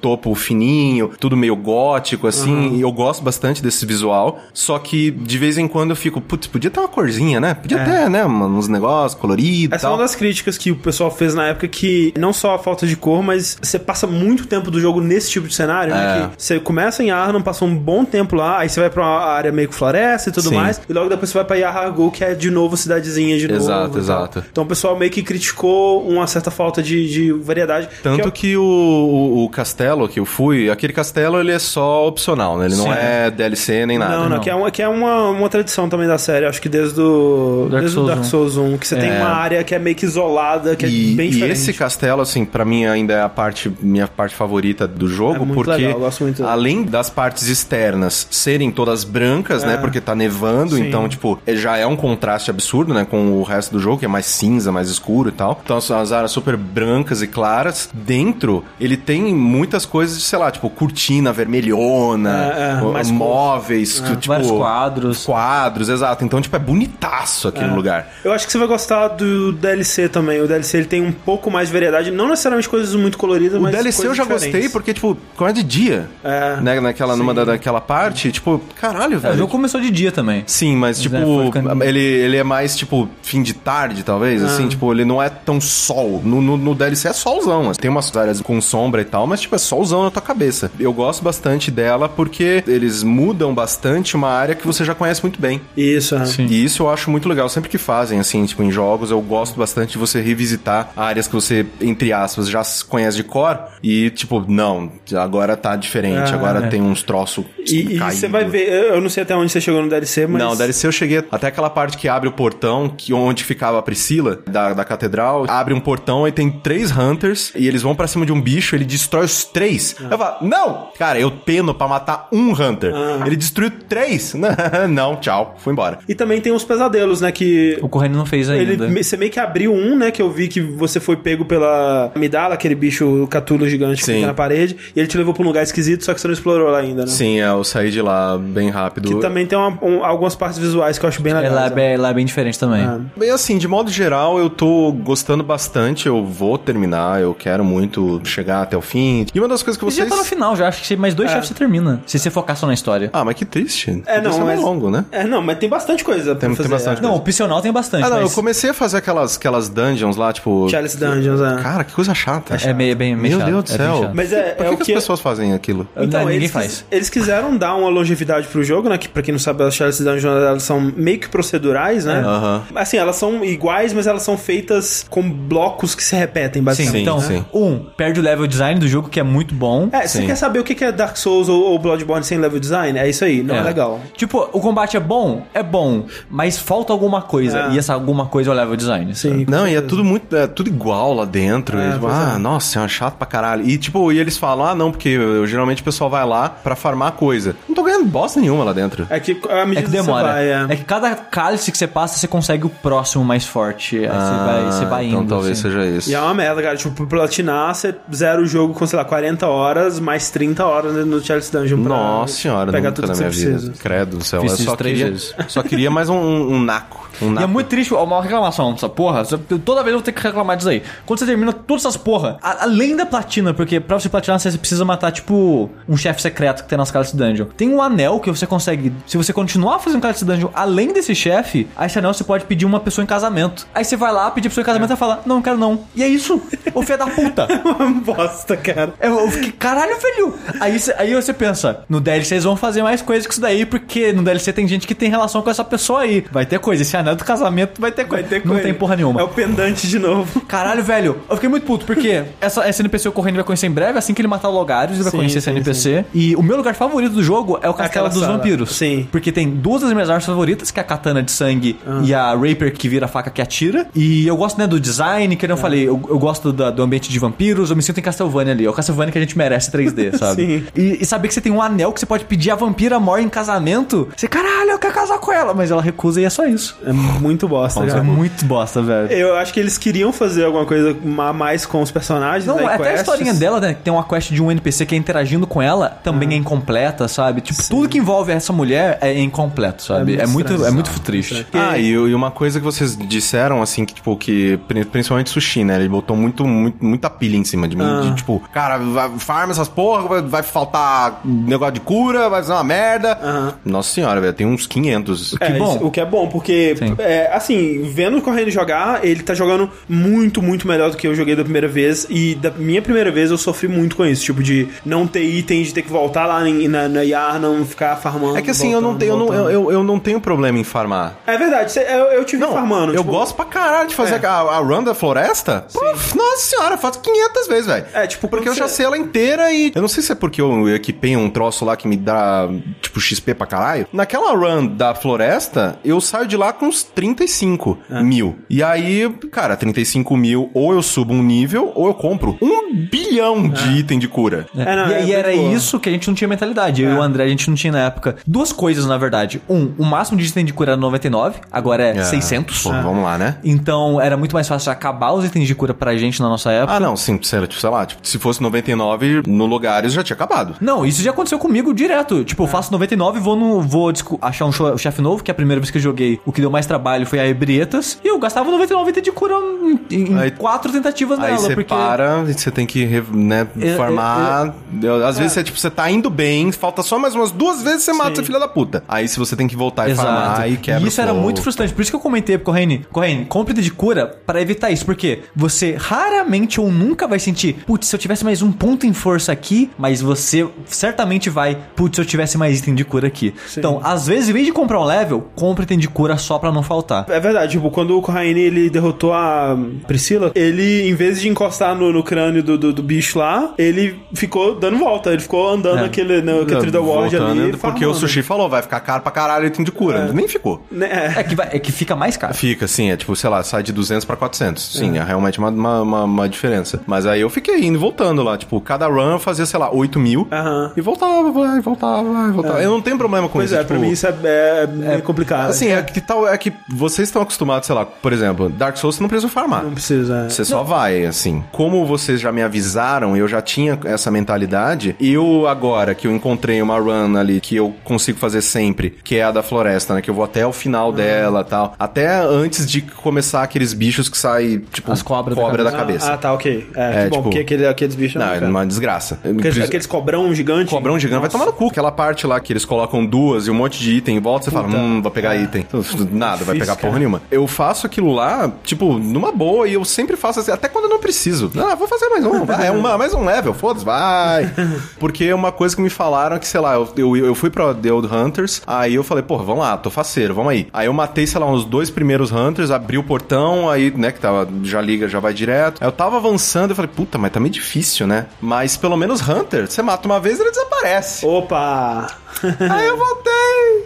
topo 0.00 0.34
fininho, 0.34 1.10
tudo 1.18 1.36
meio 1.36 1.56
gótico, 1.56 2.26
assim. 2.26 2.52
Uhum. 2.54 2.76
E 2.76 2.80
eu 2.80 2.92
gosto 2.92 3.22
bastante 3.22 3.62
desse 3.62 3.84
visual. 3.86 4.40
Só 4.52 4.78
que 4.78 5.10
de 5.10 5.38
vez 5.38 5.58
em 5.58 5.66
quando 5.68 5.90
eu 5.90 5.96
fico, 5.96 6.20
putz, 6.20 6.46
podia 6.46 6.70
ter 6.70 6.80
uma 6.80 6.88
corzinha, 6.88 7.40
né? 7.40 7.54
Podia 7.54 7.78
É. 7.78 7.84
ter, 7.84 8.10
né? 8.10 8.24
Uns 8.26 8.68
negócios 8.68 9.20
coloridos 9.20 9.74
Essa 9.76 9.86
é 9.86 9.88
tal. 9.88 9.92
uma 9.96 10.02
das 10.02 10.14
críticas 10.14 10.56
que 10.58 10.70
o 10.70 10.76
pessoal 10.76 11.10
fez 11.10 11.34
na 11.34 11.46
época 11.48 11.68
que 11.68 12.12
não 12.18 12.32
só 12.32 12.54
a 12.54 12.58
falta 12.58 12.86
de 12.86 12.96
cor, 12.96 13.22
mas 13.22 13.56
você 13.60 13.78
passa 13.78 14.06
muito 14.06 14.46
tempo 14.46 14.70
do 14.70 14.80
jogo 14.80 15.00
nesse 15.00 15.30
tipo 15.30 15.46
de 15.48 15.54
cenário, 15.54 15.92
É. 15.92 15.96
né? 15.96 16.30
Que 16.36 16.42
você 16.42 16.58
começa 16.60 17.02
em 17.02 17.10
Arnhem, 17.10 17.40
passa 17.42 17.64
um 17.64 17.74
bom 17.76 18.04
tempo 18.04 18.36
lá, 18.36 18.58
aí 18.60 18.68
você 18.68 18.80
vai 18.80 18.90
pra 18.90 19.02
uma 19.02 19.20
área 19.20 19.52
meio 19.52 19.68
que 19.68 19.74
floresta 19.74 20.30
e 20.30 20.32
tudo 20.32 20.48
Sim. 20.50 20.54
mais, 20.56 20.80
e 20.88 20.92
logo 20.92 21.08
depois 21.08 21.30
você 21.30 21.38
vai 21.38 21.44
pra 21.44 21.56
Yahargul, 21.56 22.10
que 22.10 22.24
é 22.24 22.34
de 22.34 22.50
novo 22.50 22.76
cidadezinha 22.76 23.38
de 23.38 23.48
novo. 23.48 23.60
Exato, 23.62 23.88
e 23.88 23.90
tal. 23.92 23.98
exato. 24.00 24.44
Então 24.50 24.64
o 24.64 24.66
pessoal 24.66 24.98
meio 24.98 25.10
que 25.10 25.22
criticou 25.22 26.06
uma 26.08 26.26
certa 26.26 26.50
falta 26.50 26.82
de, 26.82 27.08
de 27.10 27.32
variedade. 27.32 27.88
Tanto 28.02 28.20
eu- 28.28 28.32
que, 28.32 28.56
o, 28.56 28.62
o, 28.62 29.39
o 29.44 29.48
castelo 29.48 30.08
que 30.08 30.18
eu 30.20 30.24
fui, 30.24 30.70
aquele 30.70 30.92
castelo 30.92 31.38
ele 31.40 31.52
é 31.52 31.58
só 31.58 32.06
opcional, 32.06 32.58
né? 32.58 32.66
Ele 32.66 32.76
não 32.76 32.84
Sim. 32.84 32.92
é 32.92 33.30
DLC 33.30 33.86
nem 33.86 33.98
nada. 33.98 34.14
Não, 34.16 34.22
não, 34.24 34.28
não. 34.36 34.40
que 34.40 34.50
é, 34.50 34.54
uma, 34.54 34.70
que 34.70 34.82
é 34.82 34.88
uma, 34.88 35.28
uma 35.30 35.48
tradição 35.48 35.88
também 35.88 36.06
da 36.06 36.18
série, 36.18 36.46
acho 36.46 36.60
que 36.60 36.68
desde 36.68 37.00
o 37.00 37.68
Dark 37.70 37.82
desde 37.82 37.98
o 37.98 38.00
Souls 38.00 38.08
Dark 38.08 38.20
1. 38.20 38.24
Souls 38.24 38.56
1, 38.56 38.78
que 38.78 38.86
você 38.88 38.96
tem 38.96 39.10
É. 39.10 39.18
uma 39.18 39.28
área 39.30 39.62
que 39.64 39.74
é 39.74 39.78
meio 39.78 39.96
que 39.96 40.04
isolada, 40.04 40.74
que 40.76 40.86
e, 40.86 41.12
é 41.12 41.16
bem 41.16 41.26
e 41.28 41.30
diferente. 41.30 41.52
esse 41.56 41.72
castelo, 41.72 42.20
assim, 42.22 42.44
pra 42.44 42.64
mim 42.64 42.84
ainda 42.86 43.14
é 43.14 43.22
a 43.22 43.28
parte, 43.28 43.70
minha 43.80 44.06
parte 44.08 44.34
favorita 44.34 44.86
do 44.86 45.08
jogo, 45.08 45.36
É 45.36 45.38
muito 45.38 45.54
porque 45.54 45.70
legal, 45.72 45.92
eu 45.92 45.98
gosto 46.00 46.22
muito. 46.24 46.44
além 46.44 46.82
das 46.84 47.08
partes 47.10 47.48
externas 47.48 48.26
serem 48.30 48.70
todas 48.70 49.04
brancas, 49.04 49.64
né, 49.64 49.76
porque 49.76 50.00
tá 50.00 50.14
nevando, 50.14 50.76
Sim. 50.76 50.86
então, 50.88 51.08
tipo, 51.08 51.38
é- 51.46 51.54
já 51.56 51.76
é 51.76 51.86
um 51.86 51.96
contraste 51.96 52.50
absurdo, 52.50 52.92
né, 52.94 53.06
com 53.08 53.32
o 53.38 53.42
resto 53.42 53.72
do 53.72 53.78
jogo, 53.80 53.98
que 53.98 54.04
é 54.04 54.08
mais 54.08 54.26
cinza, 54.26 54.70
mais 54.72 54.88
escuro 54.88 55.28
e 55.28 55.32
tal. 55.32 55.60
Então, 55.64 55.76
as 55.76 56.12
áreas 56.12 56.30
super 56.30 56.56
brancas 56.56 57.22
e 57.22 57.26
claras. 57.26 57.88
Dentro, 57.92 58.64
ele 58.80 58.96
tem 58.96 59.29
muitas 59.34 59.84
coisas, 59.86 60.22
sei 60.22 60.38
lá, 60.38 60.50
tipo, 60.50 60.68
cortina 60.70 61.32
vermelhona, 61.32 62.52
É, 62.56 62.78
é, 62.80 62.82
o- 62.82 62.92
mais 62.92 63.10
móveis, 63.10 63.94
tipo, 64.00 64.26
Vários 64.28 64.50
quadros. 64.50 65.24
quadros, 65.24 65.88
exato. 65.88 66.24
Então, 66.24 66.40
tipo, 66.40 66.54
é 66.56 66.58
bonitaço 66.58 67.48
aquele 67.48 67.70
lugar. 67.74 68.08
Eu 68.24 68.32
acho 68.32 68.46
que 68.46 68.52
você 68.52 68.58
vai 68.58 68.66
gostar 68.68 69.08
do 69.08 69.52
DLC 69.52 70.08
também. 70.08 70.40
O 70.40 70.46
DLC 70.46 70.78
ele 70.78 70.86
tem 70.86 71.02
um 71.02 71.12
pouco 71.12 71.50
mais 71.50 71.68
de 71.68 71.72
variedade, 71.72 72.10
não 72.10 72.28
necessariamente 72.28 72.68
coisas 72.68 72.94
muito 72.94 73.16
coloridas, 73.18 73.58
O 73.58 73.62
mas 73.62 73.72
DLC 73.72 74.06
eu 74.06 74.14
já 74.14 74.22
diferentes. 74.22 74.52
gostei 74.52 74.68
porque, 74.68 74.94
tipo, 74.94 75.16
quando 75.36 75.50
é 75.50 75.52
de 75.54 75.62
dia, 75.62 76.08
É. 76.22 76.56
né, 76.60 76.80
naquela, 76.80 77.16
numa 77.16 77.32
da, 77.34 77.44
daquela 77.44 77.80
parte, 77.80 78.30
tipo, 78.32 78.60
caralho, 78.80 79.14
É, 79.14 79.16
o 79.16 79.20
velho. 79.20 79.36
jogo 79.38 79.50
começou 79.50 79.80
de 79.80 79.90
dia 79.90 80.12
também. 80.12 80.42
Sim, 80.46 80.76
mas 80.76 80.90
Mas 80.90 81.00
tipo, 81.02 81.16
é, 81.16 81.44
ficando- 81.46 81.84
ele, 81.84 82.00
ele 82.00 82.36
é 82.36 82.42
mais 82.44 82.76
tipo 82.76 83.08
fim 83.22 83.42
de 83.42 83.54
tarde, 83.54 84.02
talvez, 84.02 84.42
assim, 84.42 84.66
tipo, 84.68 84.92
ele 84.92 85.04
não 85.04 85.22
é 85.22 85.28
tão 85.28 85.60
sol. 85.60 86.20
No, 86.24 86.40
no, 86.42 86.56
no 86.56 86.74
DLC 86.74 87.08
é 87.08 87.12
solzão, 87.12 87.70
assim. 87.70 87.80
tem 87.80 87.90
umas 87.90 88.14
áreas 88.16 88.40
com 88.40 88.60
sombra 88.60 89.00
e 89.00 89.04
tal, 89.04 89.19
mas 89.26 89.40
tipo, 89.40 89.54
é 89.54 89.58
solzão 89.58 90.02
na 90.04 90.10
tua 90.10 90.22
cabeça. 90.22 90.70
Eu 90.78 90.92
gosto 90.92 91.22
bastante 91.22 91.70
dela 91.70 92.08
porque 92.08 92.62
eles 92.66 93.02
mudam 93.02 93.54
bastante 93.54 94.16
uma 94.16 94.28
área 94.28 94.54
que 94.54 94.66
você 94.66 94.84
já 94.84 94.94
conhece 94.94 95.22
muito 95.22 95.40
bem. 95.40 95.60
Isso, 95.76 96.14
é. 96.14 96.24
Sim. 96.26 96.46
E 96.46 96.64
isso 96.64 96.82
eu 96.82 96.90
acho 96.90 97.10
muito 97.10 97.28
legal, 97.28 97.48
sempre 97.48 97.68
que 97.70 97.78
fazem, 97.78 98.18
assim, 98.20 98.44
tipo, 98.44 98.62
em 98.62 98.70
jogos, 98.70 99.10
eu 99.10 99.20
gosto 99.20 99.58
bastante 99.58 99.92
de 99.92 99.98
você 99.98 100.20
revisitar 100.20 100.90
áreas 100.96 101.26
que 101.26 101.34
você, 101.34 101.66
entre 101.80 102.12
aspas, 102.12 102.48
já 102.48 102.62
conhece 102.88 103.16
de 103.16 103.24
cor 103.24 103.58
e, 103.82 104.10
tipo, 104.10 104.44
não, 104.48 104.90
agora 105.16 105.56
tá 105.56 105.76
diferente, 105.76 106.32
Ah, 106.32 106.34
agora 106.34 106.66
é. 106.66 106.68
tem 106.68 106.80
uns 106.82 107.02
troços 107.02 107.44
E, 107.66 107.96
e 107.96 107.98
você 107.98 108.28
vai 108.28 108.44
ver, 108.44 108.68
eu 108.92 109.00
não 109.00 109.08
sei 109.08 109.22
até 109.22 109.34
onde 109.36 109.50
você 109.52 109.60
chegou 109.60 109.82
no 109.82 109.88
DLC, 109.88 110.26
mas. 110.26 110.42
não, 110.42 110.56
DLC 110.56 110.86
eu 110.86 110.92
cheguei 110.92 111.22
até 111.30 111.48
aquela 111.48 111.70
parte 111.70 111.96
que 111.96 112.08
abre 112.08 112.28
o 112.28 112.32
portão, 112.32 112.88
que 112.88 113.12
onde 113.12 113.44
ficava 113.44 113.78
a 113.78 113.82
Priscila, 113.82 114.38
da, 114.46 114.72
da 114.72 114.84
catedral. 114.84 115.44
Abre 115.48 115.74
um 115.74 115.80
portão 115.80 116.26
e 116.26 116.32
tem 116.32 116.50
três 116.50 116.90
Hunters, 116.96 117.52
e 117.54 117.66
eles 117.66 117.82
vão 117.82 117.94
pra 117.94 118.06
cima 118.06 118.24
de 118.26 118.32
um 118.32 118.40
bicho, 118.40 118.74
ele 118.74 118.84
destrói 118.84 119.09
os 119.18 119.44
três. 119.44 119.96
Eu 120.10 120.16
falo, 120.16 120.36
não! 120.42 120.88
Cara, 120.96 121.18
eu 121.18 121.30
peno 121.30 121.74
pra 121.74 121.88
matar 121.88 122.28
um 122.32 122.52
Hunter. 122.52 122.92
Ele 123.26 123.36
destruiu 123.36 123.70
três. 123.88 124.34
não, 124.88 125.16
tchau, 125.16 125.56
fui 125.58 125.72
embora. 125.72 125.98
E 126.08 126.14
também 126.14 126.40
tem 126.40 126.52
os 126.52 126.64
pesadelos, 126.64 127.20
né? 127.20 127.32
Que. 127.32 127.78
O 127.82 127.88
Correndo 127.88 128.16
não 128.16 128.26
fez 128.26 128.48
ainda. 128.48 128.84
Ele, 128.86 129.02
você 129.02 129.16
meio 129.16 129.30
que 129.30 129.40
abriu 129.40 129.72
um, 129.72 129.96
né? 129.96 130.10
Que 130.10 130.22
eu 130.22 130.30
vi 130.30 130.48
que 130.48 130.60
você 130.60 131.00
foi 131.00 131.16
pego 131.16 131.44
pela 131.44 132.12
Amidala, 132.14 132.54
aquele 132.54 132.74
bicho 132.74 133.26
catulo 133.28 133.68
gigante 133.68 134.00
que 134.00 134.04
Sim. 134.06 134.14
fica 134.16 134.26
na 134.28 134.34
parede, 134.34 134.76
e 134.94 134.98
ele 135.00 135.08
te 135.08 135.16
levou 135.18 135.32
pra 135.34 135.42
um 135.42 135.46
lugar 135.46 135.62
esquisito, 135.62 136.04
só 136.04 136.14
que 136.14 136.20
você 136.20 136.28
não 136.28 136.34
explorou 136.34 136.68
lá 136.70 136.78
ainda, 136.78 137.02
né? 137.02 137.08
Sim, 137.08 137.40
é, 137.40 137.48
eu 137.48 137.64
saí 137.64 137.90
de 137.90 138.00
lá 138.00 138.38
bem 138.38 138.70
rápido. 138.70 139.08
Que 139.08 139.20
também 139.20 139.46
tem 139.46 139.58
uma- 139.58 139.78
um- 139.82 140.04
algumas 140.04 140.34
partes 140.34 140.58
visuais 140.58 140.98
que 140.98 141.04
eu 141.04 141.08
acho 141.08 141.20
bem 141.22 141.32
É, 141.32 141.36
legais. 141.36 141.54
lá, 141.54 141.66
é 141.66 141.68
né? 141.70 141.74
bem- 141.74 141.96
lá 141.96 142.10
é 142.10 142.14
bem 142.14 142.24
diferente 142.24 142.58
também. 142.58 142.82
Ah. 142.82 143.00
Bem 143.16 143.30
assim, 143.30 143.58
de 143.58 143.66
modo 143.68 143.90
geral, 143.90 144.38
eu 144.38 144.48
tô 144.50 144.92
gostando 144.92 145.42
bastante. 145.42 146.06
Eu 146.06 146.24
vou 146.24 146.56
terminar, 146.58 147.20
eu 147.20 147.34
quero 147.34 147.64
muito 147.64 148.20
chegar 148.24 148.62
até 148.62 148.76
o 148.76 148.80
fim. 148.90 149.26
E 149.34 149.38
uma 149.38 149.48
das 149.48 149.62
coisas 149.62 149.78
que 149.78 149.84
Você 149.84 149.96
vocês. 149.96 150.08
já 150.08 150.14
tá 150.14 150.20
no 150.20 150.26
final, 150.28 150.54
já 150.56 150.68
acho 150.68 150.82
que 150.82 150.96
mais 150.96 151.14
dois 151.14 151.30
chefes 151.30 151.48
você 151.48 151.54
termina. 151.54 152.00
Se 152.06 152.18
você 152.18 152.30
focar 152.30 152.56
só 152.56 152.66
na 152.66 152.74
história. 152.74 153.10
Ah, 153.12 153.24
mas 153.24 153.34
que 153.36 153.44
triste. 153.44 154.02
É, 154.06 154.20
não, 154.20 154.30
Isso 154.30 154.40
mas. 154.40 154.58
é 154.58 154.62
longo, 154.62 154.90
né? 154.90 155.04
É, 155.12 155.24
não, 155.24 155.40
mas 155.42 155.58
tem 155.58 155.68
bastante 155.68 156.04
coisa 156.04 156.34
pra 156.34 156.40
Tem- 156.40 156.48
tem 156.48 156.56
fazer. 156.56 156.68
bastante 156.68 156.98
é. 156.98 157.02
Não, 157.02 157.14
opcional 157.14 157.60
tem 157.62 157.72
bastante, 157.72 158.04
Ah, 158.04 158.10
não, 158.10 158.20
mas 158.20 158.30
eu 158.30 158.34
comecei 158.34 158.70
a 158.70 158.74
fazer 158.74 158.98
aquelas, 158.98 159.36
aquelas 159.36 159.68
dungeons 159.68 160.16
lá, 160.16 160.32
tipo. 160.32 160.68
Chalice 160.70 160.96
Dungeons, 160.98 161.40
é. 161.40 161.62
Cara, 161.62 161.84
que 161.84 161.92
coisa 161.92 162.14
chata. 162.14 162.56
é 162.56 162.72
meio, 162.72 162.96
bem, 162.96 163.14
meio 163.16 163.38
Meu 163.38 163.40
chato, 163.40 163.50
Deus 163.50 163.64
do 163.64 163.72
é 163.74 163.78
bem 163.78 163.86
céu. 163.86 164.10
Mas 164.14 164.32
é, 164.32 164.42
Por 164.54 164.66
é 164.66 164.68
que, 164.68 164.74
o 164.74 164.78
que 164.78 164.84
que. 164.84 164.92
as 164.92 164.98
pessoas 164.98 165.20
fazem 165.20 165.52
aquilo? 165.52 165.86
Então, 165.96 166.22
Não, 166.24 166.30
eles, 166.30 166.50
faz. 166.50 166.84
eles 166.90 167.08
quiseram 167.08 167.56
dar 167.56 167.74
uma 167.76 167.88
longevidade 167.88 168.46
pro 168.48 168.62
jogo, 168.64 168.88
né? 168.88 168.98
Que 168.98 169.08
pra 169.08 169.22
quem 169.22 169.32
não 169.32 169.38
sabe, 169.38 169.62
as 169.62 169.74
Chalice 169.74 170.02
Dungeons 170.02 170.24
elas 170.24 170.62
são 170.62 170.80
meio 170.80 171.18
que 171.20 171.28
procedurais, 171.28 172.04
né? 172.04 172.20
Aham. 172.24 172.62
Assim, 172.74 172.96
elas 172.96 173.16
são 173.16 173.44
iguais, 173.44 173.92
mas 173.92 174.06
elas 174.06 174.22
são 174.22 174.36
feitas 174.36 175.04
com 175.08 175.22
blocos 175.30 175.94
que 175.94 176.02
se 176.02 176.16
repetem, 176.16 176.60
Sim, 176.60 176.64
basicamente. 176.64 177.02
então, 177.02 177.20
sim. 177.20 177.44
um, 177.52 177.78
perde 177.96 178.20
o 178.20 178.22
level 178.22 178.46
design 178.46 178.79
do 178.80 178.88
jogo, 178.88 179.08
que 179.08 179.20
é 179.20 179.22
muito 179.22 179.54
bom. 179.54 179.88
É, 179.92 180.06
você 180.06 180.24
quer 180.26 180.34
saber 180.34 180.58
o 180.58 180.64
que 180.64 180.74
que 180.74 180.84
é 180.84 180.92
Dark 180.92 181.16
Souls 181.16 181.48
ou, 181.48 181.62
ou 181.62 181.78
Bloodborne 181.78 182.24
sem 182.24 182.38
level 182.38 182.58
design? 182.58 182.98
É 182.98 183.08
isso 183.08 183.24
aí, 183.24 183.42
não 183.42 183.54
é, 183.54 183.62
legal. 183.62 184.00
Tipo, 184.16 184.48
o 184.52 184.60
combate 184.60 184.96
é 184.96 185.00
bom? 185.00 185.42
É 185.54 185.62
bom, 185.62 186.04
mas 186.28 186.58
falta 186.58 186.92
alguma 186.92 187.22
coisa. 187.22 187.58
É. 187.66 187.70
E 187.72 187.78
essa 187.78 187.94
alguma 187.94 188.26
coisa 188.26 188.50
é 188.50 188.52
o 188.52 188.56
level 188.56 188.76
design. 188.76 189.14
Sim. 189.14 189.46
Não, 189.48 189.66
e 189.68 189.74
é 189.76 189.80
tudo 189.80 190.04
muito. 190.04 190.34
É 190.34 190.46
tudo 190.46 190.68
igual 190.68 191.14
lá 191.14 191.24
dentro. 191.24 191.78
É, 191.78 191.88
E, 191.88 191.92
tipo, 191.92 192.06
pois 192.06 192.14
ah, 192.14 192.32
é. 192.34 192.38
nossa, 192.38 192.80
é 192.80 192.88
chato 192.88 193.14
pra 193.16 193.26
caralho. 193.26 193.68
E 193.68 193.76
tipo, 193.78 194.10
e 194.12 194.18
eles 194.18 194.36
falam, 194.36 194.66
ah, 194.66 194.74
não, 194.74 194.90
porque 194.90 195.08
eu- 195.10 195.46
geralmente 195.46 195.82
o 195.82 195.84
pessoal 195.84 196.08
vai 196.10 196.24
lá 196.26 196.48
pra 196.48 196.74
farmar 196.76 197.12
coisa. 197.12 197.54
Não 197.68 197.74
tô 197.74 197.82
ganhando 197.82 198.04
bosta 198.06 198.40
nenhuma 198.40 198.64
lá 198.64 198.72
dentro. 198.72 199.06
É 199.10 199.20
que 199.20 199.38
à 199.50 199.64
medida 199.66 199.80
É 199.80 199.82
que 199.82 199.90
demora. 199.90 200.26
você 200.28 200.32
vai, 200.32 200.48
é. 200.48 200.66
É 200.70 200.76
que 200.76 200.84
cada 200.84 201.14
cálice 201.14 201.70
que 201.70 201.78
você 201.78 201.86
passa, 201.86 202.16
você 202.18 202.26
consegue 202.28 202.66
o 202.66 202.70
próximo 202.70 203.24
mais 203.24 203.44
forte. 203.44 203.98
Aí 203.98 204.06
você 204.06 204.44
vai, 204.44 204.64
você 204.64 204.84
vai 204.86 205.04
indo. 205.06 205.14
então 205.14 205.26
talvez 205.26 205.58
assim. 205.58 205.62
seja 205.70 205.86
isso. 205.86 206.10
E 206.10 206.14
é 206.14 206.20
uma 206.20 206.34
merda, 206.34 206.62
cara. 206.62 206.76
Tipo, 206.76 207.06
platinar, 207.06 207.74
você 207.74 207.94
zera 208.14 208.40
o 208.40 208.46
jogo 208.46 208.69
com, 208.72 208.86
sei 208.86 208.96
lá, 208.98 209.04
40 209.04 209.46
horas, 209.46 210.00
mais 210.00 210.30
30 210.30 210.64
horas 210.64 211.06
no 211.06 211.20
Chalice 211.22 211.50
Dungeon 211.52 211.82
pra 211.82 211.88
Nossa 211.88 212.34
senhora, 212.34 212.72
pegar 212.72 212.92
tudo 212.92 213.08
na 213.08 213.12
que 213.14 213.18
minha 213.20 213.32
você 213.32 213.38
vida. 213.46 213.50
precisa. 213.52 213.72
Credo 213.82 214.16
do 214.18 214.24
céu. 214.24 214.40
Fiz 214.42 214.52
eu 214.58 214.64
só 214.64 214.76
três 214.76 214.96
queria, 214.98 215.12
vezes. 215.12 215.34
só 215.48 215.62
queria 215.62 215.90
mais 215.90 216.08
um, 216.08 216.16
um 216.18 216.62
naco. 216.62 217.09
Um 217.22 217.38
E 217.38 217.42
é 217.42 217.46
muito 217.46 217.66
triste, 217.68 217.92
uma 217.94 218.22
reclamação 218.22 218.72
dessa 218.72 218.88
porra. 218.88 219.22
Toda 219.64 219.82
vez 219.82 219.92
eu 219.92 219.98
vou 219.98 220.02
ter 220.02 220.12
que 220.12 220.22
reclamar 220.22 220.56
disso 220.56 220.68
aí. 220.68 220.82
Quando 221.06 221.18
você 221.18 221.26
termina 221.26 221.52
todas 221.52 221.84
essas 221.84 221.96
porra, 221.96 222.38
a- 222.42 222.64
além 222.64 222.96
da 222.96 223.04
platina, 223.06 223.52
porque 223.54 223.78
pra 223.80 223.98
você 223.98 224.08
platinar 224.08 224.38
você 224.40 224.56
precisa 224.56 224.84
matar, 224.84 225.12
tipo, 225.12 225.70
um 225.88 225.96
chefe 225.96 226.22
secreto 226.22 226.62
que 226.62 226.68
tem 226.68 226.78
nas 226.78 226.90
Cálice 226.90 227.16
Dungeon. 227.16 227.46
Tem 227.56 227.68
um 227.72 227.82
anel 227.82 228.20
que 228.20 228.30
você 228.30 228.46
consegue. 228.46 228.92
Se 229.06 229.16
você 229.16 229.32
continuar 229.32 229.78
fazendo 229.78 230.00
Cálice 230.00 230.24
Dungeon 230.24 230.48
além 230.54 230.92
desse 230.92 231.14
chefe, 231.14 231.68
aí 231.76 231.86
esse 231.86 231.98
anel 231.98 232.12
você 232.14 232.24
pode 232.24 232.44
pedir 232.44 232.64
uma 232.66 232.80
pessoa 232.80 233.02
em 233.02 233.06
casamento. 233.06 233.66
Aí 233.74 233.84
você 233.84 233.96
vai 233.96 234.12
lá, 234.12 234.30
pedir 234.30 234.48
a 234.48 234.50
pessoa 234.50 234.62
em 234.62 234.66
casamento 234.66 234.90
e 234.90 234.92
ela 234.92 234.96
fala: 234.98 235.20
Não, 235.26 235.36
não 235.36 235.42
quero 235.42 235.56
não. 235.58 235.80
E 235.94 236.02
é 236.02 236.08
isso. 236.08 236.40
Ô 236.74 236.82
filho 236.82 236.98
da 236.98 237.06
puta. 237.06 237.46
Bosta, 238.04 238.56
cara. 238.56 238.94
Eu, 239.00 239.20
eu 239.20 239.30
fiquei, 239.30 239.52
caralho, 239.52 239.96
velho. 240.00 240.34
Aí, 240.60 240.76
aí 240.98 241.14
você 241.14 241.32
pensa, 241.32 241.84
no 241.88 242.00
DLC 242.00 242.34
eles 242.34 242.44
vão 242.44 242.56
fazer 242.56 242.82
mais 242.82 243.02
coisas 243.02 243.26
que 243.26 243.32
isso 243.32 243.40
daí, 243.40 243.64
porque 243.66 244.12
no 244.12 244.22
DLC 244.22 244.52
tem 244.52 244.66
gente 244.66 244.86
que 244.86 244.94
tem 244.94 245.08
relação 245.10 245.42
com 245.42 245.50
essa 245.50 245.64
pessoa 245.64 246.00
aí. 246.02 246.24
Vai 246.30 246.46
ter 246.46 246.58
coisa. 246.58 246.82
Esse 246.82 246.96
anel 246.96 247.09
do 247.14 247.24
casamento 247.24 247.80
vai 247.80 247.90
ter 247.92 248.04
coisa. 248.04 248.22
Vai 248.22 248.30
ter 248.30 248.44
Não 248.44 248.52
coisa. 248.54 248.62
tem 248.62 248.74
porra 248.74 248.96
nenhuma. 248.96 249.20
É 249.20 249.24
o 249.24 249.28
pendante 249.28 249.88
de 249.88 249.98
novo. 249.98 250.40
Caralho, 250.42 250.82
velho. 250.82 251.16
Eu 251.28 251.36
fiquei 251.36 251.48
muito 251.48 251.64
puto, 251.66 251.84
porque 251.86 252.24
essa, 252.40 252.64
essa 252.66 252.82
NPC 252.82 253.08
o 253.08 253.12
Correndo 253.12 253.36
vai 253.36 253.44
conhecer 253.44 253.66
em 253.66 253.70
breve, 253.70 253.98
assim 253.98 254.12
que 254.14 254.20
ele 254.20 254.28
matar 254.28 254.48
o 254.48 254.52
Logarius, 254.52 254.94
ele 254.96 255.02
vai 255.04 255.10
Sim, 255.10 255.16
conhecer 255.18 255.38
essa 255.38 255.50
sim, 255.50 255.56
NPC. 255.56 256.04
E 256.14 256.36
o 256.36 256.42
meu 256.42 256.56
lugar 256.56 256.74
favorito 256.74 257.12
do 257.12 257.22
jogo 257.22 257.58
é 257.62 257.68
o 257.68 257.74
Castelo 257.74 257.86
Aquela 257.86 258.08
dos 258.08 258.20
sala. 258.20 258.36
Vampiros. 258.36 258.76
Sim. 258.76 259.08
Porque 259.10 259.32
tem 259.32 259.48
duas 259.50 259.82
das 259.82 259.92
minhas 259.92 260.08
armas 260.10 260.24
favoritas, 260.24 260.70
que 260.70 260.78
é 260.78 260.82
a 260.82 260.84
katana 260.86 261.22
de 261.22 261.30
sangue 261.32 261.78
Ah. 261.86 262.00
e 262.04 262.14
a 262.14 262.30
Rapier 262.32 262.72
que 262.72 262.88
vira 262.88 263.06
a 263.06 263.08
faca 263.08 263.30
que 263.30 263.40
atira. 263.42 263.86
E 263.94 264.26
eu 264.26 264.36
gosto, 264.36 264.58
né, 264.58 264.66
do 264.66 264.78
design, 264.80 265.34
que 265.36 265.46
eu 265.46 265.54
Ah. 265.54 265.56
falei, 265.56 265.82
eu, 265.88 266.00
eu 266.08 266.18
gosto 266.18 266.52
da- 266.52 266.70
do 266.70 266.82
ambiente 266.82 267.10
de 267.10 267.18
vampiros, 267.18 267.70
eu 267.70 267.76
me 267.76 267.82
sinto 267.82 267.98
em 267.98 268.02
Castlevania 268.02 268.52
ali. 268.52 268.64
É 268.64 268.70
o 268.70 268.72
Castlevania 268.72 269.12
que 269.12 269.18
a 269.18 269.20
gente 269.20 269.36
merece 269.36 269.70
3D, 269.70 270.12
sabe? 270.18 270.46
Sim. 270.46 270.66
E, 270.76 270.98
e 271.02 271.04
saber 271.04 271.28
que 271.28 271.34
você 271.34 271.40
tem 271.40 271.52
um 271.52 271.60
anel 271.62 271.92
que 271.92 272.00
você 272.00 272.06
pode 272.06 272.24
pedir 272.24 272.50
a 272.50 272.54
vampira 272.54 272.98
mor 273.00 273.18
em 273.20 273.28
casamento. 273.28 274.08
Você, 274.16 274.28
caralho, 274.28 274.70
eu 274.70 274.78
quero 274.78 274.94
casar 274.94 275.18
com 275.18 275.32
ela. 275.32 275.52
Mas 275.54 275.70
ela 275.70 275.82
recusa 275.82 276.20
e 276.20 276.24
é 276.24 276.30
só 276.30 276.46
isso. 276.46 276.78
É 276.84 276.92
muito 277.00 277.48
bosta, 277.48 277.84
Isso 277.86 277.96
é 277.96 278.02
muito 278.02 278.44
bosta, 278.44 278.82
velho. 278.82 279.10
Eu 279.10 279.36
acho 279.36 279.52
que 279.52 279.60
eles 279.60 279.76
queriam 279.78 280.12
fazer 280.12 280.44
alguma 280.44 280.64
coisa 280.66 280.96
a 281.18 281.32
mais 281.32 281.64
com 281.66 281.80
os 281.82 281.90
personagens. 281.90 282.46
Não, 282.46 282.56
né, 282.56 282.64
até 282.64 282.74
a 282.74 282.78
quests. 282.78 283.00
historinha 283.00 283.34
dela, 283.34 283.60
né? 283.60 283.74
que 283.74 283.80
Tem 283.82 283.92
uma 283.92 284.04
quest 284.04 284.30
de 284.32 284.42
um 284.42 284.50
NPC 284.50 284.86
que 284.86 284.94
é 284.94 284.98
interagindo 284.98 285.46
com 285.46 285.60
ela, 285.62 285.88
também 286.02 286.32
é 286.32 286.36
incompleta, 286.36 287.08
sabe? 287.08 287.40
Tipo, 287.40 287.62
tudo 287.68 287.88
que 287.88 287.98
envolve 287.98 288.32
essa 288.32 288.52
mulher 288.52 288.98
é 289.00 289.18
incompleto, 289.20 289.82
sabe? 289.82 290.16
É 290.16 290.22
É 290.22 290.26
muito 290.26 290.32
muito, 290.40 290.52
estranho. 290.52 290.68
é 290.68 290.74
muito 290.74 291.00
triste. 291.00 291.46
Ah, 291.52 291.76
e, 291.78 291.90
e 291.90 292.14
uma 292.14 292.30
coisa 292.30 292.58
que 292.58 292.64
vocês 292.64 292.96
disseram, 292.96 293.60
assim, 293.62 293.84
que, 293.84 293.94
tipo, 293.94 294.16
que 294.16 294.58
pri- 294.68 294.84
principalmente 294.84 295.30
sushi, 295.30 295.64
né? 295.64 295.76
Ele 295.76 295.88
botou 295.88 296.16
muito, 296.16 296.46
muito 296.46 296.84
muita 296.84 297.10
pilha 297.10 297.36
em 297.36 297.44
cima 297.44 297.68
de 297.68 297.76
mim. 297.76 297.84
Ah. 297.84 298.00
De, 298.00 298.14
tipo, 298.14 298.42
cara, 298.52 298.78
vai, 298.78 299.10
farma 299.18 299.52
essas 299.52 299.68
porra, 299.68 300.02
vai, 300.08 300.22
vai 300.22 300.42
faltar 300.42 301.20
negócio 301.24 301.74
de 301.74 301.80
cura, 301.80 302.28
vai 302.28 302.42
ser 302.42 302.52
uma 302.52 302.64
merda. 302.64 303.18
Aham. 303.22 303.54
Nossa 303.64 303.92
senhora, 303.92 304.20
velho, 304.20 304.32
tem 304.32 304.46
uns 304.46 304.66
500. 304.66 305.36
É, 305.40 305.52
Que 305.52 305.58
bom. 305.58 305.74
isso- 305.76 305.86
o 305.86 305.90
que 305.90 306.00
é 306.00 306.04
bom, 306.06 306.26
porque, 306.28 306.74
Sim. 306.78 306.89
É, 306.98 307.30
assim, 307.32 307.82
vendo 307.92 308.18
o 308.18 308.22
Correndo 308.22 308.50
jogar, 308.50 309.04
ele 309.04 309.22
tá 309.22 309.34
jogando 309.34 309.70
muito, 309.88 310.42
muito 310.42 310.66
melhor 310.66 310.90
do 310.90 310.96
que 310.96 311.06
eu 311.06 311.14
joguei 311.14 311.34
da 311.36 311.42
primeira 311.42 311.68
vez. 311.68 312.06
E 312.08 312.34
da 312.34 312.50
minha 312.50 312.82
primeira 312.82 313.10
vez 313.10 313.30
eu 313.30 313.38
sofri 313.38 313.68
muito 313.68 313.96
com 313.96 314.04
isso, 314.04 314.24
tipo, 314.24 314.42
de 314.42 314.68
não 314.84 315.06
ter 315.06 315.22
item, 315.22 315.62
de 315.62 315.72
ter 315.74 315.82
que 315.82 315.90
voltar 315.90 316.26
lá 316.26 316.48
em- 316.48 316.68
na, 316.68 316.88
na 316.88 317.02
Yar, 317.02 317.38
não 317.40 317.64
ficar 317.64 317.96
farmando. 317.96 318.36
É 318.38 318.42
que 318.42 318.50
assim, 318.50 318.72
eu 318.72 318.80
não, 318.80 318.90
voltando, 318.90 318.98
tenho, 319.00 319.12
eu, 319.12 319.18
não, 319.18 319.26
voltando. 319.26 319.50
eu, 319.50 319.62
eu, 319.64 319.72
eu 319.72 319.82
não 319.84 319.98
tenho 319.98 320.20
problema 320.20 320.58
em 320.58 320.64
farmar. 320.64 321.18
É 321.26 321.36
verdade, 321.36 321.72
cê- 321.72 321.86
eu, 321.88 322.04
eu 322.12 322.24
te 322.24 322.36
vi 322.36 322.42
farmando. 322.44 322.92
eu 322.92 322.98
tipo, 323.00 323.10
gosto 323.12 323.34
pra 323.34 323.44
caralho 323.44 323.88
de 323.88 323.94
fazer 323.94 324.22
É. 324.22 324.26
a, 324.26 324.32
a 324.40 324.58
run 324.58 324.82
da 324.82 324.94
floresta. 324.94 325.66
Nossa 326.14 326.36
senhora, 326.56 326.76
faço 326.78 327.00
500 327.00 327.48
vezes, 327.48 327.66
velho. 327.66 327.86
É, 327.92 328.06
tipo, 328.06 328.28
porque 328.28 328.48
eu 328.48 328.54
já 328.54 328.68
sei 328.68 328.86
ela 328.86 328.96
inteira 328.98 329.52
e... 329.52 329.72
Eu 329.74 329.82
não 329.82 329.88
sei 329.88 330.02
se 330.02 330.12
é 330.12 330.14
porque 330.14 330.40
eu 330.40 330.68
equipei 330.74 331.16
um 331.16 331.28
troço 331.30 331.64
lá 331.64 331.76
que 331.76 331.86
me 331.88 331.96
dá, 331.96 332.48
tipo, 332.80 333.00
XP 333.00 333.34
pra 333.34 333.46
caralho. 333.46 333.86
Naquela 333.92 334.32
run 334.34 334.66
da 334.66 334.94
floresta, 334.94 335.78
eu 335.84 336.00
saio 336.00 336.26
de 336.26 336.36
lá 336.36 336.52
com 336.52 336.68
uns 336.80 336.82
35 336.82 337.78
É. 337.90 338.02
mil. 338.02 338.36
E 338.48 338.62
aí, 338.62 339.08
cara, 339.30 339.56
35 339.56 340.16
mil, 340.16 340.50
ou 340.54 340.72
eu 340.72 340.82
subo 340.82 341.12
um 341.12 341.22
nível, 341.22 341.72
ou 341.74 341.86
eu 341.86 341.94
compro 341.94 342.36
um 342.40 342.74
bilhão 342.90 343.48
de 343.48 343.78
item 343.78 343.98
de 343.98 344.08
cura. 344.08 344.46
É, 344.56 344.76
não, 344.76 344.88
e 344.88 344.94
é 344.94 345.04
e 345.04 345.12
era 345.12 345.32
boa. 345.32 345.52
isso 345.52 345.78
que 345.78 345.88
a 345.88 345.92
gente 345.92 346.08
não 346.08 346.14
tinha 346.14 346.28
mentalidade. 346.28 346.82
Eu 346.82 346.90
É. 346.90 346.94
e 346.94 346.96
o 346.96 347.02
André, 347.02 347.24
a 347.24 347.28
gente 347.28 347.48
não 347.48 347.54
tinha 347.56 347.72
na 347.72 347.80
época. 347.80 348.16
Duas 348.26 348.52
coisas, 348.52 348.86
na 348.86 348.96
verdade. 348.96 349.40
Um, 349.48 349.72
o 349.78 349.84
máximo 349.84 350.18
de 350.18 350.26
item 350.26 350.44
de 350.44 350.52
cura 350.52 350.72
era 350.72 350.80
99, 350.80 351.40
agora 351.50 351.82
é, 351.84 351.98
É, 351.98 352.04
600. 352.04 352.62
Pô, 352.62 352.70
vamos 352.70 353.02
lá, 353.04 353.18
né? 353.18 353.36
Então 353.44 354.00
era 354.00 354.16
muito 354.16 354.32
mais 354.32 354.48
fácil 354.48 354.70
acabar 354.72 355.12
os 355.12 355.24
itens 355.24 355.46
de 355.46 355.54
cura 355.54 355.74
pra 355.74 355.96
gente 355.96 356.20
na 356.20 356.28
nossa 356.28 356.50
época. 356.50 356.74
Ah, 356.74 356.80
não, 356.80 356.96
sim, 356.96 357.18
sei 357.22 357.40
tipo, 357.40 357.60
sei 357.60 357.70
lá, 357.70 357.84
tipo, 357.86 358.06
se 358.06 358.18
fosse 358.18 358.42
99 358.42 359.22
no 359.26 359.46
lugares 359.46 359.92
já 359.92 360.02
tinha 360.02 360.14
acabado. 360.14 360.54
Não, 360.60 360.84
isso 360.86 361.02
já 361.02 361.10
aconteceu 361.10 361.38
comigo 361.38 361.72
direto. 361.74 362.24
Tipo, 362.24 362.44
eu 362.44 362.46
faço 362.46 362.72
99 362.72 363.18
e 363.18 363.22
vou, 363.22 363.36
no, 363.36 363.60
vou 363.60 363.92
achar 364.20 364.46
um 364.46 364.52
chefe 364.78 365.00
novo, 365.02 365.22
que 365.22 365.30
é 365.30 365.32
a 365.32 365.34
primeira 365.34 365.60
vez 365.60 365.70
que 365.70 365.78
eu 365.78 365.82
joguei, 365.82 366.20
o 366.24 366.32
que 366.32 366.40
deu 366.40 366.50
mais 366.50 366.59
trabalho 366.68 367.06
foi 367.06 367.18
a 367.18 367.26
Ebrietas, 367.26 367.98
e 368.04 368.08
eu 368.08 368.18
gastava 368.18 368.50
99 368.50 368.90
itens 368.90 369.04
de 369.04 369.12
cura 369.12 369.34
em, 369.34 369.80
em 369.90 370.18
Aí- 370.18 370.30
quatro 370.30 370.70
tentativas 370.72 371.18
Aí 371.18 371.26
nela, 371.32 371.38
você 371.38 371.54
porque... 371.54 371.74
para, 371.74 372.24
e 372.28 372.32
você 372.34 372.50
tem 372.50 372.66
que, 372.66 372.84
né, 373.12 373.46
É, 373.60 373.76
farmar. 373.76 374.54
Eu- 374.82 375.06
Às 375.06 375.18
vezes 375.18 375.32
você, 375.32 375.42
tipo, 375.44 375.58
você 375.58 375.70
tá 375.70 375.90
indo 375.90 376.08
bem, 376.10 376.50
falta 376.52 376.82
só 376.82 376.98
mais 376.98 377.14
umas 377.14 377.30
duas 377.30 377.62
vezes 377.62 377.82
você 377.82 377.92
mata 377.92 378.12
esse 378.12 378.24
filho 378.24 378.38
da 378.38 378.48
puta. 378.48 378.82
Aí 378.88 379.06
se 379.08 379.18
você 379.18 379.36
tem 379.36 379.46
que 379.48 379.56
voltar 379.56 379.88
e 379.88 379.94
farmar, 379.94 380.40
aí 380.40 380.56
quebra 380.56 380.84
E 380.84 380.88
isso 380.88 381.00
era 381.00 381.12
muito 381.14 381.42
frustrante. 381.42 381.72
Por 381.72 381.82
isso 381.82 381.90
que 381.90 381.96
eu 381.96 382.00
comentei 382.00 382.36
pro 382.36 382.46
Corrêne, 382.46 382.86
Corrêne, 382.90 383.24
compre 383.26 383.52
item 383.52 383.64
de 383.64 383.70
cura 383.70 384.06
pra 384.26 384.40
evitar 384.40 384.70
isso. 384.70 384.84
Porque 384.84 385.20
você 385.36 385.76
raramente 385.78 386.60
ou 386.60 386.70
nunca 386.70 387.06
vai 387.06 387.18
sentir, 387.18 387.54
putz, 387.66 387.86
se 387.88 387.94
eu 387.94 387.98
tivesse 388.00 388.24
mais 388.24 388.42
um 388.42 388.50
ponto 388.52 388.86
em 388.86 388.92
força 388.92 389.30
aqui, 389.32 389.70
mas 389.78 390.00
você 390.00 390.48
certamente 390.66 391.28
vai, 391.30 391.56
putz, 391.76 391.96
se 391.96 392.00
eu 392.00 392.04
tivesse 392.04 392.38
mais 392.38 392.58
item 392.60 392.74
de 392.74 392.84
cura 392.84 393.06
aqui. 393.06 393.34
Então, 393.56 393.80
às 393.82 394.06
vezes, 394.06 394.28
em 394.28 394.32
vez 394.32 394.46
de 394.46 394.52
comprar 394.52 394.80
um 394.80 394.84
level, 394.84 395.30
compre 395.34 395.64
item 395.64 395.78
de 395.78 395.88
cura 395.88 396.16
só 396.16 396.38
pra 396.38 396.49
não 396.52 396.62
faltar. 396.62 397.06
É 397.08 397.20
verdade, 397.20 397.52
tipo, 397.52 397.70
quando 397.70 397.96
o 397.96 398.02
Corraine 398.02 398.40
ele 398.40 398.70
derrotou 398.70 399.12
a 399.12 399.56
Priscila, 399.86 400.32
ele, 400.34 400.88
em 400.88 400.94
vez 400.94 401.20
de 401.20 401.28
encostar 401.28 401.74
no, 401.74 401.92
no 401.92 402.02
crânio 402.02 402.42
do, 402.42 402.56
do, 402.58 402.72
do 402.72 402.82
bicho 402.82 403.18
lá, 403.18 403.52
ele 403.58 403.98
ficou 404.14 404.54
dando 404.54 404.78
volta, 404.78 405.10
ele 405.10 405.20
ficou 405.22 405.48
andando 405.48 405.82
É. 405.82 405.86
aquele, 405.86 406.22
no, 406.22 406.42
aquele 406.42 406.70
da 406.70 406.80
Ward 406.80 407.16
ali. 407.16 407.50
Porque 407.52 407.58
farmando. 407.58 407.90
o 407.90 407.94
sushi 407.94 408.22
falou, 408.22 408.48
vai 408.48 408.62
ficar 408.62 408.80
caro 408.80 409.02
pra 409.02 409.12
caralho 409.12 409.46
item 409.46 409.64
de 409.64 409.72
cura. 409.72 410.10
Nem 410.12 410.26
ficou. 410.28 410.62
Né, 410.70 411.14
É 411.16 411.22
que, 411.22 411.34
vai- 411.34 411.48
é 411.52 411.58
que 411.58 411.72
fica 411.72 411.94
mais 411.96 412.16
caro. 412.16 412.34
Fica, 412.34 412.66
sim, 412.66 412.90
é 412.90 412.96
tipo, 412.96 413.14
sei 413.16 413.28
lá, 413.30 413.42
sai 413.42 413.62
de 413.62 413.72
200 413.72 414.04
pra 414.04 414.16
400. 414.16 414.76
Sim, 414.76 414.98
é, 414.98 415.02
realmente 415.04 415.38
uma, 415.38 415.48
uma, 415.50 415.82
uma- 415.82 416.04
uma 416.04 416.28
diferença. 416.28 416.80
Mas 416.86 417.06
aí 417.06 417.20
eu 417.20 417.30
fiquei 417.30 417.64
indo 417.64 417.74
e 417.76 417.78
voltando 417.78 418.22
lá. 418.22 418.36
Tipo, 418.36 418.60
cada 418.60 418.86
run 418.86 419.12
eu 419.12 419.18
fazia, 419.18 419.46
sei 419.46 419.58
lá, 419.58 419.72
8 419.72 419.98
mil. 419.98 420.26
Aham. 420.30 420.72
E 420.76 420.80
voltava, 420.80 421.30
vai, 421.30 421.60
voltava, 421.60 422.02
vai, 422.12 422.30
voltava. 422.30 422.62
Eu 422.62 422.70
não 422.70 422.80
tenho 422.80 422.96
problema 422.98 423.28
com 423.28 423.34
Pois 423.38 423.50
isso. 423.50 423.54
é, 423.54 423.58
tipo, 423.58 423.68
pra 423.68 423.78
mim 423.78 423.90
isso 423.90 424.06
é, 424.06 424.14
é, 424.24 424.66
meio 424.66 425.02
complicado. 425.02 425.50
Assim, 425.50 425.68
é 425.68 425.82
que 425.82 426.00
tal, 426.00 426.26
é 426.28 426.36
que 426.40 426.52
vocês 426.68 427.08
estão 427.08 427.22
acostumados, 427.22 427.66
sei 427.66 427.74
lá, 427.74 427.84
por 427.86 428.12
exemplo, 428.12 428.48
Dark 428.48 428.76
Souls 428.76 428.96
você 428.96 429.02
não 429.02 429.08
precisa 429.08 429.30
farmar. 429.30 429.62
Não 429.62 429.72
precisa. 429.72 430.24
é. 430.26 430.28
Você 430.28 430.44
só 430.44 430.62
vai, 430.64 431.04
assim. 431.06 431.44
Como 431.52 431.86
vocês 431.86 432.20
já 432.20 432.32
me 432.32 432.42
avisaram, 432.42 433.16
eu 433.16 433.28
já 433.28 433.40
tinha 433.40 433.78
essa 433.84 434.10
mentalidade. 434.10 434.96
Eu, 435.00 435.46
agora 435.46 435.94
que 435.94 436.06
eu 436.06 436.14
encontrei 436.14 436.60
uma 436.62 436.78
run 436.78 437.16
ali 437.16 437.40
que 437.40 437.54
eu 437.56 437.74
consigo 437.84 438.18
fazer 438.18 438.40
sempre, 438.42 438.90
que 439.04 439.16
é 439.16 439.22
a 439.24 439.30
da 439.30 439.42
floresta, 439.42 439.94
né? 439.94 440.02
Que 440.02 440.10
eu 440.10 440.14
vou 440.14 440.24
até 440.24 440.46
o 440.46 440.52
final 440.52 440.92
dela 440.92 441.44
tal. 441.44 441.74
Até 441.78 442.08
antes 442.20 442.66
de 442.66 442.80
começar 442.82 443.42
aqueles 443.42 443.72
bichos 443.72 444.08
que 444.08 444.16
saem, 444.18 444.58
tipo, 444.72 444.90
As 444.90 445.02
cobras 445.02 445.36
da 445.36 445.42
cobra 445.42 445.62
da 445.64 445.70
Ah, 445.70 445.72
cabeça. 445.72 446.12
Ah, 446.12 446.16
tá, 446.16 446.32
ok. 446.32 446.68
É, 446.74 446.80
É, 446.80 447.04
que 447.04 447.10
bom, 447.10 447.16
tipo- 447.16 447.22
porque 447.24 447.38
aquele, 447.40 447.66
aqueles 447.66 447.94
bichos 447.94 448.20
não, 448.20 448.26
é 448.32 448.38
uma 448.40 448.66
desgraça. 448.66 449.14
Aqueles, 449.20 449.40
Preciso- 449.42 449.66
aqueles 449.66 449.86
cobrão 449.86 450.34
gigante. 450.34 450.70
Cobrão 450.70 450.98
gigante 450.98 451.20
vai 451.20 451.30
tomar 451.30 451.46
no 451.46 451.52
cu. 451.52 451.68
Aquela 451.68 451.92
parte 451.92 452.26
lá 452.26 452.40
que 452.40 452.52
eles 452.52 452.64
colocam 452.64 453.04
duas 453.04 453.46
e 453.46 453.50
um 453.50 453.54
monte 453.54 453.78
de 453.78 453.92
item 453.92 454.16
em 454.16 454.20
volta, 454.20 454.46
você 454.46 454.50
fala, 454.50 454.68
hum, 454.68 455.02
vai 455.02 455.12
pegar 455.12 455.36
item. 455.36 455.66
Nada, 456.12 456.29
vai 456.36 456.54
Difícil, 456.54 456.60
pegar 456.60 456.76
porra 456.76 456.98
nenhuma. 456.98 457.22
Eu 457.30 457.46
faço 457.46 457.86
aquilo 457.86 458.12
lá, 458.12 458.50
tipo, 458.62 458.98
numa 458.98 459.32
boa, 459.32 459.68
e 459.68 459.74
eu 459.74 459.84
sempre 459.84 460.16
faço 460.16 460.40
assim, 460.40 460.50
até 460.50 460.68
quando 460.68 460.84
eu 460.84 460.90
não 460.90 460.98
preciso. 460.98 461.50
Ah, 461.56 461.74
vou 461.74 461.88
fazer 461.88 462.08
mais 462.08 462.24
um, 462.24 462.44
vai, 462.44 462.66
é 462.66 462.70
uma, 462.70 462.96
mais 462.96 463.14
um 463.14 463.24
level, 463.24 463.54
foda-se, 463.54 463.84
vai. 463.84 464.50
Porque 464.98 465.24
é 465.24 465.34
uma 465.34 465.52
coisa 465.52 465.74
que 465.74 465.82
me 465.82 465.90
falaram 465.90 466.38
que, 466.38 466.46
sei 466.46 466.60
lá, 466.60 466.74
eu, 466.74 466.88
eu, 466.96 467.16
eu 467.16 467.34
fui 467.34 467.50
pra 467.50 467.74
The 467.74 467.92
Old 467.92 468.08
Hunters, 468.12 468.62
aí 468.66 468.94
eu 468.94 469.04
falei, 469.04 469.22
porra, 469.22 469.44
vamos 469.44 469.62
lá, 469.62 469.76
tô 469.76 469.90
faceiro, 469.90 470.34
vamos 470.34 470.52
aí. 470.52 470.68
Aí 470.72 470.86
eu 470.86 470.92
matei, 470.92 471.26
sei 471.26 471.40
lá, 471.40 471.46
uns 471.46 471.64
dois 471.64 471.90
primeiros 471.90 472.32
Hunters, 472.32 472.70
abri 472.70 472.98
o 472.98 473.02
portão, 473.02 473.68
aí, 473.68 473.90
né, 473.96 474.12
que 474.12 474.20
tava, 474.20 474.48
já 474.62 474.80
liga, 474.80 475.08
já 475.08 475.20
vai 475.20 475.32
direto. 475.32 475.82
Aí 475.82 475.88
eu 475.88 475.92
tava 475.92 476.16
avançando, 476.16 476.70
eu 476.70 476.76
falei, 476.76 476.90
puta, 476.94 477.18
mas 477.18 477.32
tá 477.32 477.40
meio 477.40 477.52
difícil, 477.52 478.06
né? 478.06 478.26
Mas 478.40 478.76
pelo 478.76 478.96
menos 478.96 479.26
Hunter, 479.26 479.70
você 479.70 479.82
mata 479.82 480.06
uma 480.06 480.20
vez, 480.20 480.40
ele 480.40 480.50
desaparece. 480.50 481.26
Opa! 481.26 482.06
Aí 482.42 482.86
eu 482.86 482.96
voltei, 482.96 483.32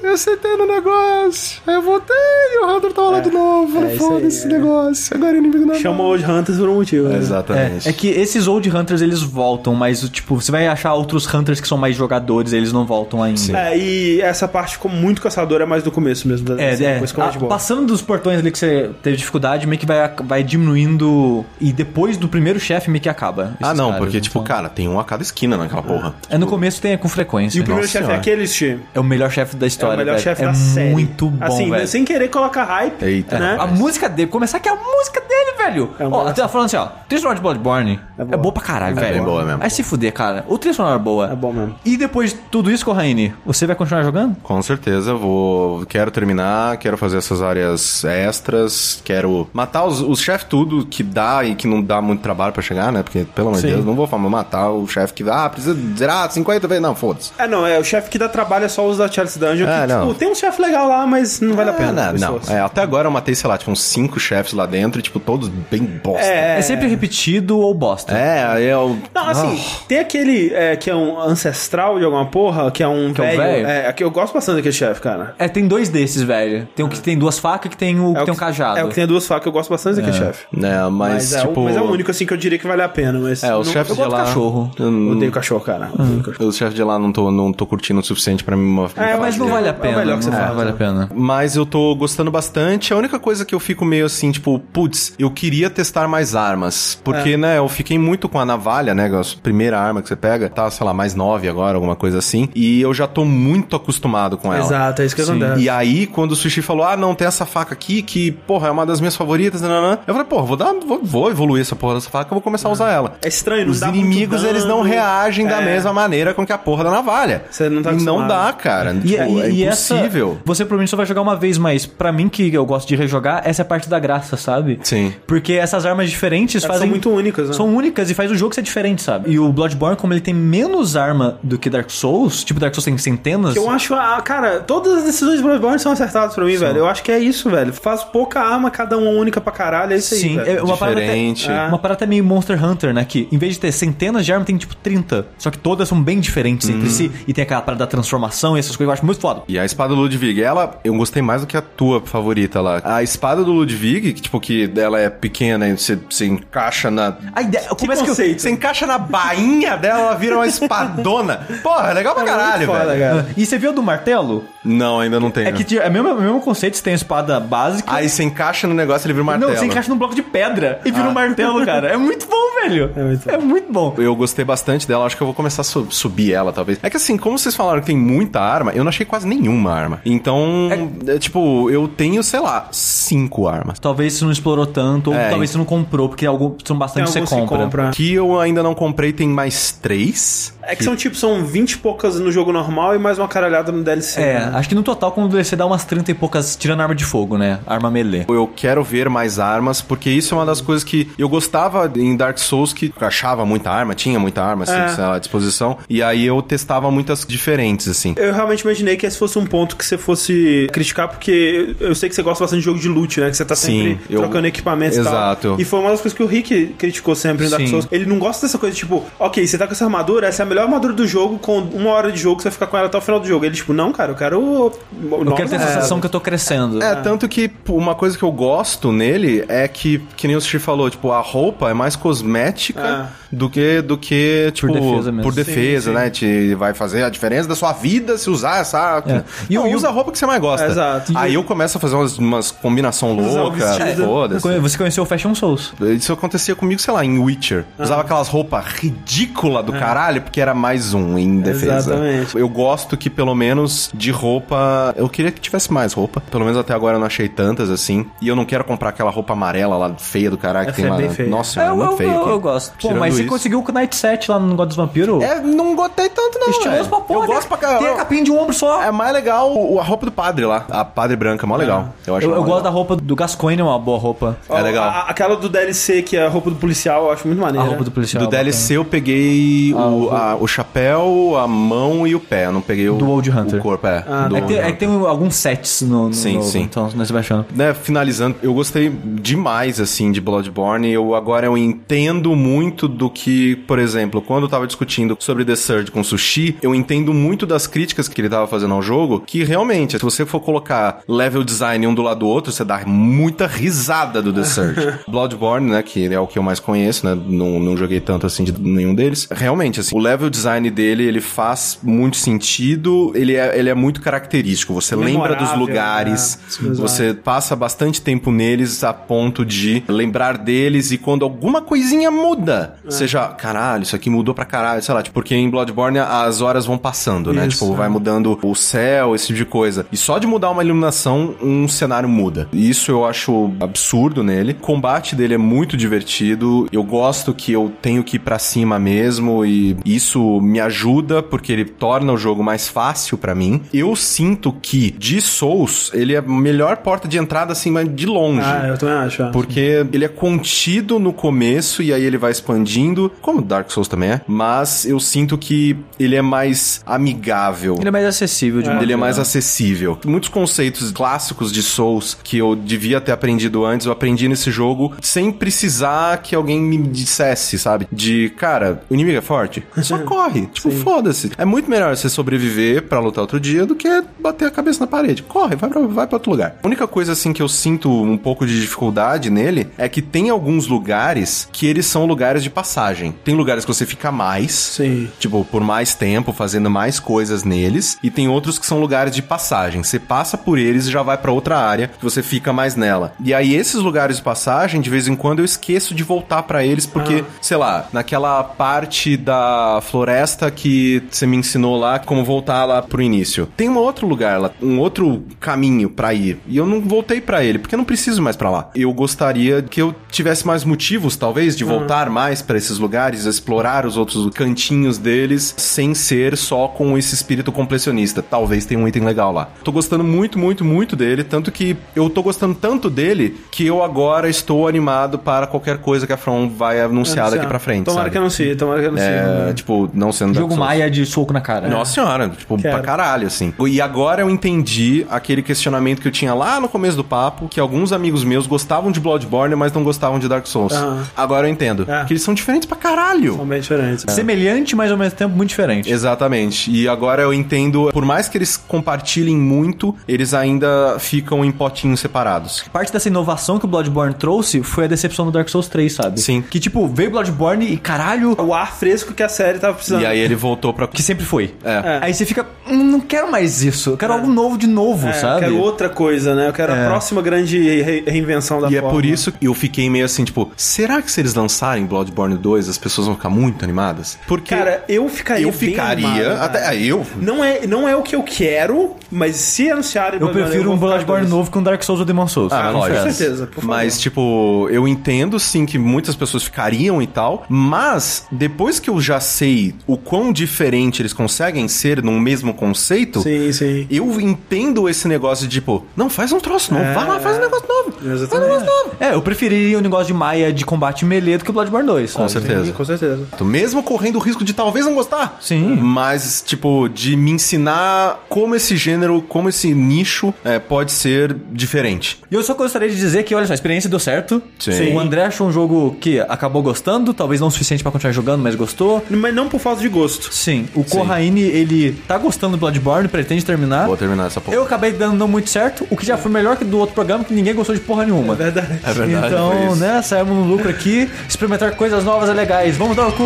eu 0.07 0.19
sentei 0.19 0.57
no 0.57 0.67
negócio. 0.67 1.61
Aí 1.67 1.75
eu 1.75 1.83
voltei 1.83 2.15
e 2.17 2.65
o 2.65 2.77
Hunter 2.77 2.93
tava 2.93 3.11
lá 3.11 3.21
de 3.21 3.31
novo. 3.31 3.79
é 3.79 3.81
isso 3.81 3.91
aí, 3.93 3.99
foda-se 3.99 4.27
esse 4.27 4.47
é. 4.47 4.51
negócio. 4.51 5.17
Agora 5.17 5.35
é 5.35 5.39
inimigo 5.39 5.67
não. 5.67 5.75
Chamou 5.77 6.15
os 6.15 6.23
Hunters 6.23 6.59
por 6.59 6.69
um 6.69 6.75
motivo. 6.77 7.09
né? 7.09 7.17
Exatamente. 7.19 7.87
É, 7.89 7.91
é 7.91 7.93
que 7.93 8.09
esses 8.09 8.47
Old 8.47 8.69
Hunters 8.75 9.01
eles 9.03 9.23
voltam, 9.23 9.75
mas 9.75 10.09
tipo, 10.09 10.41
você 10.41 10.51
vai 10.53 10.67
achar 10.67 10.95
outros 10.95 11.33
Hunters 11.33 11.61
que 11.61 11.69
são 11.69 11.79
mais 11.79 11.97
jogadores, 11.97 12.53
eles 12.53 12.73
não 12.73 12.85
voltam 12.87 13.23
ainda. 13.23 13.59
É, 13.59 13.77
e 13.79 14.21
essa 14.21 14.47
parte 14.49 14.73
ficou 14.75 14.91
muito 14.91 15.21
caçadora 15.23 15.67
mais 15.67 15.83
no 15.85 15.91
começo 15.91 16.27
mesmo. 16.29 16.47
Da, 16.47 16.61
É, 16.63 16.75
é. 16.75 16.99
mais 16.99 17.13
de 17.13 17.21
A- 17.21 17.31
boa. 17.41 17.49
passando 17.49 17.87
dos 17.87 18.03
portões 18.03 18.39
ali 18.39 18.51
que 18.51 18.59
você 18.59 18.91
teve 19.03 19.17
dificuldade, 19.17 19.67
meio 19.67 19.79
que 19.79 19.87
vai, 19.87 20.11
vai 20.25 20.43
diminuindo. 20.43 21.45
E 21.61 21.73
depois 21.73 22.17
do 22.17 22.29
primeiro 22.29 22.59
chefe, 22.61 22.91
meio 22.91 23.03
que 23.03 23.09
acaba. 23.09 23.57
Ah, 23.61 23.73
não, 23.75 23.91
caras, 23.91 23.99
porque, 24.05 24.21
tipo, 24.21 24.39
então- 24.39 24.45
cara, 24.57 24.69
tem 24.69 24.89
um 24.89 24.99
a 24.99 25.05
cada 25.05 25.23
esquina 25.23 25.57
naquela 25.57 25.83
porra. 25.83 26.15
É 26.29 26.37
no 26.39 26.47
começo 26.47 26.81
tem 26.81 26.97
com 26.99 27.09
frequência. 27.09 27.59
E 27.59 27.61
o 27.61 27.65
primeiro 27.65 27.89
chefe 27.89 28.11
é 28.11 28.15
aquele, 28.15 28.47
Steve. 28.47 28.83
É 28.95 29.01
o 29.01 29.05
melhor 29.05 29.31
chefe 29.31 29.57
da 29.57 29.67
É 29.67 29.69
história. 29.69 29.94
O 29.95 29.99
melhor 29.99 30.19
chefe 30.19 30.43
é 30.43 30.47
da 30.47 30.55
série. 30.55 30.91
muito 30.91 31.29
bom, 31.29 31.45
assim, 31.45 31.71
velho. 31.71 31.87
sem 31.89 32.05
querer 32.05 32.29
colocar 32.29 32.65
hype. 32.65 33.03
Eita, 33.03 33.39
né? 33.39 33.57
A 33.59 33.67
música 33.67 34.09
dele, 34.09 34.29
começar 34.31 34.61
que 34.61 34.69
é 34.69 34.73
a 34.73 34.77
música 34.77 35.21
dele, 35.21 35.53
velho. 35.59 35.91
É 35.99 36.07
Ó, 36.07 36.27
até 36.29 36.47
falando 36.49 36.67
assim, 36.67 36.77
ó. 36.77 36.87
Trilha 37.09 37.21
sonora 37.21 37.37
de 37.37 37.43
Bloodborne 37.43 38.01
é 38.19 38.25
boa. 38.25 38.37
boa, 38.39 38.53
pra 38.53 38.63
caralho, 38.63 38.99
É 38.99 39.01
velho. 39.01 39.15
bem 39.17 39.25
boa 39.25 39.45
mesmo. 39.45 39.59
Vai 39.59 39.71
se 39.71 39.83
fuder, 39.83 40.13
cara. 40.13 40.45
O 40.49 40.59
trilha 40.59 40.75
sonora 40.75 40.97
é 40.97 40.99
boa. 40.99 41.31
É 41.33 41.35
bom 41.37 41.53
mesmo. 41.53 41.75
E 41.85 41.97
depois 41.97 42.31
de 42.33 42.37
tudo 42.51 42.71
isso, 42.71 42.85
Corraine, 42.85 43.35
você 43.45 43.67
vai 43.67 43.77
continuar 43.77 44.03
jogando? 44.03 44.37
Com 44.43 44.61
certeza, 44.63 45.15
vou. 45.15 45.85
Quero 45.87 46.11
terminar, 46.11 46.77
quero 46.79 46.97
fazer 46.97 47.19
essas 47.19 47.41
áreas 47.43 48.05
extras, 48.05 49.01
quero 49.05 49.49
matar 49.53 49.85
os, 49.85 50.01
os 50.01 50.21
chefes 50.21 50.47
tudo 50.49 50.85
que 50.87 51.03
dá 51.03 51.45
e 51.45 51.55
que 51.55 51.67
não 51.67 51.81
dá 51.83 52.01
muito 52.01 52.21
trabalho 52.21 52.53
pra 52.53 52.63
chegar, 52.63 52.93
né? 52.93 53.03
Porque, 53.03 53.25
pelo 53.35 53.49
amor 53.49 53.61
de. 53.61 53.67
Deus, 53.69 53.85
não 53.85 53.95
vou 53.95 54.07
falar, 54.07 54.23
matar 54.29 54.71
o 54.71 54.87
chefe 54.87 55.13
que. 55.15 55.25
Ah, 55.29 55.49
precisa 55.49 55.77
zerar 55.97 56.31
50 56.31 56.67
vezes. 56.69 56.83
Não, 56.83 56.95
foda-se. 56.95 57.33
É, 57.39 57.47
não, 57.47 57.67
é 57.67 57.79
o 57.79 57.85
chefe 57.85 58.11
que 58.11 58.19
dá 58.19 58.29
trabalho 58.29 58.65
é 58.65 58.69
só 58.69 58.87
os 58.87 58.99
da 58.99 59.09
Chalice 59.11 59.39
Dungeon. 59.39 59.67
É, 59.85 59.87
que, 59.87 59.93
não. 59.93 60.07
tipo, 60.09 60.19
tem 60.19 60.29
um 60.31 60.35
chefe 60.35 60.61
legal 60.61 60.89
lá, 60.89 61.07
mas 61.07 61.41
não 61.41 61.55
vale 61.55 61.71
a 61.71 61.73
pena. 61.73 62.09
Ah, 62.09 62.11
o 62.15 62.19
não, 62.19 62.41
não. 62.47 62.55
É, 62.55 62.61
até 62.61 62.81
agora 62.83 63.07
eu 63.09 63.11
matei, 63.13 63.35
sei 63.35 63.49
lá, 63.49 63.57
tipo, 63.59 63.71
uns 63.71 63.83
cinco 63.83 64.19
chefes 64.19 64.53
lá 64.53 64.67
dentro 64.67 64.99
e, 64.99 65.03
tipo, 65.03 65.19
todos 65.21 65.49
bem 65.49 65.83
bosta. 65.83 66.25
É, 66.27 66.59
É, 66.59 66.63
sempre 66.63 66.87
repetido 66.89 67.59
ou 67.59 67.73
bosta. 67.75 68.17
É, 68.17 68.61
eu. 68.63 68.97
Não, 69.15 69.29
assim, 69.29 69.61
tem 69.89 69.99
aquele 69.99 70.53
é, 70.55 70.77
que 70.77 70.91
é 70.91 70.95
um 70.95 71.19
ancestral 71.21 71.99
de 71.99 72.05
alguma 72.05 72.27
porra, 72.27 72.71
que 72.71 72.83
é 72.83 72.89
um 72.89 73.13
Que 73.13 73.21
é 73.21 73.25
um 73.25 73.37
velho. 73.37 73.43
velho? 73.43 73.67
É, 73.67 73.93
que 73.93 74.03
eu 74.05 74.11
gosto 74.11 74.33
bastante 74.35 74.57
daquele 74.57 74.75
chefe, 74.75 75.01
cara. 75.01 75.35
É, 75.39 75.49
tem 75.49 75.67
dois 75.67 75.89
desses, 75.89 76.23
velho. 76.23 76.67
Tem 76.75 76.85
o 76.85 76.89
que 76.89 77.01
tem 77.01 77.17
duas 77.19 77.39
facas 77.39 77.71
que 77.71 77.77
tem 77.77 77.99
o 78.01 78.13
que 78.13 78.19
É 78.19 78.23
o 78.23 78.25
tem 78.25 78.35
um 78.35 78.37
cajado. 78.37 78.79
É 78.79 78.85
o 78.85 78.89
que 78.89 78.95
tem 78.95 79.07
duas 79.07 79.27
facas, 79.27 79.47
eu 79.47 79.53
gosto 79.53 79.71
bastante 79.71 79.97
daquele 79.97 80.17
chefe. 80.17 80.45
Né, 80.53 80.77
mas, 80.91 81.15
Mas, 81.15 81.33
é, 81.35 81.39
o- 81.43 81.49
tipo. 81.49 81.61
mas 81.65 81.77
é 81.77 81.81
o 81.81 81.91
único, 81.91 82.11
assim, 82.11 82.27
que 82.27 82.33
eu 82.33 82.37
diria 82.37 82.59
que 82.59 82.67
vale 82.67 82.83
a 82.83 82.89
pena. 82.89 83.19
Mas 83.19 83.43
É, 83.43 83.55
os 83.57 83.67
não- 83.67 83.73
chefes 83.73 83.91
eu 83.91 83.97
de 83.97 84.03
gosto 84.03 84.13
lá. 84.13 84.25
cachorro. 84.25 84.71
eu 84.79 84.91
não- 84.91 85.13
odeio 85.13 85.31
cachorro, 85.33 85.61
cara. 85.61 85.91
Cachorro. 86.25 86.49
Os 86.49 86.57
chefes 86.57 86.75
de 86.75 86.83
lá 86.83 86.99
não 86.99 87.13
tô, 87.13 87.31
não 87.31 87.53
tô 87.53 87.67
curtindo 87.67 88.01
o 88.01 88.03
suficiente 88.03 88.43
pra 88.43 88.57
me 88.57 88.65
me 88.65 88.89
É, 88.97 89.17
mas 89.17 89.37
não 89.37 89.49
vale 89.49 89.69
a 89.69 89.74
É 89.75 89.79
o 89.79 89.81
pena. 89.81 89.99
melhor 89.99 90.19
que 90.19 90.25
você 90.25 90.31
não 90.31 90.39
faz, 90.39 90.55
vale 90.57 90.69
a 90.69 90.73
né? 90.73 90.79
pena. 90.79 91.11
Mas 91.15 91.57
eu 91.57 91.67
tô 91.67 91.95
gostando 91.95 92.31
bastante. 92.31 92.93
A 92.93 92.97
única 92.97 93.19
coisa 93.19 93.45
que 93.45 93.55
eu 93.55 93.61
fico 93.61 93.85
meio 93.85 94.07
assim, 94.07 94.31
tipo, 94.31 94.59
putz, 94.59 95.15
eu 95.19 95.31
queria 95.31 95.69
testar 95.71 96.07
mais 96.09 96.35
armas. 96.35 96.99
Porque, 97.03 97.31
É. 97.31 97.37
né, 97.37 97.59
eu 97.59 97.69
fiquei 97.69 97.99
muito 97.99 98.29
com 98.29 98.39
a 98.39 98.45
navalha, 98.45 98.95
né? 98.95 99.07
A 99.15 99.23
primeira 99.43 99.79
arma 99.79 100.03
que 100.03 100.09
você 100.09 100.17
pega, 100.17 100.49
tá, 100.49 100.71
sei 100.71 100.87
lá, 100.87 100.93
mais 100.95 101.15
nove 101.15 101.49
agora, 101.49 101.77
alguma 101.77 101.97
coisa 101.97 102.19
assim. 102.19 102.49
E 102.55 102.81
eu 102.81 102.93
já 102.95 103.07
tô 103.07 103.25
muito 103.25 103.77
acostumado 103.77 104.37
com 104.37 104.53
ela. 104.53 104.65
Exato, 104.65 105.03
é 105.03 105.07
isso 105.07 105.15
que 105.17 105.23
acontece. 105.23 105.61
E 105.63 105.69
aí, 105.69 106.07
quando 106.07 106.33
o 106.33 106.37
Sushi 106.37 106.63
falou, 106.63 106.85
ah, 106.85 106.97
não, 106.97 107.15
tem 107.15 107.27
essa 107.27 107.45
faca 107.47 107.73
aqui 107.75 108.03
que, 108.03 108.31
porra, 108.33 108.69
é 108.69 108.71
uma 108.71 108.87
das 108.87 109.01
minhas 109.01 109.17
favoritas, 109.17 109.61
nananã. 109.61 109.99
eu 110.07 110.15
falei, 110.15 110.29
porra, 110.29 110.45
vou 110.47 110.57
dar, 110.57 110.73
vou, 110.87 111.01
vou 111.03 111.31
evoluir 111.31 111.63
essa 111.63 111.77
porra 111.77 111.95
dessa 111.95 112.11
faca, 112.11 112.31
eu 112.31 112.35
vou 112.35 112.43
começar 112.43 112.69
a 112.69 112.73
usar 112.73 112.91
ela. 112.91 113.15
É 113.23 113.29
estranho, 113.29 113.65
não 113.67 113.73
Os 113.73 113.83
inimigos, 113.83 114.45
eles 114.45 114.65
não 114.65 114.83
reagem 114.83 115.47
da 115.47 115.61
É. 115.61 115.65
mesma 115.65 115.93
maneira 115.93 116.33
com 116.35 116.45
que 116.47 116.53
a 116.53 116.59
porra 116.59 116.85
da 116.85 116.91
navalha. 116.91 117.45
Você 117.51 117.69
não 117.69 117.83
tá 117.83 117.91
E 117.93 117.97
não 118.03 118.19
acostumado. 118.19 118.29
dá, 118.47 118.53
cara. 118.53 118.93
E, 119.05 119.09
Tipo, 119.09 119.23
e- 119.23 119.41
é 119.43 119.51
e 119.55 119.65
essa- 119.65 119.95
impossível. 119.95 120.39
você 120.45 120.65
provavelmente 120.65 120.91
só 120.91 120.97
vai 120.97 121.07
jogar 121.07 121.23
uma 121.23 121.37
vez, 121.37 121.59
mas 121.59 121.87
pra 121.87 122.13
mim 122.13 122.29
que 122.29 122.53
eu 122.53 122.65
gosto 122.67 122.89
de 122.89 122.97
rejogar, 122.97 123.43
essa 123.45 123.63
é 123.63 123.65
a 123.65 123.67
parte 123.67 123.89
da 123.89 123.99
graça, 123.99 124.37
sabe? 124.37 124.79
Sim. 124.83 125.13
Porque 125.27 125.55
essas 125.55 125.85
armas 125.87 126.11
diferentes 126.11 126.63
Elas 126.63 126.77
fazem. 126.77 126.81
são 126.87 126.89
muito 126.91 127.11
únicas, 127.11 127.49
né? 127.49 127.55
São 127.55 127.75
únicas 127.75 128.11
e 128.11 128.15
faz 128.15 128.31
o 128.31 128.35
jogo 128.35 128.55
ser 128.55 128.63
diferente, 128.63 129.03
sabe? 129.03 129.31
E 129.31 129.39
o 129.39 129.53
Bloodborne, 129.53 129.97
como 129.97 130.13
ele 130.13 130.21
tem 130.21 130.35
menos 130.35 130.97
arma 130.97 131.39
do 131.43 131.59
que 131.59 131.69
Dark 131.71 131.91
Souls, 131.91 132.45
tipo, 132.45 132.59
Dark 132.61 132.75
Souls 132.75 132.85
tem 132.85 132.97
centenas. 132.99 133.55
Eu 133.57 133.69
acho, 133.71 133.95
ah, 133.95 134.21
cara, 134.23 134.61
todas 134.61 134.99
as 134.99 135.05
decisões 135.05 135.37
de 135.39 135.43
Bloodborne 135.43 135.79
são 135.79 135.93
acertadas 135.93 136.35
pra 136.35 136.45
mim, 136.45 136.57
velho. 136.57 136.79
Eu 136.79 136.87
acho 136.87 137.03
que 137.03 137.11
é 137.13 137.19
isso, 137.19 137.49
velho. 137.51 137.73
Faz 137.73 138.03
pouca 138.05 138.41
arma, 138.41 138.71
cada 138.71 138.97
uma 138.99 139.11
única 139.11 139.41
pra 139.41 139.53
caralho, 139.53 139.93
é 139.93 139.97
isso 139.97 140.15
aí, 140.15 140.21
Sim, 140.21 140.37
velho. 140.37 140.59
é 140.59 140.63
uma 140.63 140.77
parada, 140.77 140.99
até, 140.99 141.07
Diferente. 141.07 141.51
É. 141.51 141.67
uma 141.69 141.79
parada 141.79 141.99
até 141.99 142.07
meio 142.07 142.25
Monster 142.25 142.63
Hunter, 142.65 142.93
né? 142.95 143.05
Que 143.05 143.29
em 143.31 143.39
vez 143.39 143.55
de 143.55 143.61
ter 143.61 143.73
centenas 143.73 144.25
de 144.25 144.33
armas, 144.33 144.47
tem 144.47 144.57
tipo 144.57 144.75
30. 144.77 145.27
Só 145.39 145.51
que 145.51 145.59
todas 145.59 145.89
são 145.89 146.03
bem 146.03 146.21
diferentes 146.21 146.69
Uhum. 146.69 146.77
entre 146.77 146.91
si. 146.91 147.11
E 147.27 147.33
tem 147.33 147.43
aquela 147.43 147.61
parada 147.63 147.85
da 147.85 147.87
transformação 147.87 148.57
e 148.57 148.61
essas 148.61 148.77
coisas 148.77 148.79
que 148.79 148.89
eu 148.89 148.93
acho 148.93 149.05
muito 149.07 149.21
foda. 149.21 149.43
E 149.49 149.59
a 149.59 149.65
espada 149.65 149.95
do 149.95 150.01
Ludwig, 150.01 150.43
ela, 150.43 150.79
eu 150.85 150.95
gostei 150.95 151.23
mais 151.23 151.41
do 151.43 151.47
que 151.47 151.57
a 151.57 151.63
tua 151.63 152.01
favorita 152.01 152.61
lá. 152.61 152.81
A 152.85 153.03
espada 153.03 153.45
do 153.45 153.53
Ludwig, 153.53 154.13
que, 154.13 154.21
tipo, 154.23 154.41
que 154.41 154.71
ela 154.77 154.99
é 155.01 155.11
pequena 155.11 155.69
e 155.69 155.77
você, 155.77 155.99
você 156.09 156.27
encaixa 156.27 156.91
na. 156.91 157.17
A 157.35 157.43
ideia, 157.43 157.69
como 157.69 157.93
é 157.93 157.97
que 157.97 158.09
eu? 158.11 158.15
Você 158.15 158.51
encaixa 158.51 158.87
na 158.87 158.99
bainha 158.99 159.77
dela, 159.77 160.01
ela 160.01 160.15
vira 160.15 160.37
uma 160.37 160.47
espadona. 160.47 161.47
Porra, 161.63 161.91
é 161.91 161.95
legal 161.95 162.15
pra 162.15 162.25
caralho, 162.25 162.67
foda, 162.67 162.87
velho. 162.87 163.01
cara. 163.01 163.27
E 163.37 163.45
você 163.47 163.59
viu 163.59 163.71
a 163.71 163.73
do 163.73 163.83
martelo? 163.83 164.45
Não, 164.65 165.01
ainda 165.01 165.21
não 165.21 165.31
tem. 165.31 165.47
É 165.47 165.53
que 165.53 165.79
é 165.79 165.89
o 165.89 165.93
mesmo, 165.93 166.09
é 166.09 166.15
mesmo 166.15 166.41
conceito, 166.41 166.77
você 166.77 166.83
tem 166.83 166.93
a 166.93 166.97
espada 166.97 167.39
básica. 167.39 167.93
Aí 167.93 168.09
você 168.09 168.23
encaixa 168.23 168.67
no 168.67 168.75
negócio 168.75 169.05
e 169.05 169.07
ele 169.09 169.13
vira 169.15 169.23
um 169.23 169.27
martelo. 169.27 169.51
Não, 169.53 169.59
você 169.59 169.67
encaixa 169.67 169.91
num 169.91 169.99
bloco 169.99 170.15
de 170.15 170.23
pedra 170.23 170.81
e 170.85 170.91
Ah. 170.91 170.93
vira 170.93 171.09
um 171.09 171.13
martelo, 171.13 171.65
cara. 171.67 171.89
É 171.89 171.97
muito 171.97 172.27
bom, 172.27 172.63
velho. 172.63 172.91
É 172.97 173.03
muito 173.03 173.31
É 173.31 173.37
muito 173.37 173.73
bom. 173.73 173.95
Eu 173.99 174.15
gostei 174.17 174.45
bastante 174.45 174.89
dela, 174.89 175.05
acho 175.05 175.17
que 175.17 175.23
eu 175.23 175.27
vou 175.27 175.35
começar 175.35 175.61
a 175.61 175.65
su- 175.65 175.87
subir 175.91 176.33
ela, 176.33 176.53
talvez. 176.53 176.79
É 176.83 176.89
que 176.89 176.97
assim, 176.97 177.17
como 177.17 177.39
vocês 177.39 177.55
falaram 177.55 177.81
que 177.81 177.87
tem 177.87 177.97
muita 177.97 178.41
arma, 178.41 178.73
eu 178.73 178.83
não 178.85 178.89
achei 178.89 179.05
quase 179.05 179.27
nenhuma 179.37 179.73
arma. 179.73 180.01
Então, 180.05 180.69
é, 181.07 181.19
tipo, 181.19 181.71
eu 181.71 181.89
tenho, 181.89 182.23
sei 182.23 182.41
lá, 182.41 182.69
cinco 182.73 183.47
armas. 183.49 183.79
Talvez 183.79 184.15
você 184.15 184.25
não 184.25 184.33
explorou 184.33 184.67
tanto, 184.67 185.11
ou 185.11 185.17
É, 185.17 185.29
talvez 185.31 185.51
você 185.51 185.59
não 185.59 185.65
comprou, 185.65 186.09
porque 186.09 186.27
algum, 186.27 186.55
são 186.65 186.77
bastante 186.77 187.11
você 187.11 187.21
que 187.21 187.27
compra. 187.27 187.59
compra. 187.59 187.91
Que 187.91 188.15
eu 188.15 188.41
ainda 188.41 188.63
não 188.63 188.75
comprei, 188.75 189.13
tem 189.13 189.29
mais 189.29 189.73
três. 189.73 190.53
É 190.63 190.75
que 190.75 190.83
são 190.85 190.97
tipo, 190.97 191.15
são 191.17 191.45
20 191.45 191.73
e 191.73 191.79
poucas 191.79 192.19
no 192.19 192.33
jogo 192.33 192.51
normal 192.53 192.95
e 192.95 192.99
mais 192.99 193.19
uma 193.19 193.29
caralhada 193.29 193.71
no 193.71 193.83
DLC. 193.83 194.21
É, 194.21 194.39
né? 194.41 194.51
acho 194.55 194.69
que 194.69 194.75
no 194.75 194.83
total, 194.83 195.13
quando 195.13 195.37
você 195.37 195.55
dá 195.55 195.67
umas 195.67 195.85
30 195.85 196.11
e 196.11 196.15
poucas, 196.15 196.57
tirando 196.57 196.81
arma 196.81 196.95
de 196.95 197.05
fogo, 197.05 197.37
né? 197.37 197.59
Arma 197.67 197.91
melee. 197.91 198.25
Eu 198.29 198.47
quero 198.55 198.83
ver 198.83 199.09
mais 199.11 199.39
armas, 199.39 199.83
porque 199.83 200.09
isso 200.11 200.35
é 200.35 200.39
uma 200.39 200.47
das 200.47 200.61
coisas 200.61 200.83
que 200.83 201.11
eu 201.19 201.29
gostava 201.29 201.91
em 201.97 202.17
Dark 202.17 202.39
Souls, 202.39 202.73
que 202.73 202.93
eu 202.99 203.07
achava 203.07 203.45
muita 203.45 203.71
arma, 203.71 203.95
tinha 203.95 204.19
muita 204.19 204.43
arma, 204.43 204.65
assim, 204.65 204.75
É. 204.75 204.89
sei 204.89 205.05
lá, 205.05 205.17
à 205.17 205.19
disposição. 205.19 205.77
E 205.89 206.03
aí 206.03 206.25
eu 206.27 206.41
testava 206.41 206.91
muitas 206.91 207.25
diferentes, 207.27 207.87
assim. 207.89 208.15
Eu 208.17 208.33
realmente 208.33 208.61
imaginei 208.63 208.97
que 208.97 209.05
esse 209.07 209.19
fosse 209.25 209.39
um 209.39 209.47
ponto 209.47 209.77
que 209.77 209.85
você 209.85 209.97
fosse 209.99 210.69
criticar, 210.73 211.09
porque 211.09 211.75
eu 211.81 211.95
sei 211.95 212.09
que 212.09 212.15
você 212.15 212.23
gosta 212.23 212.45
bastante 212.45 212.61
de 212.61 212.65
jogo 212.65 212.79
de 212.79 212.89
loot, 212.89 213.21
né? 213.21 213.31
Que 213.31 213.37
você 213.37 213.45
tá 213.45 213.57
sempre 213.57 213.95
Sim, 213.95 213.99
eu- 214.11 214.21
trocando 214.21 214.47
equipamentos 214.47 214.97
e 214.97 215.01
Exato. 215.01 215.49
tal. 215.51 215.61
E 215.61 215.65
foi 215.65 215.81
uma 215.81 215.91
das 215.91 216.01
coisas 216.01 216.17
que 216.17 216.23
o 216.23 216.27
Rick 216.27 216.75
criticou 216.79 217.15
sempre 217.15 217.47
em 217.47 217.51
Dark. 217.51 217.67
Souls. 217.69 217.89
Ele 217.91 218.07
não 218.07 218.19
gosta 218.19 218.47
dessa 218.47 218.59
coisa, 218.59 218.75
tipo, 218.77 219.05
ok, 219.19 219.47
você 219.47 219.57
tá 219.59 219.67
com 219.67 219.73
essa 219.73 219.85
armadura, 219.85 220.27
essa 220.27 220.43
é 220.43 220.45
a 220.45 220.47
melhor 220.47 220.63
armadura 220.65 220.93
do 220.93 221.07
jogo, 221.07 221.39
com 221.39 221.59
uma 221.59 221.91
hora 221.91 222.13
de 222.13 222.21
jogo, 222.21 222.41
você 222.41 222.45
vai 222.49 222.53
ficar 222.53 222.67
com 222.67 222.77
ela 222.77 222.87
até 222.87 222.99
o 222.99 223.01
final 223.01 223.21
do 223.21 223.27
jogo. 223.27 223.45
Ele, 223.45 223.55
tipo, 223.55 223.73
não, 223.73 223.93
cara, 223.93 224.13
eu 224.13 224.17
quero. 224.17 224.73
Eu 225.03 225.35
quero 225.35 225.49
ter 225.49 225.57
a 225.57 225.61
sensação 225.61 226.01
que 226.01 226.07
eu 226.07 226.11
tô 226.11 226.21
crescendo. 226.21 226.83
É, 226.83 226.95
tanto 226.97 227.29
que 227.29 227.51
uma 227.69 227.95
coisa 227.95 228.17
que 228.17 228.23
eu 228.23 228.33
gosto 228.33 228.93
nele 228.93 229.45
é 229.49 229.67
que, 229.69 230.03
que 230.17 230.27
nem 230.27 230.37
o 230.37 230.41
Sushi 230.41 230.59
falou, 230.59 230.89
tipo, 230.91 231.11
a 231.11 231.21
roupa 231.21 231.71
é 231.71 231.75
mais 231.75 231.97
cosmética 231.97 233.11
do 233.31 233.49
que, 233.51 233.81
do 233.83 233.97
que, 233.97 234.51
tipo, 234.55 234.73
defesa 234.73 235.11
mesmo. 235.11 235.23
por 235.23 235.33
defesa, 235.33 235.91
Sim, 235.91 235.97
sim. 235.97 236.03
né? 236.05 236.11
Te 236.11 236.55
vai 236.55 236.75
fazer 236.75 237.03
a 237.03 237.09
diferença 237.09 237.49
da 237.49 237.55
sua 237.55 237.73
vida 237.73 238.17
se 238.19 238.31
usar 238.31 238.61
essa... 238.61 239.03
É. 239.17 239.25
E 239.51 239.55
E 239.55 239.59
o- 239.59 239.67
eu 239.67 239.77
usa 239.77 239.89
a 239.89 239.91
roupa 239.91 240.11
que 240.13 240.19
você 240.19 240.27
mais 240.27 240.41
gosta. 240.41 240.67
É, 240.67 240.71
exato. 240.71 241.13
Aí 241.17 241.35
eu 241.35 241.45
começo 241.45 241.77
a 241.77 241.81
fazer 241.81 241.95
umas, 241.97 242.19
umas 242.19 242.51
combinação 242.51 243.15
louca, 243.15 243.57
vestido. 243.77 244.05
foda-se. 244.05 244.59
Você 244.61 244.79
conheceu 244.79 245.03
o 245.03 245.07
Fashion 245.07 245.35
Souls. 245.35 245.73
Isso 245.81 246.13
acontecia 246.13 246.55
comigo, 246.55 246.81
sei 246.81 246.93
lá, 246.95 247.05
em 247.05 247.19
Witcher. 247.19 247.65
Usava 247.79 248.03
aquelas 248.03 248.29
roupas 248.29 248.65
ridículas 248.67 249.65
do 249.65 249.73
caralho, 249.73 250.23
porque 250.23 250.41
era 250.41 250.55
mais 250.55 250.95
um 250.95 251.19
em 251.19 251.41
defesa. 251.41 251.77
Exatamente. 251.93 252.37
Eu 252.39 252.49
gosto 252.49 252.97
que, 252.97 253.11
pelo 253.11 253.35
menos, 253.35 253.91
de 253.95 254.11
roupa. 254.11 254.95
Eu 254.97 255.09
queria 255.09 255.31
que 255.31 255.41
tivesse 255.41 255.73
mais 255.73 255.93
roupa. 255.93 256.21
Pelo 256.31 256.45
menos 256.45 256.59
até 256.59 256.73
agora 256.75 256.97
eu 256.97 257.01
não 257.01 257.07
achei 257.07 257.29
tantas 257.29 257.71
assim. 257.71 258.07
E 258.21 258.29
eu 258.29 258.37
não 258.37 258.45
quero 258.45 258.65
comprar 258.65 258.89
aquela 258.91 259.11
roupa 259.11 259.33
amarela 259.33 259.77
lá, 259.77 259.95
feia 259.99 260.31
do 260.31 260.39
caralho, 260.39 260.67
que 260.67 260.73
Essa 260.73 260.81
tem 260.83 260.87
é 260.87 260.91
lá. 260.91 260.97
bem 260.97 261.11
feia. 261.11 261.29
Nossa, 261.29 261.61
É, 261.61 261.67
é, 261.67 261.69
eu, 261.69 261.77
muito 261.77 261.93
eu, 261.93 261.97
feio. 261.97 262.11
eu, 262.29 262.41
gosto. 262.41 262.75
Pô, 262.81 262.95
mas 262.95 263.15
você 263.15 263.25
conseguiu 263.25 263.61
o 263.67 263.73
Knight 263.73 263.95
7 263.95 264.31
lá 264.31 264.39
no 264.39 264.55
God 264.55 264.69
dos 264.69 264.77
Vampiros? 264.77 265.23
É, 265.23 265.41
não 265.41 265.75
gostei 265.75 266.09
tanto, 266.09 266.39
não. 266.39 266.49
Estiloso 266.51 266.89
pra 266.89 267.01
porra. 267.01 267.25
Eu 267.25 267.27
gosto 267.27 267.49
pra 267.49 267.57
caralho. 267.57 267.79
Tem 267.85 267.89
a 267.95 267.97
capinha 267.97 268.25
de 268.25 268.31
um 268.31 268.39
ombro 268.41 268.55
só. 268.55 268.83
É 268.83 268.91
mais 268.91 269.04
legal 269.13 269.53
o- 269.55 269.79
a 269.79 269.83
roupa 269.83 270.07
do 270.07 270.13
padre 270.13 270.45
lá. 270.45 270.65
A 270.71 270.85
padre 270.85 271.17
branca, 271.17 271.47
mó 271.47 271.57
legal. 271.57 271.95
Eu 272.07 272.17
acho 272.17 272.27
Eu, 272.27 272.31
eu 272.35 272.37
gosto 272.43 272.49
da 272.51 272.71
legal. 272.71 272.73
roupa 272.73 272.97
do 272.97 273.17
Gascoigne, 273.17 273.61
é 273.61 273.65
uma 273.65 273.79
boa 273.79 273.99
roupa. 273.99 274.37
É 274.49 274.61
legal. 274.63 274.85
A- 274.89 275.07
aquela 275.09 275.37
do 275.37 275.49
DLC, 275.49 276.03
que 276.03 276.17
é 276.17 276.25
a 276.27 276.29
roupa 276.29 276.51
do 276.51 276.57
policial, 276.57 277.05
eu 277.07 277.13
acho 277.13 277.27
muito 277.27 277.41
A 277.41 277.47
maneira. 277.47 277.67
roupa 277.67 277.85
do 277.85 277.91
policial. 277.91 278.23
Do 278.23 278.29
DLC 278.29 278.75
eu 278.77 278.85
peguei 278.85 279.73
o, 279.75 280.11
a- 280.11 280.37
o 280.37 280.47
chapéu, 280.47 281.37
a 281.37 281.47
mão 281.47 282.07
e 282.07 282.15
o 282.15 282.21
pé. 282.21 282.47
Eu 282.47 282.53
não 282.53 282.61
peguei 282.61 282.89
o, 282.89 282.97
Do 282.97 283.09
Old 283.09 283.31
Hunter. 283.31 283.59
o 283.59 283.63
corpo, 283.63 283.87
é. 283.87 284.05
Ah, 284.09 284.29
É 284.33 284.41
que, 284.41 284.47
tem, 284.47 284.57
é 284.59 284.73
que 284.73 284.79
tem 284.79 284.89
alguns 285.07 285.35
sets 285.37 285.83
no, 285.83 286.09
no 286.09 286.15
Sim, 286.15 286.35
novo, 286.37 286.49
sim. 286.49 286.61
então 286.63 286.89
nós 286.95 287.11
vai 287.11 287.21
achando. 287.21 287.45
né, 287.55 287.73
finalizando, 287.75 288.37
eu 288.43 288.53
gostei 288.55 288.91
demais, 288.91 289.81
assim, 289.81 290.11
de 290.13 290.21
Bloodborne. 290.21 290.91
Eu 290.91 291.15
agora 291.15 291.47
eu 291.47 291.57
entendo 291.57 292.35
muito 292.37 292.87
do 292.89 293.09
que, 293.11 293.57
por 293.67 293.79
exemplo, 293.79 294.21
quando 294.21 294.45
eu 294.45 294.49
tava 294.49 294.67
discutindo 294.67 295.17
sobre 295.21 295.45
The 295.45 295.57
Surge 295.57 295.91
com 295.91 296.03
Sushi, 296.05 296.57
eu 296.63 296.75
entendo 296.75 297.13
muito 297.15 297.47
das 297.47 297.67
críticas 297.67 298.09
que 298.09 298.21
ele 298.21 298.29
tava 298.29 298.47
fazendo 298.47 298.75
ao 298.75 298.83
jogo, 298.83 298.94
que 299.27 299.45
realmente, 299.45 299.97
se 299.99 300.03
você 300.05 300.25
for 300.27 300.41
colocar 300.41 301.01
level 301.09 301.43
design 301.45 301.87
um 301.87 301.95
do 301.95 302.03
lado 302.03 302.21
do 302.21 302.27
outro, 302.29 302.53
você 302.53 302.65
dá 302.65 302.85
muita 302.87 303.47
risada 303.47 304.21
do 304.23 304.33
The 304.33 304.45
Surge. 304.45 304.95
Bloodborne, 305.09 305.71
né, 305.71 305.83
que 305.83 306.13
é 306.13 306.19
o 306.21 306.27
que 306.27 306.39
eu 306.39 306.43
mais 306.43 306.61
conheço, 306.61 307.07
né, 307.07 307.15
não, 307.27 307.59
não 307.59 307.77
joguei 307.77 308.01
tanto 308.01 308.27
assim 308.27 308.45
de 308.45 308.53
nenhum 308.61 308.95
deles. 308.95 309.27
Realmente, 309.31 309.81
assim, 309.81 309.95
o 309.97 309.99
level 309.99 310.29
design 310.31 310.71
dele, 310.71 311.05
ele 311.05 311.21
faz 311.21 311.79
muito 311.83 312.17
sentido, 312.17 313.13
ele 313.15 313.35
é, 313.37 313.59
ele 313.59 313.69
é 313.69 313.75
muito 313.75 314.01
característico. 314.01 314.73
Você 314.75 314.95
lembra 314.95 315.35
dos 315.35 315.49
Memorável, 315.51 315.59
lugares, 315.59 316.39
né? 316.61 316.71
Você 316.75 317.15
passa 317.15 317.55
bastante 317.57 318.01
tempo 318.01 318.31
neles 318.31 318.85
a 318.85 318.93
ponto 318.93 319.45
de 319.45 319.83
lembrar 319.89 320.39
deles 320.39 320.91
e 320.93 320.99
quando 320.99 321.25
alguma 321.25 321.61
coisinha 321.63 322.11
muda, 322.11 322.77
É. 322.87 323.07
já, 323.07 323.29
caralho, 323.29 323.83
isso 323.83 323.95
aqui 323.97 324.09
mudou 324.11 324.35
pra 324.35 324.45
caralho, 324.45 324.83
sei 324.83 324.95
lá, 324.95 325.03
tipo, 325.03 325.15
porque 325.15 325.35
em 325.35 325.49
Bloodborne 325.49 325.99
as 325.99 326.41
horas 326.41 326.67
vão 326.67 326.77
passando, 326.79 327.33
né? 327.33 327.47
Isso, 327.47 327.59
Tipo, 327.65 327.73
é. 327.75 327.77
vai 327.77 327.89
mudando 327.89 328.39
o 328.43 328.55
céu, 328.55 328.84
esse 329.15 329.27
tipo 329.29 329.39
de 329.39 329.45
coisa. 329.45 329.87
E 329.93 329.97
só 329.97 330.19
de 330.19 330.27
mudar 330.27 330.51
uma 330.51 330.63
iluminação, 330.63 331.35
um 331.43 331.67
cenário 331.69 332.09
muda. 332.09 332.49
E 332.53 332.69
Isso 332.69 332.91
eu 332.91 333.05
acho 333.05 333.51
absurdo 333.61 334.23
nele. 334.23 334.53
O 334.53 334.55
combate 334.57 335.15
dele 335.15 335.35
é 335.35 335.39
muito 335.39 335.77
divertido. 335.77 336.67
Eu 336.73 336.83
gosto 336.83 337.33
que 337.35 337.53
eu 337.53 337.73
tenho 337.81 338.03
que 338.03 338.17
ir 338.17 338.19
pra 338.21 338.39
cima 338.39 338.79
mesmo 338.79 339.45
e 339.45 339.77
isso 339.85 340.41
me 340.41 340.61
ajuda 340.61 341.23
porque 341.23 341.53
ele 341.53 341.65
torna 341.65 342.13
o 342.13 342.17
jogo 342.17 342.43
mais 342.43 342.69
fácil 342.69 343.17
pra 343.19 343.35
mim. 343.35 343.63
Eu 343.73 343.95
sinto 343.97 344.53
que 344.61 344.91
de 344.91 345.21
Souls, 345.21 345.91
ele 345.95 346.15
é 346.15 346.19
a 346.19 346.23
melhor 346.23 346.79
porta 346.79 347.07
de 347.09 347.19
entrada 347.19 347.53
assim, 347.53 347.71
mas 347.71 347.89
de 347.95 348.07
longe. 348.07 348.41
Ah, 348.47 348.67
eu 348.69 348.79
também 348.79 348.95
acho. 348.95 349.23
é. 349.23 349.31
Porque 349.31 349.87
ele 349.93 350.05
é 350.05 350.09
contido 350.09 350.99
no 350.99 351.13
começo 351.13 351.83
e 351.83 351.93
aí 351.93 352.03
ele 352.03 352.19
vai 352.19 352.31
expandindo, 352.31 353.11
como 353.21 353.41
Dark 353.43 353.71
Souls 353.71 353.89
também 353.89 354.11
é, 354.11 354.21
mas 354.27 354.85
eu 354.85 354.99
sinto 355.01 355.39
que 355.39 355.77
ele 355.99 356.17
é 356.17 356.23
mais 356.23 356.83
amigável. 356.87 357.77
Ele 357.79 357.89
é 357.89 357.91
mais 357.91 358.05
acessível 358.07 358.63
de 358.65 358.71
modo 358.71 358.83
Ele 358.83 358.93
é 358.93 358.97
mais 358.97 359.17
geral. 359.17 359.23
acessível. 359.23 359.99
Muitos 360.05 360.29
conceitos 360.29 360.91
clássicos 360.91 361.53
de 361.53 361.63
Souls 361.63 362.17
que 362.23 362.39
eu 362.39 362.55
devia 362.57 363.01
ter 363.01 363.13
aprendido 363.13 363.65
antes, 363.65 363.87
eu 363.87 363.93
aprendi 363.93 364.29
nesse 364.29 364.51
jogo 364.51 364.93
sem 365.01 365.31
precisar 365.31 366.19
que 366.23 366.35
alguém 366.35 366.61
me 366.61 366.79
dissesse, 366.79 367.59
sabe? 367.59 367.87
De, 367.93 368.31
cara, 368.37 368.83
o 368.91 368.95
inimigo 368.95 369.19
é 369.19 369.21
forte, 369.21 369.63
só 369.83 369.99
corre. 369.99 370.47
Tipo, 370.47 370.71
foda-se. 370.71 371.31
É 371.39 371.45
muito 371.45 371.71
melhor 371.71 371.97
você 371.97 372.09
sobreviver 372.09 372.83
pra 372.89 372.99
lutar 373.01 373.23
outro 373.23 373.39
dia 373.39 373.65
do 373.67 373.75
que 373.75 373.89
bater 374.19 374.47
a 374.49 374.51
cabeça 374.51 374.81
na 374.81 374.87
parede. 374.87 375.23
Corre, 375.23 375.57
vai 375.57 375.71
pra, 375.71 375.81
vai 375.83 376.07
pra 376.07 376.17
outro 376.17 376.31
lugar. 376.33 376.57
A 376.63 376.67
única 376.67 376.87
coisa, 376.87 377.13
assim, 377.13 377.33
que 377.33 377.43
eu 377.43 377.49
sinto 377.49 377.91
um 377.91 378.17
pouco 378.17 378.47
de 378.47 378.61
dificuldade 378.61 379.31
nele 379.31 379.69
é 379.79 379.89
que 379.89 380.03
tem 380.03 380.31
alguns 380.31 380.67
lugares 380.67 381.49
que 381.53 381.67
eles 381.67 381.87
são 381.87 382.07
lugares 382.07 382.43
de 382.43 382.51
passagem. 382.51 383.15
Tem 383.25 383.35
lugares 383.35 383.65
que 383.65 383.73
você 383.73 383.87
fica 383.87 384.11
mais, 384.11 384.53
Sim. 384.53 385.09
tipo, 385.19 385.45
por 385.45 385.63
mais 385.63 385.95
tempo, 385.95 386.33
fazendo 386.33 386.71
mais 386.71 386.99
coisas 386.99 387.45
neles, 387.45 387.99
e 388.03 388.11
tem 388.11 388.29
outros 388.29 388.54
que 388.59 388.67
são 388.67 388.81
lugares 388.81 389.15
de 389.15 389.23
passagem. 389.23 389.83
Você 389.83 389.99
passa 389.99 390.37
por 390.37 390.59
eles 390.59 390.87
e 390.87 390.91
já 390.91 391.03
vai 391.03 391.17
pra 391.17 391.33
outra 391.33 391.59
área, 391.59 391.89
que 391.89 392.03
você 392.03 392.23
fica 392.23 392.53
mais 392.53 392.77
nela. 392.77 393.15
E 393.23 393.33
aí 393.33 393.55
esses 393.55 393.81
lugares 393.81 394.17
de 394.17 394.23
passagem, 394.23 394.81
de 394.81 394.91
vez 394.91 395.09
em 395.09 395.17
quando 395.17 395.41
eu 395.41 395.45
esqueço 395.45 395.95
de 395.95 396.03
voltar 396.03 396.43
pra 396.43 396.65
eles 396.65 396.87
porque, 396.87 397.25
sei 397.41 397.57
lá, 397.57 397.89
naquela 397.93 398.43
parte 398.43 399.17
da 399.17 399.81
floresta 399.83 400.51
que 400.51 401.03
você 401.11 401.27
me 401.27 401.37
ensinou 401.37 401.79
lá 401.79 401.99
como 401.99 402.25
voltar 402.25 402.65
lá 402.65 402.83
pro 402.83 403.03
início. 403.03 403.49
Tem 403.57 403.69
um 403.69 403.77
outro 403.77 404.07
lugar 404.07 404.41
lá, 404.41 404.51
um 404.63 404.79
outro 404.79 405.25
caminho 405.41 405.91
pra 405.91 406.15
ir, 406.15 406.39
e 406.47 406.57
eu 406.57 406.67
não 406.67 406.81
voltei 406.81 407.21
pra 407.21 407.45
ele, 407.45 407.59
porque 407.59 407.75
eu 407.75 407.79
não 407.79 407.85
preciso 407.85 408.23
mais 408.23 408.37
pra 408.37 408.51
lá. 408.51 408.71
Eu 408.75 408.93
gostaria 408.93 409.63
que 409.63 409.81
eu 409.81 409.95
tivesse 410.11 410.47
mais 410.47 410.65
motivos, 410.65 411.17
talvez, 411.17 411.57
de 411.57 411.65
voltar 411.65 412.11
mais 412.11 412.43
pra 412.43 412.57
esses 412.57 412.79
lugares, 412.79 413.25
explorar 413.25 413.87
os 413.87 413.97
outros 413.97 414.29
cantinhos 414.35 414.99
deles, 414.99 415.55
sem 415.57 415.95
ser 415.95 416.37
só 416.37 416.69
com 416.69 416.97
esse 416.97 417.15
espírito 417.15 417.51
completionista. 417.51 418.23
Talvez 418.23 418.44
tenha 418.67 418.81
um 418.81 418.87
item 418.89 419.05
legal 419.05 419.33
lá. 419.33 419.49
Tô 419.63 419.73
gostando 419.73 420.05
muito, 420.05 420.39
muito, 420.39 420.65
muito 420.65 420.97
dele, 420.97 421.25
tanto 421.25 421.51
que 421.51 421.77
eu 421.95 422.09
tô 422.09 422.23
gostando 422.23 422.55
tanto 422.55 422.89
dele 422.89 423.37
que 423.51 423.67
eu 423.67 423.83
agora 423.83 424.29
estou 424.29 424.69
animado 424.69 425.19
para 425.19 425.47
qualquer 425.47 425.79
coisa 425.79 426.07
que 426.07 426.13
a 426.13 426.17
From 426.17 426.49
vai 426.49 426.81
anunciar 426.81 427.31
daqui 427.31 427.47
pra 427.47 427.59
frente. 427.59 427.85
Tomara 427.87 428.05
sabe? 428.05 428.13
que 428.13 428.19
anuncie, 428.19 428.57
tomara 428.57 428.81
que 428.81 428.87
anuncie. 428.89 429.05
É, 429.05 429.53
tipo, 429.55 429.91
não 429.93 430.13
sendo 430.13 430.35
Jogo. 430.35 430.57
Maia 430.57 430.91
de 430.91 431.05
soco 431.07 431.33
na 431.33 431.41
cara. 431.41 431.69
Nossa 431.69 431.93
senhora, 431.95 432.29
tipo, 432.29 432.57
Quero. 432.59 432.75
pra 432.75 432.85
caralho, 432.85 433.27
assim. 433.27 433.53
E 433.67 433.81
agora 433.81 434.23
eu 434.23 434.31
entendi 434.31 435.07
aquele 435.11 435.43
questionamento 435.43 436.01
que 436.01 436.09
eu 436.09 436.13
tinha 436.13 436.35
lá 436.35 436.61
no 436.61 436.69
começo 436.69 436.97
do 436.97 437.05
papo, 437.05 437.49
que 437.49 437.59
alguns 437.61 437.93
amigos 437.93 438.25
meus 438.25 438.47
gostavam 438.47 438.91
de 438.91 439.01
Bloodborne, 439.01 439.55
mas 439.55 439.73
não 439.73 439.83
gostavam 439.83 440.19
de 440.19 440.29
Dark 440.29 440.47
Souls. 440.47 440.73
Agora 441.17 441.47
eu 441.47 441.53
entendo. 441.53 441.87
É. 441.89 442.05
Que 442.05 442.13
eles 442.13 442.23
são 442.23 442.35
diferentes 442.35 442.67
pra 442.67 442.77
caralho. 442.77 443.37
São 443.37 443.47
bem 443.47 443.61
diferentes. 443.61 444.05
Semelhante, 444.09 444.77
mas 444.77 444.91
ao 444.91 444.97
mesmo 444.97 445.17
tempo 445.17 445.37
muito 445.37 445.51
diferente. 445.51 445.91
Exatamente. 445.91 446.71
E 446.71 446.89
agora 446.89 447.23
eu 447.23 447.33
entendo, 447.33 447.91
por 447.93 448.05
mais 448.05 448.29
que 448.29 448.34
eles 448.39 448.45
eles 448.45 448.59
compartilhem 448.59 449.35
muito, 449.39 449.97
eles 450.07 450.35
ainda 450.35 450.99
ficam 450.99 451.43
em 451.43 451.51
potinhos 451.51 451.99
separados. 451.99 452.63
Parte 452.71 452.93
dessa 452.93 453.09
inovação 453.09 453.59
que 453.59 453.65
o 453.65 453.69
Bloodborne 453.69 454.13
trouxe 454.13 454.63
foi 454.63 454.85
a 454.85 454.87
decepção 454.87 455.25
do 455.25 455.33
Dark 455.33 455.49
Souls 455.49 455.67
3, 455.67 455.91
sabe? 455.91 456.21
Sim. 456.21 456.45
Que 456.51 456.61
tipo, 456.61 456.87
veio 456.87 457.11
Bloodborne 457.11 457.65
e 457.73 457.79
caralho, 457.79 458.37
O 458.39 458.53
ar 458.53 458.77
fresco 458.77 459.15
que 459.15 459.23
a 459.23 459.31
série 459.31 459.59
tava 459.59 459.73
precisando. 459.75 460.03
E 460.03 460.07
aí 460.07 460.19
ele 460.19 460.35
voltou 460.35 460.75
pra. 460.75 460.87
que 460.87 461.03
sempre 461.03 461.25
foi. 461.25 461.55
É. 461.65 462.01
Aí 462.03 462.13
você 462.13 462.27
fica, 462.27 462.47
"Hum, 462.69 462.85
não 462.85 463.01
quero 463.01 463.31
mais 463.33 463.63
isso, 463.63 463.91
eu 463.91 463.97
quero 463.97 464.13
algo 464.13 464.27
novo 464.31 464.59
de 464.59 464.67
novo, 464.67 465.09
É, 465.09 465.13
sabe? 465.15 465.37
Eu 465.37 465.41
quero 465.41 465.59
outra 465.59 465.89
coisa, 465.89 466.35
né? 466.35 466.49
Eu 466.49 466.53
quero 466.53 466.73
É. 466.75 466.85
a 466.85 466.89
próxima 466.91 467.23
grande 467.23 467.59
re- 467.81 468.05
reinvenção 468.07 468.61
da 468.61 468.69
E 468.71 468.77
é 468.77 468.81
forma. 468.81 468.95
por 468.95 469.07
isso 469.07 469.33
que 469.33 469.47
eu 469.47 469.55
fiquei 469.55 469.89
meio 469.89 470.05
assim, 470.05 470.23
tipo, 470.25 470.51
será 470.55 471.01
que 471.01 471.11
se 471.11 471.19
eles 471.19 471.33
lançarem 471.33 471.87
Bloodborne 471.87 472.37
2, 472.37 472.69
as 472.69 472.77
pessoas 472.77 473.07
vão 473.07 473.17
ficar 473.17 473.31
muito 473.31 473.65
animadas? 473.65 474.19
Porque 474.27 474.55
Cara, 474.55 474.85
eu 474.87 475.09
ficaria 475.09 475.45
eu 475.47 475.51
bem 475.51 475.59
ficaria, 475.71 476.09
animado, 476.09 476.43
até 476.43 476.59
cara. 476.59 476.71
ah, 476.71 476.77
eu 476.77 477.07
Não 477.17 477.43
é, 477.45 477.67
não 477.67 477.89
é 477.89 477.95
o 477.97 478.03
que 478.03 478.15
eu 478.17 478.23
quero, 478.25 478.93
mas 479.11 479.37
se 479.37 479.71
anunciarem... 479.71 480.21
Eu 480.21 480.29
prefiro 480.31 480.71
um 480.71 480.77
Bloodborne 480.77 481.29
novo 481.29 481.51
que 481.51 481.59
um 481.59 481.63
Dark 481.63 481.83
Souls 481.83 482.01
ou 482.01 482.07
Demon 482.07 482.27
Souls. 482.27 482.53
Ah, 482.53 482.71
Com 482.73 482.79
lógico. 482.79 483.03
certeza, 483.13 483.47
por 483.47 483.55
favor. 483.57 483.69
Mas, 483.69 484.01
tipo, 484.01 484.69
eu 484.71 484.87
entendo 484.89 485.39
sim 485.39 485.65
que 485.67 485.79
muitas 485.79 486.15
pessoas 486.17 486.43
ficariam 486.43 487.01
e 487.01 487.07
tal, 487.07 487.45
mas 487.49 488.27
depois 488.31 488.79
que 488.81 488.91
eu 488.91 489.01
já 489.01 489.21
sei 489.21 489.75
o 489.87 489.97
quão 489.97 490.33
diferente 490.33 491.01
eles 491.03 491.13
conseguem 491.13 491.69
ser 491.69 492.03
num 492.03 492.19
mesmo 492.19 492.55
conceito, 492.55 493.21
Sim, 493.23 493.53
sim. 493.53 493.87
eu 493.91 494.21
entendo 494.21 494.89
esse 494.89 495.07
negócio 495.07 495.47
de, 495.47 495.55
tipo, 495.55 495.85
não, 495.97 496.09
faz 496.11 496.33
um 496.33 496.41
troço 496.41 496.73
novo, 496.73 496.85
vai 496.95 497.07
lá, 497.07 497.21
faz 497.21 497.37
um 497.39 497.41
negócio 497.41 497.69
novo. 497.69 497.84
Exatamente. 498.05 498.65
É, 499.01 499.15
eu 499.15 499.23
preferiria 499.23 499.79
o 499.79 499.81
negócio 499.81 500.07
de 500.07 500.15
Maia 500.15 500.53
de 500.53 500.65
combate 500.65 501.05
melee 501.05 501.39
do 501.39 501.45
que 501.45 501.51
o 501.51 501.53
Bloodborne 501.53 501.87
2. 501.87 502.13
Com 502.13 502.29
sabe? 502.29 502.47
certeza. 502.47 502.67
Sim, 502.67 502.73
com 502.73 502.85
certeza. 502.85 503.27
Mesmo 503.41 503.83
correndo 503.83 504.17
o 504.17 504.19
risco 504.19 504.45
de 504.45 504.53
talvez 504.53 504.85
não 504.85 504.95
gostar. 504.95 505.39
Sim. 505.41 505.77
Mas, 505.81 506.43
tipo, 506.47 506.89
de 506.89 507.17
me 507.17 507.33
ensinar 507.33 508.25
como 508.29 508.55
esse 508.55 508.77
gênero, 508.77 509.23
como 509.23 509.49
esse 509.49 509.75
nicho 509.75 510.33
é, 510.45 510.59
pode 510.59 510.93
ser 510.93 511.35
diferente. 511.53 512.21
E 512.31 512.35
eu 512.35 512.43
só 512.43 512.55
gostaria 512.55 512.89
de 512.89 512.97
dizer 512.97 513.23
que, 513.25 513.35
olha 513.35 513.47
só, 513.47 513.53
a 513.53 513.55
experiência 513.55 513.89
deu 513.89 513.99
certo. 513.99 514.43
Sim. 514.59 514.95
O 514.95 515.01
André 515.01 515.25
achou 515.25 515.47
um 515.47 515.53
jogo 515.53 515.97
que 516.01 516.21
acabou 516.21 516.63
gostando, 516.63 517.13
talvez 517.13 517.41
não 517.41 517.49
o 517.49 517.51
suficiente 517.51 517.83
pra 517.83 517.93
continuar 517.93 518.13
jogando, 518.13 518.43
mas 518.43 518.55
gostou. 518.55 519.05
Mas 519.11 519.35
não 519.35 519.49
por 519.49 519.61
falta 519.61 519.81
de 519.81 519.89
gosto. 519.89 520.33
Sim, 520.33 520.69
o 520.75 520.85
Corraine, 520.85 521.43
ele 521.43 521.93
tá 522.07 522.19
gostando 522.19 522.57
do 522.57 522.61
Bloodborne, 522.61 523.09
pretende 523.09 523.45
terminar. 523.45 523.87
Vou 523.87 523.97
terminar 523.97 524.27
essa 524.27 524.41
porra. 524.41 524.57
Eu 524.57 524.63
acabei 524.63 524.93
dando 524.93 525.17
não 525.17 525.29
muito 525.29 525.51
certo, 525.51 525.87
o 525.91 525.97
que 525.97 526.05
já 526.05 526.17
foi 526.17 526.31
melhor 526.31 526.57
que 526.57 526.65
do 526.65 526.79
outro 526.79 526.95
programa, 526.95 527.25
que 527.25 527.35
ninguém 527.35 527.55
gostou 527.55 527.75
de 527.75 527.81
porra 527.81 527.94
nenhuma. 528.03 528.35
Verdade. 528.35 528.81
É 528.83 528.93
verdade, 528.93 529.27
Então, 529.27 529.77
né, 529.77 530.03
saímos 530.03 530.35
no 530.35 530.45
lucro 530.45 530.69
aqui, 530.69 531.11
experimentar 531.29 531.73
coisas 531.73 532.05
novas 532.05 532.29
é 532.29 532.33
legais. 532.33 532.77
Vamos 532.77 532.97
dar 532.97 533.09
o 533.09 533.13
cu! 533.13 533.25